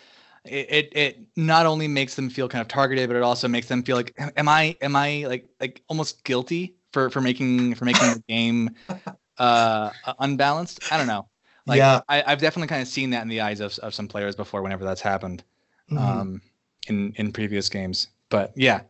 it, 0.45 0.67
it 0.71 0.93
it 0.97 1.19
not 1.37 1.67
only 1.67 1.89
makes 1.89 2.15
them 2.15 2.31
feel 2.31 2.49
kind 2.49 2.63
of 2.63 2.69
targeted, 2.69 3.09
but 3.09 3.17
it 3.17 3.23
also 3.23 3.49
makes 3.49 3.67
them 3.67 3.83
feel 3.83 3.97
like, 3.97 4.15
am 4.37 4.49
I 4.49 4.77
am 4.81 4.95
I 4.95 5.27
like 5.27 5.49
like 5.61 5.83
almost 5.89 6.25
guilty 6.25 6.78
for 6.93 7.11
for 7.11 7.21
making 7.21 7.75
for 7.75 7.85
making 7.85 8.11
the 8.11 8.23
game 8.29 8.71
uh 9.39 9.91
unbalanced? 10.21 10.81
I 10.91 10.97
don't 10.97 11.07
know. 11.07 11.29
Like 11.67 11.79
yeah. 11.79 12.01
I, 12.09 12.23
I've 12.27 12.41
definitely 12.41 12.69
kind 12.69 12.83
of 12.83 12.89
seen 12.89 13.11
that 13.11 13.23
in 13.23 13.29
the 13.29 13.41
eyes 13.41 13.61
of 13.61 13.79
of 13.81 13.95
some 13.95 14.09
players 14.09 14.37
before, 14.37 14.63
whenever 14.63 14.85
that's 14.85 15.01
happened, 15.03 15.45
Mhm. 15.91 15.99
um, 15.99 16.43
in 16.89 17.13
in 17.17 17.33
previous 17.33 17.69
games. 17.69 18.09
But 18.31 18.53
yeah, 18.57 18.83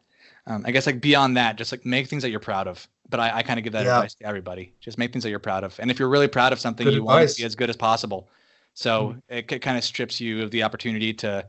um, 0.46 0.62
I 0.66 0.70
guess 0.72 0.86
like 0.86 1.01
beyond 1.01 1.36
that, 1.36 1.57
just 1.57 1.72
like 1.72 1.84
make 1.84 2.09
things 2.09 2.22
that 2.22 2.30
you're 2.30 2.40
proud 2.40 2.68
of. 2.68 2.86
But 3.11 3.20
I, 3.20 3.38
I 3.38 3.42
kind 3.42 3.59
of 3.59 3.64
give 3.64 3.72
that 3.72 3.86
Yeah. 3.86 3.96
advice 3.96 4.14
to 4.16 4.26
everybody. 4.26 4.74
Just 4.80 4.99
make 4.99 5.12
things 5.12 5.24
that 5.24 5.30
you're 5.30 5.38
proud 5.38 5.64
of, 5.64 5.78
and 5.80 5.90
if 5.90 5.99
you're 5.99 6.09
really 6.09 6.28
proud 6.28 6.53
of 6.53 6.61
something, 6.61 6.86
Good 6.86 6.94
you 6.94 7.03
want 7.03 7.28
to 7.28 7.36
be 7.36 7.44
as 7.44 7.55
good 7.55 7.70
as 7.70 7.76
possible. 7.76 8.28
So 8.74 9.14
Mhm. 9.14 9.22
it, 9.28 9.49
kind 9.62 9.76
of 9.76 9.84
strips 9.84 10.20
you 10.20 10.42
of 10.42 10.51
the 10.53 10.62
opportunity 10.62 11.12
to, 11.14 11.44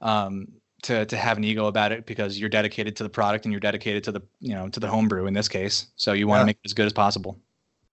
um, 0.00 0.46
to 0.82 1.06
to 1.06 1.16
have 1.16 1.36
an 1.36 1.44
ego 1.44 1.66
about 1.66 1.92
it 1.92 2.06
because 2.06 2.38
you're 2.38 2.48
dedicated 2.48 2.96
to 2.96 3.02
the 3.02 3.08
product 3.08 3.44
and 3.44 3.52
you're 3.52 3.60
dedicated 3.60 4.04
to 4.04 4.12
the 4.12 4.22
you 4.40 4.54
know 4.54 4.68
to 4.68 4.80
the 4.80 4.88
homebrew 4.88 5.26
in 5.26 5.34
this 5.34 5.48
case. 5.48 5.88
So 5.96 6.12
you 6.12 6.26
want 6.26 6.40
to 6.40 6.42
Yeah. 6.42 6.46
make 6.46 6.56
it 6.56 6.68
as 6.68 6.74
good 6.74 6.86
as 6.86 6.92
possible. 6.92 7.38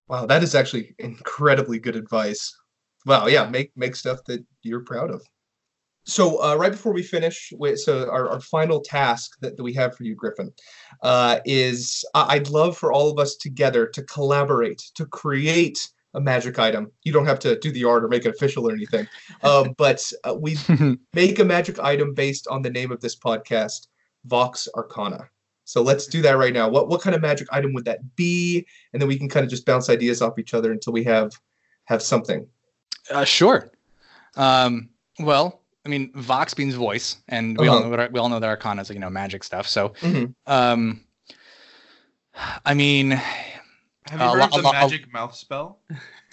Wow, 0.07 0.25
that 0.25 0.43
is 0.43 0.55
actually 0.55 0.95
incredibly 0.99 1.79
good 1.79 1.95
advice. 1.95 2.55
Wow, 3.05 3.27
yeah, 3.27 3.49
make 3.49 3.71
make 3.75 3.95
stuff 3.95 4.23
that 4.25 4.43
you're 4.63 4.83
proud 4.83 5.11
of. 5.11 5.21
So 6.05 6.41
uh, 6.41 6.55
right 6.55 6.71
before 6.71 6.93
we 6.93 7.03
finish, 7.03 7.51
with, 7.57 7.79
so 7.79 8.09
our, 8.09 8.29
our 8.29 8.39
final 8.39 8.79
task 8.79 9.31
that, 9.41 9.57
that 9.57 9.63
we 9.63 9.73
have 9.73 9.93
for 9.93 10.05
you, 10.05 10.15
Griffin, 10.15 10.53
uh, 11.03 11.39
is 11.43 12.05
I'd 12.13 12.47
love 12.47 12.77
for 12.77 12.93
all 12.93 13.11
of 13.11 13.19
us 13.19 13.35
together 13.35 13.85
to 13.87 14.03
collaborate 14.03 14.81
to 14.95 15.05
create 15.05 15.89
a 16.17 16.21
magic 16.21 16.57
item. 16.59 16.91
You 17.03 17.13
don't 17.13 17.27
have 17.27 17.39
to 17.39 17.57
do 17.59 17.71
the 17.71 17.85
art 17.85 18.03
or 18.03 18.07
make 18.09 18.25
it 18.25 18.29
official 18.35 18.67
or 18.67 18.73
anything, 18.73 19.07
um, 19.43 19.73
but 19.77 19.99
uh, 20.25 20.35
we 20.35 20.57
make 21.13 21.39
a 21.39 21.45
magic 21.45 21.79
item 21.79 22.13
based 22.13 22.47
on 22.47 22.61
the 22.63 22.69
name 22.69 22.91
of 22.91 22.99
this 22.99 23.15
podcast, 23.15 23.87
Vox 24.25 24.67
Arcana. 24.75 25.29
So 25.63 25.81
let's 25.81 26.07
do 26.07 26.21
that 26.23 26.37
right 26.37 26.53
now. 26.53 26.67
What 26.69 26.89
what 26.89 27.01
kind 27.01 27.15
of 27.15 27.21
magic 27.21 27.47
item 27.51 27.73
would 27.73 27.85
that 27.85 27.99
be? 28.15 28.65
And 28.91 29.01
then 29.01 29.07
we 29.07 29.17
can 29.17 29.29
kind 29.29 29.43
of 29.43 29.49
just 29.49 29.65
bounce 29.65 29.89
ideas 29.89 30.21
off 30.21 30.39
each 30.39 30.53
other 30.53 30.71
until 30.71 30.91
we 30.93 31.03
have 31.03 31.31
have 31.85 32.01
something. 32.01 32.47
Uh, 33.11 33.23
sure. 33.25 33.69
Um, 34.35 34.89
well, 35.19 35.61
I 35.85 35.89
mean, 35.89 36.11
Vox 36.15 36.57
means 36.57 36.75
voice, 36.75 37.17
and 37.29 37.57
we 37.57 37.67
all 37.67 37.77
Uh-huh. 37.79 37.89
know 37.89 37.97
that 37.97 38.11
we 38.11 38.19
all 38.19 38.29
know 38.29 38.39
that 38.39 38.47
Arcana 38.49 38.81
is 38.81 38.89
like, 38.89 38.95
you 38.95 38.99
know 39.01 39.09
magic 39.09 39.43
stuff. 39.43 39.67
So, 39.67 39.89
Mhm. 40.01 40.33
um, 40.47 41.01
I 42.65 42.73
mean, 42.73 43.21
Have 44.09 44.19
you 44.19 44.25
Uh, 44.25 44.33
heard 44.33 44.41
of 44.43 44.51
the 44.51 44.61
lo- 44.61 44.71
magic 44.71 45.11
mouth 45.13 45.35
spell? 45.35 45.79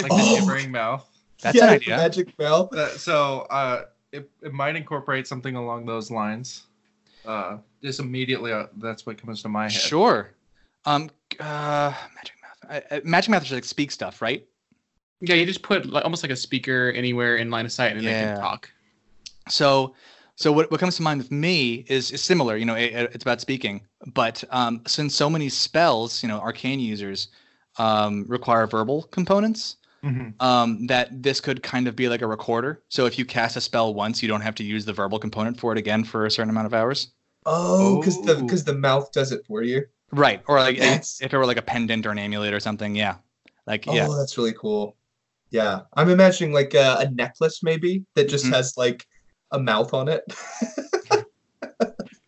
Like 0.00 0.10
Oh. 0.12 0.34
the 0.34 0.40
gibbering 0.40 0.70
mouth. 0.70 1.06
that's 1.40 1.56
Yeah, 1.56 1.64
an 1.64 1.70
idea. 1.70 1.96
Magic 1.96 2.36
bell. 2.36 2.68
Uh, 2.72 2.88
so 2.90 3.40
uh, 3.50 3.82
it, 4.12 4.30
it 4.42 4.52
might 4.52 4.76
incorporate 4.76 5.26
something 5.26 5.56
along 5.56 5.86
those 5.86 6.10
lines. 6.10 6.64
Uh, 7.26 7.58
just 7.82 8.00
immediately, 8.00 8.52
uh, 8.52 8.66
that's 8.78 9.06
what 9.06 9.18
comes 9.18 9.42
to 9.42 9.48
my 9.48 9.64
head. 9.64 9.72
Sure. 9.72 10.30
Um, 10.84 11.10
uh, 11.40 11.92
magic 12.14 12.34
mouth. 12.42 12.70
Uh, 12.90 12.94
uh, 12.94 13.00
magic 13.04 13.30
mouth 13.30 13.44
is 13.44 13.52
like 13.52 13.64
speak 13.64 13.90
stuff, 13.90 14.20
right? 14.22 14.46
Yeah, 15.20 15.36
you 15.36 15.46
just 15.46 15.62
put 15.62 15.86
like, 15.86 16.04
almost 16.04 16.22
like 16.22 16.32
a 16.32 16.36
speaker 16.36 16.92
anywhere 16.94 17.36
in 17.36 17.50
line 17.50 17.64
of 17.64 17.72
sight, 17.72 17.92
and 17.96 18.00
they 18.06 18.10
can 18.12 18.38
talk. 18.38 18.70
So, 19.48 19.94
so 20.36 20.52
what, 20.52 20.70
what 20.70 20.80
comes 20.80 20.96
to 20.96 21.02
mind 21.02 21.18
with 21.18 21.30
me 21.30 21.84
is, 21.88 22.10
is 22.10 22.20
similar. 22.22 22.56
You 22.56 22.64
know, 22.66 22.74
it, 22.74 22.92
it- 22.92 23.10
it's 23.14 23.22
about 23.24 23.40
speaking, 23.40 23.80
but 24.14 24.42
um, 24.50 24.82
since 24.86 25.14
so 25.14 25.30
many 25.30 25.48
spells, 25.48 26.22
you 26.22 26.28
know, 26.28 26.40
arcane 26.40 26.80
users 26.80 27.28
um, 27.78 28.24
require 28.28 28.66
verbal 28.66 29.02
components. 29.04 29.76
Mhm. 30.04 30.34
Um, 30.42 30.86
that 30.88 31.22
this 31.22 31.40
could 31.40 31.62
kind 31.62 31.88
of 31.88 31.96
be 31.96 32.10
like 32.10 32.20
a 32.20 32.26
recorder. 32.26 32.82
So 32.90 33.06
if 33.06 33.18
you 33.18 33.24
cast 33.24 33.56
a 33.56 33.60
spell 33.62 33.94
once, 33.94 34.22
you 34.22 34.28
don't 34.28 34.42
have 34.42 34.54
to 34.56 34.62
use 34.64 34.84
the 34.84 34.92
verbal 34.92 35.18
component 35.18 35.58
for 35.58 35.72
it 35.72 35.78
again 35.78 36.04
for 36.04 36.26
a 36.26 36.30
certain 36.30 36.50
amount 36.50 36.66
of 36.66 36.74
hours. 36.74 37.08
Oh, 37.46 37.98
because 38.00 38.20
the 38.22 38.36
Oh. 38.36 38.42
because 38.42 38.64
the 38.64 38.74
mouth 38.74 39.10
does 39.12 39.32
it 39.32 39.46
for 39.46 39.62
you. 39.62 39.82
Right. 40.12 40.42
Or 40.46 40.58
like 40.60 40.76
That's- 40.78 41.20
if 41.22 41.32
it 41.32 41.36
were 41.38 41.46
like 41.46 41.56
a 41.56 41.62
pendant 41.62 42.04
or 42.04 42.10
an 42.10 42.18
amulet 42.18 42.52
or 42.52 42.60
something. 42.60 42.94
Yeah. 42.94 43.16
Like 43.66 43.86
yeah. 43.86 44.06
Oh, 44.08 44.14
that's 44.18 44.36
really 44.36 44.52
cool. 44.52 44.94
Yeah, 45.50 45.80
I'm 45.94 46.10
imagining 46.10 46.52
like 46.52 46.74
a, 46.74 46.96
a 47.00 47.10
necklace 47.10 47.62
maybe 47.62 48.04
that 48.14 48.28
just 48.28 48.44
Mhm. 48.44 48.52
has 48.52 48.76
like 48.76 49.06
a 49.52 49.58
mouth 49.58 49.94
on 49.94 50.08
it, 50.08 50.22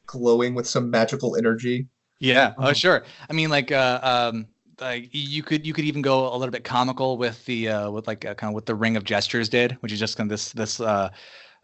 glowing 0.06 0.54
with 0.54 0.66
some 0.66 0.90
magical 0.90 1.36
energy. 1.36 1.88
Yeah. 2.20 2.54
Oh, 2.56 2.62
Uh-huh. 2.64 2.72
sure. 2.72 3.04
I 3.28 3.32
mean, 3.32 3.50
like, 3.50 3.72
uh, 3.72 4.00
um, 4.32 4.46
like 4.80 5.08
you 5.12 5.42
could 5.42 5.66
you 5.66 5.72
could 5.72 5.84
even 5.84 6.02
go 6.02 6.32
a 6.32 6.36
little 6.36 6.52
bit 6.52 6.64
comical 6.64 7.16
with 7.16 7.44
the 7.46 7.68
uh, 7.68 7.90
with 7.90 8.06
like 8.06 8.24
uh, 8.24 8.34
kind 8.34 8.50
of 8.50 8.54
what 8.54 8.66
the 8.66 8.74
ring 8.74 8.96
of 8.96 9.04
gestures 9.04 9.48
did, 9.48 9.72
which 9.80 9.92
is 9.92 9.98
just 9.98 10.16
kind 10.16 10.26
of 10.26 10.30
this 10.30 10.52
this 10.52 10.80
uh, 10.80 11.10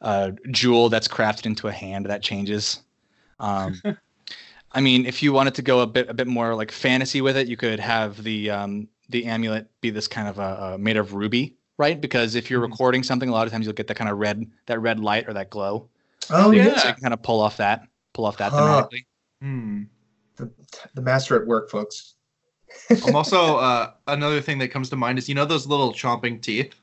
uh, 0.00 0.30
jewel 0.50 0.88
that's 0.88 1.08
crafted 1.08 1.46
into 1.46 1.68
a 1.68 1.72
hand 1.72 2.06
that 2.06 2.22
changes. 2.22 2.80
Um, 3.40 3.80
I 4.72 4.80
mean, 4.80 5.04
if 5.04 5.22
you 5.22 5.32
wanted 5.34 5.54
to 5.56 5.62
go 5.62 5.80
a 5.80 5.86
bit 5.86 6.08
a 6.08 6.14
bit 6.14 6.26
more 6.26 6.54
like 6.54 6.70
fantasy 6.72 7.20
with 7.20 7.36
it, 7.36 7.48
you 7.48 7.56
could 7.56 7.78
have 7.80 8.22
the 8.22 8.50
um, 8.50 8.88
the 9.10 9.26
amulet 9.26 9.66
be 9.80 9.90
this 9.90 10.08
kind 10.08 10.28
of 10.28 10.38
uh, 10.40 10.42
uh, 10.74 10.76
made 10.80 10.96
of 10.96 11.12
ruby, 11.12 11.54
right? 11.76 12.00
Because 12.00 12.34
if 12.34 12.48
you're 12.50 12.60
Mhm. 12.60 12.70
recording 12.70 13.02
something, 13.02 13.28
a 13.28 13.32
lot 13.32 13.46
of 13.46 13.52
times 13.52 13.66
you'll 13.66 13.74
get 13.74 13.86
that 13.88 13.96
kind 13.96 14.08
of 14.10 14.18
red 14.18 14.46
that 14.66 14.80
red 14.80 14.98
light 15.00 15.28
or 15.28 15.34
that 15.34 15.50
glow. 15.50 15.88
Oh 16.30 16.44
So 16.44 16.50
you- 16.52 16.62
yeah, 16.62 16.78
So 16.78 16.88
you 16.88 16.94
can 16.94 17.02
kind 17.02 17.14
of 17.14 17.22
pull 17.22 17.40
off 17.40 17.58
that 17.58 17.86
pull 18.14 18.24
off 18.24 18.36
that 18.38 18.52
Huh. 18.52 18.86
thematically. 18.88 19.04
Hmm. 19.42 19.82
the, 20.36 20.50
the 20.94 21.02
master 21.02 21.38
at 21.40 21.46
work, 21.46 21.68
folks. 21.70 22.14
I'm 23.06 23.14
also 23.16 23.56
uh, 23.58 23.92
another 24.06 24.40
thing 24.40 24.58
that 24.58 24.68
comes 24.68 24.90
to 24.90 24.96
mind 24.96 25.18
is 25.18 25.28
you 25.28 25.34
know 25.34 25.44
those 25.44 25.66
little 25.66 25.92
chomping 25.92 26.40
teeth. 26.40 26.74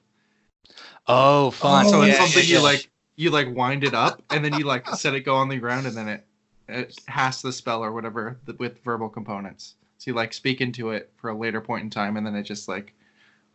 Oh, 1.07 1.51
fun! 1.51 1.85
Oh, 1.87 1.89
so 1.89 2.01
it's 2.01 2.17
something 2.17 2.43
yeah, 2.43 2.49
you 2.49 2.55
yeah. 2.55 2.61
like 2.61 2.89
you 3.15 3.29
like 3.31 3.53
wind 3.53 3.83
it 3.83 3.93
up 3.93 4.21
and 4.29 4.45
then 4.45 4.53
you 4.53 4.65
like 4.65 4.87
set 4.95 5.13
it 5.13 5.21
go 5.21 5.35
on 5.35 5.49
the 5.49 5.57
ground 5.57 5.85
and 5.85 5.95
then 5.97 6.07
it 6.07 6.25
it 6.69 6.97
has 7.07 7.41
the 7.41 7.51
spell 7.51 7.83
or 7.83 7.91
whatever 7.91 8.37
th- 8.45 8.57
with 8.59 8.81
verbal 8.83 9.09
components. 9.09 9.75
So 9.97 10.11
you 10.11 10.15
like 10.15 10.33
speak 10.33 10.61
into 10.61 10.91
it 10.91 11.11
for 11.17 11.29
a 11.29 11.35
later 11.37 11.59
point 11.59 11.83
in 11.83 11.89
time 11.89 12.15
and 12.15 12.25
then 12.25 12.35
it 12.35 12.43
just 12.43 12.67
like 12.69 12.93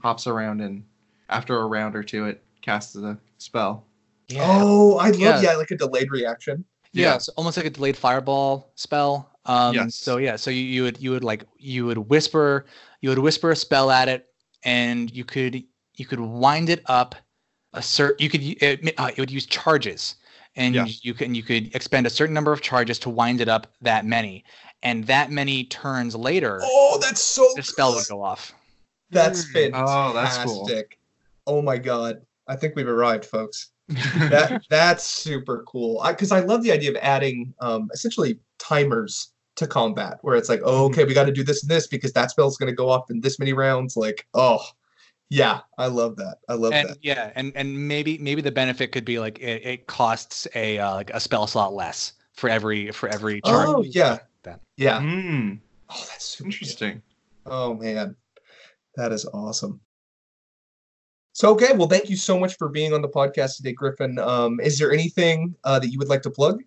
hops 0.03 0.27
around 0.27 0.61
and 0.61 0.85
after 1.31 1.59
a 1.59 1.67
round 1.67 1.97
or 1.97 2.03
two 2.03 2.27
it 2.27 2.43
casts 2.61 2.95
a 2.97 3.17
spell. 3.39 3.87
Yeah. 4.29 4.43
Oh, 4.45 4.99
I 4.99 5.11
love 5.11 5.19
Yeah. 5.19 5.41
yeah. 5.41 5.57
like 5.57 5.71
a 5.71 5.77
delayed 5.77 6.11
reaction. 6.11 6.65
Yeah, 6.93 7.11
Yeah. 7.11 7.15
it's 7.15 7.29
almost 7.31 7.57
like 7.57 7.67
a 7.67 7.71
delayed 7.71 7.97
fireball 7.97 8.71
spell. 8.75 9.31
Um, 9.47 9.75
Yes. 9.75 9.97
So 9.97 10.17
yeah, 10.17 10.37
so 10.37 10.51
you, 10.51 10.63
you 10.63 10.83
would 10.83 11.01
you 11.01 11.11
would 11.11 11.25
like 11.25 11.45
you 11.59 11.87
would 11.87 11.99
whisper 11.99 12.67
you 13.01 13.11
would 13.11 13.19
whisper 13.19 13.51
a 13.51 13.57
spell 13.57 13.91
at 13.91 14.09
it, 14.09 14.27
and 14.65 15.15
you 15.15 15.25
could 15.25 15.63
you 15.95 16.07
could 16.07 16.21
wind 16.21 16.71
it 16.71 16.83
up 16.87 17.15
a 17.75 17.83
certain 17.83 18.17
you 18.19 18.31
could 18.31 18.43
it, 18.43 18.95
uh, 18.99 19.11
it 19.15 19.19
would 19.19 19.31
use 19.31 19.47
charges, 19.47 20.17
and 20.57 20.75
Yeah. 20.75 20.87
you 21.03 21.13
can 21.13 21.35
you 21.35 21.43
could 21.43 21.75
expend 21.75 22.07
a 22.07 22.11
certain 22.11 22.35
number 22.35 22.53
of 22.53 22.63
charges 22.63 22.99
to 23.01 23.11
wind 23.11 23.41
it 23.41 23.49
up 23.49 23.67
that 23.83 24.07
many, 24.07 24.45
and 24.83 25.07
that 25.07 25.31
many 25.31 25.65
turns 25.65 26.17
later, 26.17 26.61
Oh, 26.63 26.99
that's 27.01 27.21
so. 27.21 27.47
the 27.57 27.63
spell 27.63 27.91
good. 27.91 27.97
would 27.97 28.09
go 28.09 28.23
off. 28.23 28.55
That's 29.11 29.45
fantastic. 29.53 29.75
Oh, 29.75 30.13
that's 30.15 30.39
cool. 30.39 30.71
Oh 31.47 31.61
my 31.61 31.77
god, 31.77 32.23
I 32.49 32.57
think 32.57 32.75
we've 32.75 32.89
arrived, 32.89 33.27
folks. 33.27 33.71
that 34.31 34.63
that's 34.71 35.05
super 35.05 35.63
cool 35.69 36.03
because 36.09 36.33
I, 36.33 36.41
love 36.41 36.63
the 36.63 36.73
idea 36.73 36.89
of 36.89 36.97
adding 37.03 37.53
um, 37.61 37.91
essentially 37.93 38.41
timers 38.59 39.34
to 39.57 39.67
combat 39.67 40.19
where 40.23 40.35
it's 40.37 40.49
like 40.49 40.61
oh 40.65 40.89
Mm-hmm. 40.89 40.95
okay 40.95 41.05
we 41.05 41.15
got 41.15 41.25
to 41.27 41.33
do 41.33 41.45
this 41.45 41.63
and 41.63 41.71
this 41.71 41.87
because 41.87 42.13
that 42.13 42.31
spell's 42.31 42.57
going 42.57 42.71
to 42.73 42.75
go 42.77 42.89
off 42.91 43.11
in 43.11 43.21
this 43.21 43.39
many 43.39 43.53
rounds 43.53 43.97
like 43.97 44.27
oh 44.35 44.59
yeah 45.31 45.61
i 45.79 45.87
love 45.87 46.17
that 46.17 46.37
i 46.49 46.55
love 46.55 46.73
and 46.73 46.89
that 46.91 46.99
yeah, 47.03 47.31
and 47.35 47.53
and 47.57 47.89
maybe 47.89 48.19
maybe 48.19 48.43
the 48.43 48.51
benefit 48.53 48.93
could 48.93 49.05
be 49.05 49.19
like 49.19 49.39
it, 49.39 49.65
it 49.65 49.87
costs 49.87 50.47
a 50.55 50.79
uh, 50.79 50.95
like 50.95 51.11
a 51.11 51.21
spell 51.21 51.47
slot 51.47 51.73
less 51.73 52.13
for 52.35 52.51
every 52.51 52.91
for 52.93 53.09
every 53.09 53.41
charge. 53.43 53.69
oh 53.69 53.83
yeah 53.83 54.19
That. 54.43 54.61
yeah 54.77 55.01
Hmm. 55.01 55.55
oh 55.91 56.05
that's 56.11 56.25
super 56.25 56.51
good. 56.51 56.55
Interesting. 56.55 57.03
oh 57.47 57.75
man 57.75 58.17
that 58.97 59.13
is 59.13 59.25
awesome 59.33 59.81
so 61.33 61.51
okay 61.53 61.73
well 61.75 61.89
thank 61.89 62.11
you 62.11 62.17
so 62.17 62.39
much 62.39 62.57
for 62.57 62.69
being 62.69 62.93
on 62.93 63.03
the 63.03 63.09
podcast 63.09 63.57
today 63.57 63.73
griffin 63.73 64.19
um, 64.19 64.61
is 64.61 64.79
there 64.79 64.93
anything 64.93 65.55
uh, 65.65 65.79
that 65.79 65.89
you 65.89 65.99
would 65.99 66.09
like 66.09 66.23
to 66.23 66.31
plug 66.31 66.63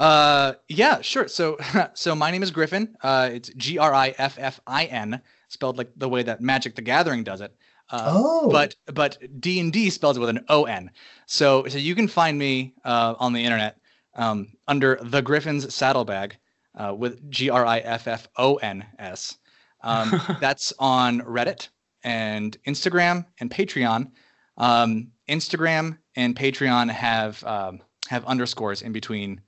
Uh, 0.00 0.54
yeah, 0.68 1.02
sure. 1.02 1.28
So, 1.28 1.58
so 1.94 2.14
my 2.14 2.30
name 2.30 2.42
is 2.42 2.50
Griffin. 2.50 2.96
Uh, 3.02 3.28
it's 3.32 3.50
G 3.50 3.76
R 3.76 3.92
I 3.92 4.14
F 4.16 4.38
F 4.38 4.58
I 4.66 4.86
N, 4.86 5.20
spelled 5.48 5.76
like 5.76 5.90
the 5.94 6.08
way 6.08 6.22
that 6.22 6.40
Magic 6.40 6.74
the 6.74 6.82
Gathering 6.82 7.22
does 7.22 7.42
it. 7.42 7.54
Uh, 7.90 8.04
oh 8.06 8.48
but 8.50 8.76
but 8.86 9.18
D 9.40 9.60
and 9.60 9.72
D 9.72 9.90
spells 9.90 10.16
it 10.16 10.20
with 10.20 10.30
an 10.30 10.44
O 10.48 10.64
N. 10.64 10.90
So 11.26 11.66
so 11.68 11.76
you 11.76 11.94
can 11.94 12.08
find 12.08 12.38
me 12.38 12.72
uh, 12.82 13.14
on 13.18 13.34
the 13.34 13.44
internet 13.44 13.76
um, 14.14 14.48
under 14.66 14.98
the 15.02 15.20
Griffon's 15.20 15.74
Saddlebag 15.74 16.38
uh, 16.76 16.94
with 16.96 17.30
G 17.30 17.50
R 17.50 17.66
I 17.66 17.80
F 17.80 18.08
F 18.08 18.26
O 18.38 18.56
N 18.56 18.86
S. 18.98 19.36
Um, 19.82 20.18
that's 20.40 20.72
on 20.78 21.20
Reddit 21.20 21.68
and 22.04 22.56
Instagram 22.66 23.26
and 23.38 23.50
Patreon. 23.50 24.12
Um, 24.56 25.08
Instagram 25.28 25.98
and 26.16 26.34
Patreon 26.34 26.88
have 26.90 27.44
um, 27.44 27.80
have 28.08 28.24
underscores 28.24 28.80
in 28.80 28.92
between 28.92 29.42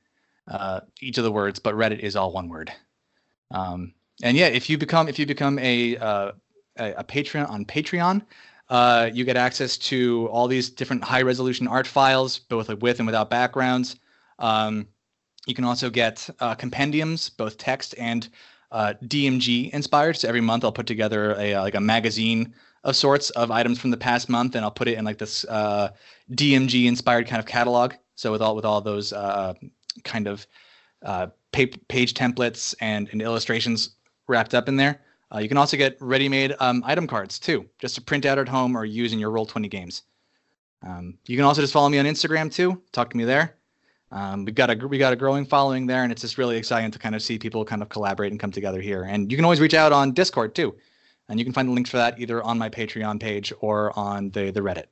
uh, 0.49 0.81
each 1.01 1.19
of 1.19 1.25
the 1.25 1.33
words, 1.33 1.59
but 1.59 1.75
Reddit 1.75 2.01
is 2.01 2.17
all 2.17 2.33
one 2.33 2.49
word. 2.49 2.73
Um, 3.51 3.95
and 4.23 4.37
yeah, 4.37 4.47
if 4.47 4.69
you 4.71 4.79
become 4.79 5.09
if 5.09 5.19
you 5.19 5.27
become 5.27 5.59
a 5.59 5.97
uh, 5.97 6.33
a, 6.77 7.05
Patreon 7.05 7.49
on 7.49 7.65
Patreon, 7.65 8.23
uh, 8.69 9.11
you 9.13 9.25
get 9.25 9.37
access 9.37 9.77
to 9.77 10.29
all 10.29 10.49
these 10.49 10.71
different 10.71 11.05
high 11.05 11.23
resolution 11.23 11.69
art 11.69 11.87
files, 11.87 12.39
both 12.39 12.69
with 12.81 12.99
and 12.99 13.07
without 13.07 13.31
backgrounds. 13.31 13.97
Um, 14.39 14.89
you 15.47 15.55
can 15.55 15.65
also 15.65 15.91
get 15.91 16.29
uh, 16.41 16.55
compendiums, 16.55 17.31
both 17.31 17.59
text 17.59 17.95
and 17.99 18.29
uh, 18.71 18.95
DMG 19.05 19.71
inspired. 19.71 20.17
So 20.17 20.29
every 20.29 20.41
month 20.41 20.65
I'll 20.65 20.73
put 20.73 20.87
together 20.87 21.35
a 21.39 21.55
uh, 21.55 21.63
like 21.63 21.75
a 21.75 21.81
magazine 21.81 22.55
of 22.85 22.97
sorts 22.97 23.31
of 23.31 23.51
items 23.51 23.79
from 23.79 23.91
the 23.91 23.97
past 23.97 24.29
month, 24.29 24.55
and 24.55 24.65
I'll 24.65 24.71
put 24.71 24.89
it 24.89 24.99
in 24.99 25.05
like 25.05 25.19
this 25.19 25.45
uh, 25.45 25.91
DMG 26.33 26.87
inspired 26.87 27.27
kind 27.27 27.41
of 27.41 27.47
catalog. 27.47 27.95
So 28.15 28.33
with 28.33 28.43
all 28.43 28.57
with 28.57 28.65
all 28.65 28.81
those 28.81 29.13
uh, 29.13 29.55
kind 30.05 30.27
of 30.27 30.47
uh, 31.05 31.29
page 31.53 32.15
templates 32.15 32.75
and, 32.81 33.09
and 33.13 33.23
illustrations 33.23 33.97
wrapped 34.29 34.55
up 34.55 34.69
in 34.69 34.77
there. 34.77 35.01
Uh, 35.35 35.39
you 35.39 35.49
can 35.49 35.57
also 35.57 35.77
get 35.77 35.97
ready-made 36.01 36.55
um, 36.61 36.83
item 36.87 37.07
cards 37.07 37.39
too, 37.39 37.67
just 37.79 37.95
to 37.95 38.01
print 38.01 38.27
out 38.27 38.39
at 38.39 38.49
home 38.49 38.77
or 38.77 38.85
use 38.85 39.13
in 39.13 39.19
your 39.19 39.31
Roll20 39.31 39.71
games. 39.71 40.03
Um, 40.87 41.17
you 41.27 41.37
can 41.37 41.45
also 41.45 41.61
just 41.61 41.73
follow 41.73 41.89
me 41.89 41.99
on 41.99 42.07
Instagram 42.07 42.53
too. 42.53 42.83
Talk 42.93 43.11
to 43.11 43.17
me 43.17 43.25
there. 43.25 43.57
Um, 44.11 44.45
we've 44.45 44.55
got 44.55 44.69
a 44.69 44.87
we 44.87 44.99
got 44.99 45.15
a 45.15 45.17
growing 45.17 45.47
following 45.47 45.87
there, 45.87 46.03
and 46.03 46.13
it's 46.13 46.21
just 46.21 46.37
really 46.37 46.59
exciting 46.59 46.91
to 46.91 46.99
kind 46.99 47.15
of 47.15 47.23
see 47.23 47.39
people 47.39 47.65
kind 47.65 47.81
of 47.81 47.89
collaborate 47.89 48.31
and 48.31 48.39
come 48.39 48.51
together 48.51 48.81
here. 48.81 49.05
And 49.05 49.31
you 49.31 49.39
can 49.39 49.45
always 49.45 49.61
reach 49.61 49.73
out 49.73 49.91
on 49.91 50.13
Discord 50.13 50.55
too, 50.55 50.77
and 51.29 51.39
you 51.39 51.47
can 51.47 51.55
find 51.55 51.69
the 51.69 51.73
links 51.73 51.89
for 51.89 51.97
that 51.97 52.21
either 52.21 52.43
on 52.43 52.59
my 52.59 52.69
Patreon 52.69 53.19
page 53.21 53.55
or 53.61 53.97
on 53.99 54.29
the 54.31 54.51
the 54.51 54.61
Reddit. 54.61 54.87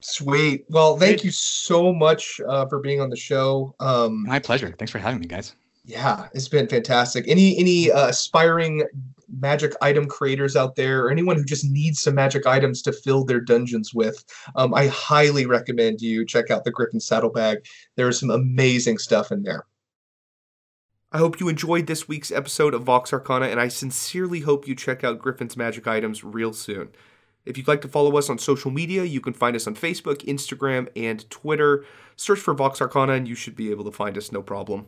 Sweet. 0.00 0.64
Well, 0.68 0.96
thank 0.96 1.24
you 1.24 1.30
so 1.30 1.92
much 1.92 2.40
uh, 2.48 2.66
for 2.66 2.80
being 2.80 3.00
on 3.00 3.10
the 3.10 3.16
show. 3.16 3.74
Um, 3.80 4.24
My 4.24 4.38
pleasure. 4.38 4.74
Thanks 4.78 4.90
for 4.90 4.98
having 4.98 5.20
me, 5.20 5.26
guys. 5.26 5.54
Yeah, 5.84 6.28
it's 6.34 6.48
been 6.48 6.68
fantastic. 6.68 7.24
Any 7.26 7.58
any 7.58 7.90
uh, 7.90 8.08
aspiring 8.08 8.84
magic 9.38 9.74
item 9.80 10.06
creators 10.06 10.56
out 10.56 10.76
there, 10.76 11.04
or 11.04 11.10
anyone 11.10 11.36
who 11.36 11.44
just 11.44 11.64
needs 11.64 12.00
some 12.00 12.14
magic 12.14 12.46
items 12.46 12.82
to 12.82 12.92
fill 12.92 13.24
their 13.24 13.40
dungeons 13.40 13.94
with, 13.94 14.24
um, 14.56 14.74
I 14.74 14.86
highly 14.88 15.46
recommend 15.46 16.00
you 16.00 16.24
check 16.26 16.50
out 16.50 16.64
the 16.64 16.70
Griffon 16.70 17.00
Saddlebag. 17.00 17.58
There 17.96 18.08
is 18.08 18.18
some 18.18 18.30
amazing 18.30 18.98
stuff 18.98 19.30
in 19.32 19.42
there. 19.42 19.66
I 21.12 21.18
hope 21.18 21.40
you 21.40 21.48
enjoyed 21.48 21.88
this 21.88 22.06
week's 22.06 22.30
episode 22.30 22.72
of 22.72 22.84
Vox 22.84 23.12
Arcana, 23.12 23.46
and 23.46 23.60
I 23.60 23.68
sincerely 23.68 24.40
hope 24.40 24.68
you 24.68 24.76
check 24.76 25.02
out 25.02 25.18
Griffin's 25.18 25.56
magic 25.56 25.88
items 25.88 26.22
real 26.22 26.52
soon. 26.52 26.90
If 27.44 27.56
you'd 27.56 27.68
like 27.68 27.80
to 27.82 27.88
follow 27.88 28.16
us 28.18 28.28
on 28.28 28.38
social 28.38 28.70
media, 28.70 29.04
you 29.04 29.20
can 29.20 29.32
find 29.32 29.56
us 29.56 29.66
on 29.66 29.74
Facebook, 29.74 30.24
Instagram, 30.26 30.88
and 30.94 31.28
Twitter. 31.30 31.84
Search 32.16 32.38
for 32.38 32.52
Vox 32.52 32.80
Arcana, 32.80 33.14
and 33.14 33.26
you 33.26 33.34
should 33.34 33.56
be 33.56 33.70
able 33.70 33.84
to 33.84 33.90
find 33.90 34.18
us 34.18 34.30
no 34.30 34.42
problem. 34.42 34.86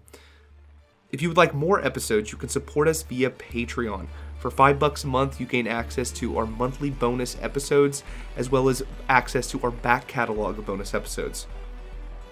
If 1.10 1.22
you 1.22 1.28
would 1.28 1.36
like 1.36 1.54
more 1.54 1.84
episodes, 1.84 2.30
you 2.32 2.38
can 2.38 2.48
support 2.48 2.88
us 2.88 3.02
via 3.02 3.30
Patreon. 3.30 4.06
For 4.38 4.50
five 4.50 4.78
bucks 4.78 5.04
a 5.04 5.06
month, 5.06 5.40
you 5.40 5.46
gain 5.46 5.66
access 5.66 6.10
to 6.12 6.36
our 6.36 6.46
monthly 6.46 6.90
bonus 6.90 7.36
episodes, 7.40 8.02
as 8.36 8.50
well 8.50 8.68
as 8.68 8.82
access 9.08 9.48
to 9.50 9.60
our 9.62 9.70
back 9.70 10.06
catalog 10.06 10.58
of 10.58 10.66
bonus 10.66 10.94
episodes. 10.94 11.46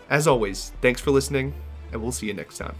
As 0.08 0.26
always, 0.26 0.72
thanks 0.80 1.00
for 1.00 1.12
listening, 1.12 1.54
and 1.92 2.02
we'll 2.02 2.12
see 2.12 2.26
you 2.26 2.34
next 2.34 2.58
time. 2.58 2.74